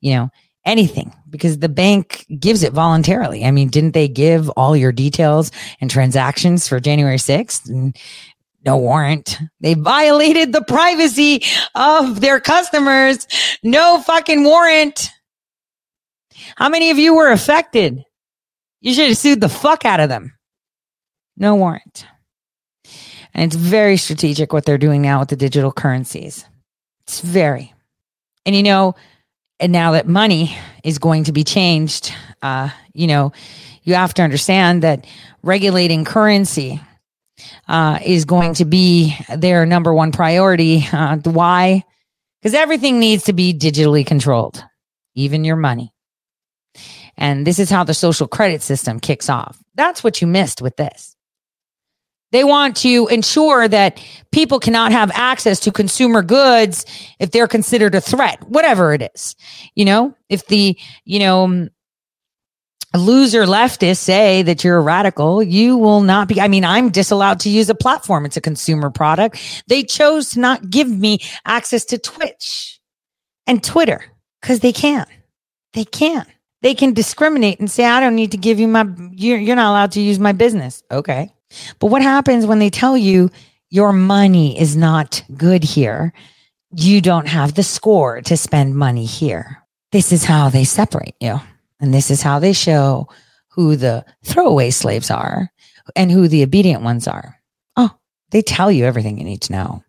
You 0.00 0.14
know, 0.14 0.30
anything 0.64 1.14
because 1.28 1.58
the 1.58 1.68
bank 1.68 2.26
gives 2.38 2.62
it 2.62 2.72
voluntarily. 2.72 3.44
I 3.44 3.50
mean, 3.50 3.68
didn't 3.68 3.92
they 3.92 4.08
give 4.08 4.48
all 4.50 4.76
your 4.76 4.92
details 4.92 5.50
and 5.80 5.90
transactions 5.90 6.68
for 6.68 6.80
January 6.80 7.16
6th? 7.16 7.68
And 7.68 7.96
no 8.64 8.76
warrant. 8.76 9.38
They 9.60 9.74
violated 9.74 10.52
the 10.52 10.62
privacy 10.62 11.42
of 11.74 12.20
their 12.20 12.40
customers. 12.40 13.26
No 13.62 14.00
fucking 14.00 14.44
warrant. 14.44 15.10
How 16.56 16.68
many 16.68 16.90
of 16.90 16.98
you 16.98 17.14
were 17.14 17.30
affected? 17.30 18.04
You 18.80 18.94
should 18.94 19.08
have 19.08 19.16
sued 19.16 19.40
the 19.40 19.48
fuck 19.48 19.84
out 19.84 20.00
of 20.00 20.08
them. 20.08 20.34
No 21.36 21.56
warrant. 21.56 22.06
And 23.32 23.44
it's 23.44 23.56
very 23.56 23.96
strategic 23.96 24.52
what 24.52 24.64
they're 24.64 24.78
doing 24.78 25.02
now 25.02 25.20
with 25.20 25.28
the 25.28 25.36
digital 25.36 25.72
currencies. 25.72 26.44
It's 27.04 27.20
very. 27.20 27.72
And 28.44 28.56
you 28.56 28.62
know, 28.62 28.94
and 29.58 29.72
now 29.72 29.92
that 29.92 30.08
money 30.08 30.56
is 30.82 30.98
going 30.98 31.24
to 31.24 31.32
be 31.32 31.44
changed, 31.44 32.12
uh, 32.42 32.70
you 32.94 33.06
know, 33.06 33.32
you 33.84 33.94
have 33.94 34.14
to 34.14 34.22
understand 34.22 34.82
that 34.82 35.06
regulating 35.42 36.04
currency 36.04 36.80
uh, 37.68 37.98
is 38.04 38.24
going 38.24 38.54
to 38.54 38.64
be 38.64 39.16
their 39.34 39.66
number 39.66 39.92
one 39.92 40.12
priority. 40.12 40.86
Uh, 40.92 41.16
why? 41.24 41.84
Because 42.40 42.54
everything 42.54 42.98
needs 42.98 43.24
to 43.24 43.32
be 43.32 43.52
digitally 43.52 44.06
controlled, 44.06 44.64
even 45.14 45.44
your 45.44 45.56
money. 45.56 45.92
And 47.16 47.46
this 47.46 47.58
is 47.58 47.70
how 47.70 47.84
the 47.84 47.94
social 47.94 48.26
credit 48.26 48.62
system 48.62 48.98
kicks 48.98 49.28
off. 49.28 49.62
That's 49.74 50.02
what 50.02 50.20
you 50.20 50.26
missed 50.26 50.62
with 50.62 50.76
this. 50.76 51.16
They 52.32 52.44
want 52.44 52.76
to 52.78 53.08
ensure 53.08 53.66
that 53.66 54.00
people 54.30 54.60
cannot 54.60 54.92
have 54.92 55.10
access 55.14 55.60
to 55.60 55.72
consumer 55.72 56.22
goods 56.22 56.86
if 57.18 57.32
they're 57.32 57.48
considered 57.48 57.94
a 57.94 58.00
threat, 58.00 58.42
whatever 58.48 58.94
it 58.94 59.10
is. 59.14 59.34
You 59.74 59.84
know, 59.84 60.14
if 60.28 60.46
the, 60.46 60.78
you 61.04 61.18
know, 61.18 61.68
loser 62.98 63.44
leftists 63.44 63.98
say 63.98 64.42
that 64.42 64.64
you're 64.64 64.78
a 64.78 64.82
radical, 64.82 65.42
you 65.42 65.76
will 65.76 66.00
not 66.00 66.28
be. 66.28 66.40
I 66.40 66.48
mean, 66.48 66.64
I'm 66.64 66.90
disallowed 66.90 67.40
to 67.40 67.50
use 67.50 67.70
a 67.70 67.74
platform. 67.74 68.26
It's 68.26 68.36
a 68.36 68.40
consumer 68.40 68.90
product. 68.90 69.62
They 69.68 69.82
chose 69.82 70.30
to 70.30 70.40
not 70.40 70.70
give 70.70 70.88
me 70.88 71.20
access 71.44 71.84
to 71.86 71.98
Twitch 71.98 72.80
and 73.46 73.62
Twitter 73.62 74.04
because 74.40 74.60
they 74.60 74.72
can. 74.72 75.06
They 75.72 75.84
can. 75.84 76.26
They 76.62 76.74
can 76.74 76.92
discriminate 76.92 77.60
and 77.60 77.70
say, 77.70 77.84
I 77.84 78.00
don't 78.00 78.16
need 78.16 78.32
to 78.32 78.36
give 78.36 78.60
you 78.60 78.68
my, 78.68 78.86
you're, 79.12 79.38
you're 79.38 79.56
not 79.56 79.70
allowed 79.70 79.92
to 79.92 80.00
use 80.00 80.18
my 80.18 80.32
business. 80.32 80.82
Okay. 80.90 81.32
But 81.78 81.86
what 81.86 82.02
happens 82.02 82.46
when 82.46 82.58
they 82.58 82.70
tell 82.70 82.96
you 82.96 83.30
your 83.70 83.92
money 83.92 84.60
is 84.60 84.76
not 84.76 85.22
good 85.36 85.64
here? 85.64 86.12
You 86.74 87.00
don't 87.00 87.28
have 87.28 87.54
the 87.54 87.62
score 87.62 88.20
to 88.22 88.36
spend 88.36 88.76
money 88.76 89.06
here. 89.06 89.62
This 89.92 90.12
is 90.12 90.24
how 90.24 90.50
they 90.50 90.64
separate 90.64 91.16
you. 91.20 91.40
And 91.80 91.94
this 91.94 92.10
is 92.10 92.22
how 92.22 92.38
they 92.38 92.52
show 92.52 93.08
who 93.48 93.76
the 93.76 94.04
throwaway 94.24 94.70
slaves 94.70 95.10
are 95.10 95.50
and 95.96 96.10
who 96.10 96.28
the 96.28 96.42
obedient 96.42 96.82
ones 96.82 97.08
are. 97.08 97.40
Oh, 97.76 97.90
they 98.30 98.42
tell 98.42 98.70
you 98.70 98.84
everything 98.84 99.18
you 99.18 99.24
need 99.24 99.42
to 99.42 99.52
know. 99.52 99.84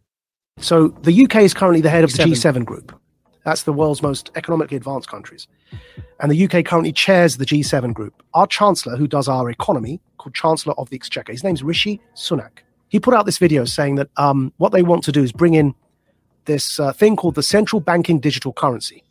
So 0.60 0.90
the 0.90 1.24
UK 1.24 1.38
is 1.38 1.54
currently 1.54 1.82
the 1.82 1.90
head 1.90 2.04
of 2.04 2.12
the 2.12 2.24
G7 2.24 2.66
group. 2.66 2.98
That's 3.44 3.64
the 3.64 3.74
world's 3.74 4.04
most 4.04 4.30
economically 4.36 4.78
advanced 4.78 5.10
countries. 5.10 5.48
And 6.20 6.32
the 6.32 6.46
UK 6.46 6.64
currently 6.66 6.92
chairs 6.92 7.38
the 7.38 7.46
G7 7.46 7.94
group. 7.94 8.22
Our 8.34 8.46
chancellor, 8.46 8.96
who 8.96 9.08
does 9.08 9.28
our 9.28 9.50
economy, 9.50 10.00
called 10.18 10.36
Chancellor 10.36 10.74
of 10.78 10.90
the 10.90 10.96
Exchequer, 10.96 11.32
his 11.32 11.44
name's 11.44 11.64
Rishi 11.64 12.00
Sunak. 12.16 12.60
He 12.90 13.00
put 13.00 13.14
out 13.14 13.26
this 13.26 13.40
video 13.40 13.66
saying 13.66 13.96
that 13.96 14.10
um, 14.18 14.54
what 14.58 14.72
they 14.72 14.84
want 14.84 15.04
to 15.06 15.12
do 15.12 15.24
is 15.24 15.32
bring 15.32 15.56
in 15.56 15.74
this 16.46 16.80
uh, 16.80 16.94
thing 16.94 17.16
called 17.16 17.36
the 17.36 17.44
central 17.44 17.80
banking 17.80 18.20
digital 18.20 18.54
currency. 18.54 19.04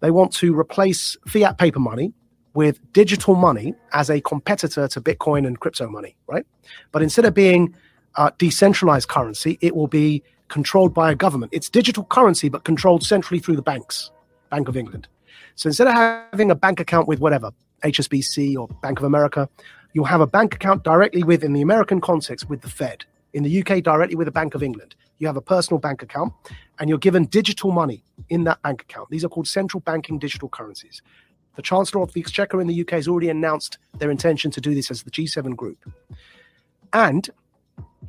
They 0.00 0.10
want 0.10 0.32
to 0.34 0.58
replace 0.58 1.16
fiat 1.26 1.58
paper 1.58 1.80
money 1.80 2.12
with 2.54 2.80
digital 2.92 3.34
money 3.34 3.74
as 3.92 4.08
a 4.10 4.20
competitor 4.20 4.88
to 4.88 5.00
Bitcoin 5.00 5.46
and 5.46 5.60
crypto 5.60 5.88
money, 5.88 6.16
right? 6.26 6.46
But 6.90 7.02
instead 7.02 7.24
of 7.24 7.34
being 7.34 7.74
uh, 8.16 8.30
decentralized 8.38 9.08
currency, 9.08 9.58
it 9.60 9.76
will 9.76 9.88
be 9.88 10.22
controlled 10.48 10.94
by 10.94 11.10
a 11.10 11.14
government. 11.14 11.52
It's 11.52 11.68
digital 11.68 12.04
currency, 12.04 12.48
but 12.48 12.64
controlled 12.64 13.02
centrally 13.02 13.40
through 13.40 13.56
the 13.56 13.62
banks, 13.62 14.10
Bank 14.50 14.68
of 14.68 14.76
England. 14.76 15.08
So 15.54 15.68
instead 15.68 15.86
of 15.86 15.94
having 15.94 16.50
a 16.50 16.54
bank 16.54 16.80
account 16.80 17.08
with 17.08 17.20
whatever, 17.20 17.50
HSBC 17.84 18.56
or 18.56 18.68
Bank 18.68 18.98
of 18.98 19.04
America, 19.04 19.48
you'll 19.92 20.04
have 20.04 20.20
a 20.20 20.26
bank 20.26 20.54
account 20.54 20.82
directly 20.82 21.22
with, 21.22 21.44
in 21.44 21.52
the 21.52 21.62
American 21.62 22.00
context, 22.00 22.48
with 22.48 22.62
the 22.62 22.70
Fed. 22.70 23.04
In 23.32 23.42
the 23.42 23.60
UK, 23.60 23.82
directly 23.82 24.16
with 24.16 24.26
the 24.26 24.32
Bank 24.32 24.54
of 24.54 24.62
England, 24.62 24.94
you 25.18 25.26
have 25.26 25.36
a 25.36 25.42
personal 25.42 25.78
bank 25.78 26.02
account 26.02 26.32
and 26.78 26.88
you're 26.88 26.98
given 26.98 27.24
digital 27.26 27.70
money 27.70 28.02
in 28.28 28.44
that 28.44 28.60
bank 28.62 28.82
account. 28.82 29.10
These 29.10 29.24
are 29.24 29.28
called 29.28 29.48
central 29.48 29.80
banking 29.80 30.18
digital 30.18 30.48
currencies. 30.48 31.02
The 31.56 31.62
Chancellor 31.62 32.02
of 32.02 32.12
the 32.12 32.20
Exchequer 32.20 32.60
in 32.60 32.66
the 32.66 32.80
UK 32.82 32.90
has 32.90 33.08
already 33.08 33.30
announced 33.30 33.78
their 33.98 34.10
intention 34.10 34.50
to 34.52 34.60
do 34.60 34.74
this 34.74 34.90
as 34.90 35.02
the 35.02 35.10
G7 35.10 35.56
group. 35.56 35.78
And 36.92 37.28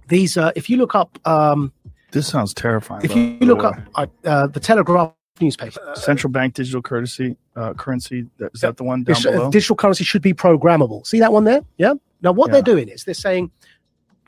these, 0.09 0.37
uh, 0.37 0.51
if 0.55 0.69
you 0.69 0.77
look 0.77 0.95
up, 0.95 1.17
um, 1.25 1.71
This 2.11 2.27
sounds 2.27 2.53
terrifying. 2.53 3.03
if 3.05 3.15
you 3.15 3.37
look 3.41 3.59
way. 3.59 3.65
up 3.69 3.77
uh, 3.95 4.07
uh, 4.25 4.47
the 4.47 4.59
Telegraph 4.59 5.13
newspaper, 5.39 5.79
central 5.95 6.31
bank 6.31 6.55
digital 6.55 6.81
currency, 6.81 7.37
uh, 7.55 7.73
currency. 7.73 8.25
Is 8.53 8.61
that 8.61 8.77
the 8.77 8.83
one 8.83 9.03
down 9.03 9.15
uh, 9.15 9.31
below? 9.31 9.51
digital 9.51 9.75
currency 9.75 10.03
should 10.03 10.21
be 10.21 10.33
programmable. 10.33 11.05
See 11.05 11.19
that 11.19 11.31
one 11.31 11.43
there? 11.45 11.61
Yeah. 11.77 11.93
Now, 12.21 12.31
what 12.31 12.51
they're 12.51 12.61
doing 12.63 12.89
is 12.89 13.03
they're 13.03 13.13
saying, 13.13 13.51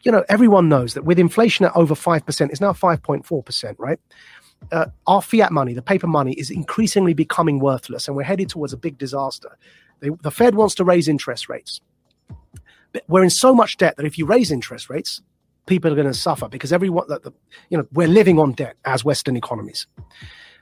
you 0.03 0.11
know, 0.11 0.23
everyone 0.29 0.69
knows 0.69 0.93
that 0.93 1.05
with 1.05 1.19
inflation 1.19 1.65
at 1.65 1.75
over 1.75 1.95
5%, 1.95 2.49
it's 2.49 2.61
now 2.61 2.73
5.4%, 2.73 3.75
right? 3.77 3.99
Uh, 4.71 4.87
our 5.07 5.21
fiat 5.21 5.51
money, 5.51 5.73
the 5.73 5.81
paper 5.81 6.07
money, 6.07 6.33
is 6.33 6.49
increasingly 6.49 7.13
becoming 7.13 7.59
worthless 7.59 8.07
and 8.07 8.15
we're 8.15 8.23
headed 8.23 8.49
towards 8.49 8.73
a 8.73 8.77
big 8.77 8.97
disaster. 8.97 9.57
They, 9.99 10.09
the 10.21 10.31
Fed 10.31 10.55
wants 10.55 10.75
to 10.75 10.83
raise 10.83 11.07
interest 11.07 11.49
rates. 11.49 11.81
But 12.91 13.03
we're 13.07 13.23
in 13.23 13.29
so 13.29 13.53
much 13.53 13.77
debt 13.77 13.97
that 13.97 14.05
if 14.05 14.17
you 14.17 14.25
raise 14.25 14.51
interest 14.51 14.89
rates, 14.89 15.21
people 15.65 15.91
are 15.91 15.95
going 15.95 16.07
to 16.07 16.13
suffer 16.13 16.49
because 16.49 16.73
everyone, 16.73 17.05
that 17.07 17.23
the, 17.23 17.31
you 17.69 17.77
know, 17.77 17.87
we're 17.93 18.07
living 18.07 18.39
on 18.39 18.53
debt 18.53 18.75
as 18.85 19.05
Western 19.05 19.37
economies. 19.37 19.85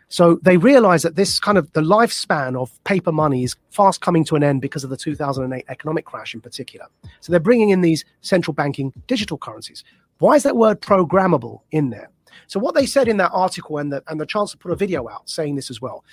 So 0.09 0.39
they 0.41 0.57
realize 0.57 1.03
that 1.03 1.15
this 1.15 1.39
kind 1.39 1.57
of 1.57 1.71
the 1.73 1.81
lifespan 1.81 2.55
of 2.55 2.81
paper 2.85 3.11
money 3.11 3.43
is 3.43 3.55
fast 3.71 3.99
coming 3.99 4.23
to 4.25 4.35
an 4.35 4.43
end 4.43 4.61
because 4.61 4.83
of 4.83 4.89
the 4.89 4.97
2008 4.97 5.65
economic 5.67 6.05
crash 6.05 6.33
in 6.33 6.39
particular. 6.39 6.87
So 7.19 7.31
they're 7.31 7.39
bringing 7.39 7.69
in 7.69 7.81
these 7.81 8.05
central 8.21 8.53
banking 8.53 8.93
digital 9.07 9.37
currencies. 9.37 9.83
Why 10.19 10.35
is 10.35 10.43
that 10.43 10.55
word 10.55 10.81
programmable 10.81 11.61
in 11.71 11.89
there? 11.89 12.09
So 12.47 12.59
what 12.59 12.75
they 12.75 12.85
said 12.85 13.07
in 13.07 13.17
that 13.17 13.31
article, 13.33 13.77
and 13.77 13.91
the, 13.91 14.03
and 14.07 14.19
the 14.19 14.25
chancellor 14.25 14.59
put 14.59 14.71
a 14.71 14.75
video 14.75 15.09
out 15.09 15.29
saying 15.29 15.55
this 15.55 15.69
as 15.69 15.81
well. 15.81 16.05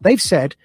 They've 0.00 0.20
said 0.20 0.56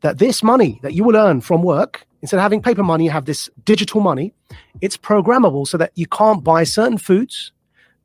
that 0.00 0.18
this 0.18 0.42
money 0.42 0.80
that 0.82 0.94
you 0.94 1.04
will 1.04 1.16
earn 1.16 1.40
from 1.40 1.62
work, 1.62 2.06
instead 2.22 2.38
of 2.38 2.42
having 2.42 2.62
paper 2.62 2.82
money, 2.82 3.04
you 3.04 3.10
have 3.10 3.26
this 3.26 3.48
digital 3.64 4.00
money. 4.00 4.34
It's 4.80 4.96
programmable 4.96 5.66
so 5.66 5.78
that 5.78 5.92
you 5.94 6.06
can't 6.06 6.42
buy 6.42 6.64
certain 6.64 6.98
foods, 6.98 7.52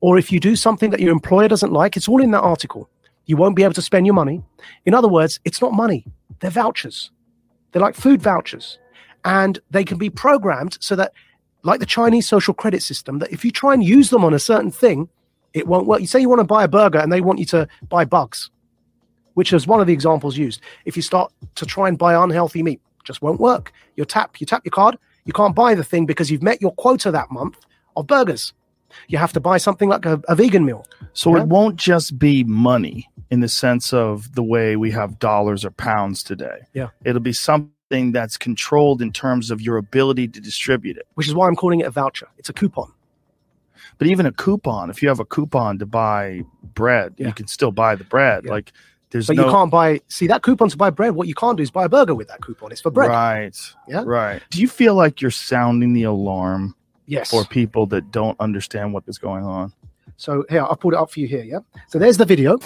or 0.01 0.17
if 0.17 0.32
you 0.32 0.40
do 0.40 0.56
something 0.56 0.92
that 0.92 1.00
your 1.00 1.11
employer 1.11 1.48
doesn't 1.48 1.72
like, 1.72 1.98
it's 1.98 2.08
all 2.08 2.22
in 2.22 2.32
that 2.32 2.42
article. 2.42 2.90
You 3.26 3.38
won't 3.38 3.56
be 3.56 3.64
able 3.64 3.74
to 3.74 3.82
spend 3.82 4.06
your 4.06 4.16
money. 4.16 4.43
In 4.85 4.93
other 4.93 5.08
words, 5.08 5.40
it's 5.45 5.61
not 5.61 5.74
money, 5.74 6.06
they're 6.40 6.52
vouchers. 6.52 7.11
They're 7.72 7.82
like 7.82 7.95
food 7.95 8.22
vouchers. 8.22 8.77
And 9.26 9.60
they 9.72 9.84
can 9.84 9.98
be 9.98 10.10
programmed 10.10 10.77
so 10.82 10.95
that, 10.95 11.14
like 11.64 11.80
the 11.80 11.85
Chinese 11.85 12.27
social 12.27 12.53
credit 12.53 12.84
system, 12.84 13.19
that 13.19 13.32
if 13.32 13.45
you 13.45 13.52
try 13.52 13.74
and 13.74 13.84
use 13.84 14.10
them 14.10 14.26
on 14.26 14.34
a 14.34 14.40
certain 14.40 14.69
thing, 14.69 15.08
it 15.53 15.68
won't 15.68 15.88
work. 15.88 16.02
You 16.02 16.08
say 16.08 16.19
you 16.19 16.30
want 16.30 16.40
to 16.40 16.45
buy 16.45 16.64
a 16.64 16.68
burger 16.68 17.00
and 17.00 17.11
they 17.11 17.22
want 17.22 17.40
you 17.40 17.45
to 17.45 17.68
buy 17.88 18.06
bugs, 18.06 18.50
which 19.35 19.53
is 19.53 19.66
one 19.66 19.80
of 19.80 19.88
the 19.88 19.93
examples 19.93 20.38
used. 20.38 20.61
If 20.85 20.95
you 20.95 21.02
start 21.02 21.32
to 21.56 21.66
try 21.66 21.88
and 21.88 21.98
buy 21.98 22.22
unhealthy 22.22 22.64
meat, 22.64 22.82
just 23.03 23.22
won't 23.22 23.40
work. 23.40 23.72
You 23.95 24.06
tap, 24.06 24.40
you 24.42 24.45
tap 24.45 24.66
your 24.66 24.72
card, 24.72 24.98
you 25.26 25.34
can't 25.34 25.56
buy 25.56 25.74
the 25.76 25.84
thing 25.84 26.06
because 26.06 26.30
you've 26.30 26.43
met 26.43 26.61
your 26.61 26.74
quota 26.74 27.11
that 27.11 27.32
month 27.32 27.58
of 27.95 28.08
burgers. 28.08 28.53
You 29.07 29.17
have 29.17 29.33
to 29.33 29.39
buy 29.39 29.57
something 29.57 29.89
like 29.89 30.05
a, 30.05 30.22
a 30.27 30.35
vegan 30.35 30.65
meal. 30.65 30.85
So 31.13 31.35
Yeah? 31.35 31.43
it 31.43 31.47
won't 31.47 31.75
just 31.77 32.17
be 32.19 32.43
money 32.43 33.09
in 33.31 33.39
the 33.39 33.49
sense 33.49 33.93
of 33.93 34.35
the 34.35 34.43
way 34.43 34.75
we 34.75 34.91
have 34.91 35.19
dollars 35.19 35.65
or 35.65 35.72
pounds 35.72 36.23
today. 36.23 36.59
Yeah. 36.73 36.89
It'll 37.03 37.22
be 37.22 37.33
something 37.33 38.11
that's 38.11 38.38
controlled 38.38 39.01
in 39.01 39.11
terms 39.11 39.51
of 39.51 39.61
your 39.61 39.77
ability 39.77 40.27
to 40.30 40.39
distribute 40.41 40.97
it. 40.97 41.07
Which 41.15 41.27
is 41.27 41.33
why 41.35 41.47
I'm 41.47 41.55
calling 41.55 41.80
it 41.80 41.85
a 41.88 41.91
voucher. 41.91 42.27
It's 42.38 42.49
a 42.49 42.53
coupon. 42.53 42.91
But 43.97 44.07
even 44.07 44.25
a 44.25 44.31
coupon, 44.31 44.89
if 44.89 45.01
you 45.01 45.09
have 45.09 45.19
a 45.19 45.25
coupon 45.25 45.80
to 45.80 45.85
buy 45.85 46.43
bread, 46.73 47.13
you 47.17 47.31
can 47.33 47.47
still 47.47 47.72
buy 47.72 47.95
the 47.95 48.03
bread. 48.03 48.45
Like 48.45 48.73
there's 49.11 49.27
But 49.27 49.35
no 49.35 49.45
you 49.45 49.51
can't 49.51 49.69
buy, 49.69 50.01
see, 50.07 50.25
that 50.27 50.41
coupon 50.41 50.69
to 50.69 50.77
buy 50.77 50.89
bread, 50.89 51.11
what 51.13 51.27
you 51.27 51.35
can't 51.35 51.57
do 51.57 51.63
is 51.63 51.69
buy 51.69 51.85
a 51.85 51.89
burger 51.89 52.15
with 52.15 52.27
that 52.30 52.41
coupon. 52.41 52.72
It's 52.72 52.81
for 52.81 52.89
bread. 52.89 53.09
Right. 53.09 53.55
Yeah. 53.88 54.03
Right. 54.05 54.41
Do 54.49 54.59
you 54.61 54.67
feel 54.67 54.95
like 54.95 55.22
you're 55.22 55.30
sounding 55.31 55.93
the 55.93 56.03
alarm 56.03 56.75
Yes. 57.06 57.30
for 57.30 57.45
people 57.45 57.85
that 57.88 58.11
don't 58.11 58.40
understand 58.40 58.93
what 58.93 59.03
is 59.07 59.17
going 59.17 59.43
on? 59.43 59.73
So 60.17 60.45
here, 60.49 60.61
I'll 60.61 60.75
put 60.75 60.93
it 60.93 60.98
up 60.98 61.11
for 61.11 61.19
you 61.19 61.27
here. 61.27 61.43
Yeah. 61.43 61.59
So 61.88 61.99
there's 61.99 62.17
the 62.17 62.25
video. 62.25 62.57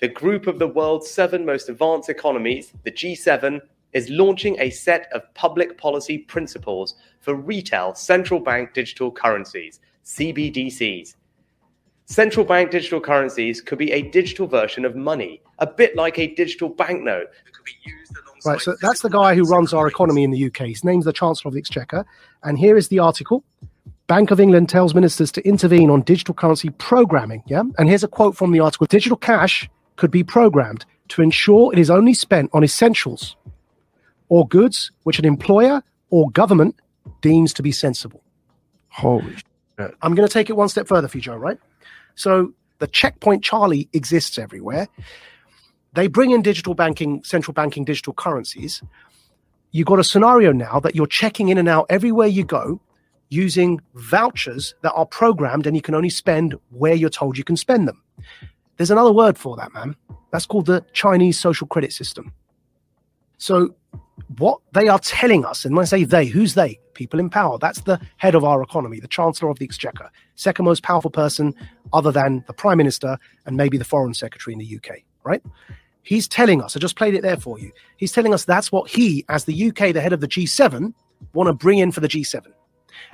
The 0.00 0.08
group 0.08 0.46
of 0.46 0.58
the 0.58 0.66
world's 0.66 1.10
seven 1.10 1.44
most 1.44 1.68
advanced 1.68 2.08
economies, 2.08 2.72
the 2.84 2.90
G7, 2.90 3.60
is 3.92 4.08
launching 4.10 4.58
a 4.58 4.70
set 4.70 5.08
of 5.12 5.22
public 5.34 5.78
policy 5.78 6.18
principles 6.18 6.96
for 7.20 7.34
retail 7.34 7.94
central 7.94 8.40
bank 8.40 8.74
digital 8.74 9.10
currencies, 9.10 9.80
CBDCs. 10.04 11.14
Central 12.06 12.44
bank 12.44 12.70
digital 12.70 13.00
currencies 13.00 13.60
could 13.60 13.78
be 13.78 13.92
a 13.92 14.02
digital 14.02 14.46
version 14.46 14.84
of 14.84 14.94
money, 14.94 15.40
a 15.58 15.66
bit 15.66 15.96
like 15.96 16.18
a 16.18 16.34
digital 16.34 16.68
banknote. 16.68 17.28
Right. 18.44 18.60
So 18.60 18.76
that's 18.82 19.00
the 19.00 19.08
guy 19.08 19.34
who 19.34 19.44
runs 19.44 19.72
our 19.72 19.86
economy 19.86 20.22
in 20.22 20.30
the 20.30 20.46
UK. 20.46 20.66
His 20.66 20.84
name's 20.84 21.06
the 21.06 21.14
Chancellor 21.14 21.48
of 21.48 21.54
the 21.54 21.60
Exchequer. 21.60 22.04
And 22.42 22.58
here 22.58 22.76
is 22.76 22.88
the 22.88 22.98
article. 22.98 23.42
Bank 24.06 24.30
of 24.30 24.38
England 24.38 24.68
tells 24.68 24.94
ministers 24.94 25.32
to 25.32 25.46
intervene 25.46 25.88
on 25.88 26.02
digital 26.02 26.34
currency 26.34 26.70
programming. 26.70 27.42
Yeah. 27.46 27.62
And 27.78 27.88
here's 27.88 28.04
a 28.04 28.08
quote 28.08 28.36
from 28.36 28.52
the 28.52 28.60
article 28.60 28.86
Digital 28.86 29.16
cash 29.16 29.68
could 29.96 30.10
be 30.10 30.22
programmed 30.22 30.84
to 31.08 31.22
ensure 31.22 31.72
it 31.72 31.78
is 31.78 31.90
only 31.90 32.12
spent 32.12 32.50
on 32.52 32.64
essentials 32.64 33.36
or 34.28 34.46
goods 34.46 34.90
which 35.04 35.18
an 35.18 35.24
employer 35.24 35.82
or 36.10 36.30
government 36.30 36.76
deems 37.20 37.54
to 37.54 37.62
be 37.62 37.72
sensible. 37.72 38.22
Holy 38.88 39.34
shit. 39.36 39.94
I'm 40.02 40.14
going 40.14 40.28
to 40.28 40.32
take 40.32 40.50
it 40.50 40.56
one 40.56 40.68
step 40.68 40.86
further 40.86 41.08
for 41.08 41.16
you, 41.16 41.22
Joe, 41.22 41.36
right? 41.36 41.58
So 42.14 42.52
the 42.78 42.86
checkpoint 42.86 43.42
Charlie 43.42 43.88
exists 43.92 44.38
everywhere. 44.38 44.88
They 45.94 46.08
bring 46.08 46.30
in 46.30 46.42
digital 46.42 46.74
banking, 46.74 47.24
central 47.24 47.54
banking 47.54 47.84
digital 47.84 48.12
currencies. 48.12 48.82
You've 49.70 49.86
got 49.86 49.98
a 49.98 50.04
scenario 50.04 50.52
now 50.52 50.78
that 50.80 50.94
you're 50.94 51.06
checking 51.06 51.48
in 51.48 51.58
and 51.58 51.68
out 51.68 51.86
everywhere 51.88 52.26
you 52.26 52.44
go 52.44 52.80
using 53.34 53.80
vouchers 53.94 54.74
that 54.82 54.92
are 54.92 55.06
programmed 55.06 55.66
and 55.66 55.76
you 55.76 55.82
can 55.82 55.94
only 55.94 56.10
spend 56.10 56.54
where 56.70 56.94
you're 56.94 57.10
told 57.10 57.36
you 57.36 57.44
can 57.44 57.56
spend 57.56 57.88
them. 57.88 58.02
There's 58.76 58.90
another 58.90 59.12
word 59.12 59.36
for 59.36 59.56
that, 59.56 59.72
man. 59.74 59.96
That's 60.30 60.46
called 60.46 60.66
the 60.66 60.84
Chinese 60.92 61.38
social 61.38 61.66
credit 61.66 61.92
system. 61.92 62.32
So, 63.38 63.74
what 64.38 64.60
they 64.72 64.88
are 64.88 64.98
telling 64.98 65.44
us, 65.44 65.64
and 65.64 65.74
when 65.74 65.82
I 65.82 65.86
say 65.86 66.04
they, 66.04 66.26
who's 66.26 66.54
they? 66.54 66.78
People 66.94 67.18
in 67.18 67.28
power. 67.28 67.58
That's 67.58 67.80
the 67.80 68.00
head 68.16 68.36
of 68.36 68.44
our 68.44 68.62
economy, 68.62 69.00
the 69.00 69.08
Chancellor 69.08 69.50
of 69.50 69.58
the 69.58 69.64
Exchequer, 69.64 70.10
second 70.36 70.64
most 70.64 70.84
powerful 70.84 71.10
person 71.10 71.54
other 71.92 72.12
than 72.12 72.44
the 72.46 72.52
Prime 72.52 72.78
Minister 72.78 73.18
and 73.46 73.56
maybe 73.56 73.76
the 73.76 73.84
Foreign 73.84 74.14
Secretary 74.14 74.52
in 74.52 74.60
the 74.60 74.76
UK, 74.76 74.98
right? 75.24 75.42
He's 76.02 76.28
telling 76.28 76.62
us, 76.62 76.76
I 76.76 76.80
just 76.80 76.96
played 76.96 77.14
it 77.14 77.22
there 77.22 77.36
for 77.36 77.58
you. 77.58 77.72
He's 77.96 78.12
telling 78.12 78.32
us 78.32 78.44
that's 78.44 78.70
what 78.70 78.88
he, 78.90 79.24
as 79.28 79.44
the 79.44 79.68
UK, 79.68 79.92
the 79.92 80.00
head 80.00 80.12
of 80.12 80.20
the 80.20 80.28
G7, 80.28 80.94
want 81.32 81.48
to 81.48 81.52
bring 81.52 81.78
in 81.78 81.90
for 81.90 82.00
the 82.00 82.08
G7. 82.08 82.46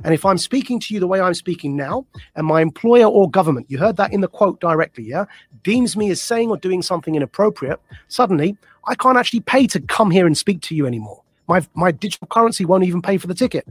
And 0.05 0.15
if 0.15 0.25
I'm 0.25 0.39
speaking 0.39 0.81
to 0.81 0.95
you 0.95 1.01
the 1.01 1.07
way 1.07 1.21
I'm 1.21 1.35
speaking 1.35 1.77
now, 1.77 2.07
and 2.35 2.47
my 2.47 2.61
employer 2.61 3.07
or 3.07 3.31
government, 3.31 3.67
you 3.69 3.79
heard 3.79 3.97
that 3.97 4.13
in 4.13 4.21
the 4.21 4.29
quote 4.29 4.61
directly, 4.61 5.05
yeah, 5.05 5.25
deems 5.63 5.97
me 5.97 6.11
as 6.11 6.23
saying 6.23 6.51
or 6.51 6.57
doing 6.57 6.83
something 6.83 7.15
inappropriate, 7.15 7.81
suddenly 8.09 8.57
I 8.87 8.95
can't 8.95 9.19
actually 9.19 9.41
pay 9.41 9.67
to 9.69 9.81
come 9.81 10.11
here 10.11 10.27
and 10.27 10.37
speak 10.37 10.61
to 10.63 10.75
you 10.75 10.87
anymore. 10.87 11.23
My, 11.49 11.67
my 11.75 11.91
digital 11.91 12.27
currency 12.29 12.65
won't 12.65 12.85
even 12.85 13.03
pay 13.03 13.19
for 13.19 13.27
the 13.27 13.35
ticket 13.35 13.67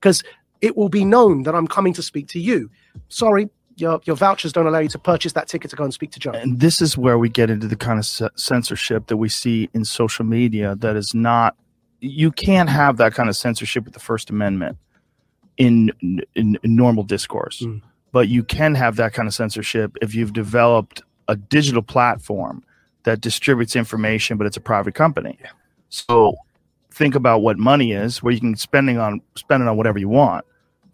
because 0.00 0.22
it 0.60 0.76
will 0.76 0.88
be 0.88 1.04
known 1.04 1.42
that 1.44 1.54
I'm 1.54 1.66
coming 1.66 1.92
to 1.94 2.02
speak 2.02 2.28
to 2.28 2.40
you. 2.40 2.70
Sorry, 3.08 3.48
your, 3.76 4.00
your 4.04 4.16
vouchers 4.16 4.52
don't 4.52 4.66
allow 4.66 4.80
you 4.80 4.88
to 4.88 4.98
purchase 4.98 5.32
that 5.32 5.48
ticket 5.48 5.70
to 5.70 5.76
go 5.76 5.84
and 5.84 5.94
speak 5.94 6.10
to 6.12 6.20
Joe. 6.20 6.32
And 6.32 6.60
this 6.60 6.80
is 6.80 6.96
where 6.98 7.18
we 7.18 7.28
get 7.28 7.50
into 7.50 7.68
the 7.68 7.76
kind 7.76 7.98
of 7.98 8.06
ce- 8.06 8.30
censorship 8.36 9.06
that 9.06 9.16
we 9.16 9.28
see 9.28 9.68
in 9.74 9.84
social 9.84 10.24
media 10.24 10.74
that 10.76 10.96
is 10.96 11.14
not 11.14 11.56
you 12.00 12.30
can't 12.30 12.68
have 12.68 12.96
that 12.98 13.14
kind 13.14 13.28
of 13.28 13.36
censorship 13.36 13.84
with 13.84 13.94
the 13.94 14.00
first 14.00 14.30
amendment 14.30 14.78
in 15.58 15.92
in, 16.34 16.58
in 16.62 16.76
normal 16.76 17.02
discourse 17.02 17.60
mm. 17.60 17.80
but 18.12 18.28
you 18.28 18.42
can 18.42 18.74
have 18.74 18.96
that 18.96 19.12
kind 19.12 19.28
of 19.28 19.34
censorship 19.34 19.96
if 20.00 20.14
you've 20.14 20.32
developed 20.32 21.02
a 21.28 21.36
digital 21.36 21.82
platform 21.82 22.64
that 23.02 23.20
distributes 23.20 23.76
information 23.76 24.36
but 24.38 24.46
it's 24.46 24.56
a 24.56 24.60
private 24.60 24.94
company 24.94 25.38
so 25.88 26.34
think 26.90 27.14
about 27.14 27.42
what 27.42 27.58
money 27.58 27.92
is 27.92 28.22
where 28.22 28.32
you 28.32 28.40
can 28.40 28.56
spending 28.56 28.98
on 28.98 29.20
spend 29.34 29.62
it 29.62 29.68
on 29.68 29.76
whatever 29.76 29.98
you 29.98 30.08
want 30.08 30.44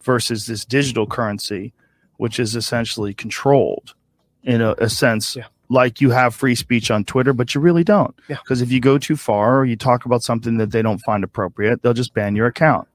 versus 0.02 0.46
this 0.46 0.64
digital 0.64 1.06
currency 1.06 1.72
which 2.16 2.38
is 2.38 2.56
essentially 2.56 3.14
controlled 3.14 3.94
in 4.42 4.60
a, 4.60 4.72
a 4.78 4.88
sense 4.88 5.36
like 5.68 6.00
you 6.00 6.10
have 6.10 6.34
free 6.34 6.54
speech 6.54 6.90
on 6.90 7.04
Twitter, 7.04 7.32
but 7.32 7.54
you 7.54 7.60
really 7.60 7.84
don't. 7.84 8.14
Yeah. 8.28 8.36
Because 8.42 8.60
if 8.60 8.70
you 8.70 8.80
go 8.80 8.98
too 8.98 9.16
far 9.16 9.60
or 9.60 9.64
you 9.64 9.76
talk 9.76 10.04
about 10.04 10.22
something 10.22 10.58
that 10.58 10.70
they 10.70 10.82
don't 10.82 10.98
find 10.98 11.24
appropriate, 11.24 11.82
they'll 11.82 11.94
just 11.94 12.14
ban 12.14 12.36
your 12.36 12.46
account. 12.46 12.88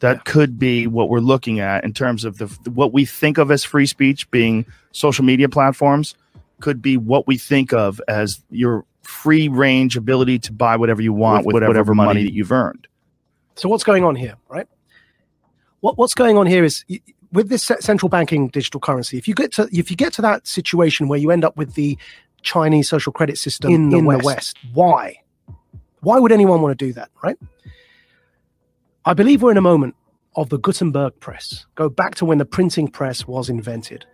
That 0.00 0.24
could 0.24 0.58
be 0.58 0.86
what 0.86 1.08
we're 1.08 1.20
looking 1.20 1.60
at 1.60 1.82
in 1.84 1.94
terms 1.94 2.24
of 2.24 2.38
the 2.38 2.46
what 2.70 2.92
we 2.92 3.06
think 3.06 3.38
of 3.38 3.50
as 3.50 3.64
free 3.64 3.86
speech 3.86 4.30
being 4.30 4.66
social 4.92 5.24
media 5.24 5.48
platforms 5.48 6.14
could 6.60 6.82
be 6.82 6.96
what 6.96 7.26
we 7.26 7.38
think 7.38 7.72
of 7.72 8.00
as 8.08 8.42
your 8.50 8.84
free 9.02 9.48
range 9.48 9.96
ability 9.96 10.38
to 10.40 10.52
buy 10.52 10.76
whatever 10.76 11.00
you 11.00 11.12
want 11.12 11.46
with, 11.46 11.54
whatever, 11.54 11.94
money, 11.94 12.24
that 12.24 12.32
you've 12.32 12.52
earned. 12.52 12.86
So 13.54 13.68
what's 13.68 13.84
going 13.84 14.04
on 14.04 14.16
here, 14.16 14.36
right? 14.48 14.66
What 15.80 15.96
what's 15.96 16.14
going 16.14 16.36
on 16.36 16.46
here 16.46 16.64
is 16.64 16.84
with 17.32 17.48
this 17.48 17.64
central 17.80 18.08
banking 18.08 18.48
digital 18.48 18.80
currency, 18.80 19.18
if 19.18 19.28
you 19.28 19.34
get 19.34 19.52
to 19.52 19.68
if 19.72 19.90
you 19.90 19.96
get 19.96 20.12
to 20.14 20.22
that 20.22 20.46
situation 20.46 21.08
where 21.08 21.18
you 21.18 21.30
end 21.30 21.44
up 21.44 21.56
with 21.56 21.74
the 21.74 21.96
Chinese 22.42 22.88
social 22.88 23.12
credit 23.12 23.38
system 23.38 23.72
in, 23.72 23.90
the, 23.90 23.98
in 23.98 24.04
West. 24.04 24.20
the 24.20 24.26
West, 24.26 24.58
why? 24.74 25.20
Why 26.00 26.18
would 26.18 26.32
anyone 26.32 26.62
want 26.62 26.78
to 26.78 26.86
do 26.86 26.92
that, 26.92 27.10
right? 27.22 27.36
I 29.08 29.14
believe 29.14 29.40
we're 29.40 29.52
in 29.52 29.56
a 29.56 29.62
moment 29.62 29.94
of 30.34 30.48
the 30.48 30.58
Gutenberg 30.58 31.12
press. 31.20 31.64
Go 31.76 31.88
back 31.88 32.16
to 32.16 32.24
when 32.24 32.38
the 32.38 32.44
printing 32.44 32.88
press 32.88 33.24
was 33.24 33.48
invented. 33.48 34.04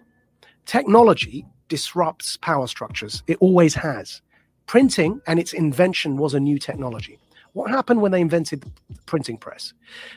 Technology 0.66 1.46
disrupts 1.70 2.36
power 2.36 2.66
structures. 2.66 3.22
It 3.26 3.38
always 3.40 3.74
has. 3.74 4.20
Printing 4.66 5.22
and 5.26 5.40
its 5.40 5.54
invention 5.54 6.18
was 6.18 6.34
a 6.34 6.40
new 6.40 6.58
technology. 6.58 7.18
What 7.54 7.70
happened 7.70 8.02
when 8.02 8.12
they 8.12 8.20
invented 8.20 8.60
the 8.60 8.70
printing 9.06 9.38
press? 9.38 9.72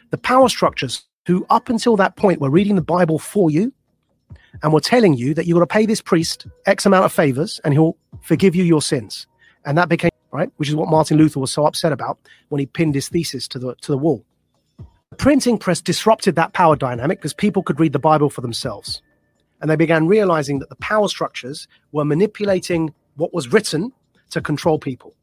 The 0.09 0.17
power 0.17 0.49
structures 0.49 1.03
who 1.25 1.45
up 1.49 1.69
until 1.69 1.95
that 1.95 2.17
point 2.17 2.41
were 2.41 2.49
reading 2.49 2.75
the 2.75 2.81
Bible 2.81 3.17
for 3.17 3.49
you 3.49 3.71
and 4.61 4.73
were 4.73 4.81
telling 4.81 5.13
you 5.13 5.33
that 5.35 5.47
you 5.47 5.53
got 5.53 5.61
to 5.61 5.67
pay 5.67 5.85
this 5.85 6.01
priest 6.01 6.47
X 6.65 6.85
amount 6.85 7.05
of 7.05 7.13
favors 7.13 7.61
and 7.63 7.73
he'll 7.73 7.95
forgive 8.23 8.55
you 8.55 8.65
your 8.65 8.81
sins. 8.81 9.25
And 9.63 9.77
that 9.77 9.87
became 9.87 10.11
right, 10.33 10.51
which 10.57 10.67
is 10.67 10.75
what 10.75 10.89
Martin 10.89 11.17
Luther 11.17 11.39
was 11.39 11.53
so 11.53 11.65
upset 11.65 11.93
about 11.93 12.19
when 12.49 12.59
he 12.59 12.65
pinned 12.65 12.93
his 12.93 13.07
thesis 13.07 13.47
to 13.47 13.57
the 13.57 13.73
to 13.75 13.93
the 13.93 13.97
wall. 13.97 14.25
The 15.15 15.23
printing 15.23 15.57
press 15.57 15.79
disrupted 15.79 16.35
that 16.35 16.51
power 16.51 16.75
dynamic 16.75 17.19
because 17.19 17.31
people 17.31 17.63
could 17.63 17.79
read 17.79 17.93
the 17.93 17.99
Bible 17.99 18.29
for 18.29 18.41
themselves. 18.41 19.01
And 19.61 19.71
they 19.71 19.77
began 19.77 20.07
realizing 20.07 20.59
that 20.59 20.67
the 20.67 20.75
power 20.75 21.07
structures 21.07 21.69
were 21.93 22.03
manipulating 22.03 22.93
what 23.15 23.33
was 23.33 23.47
written 23.53 23.93
to 24.31 24.41
control 24.41 24.77
people. 24.77 25.15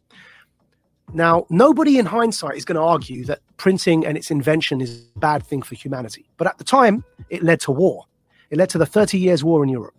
Now, 1.12 1.44
nobody 1.50 1.98
in 1.98 2.06
hindsight 2.06 2.56
is 2.56 2.64
going 2.64 2.76
to 2.76 2.82
argue 2.82 3.26
that 3.26 3.40
printing 3.58 4.06
and 4.06 4.16
its 4.16 4.30
invention 4.30 4.80
is 4.80 5.08
a 5.14 5.18
bad 5.18 5.44
thing 5.44 5.60
for 5.60 5.74
humanity. 5.74 6.24
But 6.38 6.46
at 6.46 6.56
the 6.56 6.64
time, 6.64 7.04
it 7.28 7.42
led 7.42 7.60
to 7.60 7.70
war. 7.70 8.06
It 8.48 8.56
led 8.56 8.70
to 8.70 8.78
the 8.78 8.86
30 8.86 9.18
Years' 9.18 9.44
War 9.44 9.62
in 9.62 9.68
Europe 9.68 9.94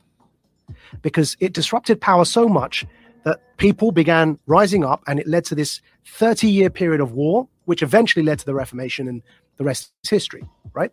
because 1.04 1.38
it 1.40 1.54
disrupted 1.54 2.02
power 2.02 2.26
so 2.26 2.50
much 2.50 2.84
that 3.26 3.40
people 3.58 3.92
began 3.92 4.40
rising 4.48 4.84
up 4.84 5.04
and 5.06 5.20
it 5.20 5.28
led 5.28 5.46
to 5.46 5.54
this 5.54 5.82
30 6.08 6.50
year 6.50 6.72
period 6.72 7.00
of 7.00 7.12
war, 7.12 7.48
which 7.66 7.84
eventually 7.84 8.26
led 8.26 8.40
to 8.40 8.46
the 8.46 8.56
Reformation 8.56 9.08
and 9.08 9.22
the 9.58 9.64
rest 9.64 9.92
is 10.04 10.10
history, 10.10 10.44
right? 10.74 10.92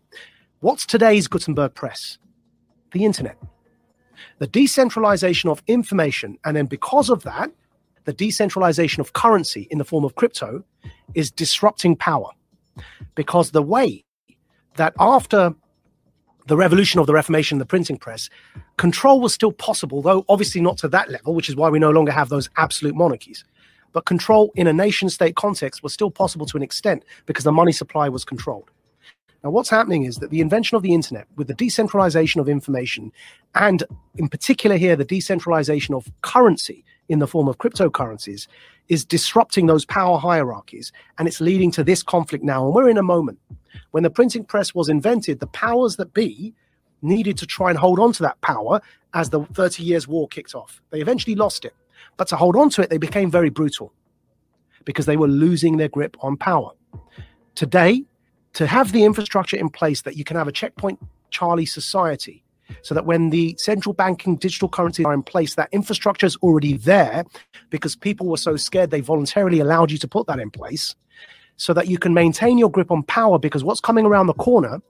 What's 0.61 0.87
today's 0.87 1.27
Gutenberg 1.27 1.75
press? 1.75 2.19
The 2.93 3.05
internet. 3.05 3.39
The 4.39 4.47
decentralization 4.47 5.49
of 5.49 5.63
information. 5.67 6.39
And 6.45 6.57
then 6.57 6.67
because 6.67 7.09
of 7.09 7.23
that, 7.23 7.51
the 8.05 8.13
decentralization 8.13 9.01
of 9.01 9.13
currency 9.13 9.69
in 9.71 9.79
the 9.79 9.85
form 9.85 10.05
of 10.05 10.15
crypto 10.15 10.65
is 11.15 11.31
disrupting 11.31 11.97
power. 11.97 12.31
Because 13.15 13.51
the 13.51 13.63
way 13.63 14.05
that 14.77 14.95
after 14.99 15.55
the 16.47 16.57
revolution 16.57 17.01
of 17.01 17.07
the 17.07 17.13
Reformation, 17.13 17.59
the 17.59 17.67
printing 17.67 17.97
press, 17.97 18.29
control 18.77 19.21
was 19.21 19.33
still 19.33 19.53
possible, 19.53 20.03
though 20.03 20.25
obviously 20.29 20.61
not 20.61 20.79
to 20.79 20.89
that 20.89 21.11
level, 21.11 21.35
which 21.35 21.49
is 21.49 21.57
why 21.57 21.69
we 21.69 21.79
no 21.79 21.91
longer 21.91 22.13
have 22.13 22.29
those 22.29 22.51
absolute 22.57 22.95
monarchies. 22.95 23.45
But 23.93 24.05
control 24.05 24.53
in 24.55 24.67
a 24.67 24.73
nation 24.73 25.09
state 25.09 25.37
context 25.37 25.83
was 25.83 25.93
still 25.93 26.11
possible 26.11 26.47
to 26.47 26.57
an 26.57 26.63
extent 26.63 27.05
because 27.27 27.45
the 27.45 27.53
money 27.53 27.73
supply 27.73 28.09
was 28.09 28.25
controlled. 28.25 28.71
Now, 29.43 29.51
what's 29.51 29.71
happening 29.71 30.05
is 30.05 30.19
that 30.19 30.31
the 30.31 30.43
invention 30.43 30.77
of 30.77 30.83
the 30.83 30.93
internet, 30.93 31.27
with 31.37 31.49
the 31.49 31.55
decentralization 31.55 32.41
of 32.41 32.49
information, 32.49 33.11
and 33.55 33.83
in 34.17 34.29
particular 34.29 34.77
here, 34.77 34.97
the 34.97 35.05
decentralization 35.05 35.95
of 35.95 36.13
currency 36.21 36.85
in 37.09 37.21
the 37.21 37.27
form 37.27 37.49
of 37.49 37.57
cryptocurrencies, 37.57 38.47
is 38.89 39.05
disrupting 39.05 39.67
those 39.67 39.87
power 39.87 40.19
hierarchies. 40.19 40.93
And 41.19 41.27
it's 41.27 41.41
leading 41.41 41.71
to 41.73 41.83
this 41.83 42.03
conflict 42.03 42.45
now. 42.45 42.67
And 42.67 42.75
we're 42.75 42.91
in 42.91 42.99
a 42.99 43.03
moment 43.03 43.39
when 43.93 44.03
the 44.03 44.11
printing 44.11 44.45
press 44.45 44.75
was 44.75 44.89
invented, 44.89 45.41
the 45.41 45.47
powers 45.47 45.97
that 45.97 46.13
be 46.13 46.55
needed 47.03 47.39
to 47.39 47.47
try 47.47 47.71
and 47.71 47.79
hold 47.79 47.99
on 47.99 48.13
to 48.13 48.23
that 48.23 48.41
power 48.43 48.81
as 49.15 49.31
the 49.31 49.41
30 49.55 49.83
years 49.83 50.07
war 50.07 50.29
kicked 50.29 50.55
off. 50.55 50.83
They 50.91 51.01
eventually 51.01 51.35
lost 51.35 51.65
it. 51.65 51.75
But 52.17 52.29
to 52.29 52.37
hold 52.37 52.57
on 52.57 52.71
to 52.71 52.83
it, 52.83 52.91
they 52.91 52.99
became 52.99 53.31
very 53.31 53.51
brutal 53.51 53.93
because 54.85 55.07
they 55.07 55.17
were 55.17 55.29
losing 55.29 55.77
their 55.77 55.89
grip 55.89 56.17
on 56.21 56.37
power. 56.37 56.71
Today, 57.55 58.05
to 58.55 58.67
have 58.67 58.93
the 58.93 59.05
infrastructure 59.05 59.57
in 59.57 59.69
place 59.69 60.03
that 60.03 60.17
you 60.17 60.25
can 60.25 60.37
have 60.37 60.49
a 60.49 60.53
checkpoint 60.53 60.99
Charlie 61.31 61.67
society 61.67 62.43
so 62.83 62.95
that 62.95 63.07
when 63.07 63.31
the 63.31 63.55
central 63.59 63.93
banking 63.93 64.37
digital 64.37 64.69
currencies 64.69 65.07
are 65.07 65.15
in 65.15 65.23
place, 65.23 65.55
that 65.55 65.69
infrastructure 65.73 66.27
is 66.27 66.37
already 66.37 66.75
there 66.75 67.25
because 67.71 67.97
people 67.97 68.27
were 68.27 68.37
so 68.37 68.57
scared 68.57 68.91
they 68.91 69.01
voluntarily 69.01 69.61
allowed 69.61 69.91
you 69.91 69.99
to 69.99 70.09
put 70.09 70.27
that 70.27 70.39
in 70.39 70.51
place 70.51 70.95
so 71.57 71.75
that 71.75 71.89
you 71.89 71.99
can 71.99 72.15
maintain 72.15 72.59
your 72.59 72.71
grip 72.71 72.91
on 72.91 73.03
power 73.03 73.39
because 73.39 73.63
what's 73.63 73.81
coming 73.81 74.07
around 74.07 74.27
the 74.27 74.35
corner 74.35 74.81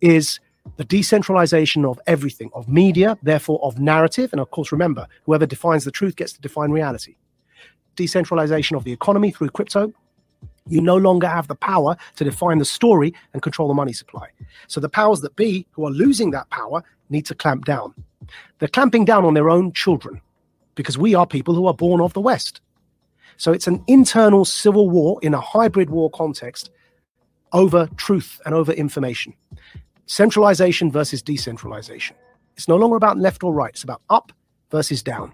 is 0.00 0.40
the 0.76 0.84
decentralization 0.84 1.84
of 1.84 2.00
everything, 2.06 2.50
of 2.54 2.68
media, 2.68 3.18
therefore 3.22 3.60
of 3.62 3.78
narrative. 3.78 4.30
And 4.32 4.40
of 4.40 4.50
course, 4.50 4.72
remember, 4.72 5.06
whoever 5.24 5.46
defines 5.46 5.84
the 5.84 5.90
truth 5.90 6.16
gets 6.16 6.32
to 6.34 6.40
define 6.40 6.70
reality. 6.70 7.16
Decentralization 7.94 8.76
of 8.76 8.84
the 8.84 8.92
economy 8.92 9.30
through 9.30 9.50
crypto, 9.50 9.92
you 10.68 10.80
no 10.80 10.96
longer 10.96 11.28
have 11.28 11.48
the 11.48 11.54
power 11.54 11.96
to 12.16 12.24
define 12.24 12.58
the 12.58 12.64
story 12.64 13.14
and 13.32 13.42
control 13.42 13.68
the 13.68 13.74
money 13.74 13.92
supply. 13.92 14.28
So 14.66 14.80
the 14.80 14.88
powers 14.88 15.20
that 15.20 15.36
be, 15.36 15.66
who 15.70 15.86
are 15.86 15.90
losing 15.90 16.30
that 16.32 16.50
power, 16.50 16.82
need 17.08 17.24
to 17.26 17.34
clamp 17.34 17.64
down. 17.64 17.94
They're 18.58 18.68
clamping 18.68 19.04
down 19.04 19.24
on 19.24 19.34
their 19.34 19.48
own 19.48 19.72
children 19.72 20.20
because 20.74 20.98
we 20.98 21.14
are 21.14 21.26
people 21.26 21.54
who 21.54 21.66
are 21.66 21.74
born 21.74 22.00
of 22.00 22.12
the 22.12 22.20
West. 22.20 22.60
So 23.36 23.52
it's 23.52 23.66
an 23.66 23.84
internal 23.86 24.44
civil 24.44 24.88
war 24.90 25.18
in 25.22 25.34
a 25.34 25.40
hybrid 25.40 25.90
war 25.90 26.10
context 26.10 26.70
over 27.52 27.88
truth 27.96 28.40
and 28.44 28.54
over 28.54 28.72
information. 28.72 29.34
Centralization 30.06 30.90
versus 30.90 31.20
decentralization. 31.20 32.16
It's 32.56 32.68
no 32.68 32.76
longer 32.76 32.96
about 32.96 33.18
left 33.18 33.42
or 33.42 33.52
right, 33.52 33.70
it's 33.70 33.82
about 33.84 34.02
up 34.08 34.32
versus 34.70 35.02
down. 35.02 35.32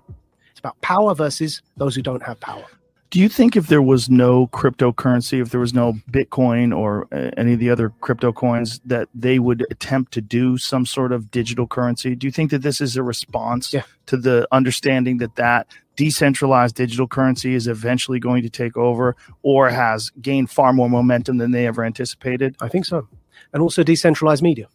It's 0.50 0.60
about 0.60 0.80
power 0.80 1.14
versus 1.14 1.62
those 1.76 1.94
who 1.94 2.02
don't 2.02 2.22
have 2.22 2.40
power. 2.40 2.64
Do 3.10 3.20
you 3.20 3.28
think 3.28 3.56
if 3.56 3.66
there 3.66 3.82
was 3.82 4.08
no 4.08 4.46
cryptocurrency, 4.46 5.42
if 5.42 5.50
there 5.50 5.60
was 5.60 5.74
no 5.74 5.92
Bitcoin 6.10 6.74
or 6.74 7.06
uh, 7.12 7.30
any 7.36 7.52
of 7.52 7.58
the 7.58 7.68
other 7.68 7.90
crypto 8.00 8.32
coins, 8.32 8.80
that 8.86 9.06
they 9.14 9.38
would 9.38 9.66
attempt 9.70 10.12
to 10.12 10.22
do 10.22 10.56
some 10.56 10.86
sort 10.86 11.12
of 11.12 11.30
digital 11.30 11.66
currency? 11.66 12.14
Do 12.14 12.26
you 12.26 12.30
think 12.30 12.50
that 12.52 12.62
this 12.62 12.80
is 12.80 12.96
a 12.96 13.02
response 13.02 13.70
yeah. 13.70 13.82
to 14.06 14.16
the 14.16 14.48
understanding 14.50 15.18
that 15.18 15.36
that 15.36 15.66
decentralized 15.94 16.74
digital 16.74 17.06
currency 17.06 17.54
is 17.54 17.68
eventually 17.68 18.18
going 18.18 18.42
to 18.44 18.48
take 18.48 18.78
over 18.78 19.14
or 19.42 19.68
has 19.68 20.08
gained 20.22 20.50
far 20.50 20.72
more 20.72 20.88
momentum 20.88 21.36
than 21.36 21.50
they 21.50 21.66
ever 21.66 21.84
anticipated? 21.84 22.56
I 22.62 22.68
think 22.68 22.86
so. 22.86 23.06
And 23.52 23.62
also 23.62 23.82
decentralized 23.82 24.42
media 24.42 24.68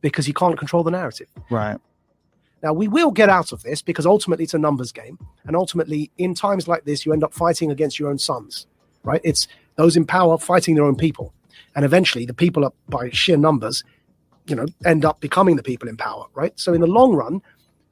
because 0.00 0.28
you 0.28 0.34
can't 0.34 0.58
control 0.58 0.82
the 0.82 0.90
narrative. 0.90 1.28
Right. 1.50 1.78
Now, 2.62 2.72
we 2.72 2.88
will 2.88 3.10
get 3.10 3.28
out 3.28 3.52
of 3.52 3.62
this 3.62 3.82
because 3.82 4.06
ultimately 4.06 4.44
it's 4.44 4.54
a 4.54 4.58
numbers 4.58 4.92
game. 4.92 5.18
And 5.44 5.54
ultimately, 5.54 6.10
in 6.16 6.34
times 6.34 6.66
like 6.66 6.84
this, 6.84 7.04
you 7.04 7.12
end 7.12 7.22
up 7.22 7.34
fighting 7.34 7.70
against 7.70 7.98
your 7.98 8.08
own 8.08 8.18
sons, 8.18 8.66
right? 9.04 9.20
It's 9.24 9.46
those 9.76 9.96
in 9.96 10.06
power 10.06 10.38
fighting 10.38 10.74
their 10.74 10.84
own 10.84 10.96
people. 10.96 11.32
And 11.74 11.84
eventually, 11.84 12.24
the 12.24 12.34
people, 12.34 12.64
are, 12.64 12.72
by 12.88 13.10
sheer 13.10 13.36
numbers, 13.36 13.84
you 14.46 14.56
know, 14.56 14.66
end 14.84 15.04
up 15.04 15.20
becoming 15.20 15.56
the 15.56 15.62
people 15.62 15.88
in 15.88 15.96
power, 15.96 16.24
right? 16.34 16.58
So, 16.58 16.72
in 16.72 16.80
the 16.80 16.86
long 16.86 17.14
run, 17.14 17.42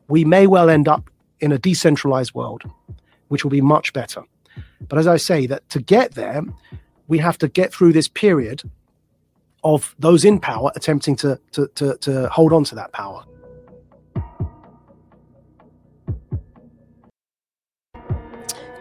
we 0.09 0.25
may 0.25 0.47
well 0.47 0.71
end 0.71 0.89
up 0.89 1.11
in 1.41 1.53
a 1.53 1.59
decentralized 1.59 2.35
world, 2.35 2.63
which 3.29 3.45
will 3.45 3.51
be 3.51 3.61
much 3.61 3.93
better. 3.93 4.23
But 4.89 4.99
as 4.99 5.07
I 5.07 5.19
say, 5.19 5.47
that 5.47 5.69
to 5.71 5.81
get 5.81 6.15
there, 6.15 6.43
we 7.07 7.19
have 7.19 7.39
to 7.39 7.49
get 7.49 7.73
through 7.73 7.93
this 7.93 8.09
period 8.09 8.63
of 9.65 9.95
those 9.99 10.25
in 10.25 10.39
power 10.39 10.71
attempting 10.77 11.17
to, 11.17 11.41
to, 11.53 11.67
to, 11.75 11.97
to 11.99 12.29
hold 12.29 12.53
on 12.53 12.65
to 12.65 12.75
that 12.75 12.93
power. 12.93 13.25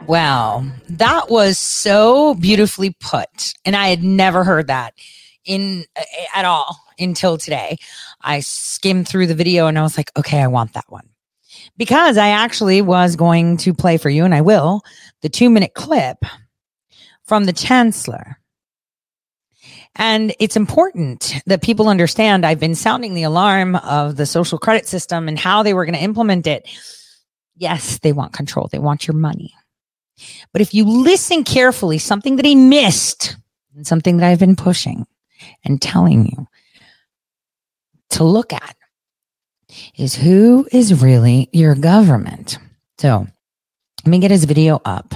Wow, 0.05 0.65
that 0.89 1.29
was 1.29 1.57
so 1.57 2.33
beautifully 2.35 2.93
put. 2.99 3.53
And 3.63 3.73
I 3.75 3.87
had 3.87 4.03
never 4.03 4.43
heard 4.43 4.67
that 4.67 4.93
in 5.45 5.85
at 6.35 6.43
all 6.43 6.77
until 6.99 7.37
today. 7.37 7.77
I 8.19 8.41
skimmed 8.41 9.07
through 9.07 9.27
the 9.27 9.35
video 9.35 9.67
and 9.67 9.79
I 9.79 9.81
was 9.81 9.95
like, 9.95 10.11
okay, 10.17 10.41
I 10.41 10.47
want 10.47 10.73
that 10.73 10.85
one. 10.89 11.07
Because 11.77 12.17
I 12.17 12.29
actually 12.29 12.81
was 12.81 13.15
going 13.15 13.57
to 13.57 13.73
play 13.73 13.97
for 13.97 14.09
you, 14.09 14.25
and 14.25 14.35
I 14.35 14.41
will, 14.41 14.81
the 15.21 15.29
two 15.29 15.49
minute 15.49 15.73
clip 15.73 16.17
from 17.23 17.45
the 17.45 17.53
chancellor. 17.53 18.37
And 19.95 20.33
it's 20.39 20.55
important 20.55 21.35
that 21.45 21.61
people 21.61 21.87
understand 21.87 22.45
I've 22.45 22.59
been 22.59 22.75
sounding 22.75 23.13
the 23.13 23.23
alarm 23.23 23.75
of 23.75 24.15
the 24.15 24.25
social 24.25 24.57
credit 24.57 24.87
system 24.87 25.27
and 25.27 25.37
how 25.37 25.61
they 25.61 25.73
were 25.73 25.85
going 25.85 25.95
to 25.95 26.03
implement 26.03 26.47
it. 26.47 26.67
Yes, 27.55 27.99
they 27.99 28.11
want 28.11 28.33
control, 28.33 28.67
they 28.71 28.79
want 28.79 29.07
your 29.07 29.15
money. 29.15 29.53
But 30.51 30.61
if 30.61 30.73
you 30.73 30.85
listen 30.85 31.43
carefully, 31.43 31.97
something 31.97 32.37
that 32.37 32.45
he 32.45 32.55
missed 32.55 33.37
and 33.75 33.85
something 33.85 34.17
that 34.17 34.29
I've 34.29 34.39
been 34.39 34.55
pushing 34.55 35.05
and 35.63 35.81
telling 35.81 36.25
you 36.25 36.47
to 38.11 38.23
look 38.23 38.53
at 38.53 38.75
is 39.97 40.15
who 40.15 40.67
is 40.71 41.01
really 41.01 41.49
your 41.51 41.75
government. 41.75 42.57
So 42.99 43.27
let 44.05 44.09
me 44.09 44.19
get 44.19 44.31
his 44.31 44.45
video 44.45 44.81
up 44.85 45.13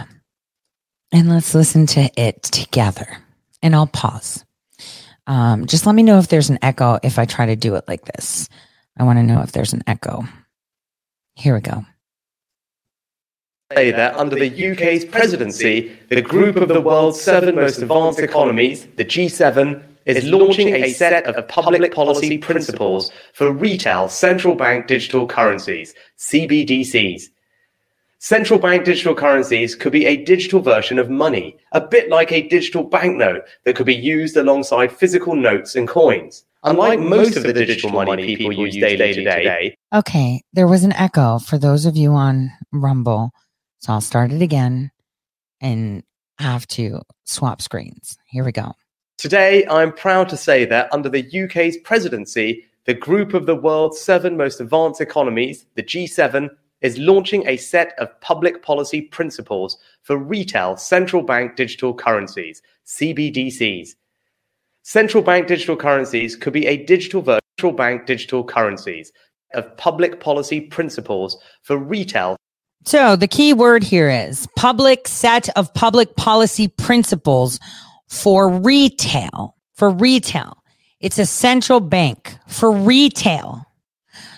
and 1.12 1.30
let's 1.30 1.54
listen 1.56 1.86
to 1.88 2.10
it 2.20 2.44
together. 2.44 3.08
And 3.62 3.76
I'll 3.76 3.88
pause. 3.88 4.46
Um, 5.28 5.66
just 5.66 5.86
let 5.86 5.94
me 5.94 6.04
know 6.04 6.18
if 6.20 6.30
there's 6.30 6.50
an 6.50 6.58
echo 6.62 7.00
if 7.04 7.20
I 7.20 7.26
try 7.26 7.46
to 7.46 7.56
do 7.56 7.76
it 7.76 7.84
like 7.88 8.06
this. 8.06 8.50
I 8.98 9.04
want 9.04 9.20
to 9.20 9.24
know 9.24 9.42
if 9.42 9.52
there's 9.52 9.74
an 9.74 9.84
echo. 9.86 10.24
Here 11.36 11.54
we 11.54 11.62
go. 11.62 11.86
Say 13.74 13.92
that 13.92 14.16
under 14.16 14.36
the 14.36 14.72
UK's 14.72 15.04
presidency, 15.04 15.92
the 16.10 16.22
group 16.22 16.56
of 16.56 16.70
the 16.70 16.80
world's 16.80 17.20
seven 17.20 17.54
most 17.56 17.80
advanced 17.80 18.20
economies, 18.20 18.88
the 18.96 19.04
G7, 19.04 19.84
is 20.06 20.24
launching 20.24 20.70
a 20.70 20.94
set 20.94 21.26
of 21.26 21.48
public 21.50 21.94
policy 21.94 22.38
principles 22.38 23.12
for 23.34 23.52
retail 23.52 24.08
central 24.08 24.56
bank 24.56 24.88
digital 24.88 25.28
currencies, 25.28 25.94
CBDCs. 26.18 27.24
Central 28.20 28.60
bank 28.60 28.84
digital 28.84 29.14
currencies 29.14 29.76
could 29.76 29.92
be 29.92 30.08
a 30.08 30.18
digital 30.18 30.60
version 30.60 30.98
of 30.98 31.08
money, 31.10 31.56
a 31.72 31.82
bit 31.82 32.10
like 32.10 32.32
a 32.32 32.48
digital 32.48 32.84
banknote 32.84 33.44
that 33.64 33.76
could 33.76 33.86
be 33.86 33.96
used 33.96 34.36
alongside 34.36 34.92
physical 34.92 35.36
notes 35.36 35.76
and 35.76 35.88
coins. 35.88 36.44
Unlike 36.64 37.00
most 37.00 37.38
of 37.38 37.44
the 37.44 37.54
digital 37.54 37.92
money 37.92 38.36
people 38.36 38.52
use 38.52 38.76
daily 38.76 39.14
today, 39.14 39.78
Okay, 39.94 40.42
there 40.52 40.68
was 40.68 40.84
an 40.84 40.94
echo 40.94 41.38
for 41.38 41.60
those 41.60 41.86
of 41.86 41.96
you 41.96 42.14
on 42.14 42.52
Rumble. 42.72 43.32
So 43.80 43.94
I'll 43.94 44.02
start 44.02 44.32
it 44.32 44.42
again 44.42 44.92
and 45.62 46.04
have 46.40 46.68
to 46.70 47.02
swap 47.26 47.62
screens. 47.62 48.18
Here 48.26 48.44
we 48.44 48.52
go. 48.52 48.74
Today, 49.20 49.66
I'm 49.68 49.94
proud 49.94 50.28
to 50.30 50.38
say 50.38 50.66
that 50.66 50.92
under 50.92 51.10
the 51.10 51.26
UK's 51.44 51.78
presidency, 51.78 52.66
the 52.86 52.94
group 52.96 53.36
of 53.36 53.46
the 53.46 53.56
world's 53.56 54.00
seven 54.00 54.38
most 54.38 54.60
advanced 54.60 55.02
economies, 55.02 55.66
the 55.76 55.84
G7, 55.84 56.50
is 56.82 56.98
launching 56.98 57.48
a 57.48 57.58
set 57.58 57.94
of 57.98 58.20
public 58.22 58.62
policy 58.62 59.02
principles 59.02 59.78
for 60.04 60.18
retail 60.18 60.78
central 60.78 61.24
bank 61.24 61.56
digital 61.56 61.94
currencies, 61.94 62.62
CBDCs. 62.86 63.90
Central 64.84 65.24
bank 65.24 65.48
digital 65.48 65.76
currencies 65.76 66.36
could 66.36 66.54
be 66.54 66.66
a 66.68 66.86
digital 66.86 67.22
virtual 67.22 67.74
bank 67.74 68.06
digital 68.06 68.44
currencies 68.44 69.12
of 69.54 69.76
public 69.78 70.20
policy 70.20 70.62
principles 70.62 71.38
for 71.64 71.78
retail 71.78 72.38
So 72.86 73.16
the 73.16 73.28
key 73.28 73.54
word 73.54 73.84
here 73.84 74.10
is 74.10 74.48
public 74.56 75.08
set 75.08 75.50
of 75.58 75.74
public 75.74 76.16
policy 76.16 76.68
principles 76.68 77.60
for 78.08 78.50
retail. 78.50 79.56
For 79.74 79.90
retail. 79.90 80.58
It's 81.00 81.20
a 81.20 81.26
central 81.26 81.80
bank 81.80 82.36
for 82.48 82.72
retail. 82.72 83.66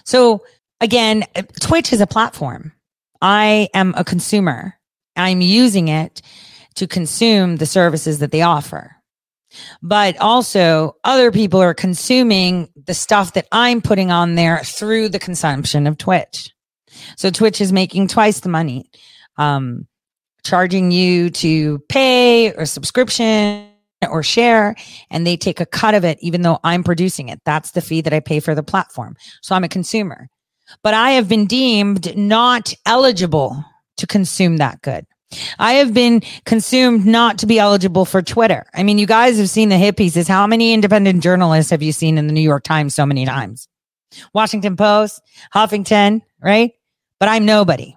So 0.04 0.44
again, 0.82 1.26
Twitch 1.60 1.94
is 1.94 2.02
a 2.02 2.08
platform. 2.08 2.74
I 3.22 3.70
am 3.74 3.94
a 3.98 4.04
consumer. 4.04 4.76
I'm 5.16 5.42
using 5.42 5.88
it 5.88 6.22
to 6.76 6.88
consume 6.88 7.58
the 7.58 7.66
services 7.66 8.20
that 8.20 8.32
they 8.32 8.42
offer. 8.42 8.96
But 9.82 10.18
also 10.20 10.96
other 11.04 11.32
people 11.32 11.60
are 11.60 11.74
consuming 11.74 12.70
the 12.86 12.94
stuff 12.94 13.34
that 13.34 13.48
I'm 13.52 13.82
putting 13.82 14.12
on 14.12 14.36
there 14.36 14.60
through 14.64 15.10
the 15.10 15.20
consumption 15.20 15.88
of 15.88 15.98
Twitch. 15.98 16.52
So 17.18 17.30
Twitch 17.30 17.60
is 17.60 17.74
making 17.74 18.08
twice 18.08 18.40
the 18.40 18.50
money, 18.50 18.90
um, 19.38 19.88
charging 20.44 20.92
you 20.92 21.30
to 21.32 21.80
pay 21.90 22.54
or 22.54 22.66
subscription 22.66 23.68
or 24.10 24.24
share, 24.24 24.76
and 25.10 25.28
they 25.28 25.36
take 25.36 25.60
a 25.60 25.66
cut 25.66 25.94
of 25.94 26.06
it, 26.06 26.18
even 26.22 26.42
though 26.42 26.60
I'm 26.64 26.84
producing 26.84 27.30
it. 27.30 27.42
That's 27.44 27.72
the 27.72 27.82
fee 27.82 28.02
that 28.02 28.14
I 28.14 28.22
pay 28.22 28.40
for 28.40 28.56
the 28.56 28.64
platform. 28.64 29.16
So 29.42 29.56
I'm 29.56 29.64
a 29.64 29.70
consumer, 29.70 30.30
but 30.84 30.94
I 30.94 31.12
have 31.12 31.28
been 31.28 31.46
deemed 31.46 32.16
not 32.18 32.74
eligible 32.86 33.64
to 33.98 34.08
consume 34.08 34.58
that 34.58 34.82
good. 34.82 35.06
I 35.60 35.74
have 35.74 35.94
been 35.94 36.22
consumed 36.46 37.06
not 37.06 37.38
to 37.40 37.46
be 37.46 37.60
eligible 37.60 38.06
for 38.06 38.22
Twitter. 38.22 38.66
I 38.74 38.84
mean, 38.84 38.98
you 38.98 39.06
guys 39.06 39.38
have 39.38 39.50
seen 39.50 39.70
the 39.70 39.78
hit 39.78 39.96
pieces. 39.96 40.28
How 40.28 40.48
many 40.48 40.74
independent 40.74 41.22
journalists 41.22 41.70
have 41.70 41.84
you 41.84 41.92
seen 41.92 42.18
in 42.18 42.28
the 42.28 42.34
New 42.34 42.42
York 42.42 42.64
Times 42.64 42.96
so 42.96 43.06
many 43.06 43.26
times? 43.26 43.68
Washington 44.34 44.76
Post, 44.76 45.22
Huffington, 45.54 46.22
right? 46.42 46.72
But 47.20 47.30
I'm 47.30 47.46
nobody. 47.46 47.96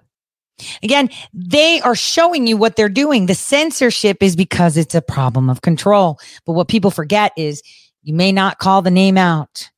Again, 0.83 1.09
they 1.33 1.81
are 1.81 1.95
showing 1.95 2.45
you 2.45 2.55
what 2.55 2.75
they're 2.75 2.89
doing. 2.89 3.25
The 3.25 3.35
censorship 3.35 4.21
is 4.21 4.35
because 4.35 4.77
it's 4.77 4.93
a 4.93 5.01
problem 5.01 5.49
of 5.49 5.61
control. 5.61 6.19
But 6.45 6.53
what 6.53 6.67
people 6.67 6.91
forget 6.91 7.31
is 7.35 7.63
you 8.03 8.13
may 8.13 8.31
not 8.31 8.59
call 8.59 8.81
the 8.81 8.91
name 8.91 9.17
out. 9.17 9.69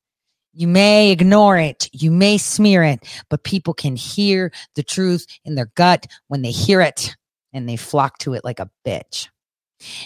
You 0.58 0.68
may 0.68 1.10
ignore 1.10 1.58
it. 1.58 1.90
You 1.92 2.10
may 2.10 2.38
smear 2.38 2.82
it, 2.82 3.04
but 3.28 3.44
people 3.44 3.74
can 3.74 3.94
hear 3.94 4.52
the 4.74 4.82
truth 4.82 5.26
in 5.44 5.54
their 5.54 5.70
gut 5.74 6.06
when 6.28 6.40
they 6.40 6.50
hear 6.50 6.80
it 6.80 7.14
and 7.52 7.68
they 7.68 7.76
flock 7.76 8.16
to 8.18 8.32
it 8.32 8.42
like 8.42 8.58
a 8.58 8.70
bitch. 8.86 9.28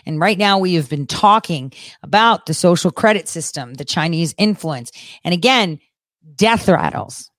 And 0.05 0.19
right 0.19 0.37
now 0.37 0.59
we 0.59 0.75
have 0.75 0.91
been 0.91 1.07
talking 1.07 1.73
about 2.03 2.47
the 2.47 2.55
social 2.55 2.91
credit 2.91 3.29
system, 3.29 3.75
the 3.75 3.85
Chinese 3.85 4.35
influence. 4.39 4.91
And 5.23 5.33
again, 5.33 5.79
death 6.35 6.69
rattles. 6.69 7.31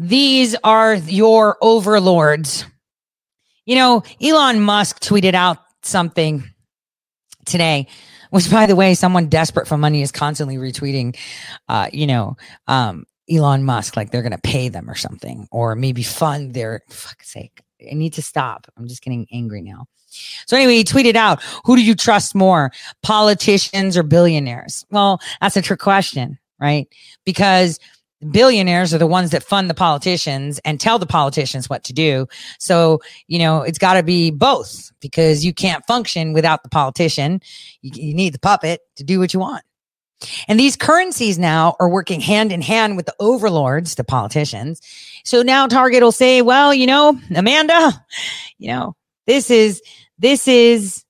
These 0.00 0.56
are 0.64 0.94
your 0.96 1.56
overlords. 1.62 2.64
You 3.64 3.76
know, 3.76 4.02
Elon 4.20 4.60
Musk 4.60 5.00
tweeted 5.00 5.34
out 5.34 5.58
something 5.84 6.42
today, 7.46 7.86
which 8.30 8.50
by 8.50 8.66
the 8.66 8.76
way, 8.76 8.94
someone 8.94 9.28
desperate 9.28 9.68
for 9.68 9.78
money 9.78 10.02
is 10.02 10.12
constantly 10.12 10.56
retweeting, 10.56 11.16
uh, 11.68 11.88
you 11.92 12.06
know, 12.06 12.36
um, 12.66 13.04
Elon 13.30 13.64
Musk, 13.64 13.96
like 13.96 14.10
they're 14.10 14.22
going 14.22 14.32
to 14.32 14.38
pay 14.38 14.68
them 14.68 14.88
or 14.88 14.94
something, 14.94 15.46
or 15.50 15.74
maybe 15.74 16.02
fund 16.02 16.54
their, 16.54 16.82
fuck's 16.88 17.32
sake. 17.32 17.60
I 17.90 17.94
need 17.94 18.14
to 18.14 18.22
stop. 18.22 18.66
I'm 18.76 18.88
just 18.88 19.02
getting 19.02 19.26
angry 19.32 19.62
now. 19.62 19.86
So 20.46 20.56
anyway, 20.56 20.74
he 20.74 20.84
tweeted 20.84 21.14
out, 21.14 21.42
who 21.64 21.76
do 21.76 21.82
you 21.82 21.94
trust 21.94 22.34
more, 22.34 22.72
politicians 23.02 23.96
or 23.96 24.02
billionaires? 24.02 24.86
Well, 24.90 25.20
that's 25.40 25.56
a 25.56 25.62
trick 25.62 25.80
question, 25.80 26.38
right? 26.58 26.88
Because 27.24 27.78
billionaires 28.30 28.92
are 28.92 28.98
the 28.98 29.06
ones 29.06 29.30
that 29.30 29.42
fund 29.42 29.70
the 29.70 29.74
politicians 29.74 30.58
and 30.64 30.80
tell 30.80 30.98
the 30.98 31.06
politicians 31.06 31.70
what 31.70 31.84
to 31.84 31.92
do. 31.92 32.26
So, 32.58 33.00
you 33.26 33.38
know, 33.38 33.62
it's 33.62 33.78
got 33.78 33.94
to 33.94 34.02
be 34.02 34.30
both 34.30 34.92
because 35.00 35.44
you 35.44 35.52
can't 35.54 35.86
function 35.86 36.32
without 36.32 36.62
the 36.62 36.68
politician. 36.68 37.40
You, 37.82 37.90
you 37.94 38.14
need 38.14 38.34
the 38.34 38.38
puppet 38.38 38.80
to 38.96 39.04
do 39.04 39.18
what 39.18 39.32
you 39.32 39.40
want. 39.40 39.64
And 40.48 40.58
these 40.58 40.76
currencies 40.76 41.38
now 41.38 41.76
are 41.78 41.88
working 41.88 42.20
hand 42.20 42.50
in 42.50 42.60
hand 42.60 42.96
with 42.96 43.06
the 43.06 43.14
overlords, 43.20 43.94
the 43.94 44.02
politicians. 44.02 44.80
So 45.24 45.42
now 45.42 45.68
Target 45.68 46.02
will 46.02 46.10
say, 46.10 46.42
well, 46.42 46.74
you 46.74 46.86
know, 46.86 47.18
Amanda, 47.34 47.92
you 48.58 48.68
know, 48.68 48.96
this 49.26 49.50
is, 49.50 49.80
this 50.18 50.48
is, 50.48 51.04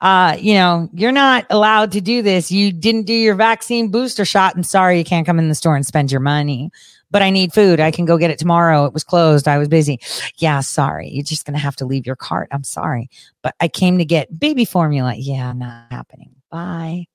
uh, 0.00 0.36
you 0.38 0.54
know, 0.54 0.88
you're 0.94 1.12
not 1.12 1.46
allowed 1.50 1.92
to 1.92 2.00
do 2.00 2.22
this. 2.22 2.50
You 2.50 2.72
didn't 2.72 3.02
do 3.02 3.12
your 3.12 3.34
vaccine 3.34 3.90
booster 3.90 4.24
shot. 4.24 4.56
I'm 4.56 4.62
sorry 4.62 4.98
you 4.98 5.04
can't 5.04 5.26
come 5.26 5.38
in 5.38 5.48
the 5.48 5.54
store 5.54 5.76
and 5.76 5.86
spend 5.86 6.10
your 6.10 6.22
money, 6.22 6.70
but 7.10 7.20
I 7.20 7.28
need 7.28 7.52
food. 7.52 7.80
I 7.80 7.90
can 7.90 8.06
go 8.06 8.16
get 8.16 8.30
it 8.30 8.38
tomorrow. 8.38 8.86
It 8.86 8.94
was 8.94 9.04
closed. 9.04 9.46
I 9.46 9.58
was 9.58 9.68
busy. 9.68 10.00
Yeah, 10.38 10.60
sorry. 10.60 11.10
You're 11.10 11.24
just 11.24 11.44
going 11.44 11.54
to 11.54 11.60
have 11.60 11.76
to 11.76 11.84
leave 11.84 12.06
your 12.06 12.16
cart. 12.16 12.48
I'm 12.50 12.64
sorry, 12.64 13.10
but 13.42 13.54
I 13.60 13.68
came 13.68 13.98
to 13.98 14.04
get 14.06 14.38
baby 14.38 14.64
formula. 14.64 15.14
Yeah, 15.16 15.52
not 15.52 15.90
happening. 15.90 16.34
Bye. 16.50 17.06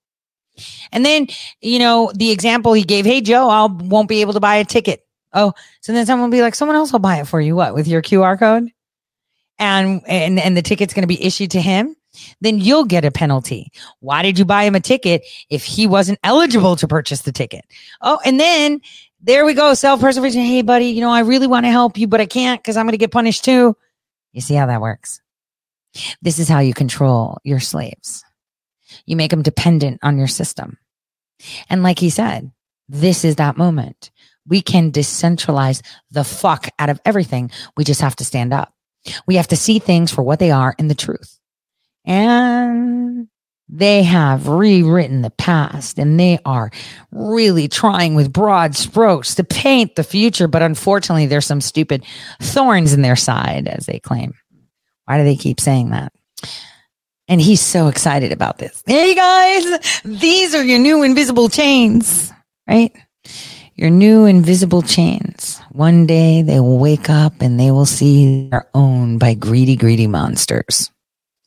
And 0.92 1.06
then, 1.06 1.28
you 1.62 1.80
know, 1.80 2.12
the 2.16 2.32
example 2.32 2.74
he 2.74 2.84
gave, 2.84 3.06
hey, 3.06 3.20
Joe, 3.20 3.50
I 3.50 3.66
won't 3.66 4.08
be 4.08 4.22
able 4.22 4.34
to 4.34 4.40
buy 4.40 4.56
a 4.56 4.66
ticket. 4.66 5.06
Oh, 5.34 5.54
so 5.82 5.92
then 5.92 6.06
someone 6.06 6.30
will 6.30 6.38
be 6.38 6.42
like, 6.42 6.56
someone 6.56 6.78
else 6.78 6.94
will 6.94 7.00
buy 7.00 7.18
it 7.18 7.28
for 7.28 7.42
you. 7.42 7.56
What 7.56 7.74
with 7.74 7.88
your 7.88 8.02
QR 8.02 8.40
code? 8.40 8.70
And, 9.58 10.02
and, 10.08 10.40
and 10.40 10.56
the 10.56 10.62
ticket's 10.62 10.94
going 10.94 11.04
to 11.04 11.08
be 11.08 11.22
issued 11.22 11.52
to 11.52 11.62
him. 11.62 11.96
Then 12.42 12.60
you'll 12.60 12.86
get 12.86 13.06
a 13.06 13.12
penalty. 13.12 13.72
Why 14.00 14.22
did 14.22 14.40
you 14.40 14.46
buy 14.46 14.64
him 14.64 14.76
a 14.76 14.80
ticket 14.80 15.24
if 15.50 15.64
he 15.64 15.88
wasn't 15.88 16.20
eligible 16.24 16.76
to 16.78 16.88
purchase 16.88 17.22
the 17.22 17.32
ticket? 17.32 17.66
Oh, 18.02 18.20
and 18.26 18.40
then 18.40 18.82
there 19.22 19.46
we 19.46 19.54
go. 19.54 19.74
Self 19.74 20.00
preservation. 20.00 20.42
Hey, 20.42 20.62
buddy, 20.62 20.88
you 20.88 21.02
know, 21.02 21.12
I 21.12 21.22
really 21.22 21.48
want 21.48 21.66
to 21.66 21.72
help 21.72 21.98
you, 21.98 22.08
but 22.08 22.22
I 22.22 22.26
can't 22.26 22.62
because 22.62 22.78
I'm 22.78 22.86
going 22.86 22.94
to 22.94 22.98
get 22.98 23.12
punished 23.12 23.44
too. 23.44 23.76
You 24.34 24.42
see 24.42 24.56
how 24.56 24.66
that 24.68 24.82
works? 24.82 25.22
This 26.22 26.40
is 26.40 26.50
how 26.50 26.60
you 26.60 26.74
control 26.74 27.40
your 27.44 27.60
slaves. 27.60 28.24
You 29.06 29.16
make 29.16 29.32
them 29.32 29.42
dependent 29.42 30.00
on 30.04 30.18
your 30.18 30.28
system. 30.28 30.78
And 31.70 31.84
like 31.84 32.00
he 32.00 32.10
said, 32.10 32.52
this 32.88 33.26
is 33.26 33.38
that 33.38 33.58
moment. 33.58 34.12
We 34.48 34.62
can 34.62 34.92
decentralize 34.92 35.82
the 36.12 36.24
fuck 36.24 36.70
out 36.78 36.90
of 36.90 37.02
everything. 37.04 37.50
We 37.78 37.84
just 37.84 38.02
have 38.02 38.16
to 38.18 38.26
stand 38.26 38.54
up. 38.54 38.74
We 39.26 39.36
have 39.36 39.48
to 39.48 39.58
see 39.58 39.80
things 39.80 40.12
for 40.12 40.22
what 40.22 40.40
they 40.40 40.52
are 40.52 40.76
in 40.78 40.88
the 40.88 40.96
truth. 40.96 41.40
And 42.06 43.28
they 43.68 44.04
have 44.04 44.48
rewritten 44.48 45.22
the 45.22 45.32
past 45.32 45.98
and 45.98 46.20
they 46.20 46.40
are 46.46 46.72
really 47.12 47.68
trying 47.68 48.14
with 48.14 48.32
broad 48.32 48.76
strokes 48.76 49.36
to 49.36 49.44
paint 49.44 49.96
the 49.96 50.04
future. 50.04 50.48
But 50.48 50.62
unfortunately, 50.62 51.26
there's 51.26 51.48
some 51.48 51.62
stupid 51.62 52.06
thorns 52.42 52.94
in 52.94 53.02
their 53.02 53.16
side, 53.16 53.68
as 53.68 53.88
they 53.88 54.00
claim. 54.00 54.34
Why 55.06 55.18
do 55.18 55.24
they 55.24 55.36
keep 55.36 55.60
saying 55.60 55.90
that? 55.90 56.14
And 57.28 57.42
he's 57.42 57.62
so 57.62 57.88
excited 57.88 58.32
about 58.32 58.60
this. 58.60 58.84
Hey 58.86 59.16
guys, 59.16 60.02
these 60.06 60.54
are 60.54 60.64
your 60.64 60.78
new 60.78 61.02
invisible 61.02 61.50
chains, 61.50 62.32
right? 62.68 62.96
Your 63.74 63.90
new 63.90 64.26
invisible 64.26 64.84
chains. 64.84 65.60
One 65.72 66.06
day 66.06 66.44
they 66.44 66.60
will 66.60 66.78
wake 66.78 67.10
up 67.10 67.42
and 67.42 67.60
they 67.60 67.72
will 67.72 67.88
see 67.88 68.48
they're 68.50 68.70
owned 68.76 69.20
by 69.20 69.34
greedy, 69.34 69.76
greedy 69.76 70.08
monsters. 70.08 70.92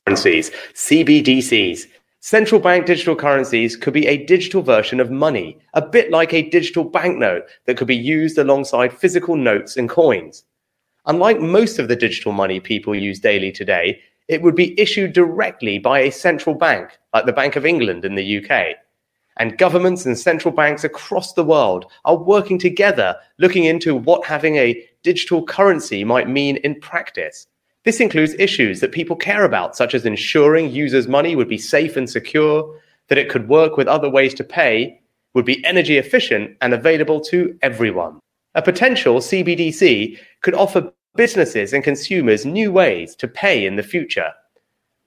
Currencies, 0.08 0.50
CBDCs. 0.72 1.82
Central 2.20 2.62
bank 2.62 2.86
digital 2.86 3.14
currencies 3.14 3.76
could 3.76 3.92
be 3.92 4.06
a 4.06 4.24
digital 4.24 4.62
version 4.62 5.00
of 5.00 5.10
money, 5.10 5.58
a 5.74 5.86
bit 5.86 6.10
like 6.10 6.32
a 6.32 6.48
digital 6.48 6.82
banknote 6.82 7.42
that 7.66 7.76
could 7.76 7.86
be 7.86 7.94
used 7.94 8.38
alongside 8.38 8.90
physical 8.90 9.36
notes 9.36 9.76
and 9.76 9.90
coins. 9.90 10.44
Unlike 11.04 11.40
most 11.40 11.78
of 11.78 11.88
the 11.88 11.96
digital 11.96 12.32
money 12.32 12.58
people 12.58 12.94
use 12.94 13.20
daily 13.20 13.52
today, 13.52 14.00
it 14.28 14.40
would 14.40 14.54
be 14.54 14.80
issued 14.80 15.12
directly 15.12 15.78
by 15.78 16.00
a 16.00 16.10
central 16.10 16.54
bank, 16.54 16.98
like 17.12 17.26
the 17.26 17.32
Bank 17.34 17.56
of 17.56 17.66
England 17.66 18.06
in 18.06 18.14
the 18.14 18.38
UK. 18.38 18.76
And 19.36 19.58
governments 19.58 20.06
and 20.06 20.18
central 20.18 20.54
banks 20.54 20.84
across 20.84 21.34
the 21.34 21.44
world 21.44 21.84
are 22.06 22.16
working 22.16 22.58
together 22.58 23.14
looking 23.36 23.64
into 23.64 23.94
what 23.94 24.24
having 24.24 24.56
a 24.56 24.82
digital 25.02 25.44
currency 25.44 26.02
might 26.02 26.30
mean 26.30 26.56
in 26.64 26.80
practice. 26.80 27.46
This 27.88 28.00
includes 28.00 28.34
issues 28.38 28.80
that 28.80 28.92
people 28.92 29.16
care 29.16 29.44
about, 29.44 29.74
such 29.74 29.94
as 29.94 30.04
ensuring 30.04 30.70
users' 30.70 31.08
money 31.08 31.34
would 31.34 31.48
be 31.48 31.56
safe 31.56 31.96
and 31.96 32.10
secure, 32.10 32.78
that 33.06 33.16
it 33.16 33.30
could 33.30 33.48
work 33.48 33.78
with 33.78 33.88
other 33.88 34.10
ways 34.10 34.34
to 34.34 34.44
pay, 34.44 35.00
would 35.32 35.46
be 35.46 35.64
energy 35.64 35.96
efficient 35.96 36.54
and 36.60 36.74
available 36.74 37.18
to 37.22 37.58
everyone. 37.62 38.20
A 38.54 38.60
potential 38.60 39.20
CBDC 39.20 40.18
could 40.42 40.52
offer 40.52 40.92
businesses 41.16 41.72
and 41.72 41.82
consumers 41.82 42.44
new 42.44 42.70
ways 42.70 43.16
to 43.16 43.26
pay 43.26 43.64
in 43.64 43.76
the 43.76 43.82
future. 43.82 44.32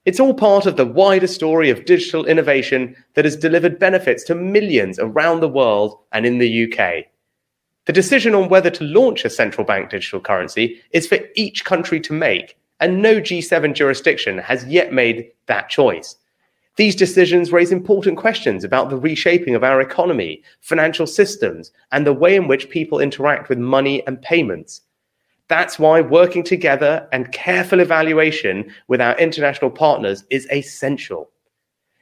It's 0.05 0.19
all 0.19 0.33
part 0.33 0.65
of 0.65 0.75
the 0.75 0.83
wider 0.83 1.27
story 1.27 1.69
of 1.69 1.85
digital 1.85 2.25
innovation 2.25 2.95
that 3.13 3.25
has 3.25 3.35
delivered 3.35 3.77
benefits 3.77 4.23
to 4.23 4.33
millions 4.33 4.97
around 4.97 5.41
the 5.41 5.47
world 5.47 5.99
and 6.13 6.25
in 6.25 6.39
the 6.39 6.63
UK. 6.63 7.05
The 7.85 7.93
decision 7.93 8.33
on 8.33 8.49
whether 8.49 8.71
to 8.71 8.83
launch 8.83 9.23
a 9.23 9.29
central 9.29 9.67
bank 9.67 9.91
digital 9.91 10.19
currency 10.19 10.81
is 10.93 11.05
for 11.05 11.19
each 11.35 11.63
country 11.63 11.99
to 11.99 12.13
make, 12.13 12.57
and 12.81 13.01
no 13.01 13.21
G7 13.21 13.73
jurisdiction 13.75 14.39
has 14.39 14.65
yet 14.65 14.91
made 14.91 15.31
that 15.45 15.69
choice. 15.69 16.17
These 16.77 16.95
decisions 16.95 17.51
raise 17.51 17.71
important 17.71 18.17
questions 18.17 18.63
about 18.63 18.89
the 18.89 18.97
reshaping 18.97 19.55
of 19.55 19.63
our 19.63 19.79
economy, 19.81 20.41
financial 20.61 21.05
systems, 21.05 21.71
and 21.91 22.05
the 22.07 22.13
way 22.13 22.35
in 22.35 22.47
which 22.47 22.69
people 22.69 22.99
interact 22.99 23.49
with 23.49 23.59
money 23.59 24.05
and 24.07 24.21
payments. 24.21 24.81
That's 25.47 25.77
why 25.77 26.01
working 26.01 26.43
together 26.43 27.07
and 27.11 27.31
careful 27.33 27.81
evaluation 27.81 28.73
with 28.87 29.01
our 29.01 29.17
international 29.17 29.69
partners 29.69 30.23
is 30.29 30.47
essential. 30.51 31.29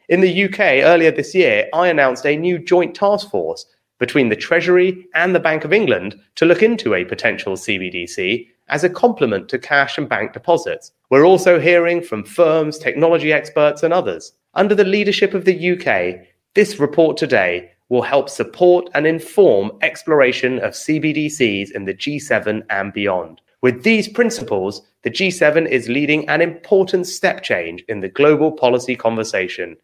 In 0.07 0.21
the 0.21 0.45
UK 0.45 0.59
earlier 0.83 1.11
this 1.11 1.35
year, 1.35 1.67
I 1.73 1.87
announced 1.87 2.25
a 2.25 2.37
new 2.37 2.57
joint 2.57 2.95
task 2.95 3.29
force 3.29 3.65
between 3.97 4.29
the 4.29 4.35
Treasury 4.35 5.05
and 5.13 5.35
the 5.35 5.39
Bank 5.39 5.65
of 5.65 5.73
England 5.73 6.17
to 6.35 6.45
look 6.45 6.63
into 6.63 6.93
a 6.93 7.05
potential 7.05 7.53
CBDC 7.53 8.47
as 8.69 8.83
a 8.83 8.89
complement 8.89 9.49
to 9.49 9.59
cash 9.59 9.97
and 9.97 10.07
bank 10.07 10.33
deposits. 10.33 10.91
We're 11.09 11.25
also 11.25 11.59
hearing 11.59 12.01
from 12.01 12.23
firms, 12.23 12.77
technology 12.77 13.33
experts, 13.33 13.83
and 13.83 13.93
others. 13.93 14.33
Under 14.53 14.75
the 14.75 14.83
leadership 14.83 15.33
of 15.33 15.45
the 15.45 15.71
UK, 15.71 16.25
this 16.55 16.79
report 16.79 17.17
today 17.17 17.71
will 17.89 18.01
help 18.01 18.29
support 18.29 18.89
and 18.93 19.05
inform 19.05 19.71
exploration 19.81 20.59
of 20.59 20.73
CBDCs 20.73 21.71
in 21.71 21.85
the 21.85 21.93
G7 21.93 22.63
and 22.69 22.93
beyond. 22.93 23.41
With 23.61 23.83
these 23.83 24.07
principles, 24.07 24.81
the 25.01 25.09
G7 25.09 25.67
is 25.67 25.89
leading 25.89 26.27
an 26.29 26.41
important 26.41 27.07
step 27.07 27.43
change 27.43 27.83
in 27.89 27.99
the 27.99 28.07
global 28.09 28.51
policy 28.51 28.95
conversation. 28.95 29.75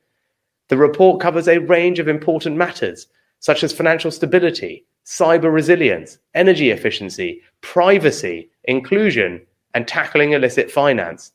The 0.69 0.77
report 0.77 1.21
covers 1.21 1.47
a 1.47 1.59
range 1.59 1.99
of 1.99 2.07
important 2.07 2.57
matters, 2.57 3.07
such 3.39 3.63
as 3.63 3.73
financial 3.73 4.11
stability, 4.11 4.85
cyber 5.05 5.53
resilience, 5.53 6.17
energy 6.33 6.71
efficiency, 6.71 7.41
privacy, 7.61 8.49
inclusion, 8.67 9.41
and 9.73 9.87
tackling 9.87 10.33
illicit 10.33 10.71
finance. 10.71 11.31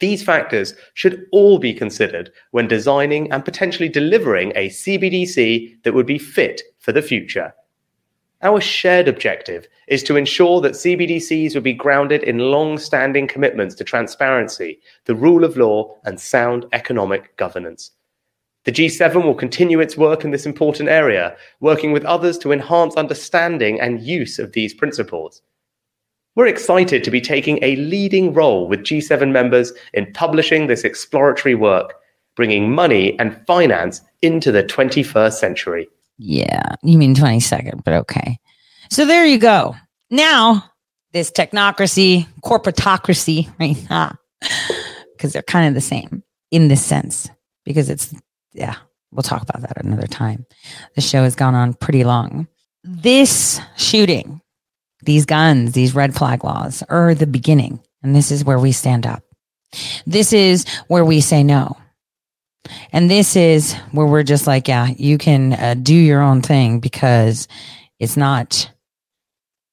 These 0.00 0.22
factors 0.22 0.74
should 0.94 1.26
all 1.30 1.58
be 1.58 1.74
considered 1.74 2.32
when 2.52 2.68
designing 2.68 3.30
and 3.32 3.44
potentially 3.44 3.88
delivering 3.88 4.52
a 4.56 4.68
CBDC 4.68 5.82
that 5.82 5.92
would 5.92 6.06
be 6.06 6.18
fit 6.18 6.62
for 6.78 6.92
the 6.92 7.02
future. 7.02 7.54
Our 8.42 8.62
shared 8.62 9.06
objective 9.06 9.68
is 9.88 10.02
to 10.04 10.16
ensure 10.16 10.62
that 10.62 10.72
CBDCs 10.72 11.54
would 11.54 11.62
be 11.62 11.74
grounded 11.74 12.22
in 12.22 12.38
long 12.38 12.78
standing 12.78 13.28
commitments 13.28 13.74
to 13.74 13.84
transparency, 13.84 14.80
the 15.04 15.14
rule 15.14 15.44
of 15.44 15.58
law, 15.58 15.94
and 16.04 16.18
sound 16.18 16.64
economic 16.72 17.36
governance. 17.36 17.90
The 18.64 18.72
G7 18.72 19.22
will 19.24 19.34
continue 19.34 19.80
its 19.80 19.98
work 19.98 20.24
in 20.24 20.30
this 20.30 20.46
important 20.46 20.88
area, 20.88 21.36
working 21.60 21.92
with 21.92 22.04
others 22.06 22.38
to 22.38 22.52
enhance 22.52 22.94
understanding 22.94 23.78
and 23.78 24.00
use 24.00 24.38
of 24.38 24.52
these 24.52 24.72
principles. 24.72 25.42
We're 26.36 26.46
excited 26.46 27.02
to 27.04 27.10
be 27.10 27.20
taking 27.20 27.58
a 27.62 27.76
leading 27.76 28.32
role 28.32 28.68
with 28.68 28.80
G7 28.80 29.32
members 29.32 29.72
in 29.94 30.12
publishing 30.12 30.66
this 30.66 30.84
exploratory 30.84 31.54
work, 31.54 31.94
bringing 32.36 32.72
money 32.72 33.18
and 33.18 33.40
finance 33.46 34.00
into 34.22 34.52
the 34.52 34.62
21st 34.62 35.32
century. 35.32 35.88
Yeah, 36.18 36.74
you 36.82 36.98
mean 36.98 37.14
22nd, 37.14 37.82
but 37.84 37.94
okay. 37.94 38.38
So 38.90 39.06
there 39.06 39.24
you 39.24 39.38
go. 39.38 39.74
Now, 40.10 40.70
this 41.12 41.30
technocracy, 41.30 42.26
corporatocracy, 42.44 43.52
right? 43.58 43.76
Ah, 43.90 44.16
because 45.16 45.34
they're 45.34 45.42
kind 45.42 45.68
of 45.68 45.74
the 45.74 45.82
same 45.82 46.22
in 46.50 46.68
this 46.68 46.82
sense, 46.84 47.28
because 47.64 47.90
it's 47.90 48.14
yeah, 48.54 48.76
we'll 49.10 49.22
talk 49.22 49.42
about 49.42 49.60
that 49.62 49.84
another 49.84 50.06
time. 50.06 50.46
The 50.94 51.02
show 51.02 51.22
has 51.24 51.34
gone 51.34 51.54
on 51.54 51.74
pretty 51.74 52.04
long. 52.04 52.48
This 52.84 53.60
shooting, 53.76 54.40
these 55.02 55.26
guns, 55.26 55.72
these 55.72 55.94
red 55.94 56.14
flag 56.14 56.44
laws 56.44 56.82
are 56.88 57.14
the 57.14 57.26
beginning. 57.26 57.80
And 58.02 58.14
this 58.14 58.30
is 58.30 58.44
where 58.44 58.58
we 58.58 58.72
stand 58.72 59.06
up. 59.06 59.22
This 60.06 60.32
is 60.32 60.66
where 60.88 61.04
we 61.04 61.20
say 61.20 61.42
no. 61.42 61.76
And 62.92 63.10
this 63.10 63.36
is 63.36 63.74
where 63.92 64.06
we're 64.06 64.22
just 64.22 64.46
like, 64.46 64.68
yeah, 64.68 64.88
you 64.96 65.18
can 65.18 65.52
uh, 65.54 65.74
do 65.74 65.94
your 65.94 66.20
own 66.20 66.42
thing 66.42 66.80
because 66.80 67.48
it's 67.98 68.16
not, 68.16 68.70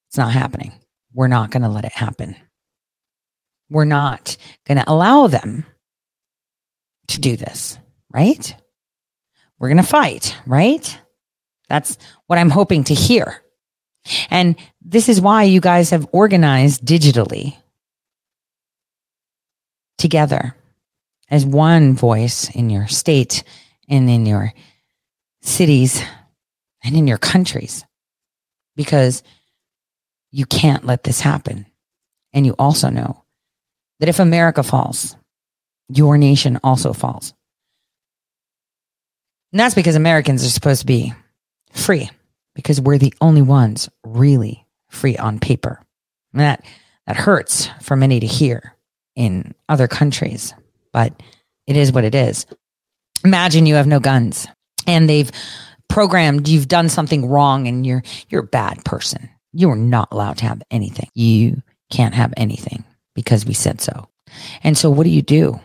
it's 0.08 0.16
not 0.16 0.32
happening. 0.32 0.72
We're 1.12 1.28
not 1.28 1.50
going 1.50 1.62
to 1.62 1.68
let 1.68 1.84
it 1.84 1.92
happen. 1.92 2.36
We're 3.70 3.84
not 3.84 4.36
going 4.66 4.78
to 4.78 4.90
allow 4.90 5.26
them 5.26 5.66
to 7.08 7.20
do 7.20 7.36
this, 7.36 7.78
right? 8.12 8.54
we're 9.58 9.68
going 9.68 9.78
to 9.78 9.82
fight, 9.82 10.36
right? 10.46 10.98
That's 11.68 11.98
what 12.26 12.38
I'm 12.38 12.50
hoping 12.50 12.84
to 12.84 12.94
hear. 12.94 13.42
And 14.30 14.56
this 14.80 15.08
is 15.08 15.20
why 15.20 15.44
you 15.44 15.60
guys 15.60 15.90
have 15.90 16.08
organized 16.12 16.84
digitally 16.84 17.56
together 19.98 20.54
as 21.30 21.44
one 21.44 21.94
voice 21.94 22.48
in 22.54 22.70
your 22.70 22.86
state 22.86 23.42
and 23.88 24.08
in 24.08 24.26
your 24.26 24.52
cities 25.42 26.02
and 26.82 26.96
in 26.96 27.06
your 27.06 27.18
countries 27.18 27.84
because 28.76 29.22
you 30.30 30.46
can't 30.46 30.84
let 30.84 31.04
this 31.04 31.20
happen. 31.20 31.66
And 32.32 32.46
you 32.46 32.54
also 32.58 32.90
know 32.90 33.24
that 34.00 34.08
if 34.08 34.20
America 34.20 34.62
falls, 34.62 35.16
your 35.88 36.18
nation 36.18 36.60
also 36.62 36.92
falls. 36.92 37.34
And 39.52 39.60
that's 39.60 39.74
because 39.74 39.96
Americans 39.96 40.44
are 40.44 40.50
supposed 40.50 40.80
to 40.80 40.86
be 40.86 41.14
free 41.72 42.10
because 42.58 42.80
we're 42.80 42.98
the 42.98 43.14
only 43.20 43.40
ones 43.40 43.88
really 44.04 44.66
free 44.88 45.16
on 45.16 45.38
paper. 45.38 45.80
And 46.32 46.40
that, 46.40 46.64
that 47.06 47.14
hurts 47.14 47.70
for 47.80 47.94
many 47.94 48.18
to 48.18 48.26
hear 48.26 48.74
in 49.14 49.54
other 49.68 49.86
countries, 49.86 50.54
but 50.92 51.12
it 51.68 51.76
is 51.76 51.92
what 51.92 52.02
it 52.02 52.16
is. 52.16 52.46
Imagine 53.24 53.66
you 53.66 53.76
have 53.76 53.86
no 53.86 54.00
guns 54.00 54.48
and 54.88 55.08
they've 55.08 55.30
programmed, 55.88 56.48
you've 56.48 56.66
done 56.66 56.88
something 56.88 57.28
wrong 57.28 57.68
and 57.68 57.86
you're, 57.86 58.02
you're 58.28 58.42
a 58.42 58.48
bad 58.48 58.84
person. 58.84 59.28
You 59.52 59.70
are 59.70 59.76
not 59.76 60.08
allowed 60.10 60.38
to 60.38 60.46
have 60.46 60.60
anything. 60.68 61.08
You 61.14 61.62
can't 61.92 62.14
have 62.16 62.34
anything 62.36 62.82
because 63.14 63.46
we 63.46 63.54
said 63.54 63.80
so. 63.80 64.08
And 64.64 64.76
so 64.76 64.90
what 64.90 65.04
do 65.04 65.10
you 65.10 65.22
do? 65.22 65.60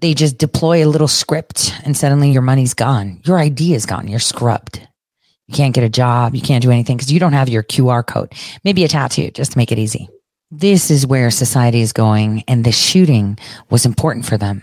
They 0.00 0.14
just 0.14 0.36
deploy 0.36 0.84
a 0.84 0.90
little 0.90 1.06
script 1.06 1.72
and 1.84 1.96
suddenly 1.96 2.32
your 2.32 2.42
money's 2.42 2.74
gone. 2.74 3.20
Your 3.24 3.38
ID 3.38 3.72
is 3.74 3.86
gone. 3.86 4.08
You're 4.08 4.18
scrubbed. 4.18 4.88
You 5.46 5.54
can't 5.54 5.74
get 5.74 5.84
a 5.84 5.88
job. 5.88 6.34
You 6.34 6.40
can't 6.40 6.62
do 6.62 6.70
anything 6.70 6.96
because 6.96 7.12
you 7.12 7.20
don't 7.20 7.32
have 7.32 7.48
your 7.48 7.62
QR 7.62 8.06
code. 8.06 8.32
Maybe 8.64 8.84
a 8.84 8.88
tattoo 8.88 9.30
just 9.30 9.52
to 9.52 9.58
make 9.58 9.72
it 9.72 9.78
easy. 9.78 10.08
This 10.50 10.90
is 10.90 11.06
where 11.06 11.30
society 11.30 11.80
is 11.80 11.92
going. 11.92 12.44
And 12.48 12.64
the 12.64 12.72
shooting 12.72 13.38
was 13.70 13.84
important 13.84 14.24
for 14.26 14.38
them, 14.38 14.62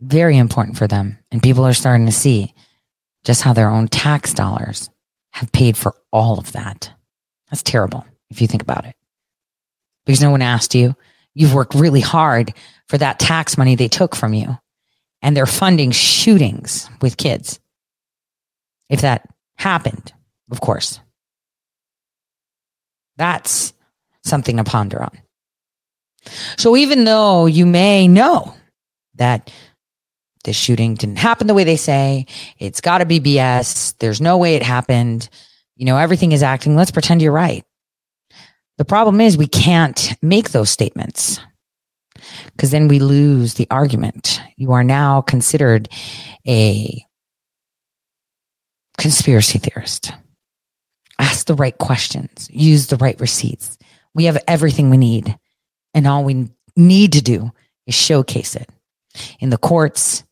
very 0.00 0.38
important 0.38 0.78
for 0.78 0.86
them. 0.86 1.18
And 1.30 1.42
people 1.42 1.66
are 1.66 1.74
starting 1.74 2.06
to 2.06 2.12
see 2.12 2.54
just 3.24 3.42
how 3.42 3.52
their 3.52 3.68
own 3.68 3.88
tax 3.88 4.32
dollars 4.32 4.88
have 5.32 5.52
paid 5.52 5.76
for 5.76 5.94
all 6.12 6.38
of 6.38 6.52
that. 6.52 6.90
That's 7.50 7.62
terrible 7.62 8.06
if 8.30 8.40
you 8.40 8.46
think 8.46 8.62
about 8.62 8.86
it. 8.86 8.94
Because 10.06 10.22
no 10.22 10.30
one 10.30 10.42
asked 10.42 10.74
you. 10.74 10.94
You've 11.34 11.54
worked 11.54 11.74
really 11.74 12.00
hard 12.00 12.54
for 12.88 12.96
that 12.96 13.18
tax 13.18 13.58
money 13.58 13.74
they 13.74 13.88
took 13.88 14.16
from 14.16 14.32
you. 14.32 14.56
And 15.20 15.36
they're 15.36 15.44
funding 15.44 15.90
shootings 15.90 16.88
with 17.02 17.16
kids. 17.16 17.58
If 18.88 19.00
that 19.00 19.28
happened, 19.56 20.12
of 20.50 20.60
course. 20.60 21.00
That's 23.16 23.72
something 24.24 24.56
to 24.56 24.64
ponder 24.64 25.02
on. 25.02 25.18
So 26.58 26.76
even 26.76 27.04
though 27.04 27.46
you 27.46 27.66
may 27.66 28.08
know 28.08 28.54
that 29.14 29.50
the 30.46 30.52
shooting 30.52 30.94
didn't 30.94 31.18
happen 31.18 31.48
the 31.48 31.54
way 31.54 31.64
they 31.64 31.76
say. 31.76 32.24
It's 32.58 32.80
got 32.80 32.98
to 32.98 33.04
be 33.04 33.20
BS. 33.20 33.94
There's 33.98 34.20
no 34.20 34.38
way 34.38 34.54
it 34.54 34.62
happened. 34.62 35.28
You 35.74 35.84
know, 35.84 35.98
everything 35.98 36.32
is 36.32 36.42
acting. 36.42 36.76
Let's 36.76 36.92
pretend 36.92 37.20
you're 37.20 37.32
right. 37.32 37.64
The 38.78 38.84
problem 38.84 39.20
is 39.20 39.36
we 39.36 39.48
can't 39.48 40.14
make 40.22 40.50
those 40.50 40.70
statements 40.70 41.40
because 42.52 42.70
then 42.70 42.88
we 42.88 43.00
lose 43.00 43.54
the 43.54 43.66
argument. 43.70 44.40
You 44.56 44.72
are 44.72 44.84
now 44.84 45.20
considered 45.20 45.88
a 46.46 47.04
conspiracy 48.98 49.58
theorist. 49.58 50.12
Ask 51.18 51.46
the 51.46 51.54
right 51.54 51.76
questions, 51.76 52.48
use 52.52 52.88
the 52.88 52.96
right 52.96 53.18
receipts. 53.20 53.78
We 54.14 54.24
have 54.24 54.42
everything 54.46 54.90
we 54.90 54.96
need. 54.96 55.38
And 55.94 56.06
all 56.06 56.24
we 56.24 56.50
need 56.76 57.12
to 57.12 57.22
do 57.22 57.52
is 57.86 57.94
showcase 57.94 58.54
it 58.54 58.68
in 59.40 59.50
the 59.50 59.58
courts, 59.58 60.24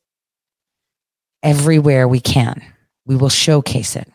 everywhere 1.43 2.07
we 2.07 2.21
can. 2.21 2.63
We 3.07 3.17
will 3.17 3.29
showcase 3.31 3.97
it 3.97 4.09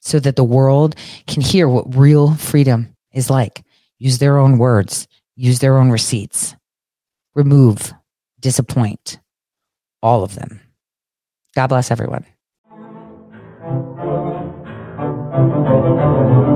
so 0.00 0.18
that 0.20 0.36
the 0.36 0.44
world 0.44 0.96
can 1.26 1.42
hear 1.42 1.68
what 1.68 1.96
real 1.96 2.34
freedom 2.34 2.94
is 3.12 3.30
like. 3.30 3.62
Use 3.98 4.18
their 4.18 4.38
own 4.38 4.58
words, 4.58 5.06
use 5.36 5.58
their 5.58 5.76
own 5.78 5.90
receipts, 5.90 6.56
remove, 7.34 7.92
disappoint, 8.40 9.18
all 10.02 10.22
of 10.22 10.34
them. 10.34 10.60
God 11.54 11.66
bless 11.66 11.90
everyone. 11.90 12.24
Thank 15.40 16.44
you. 16.44 16.49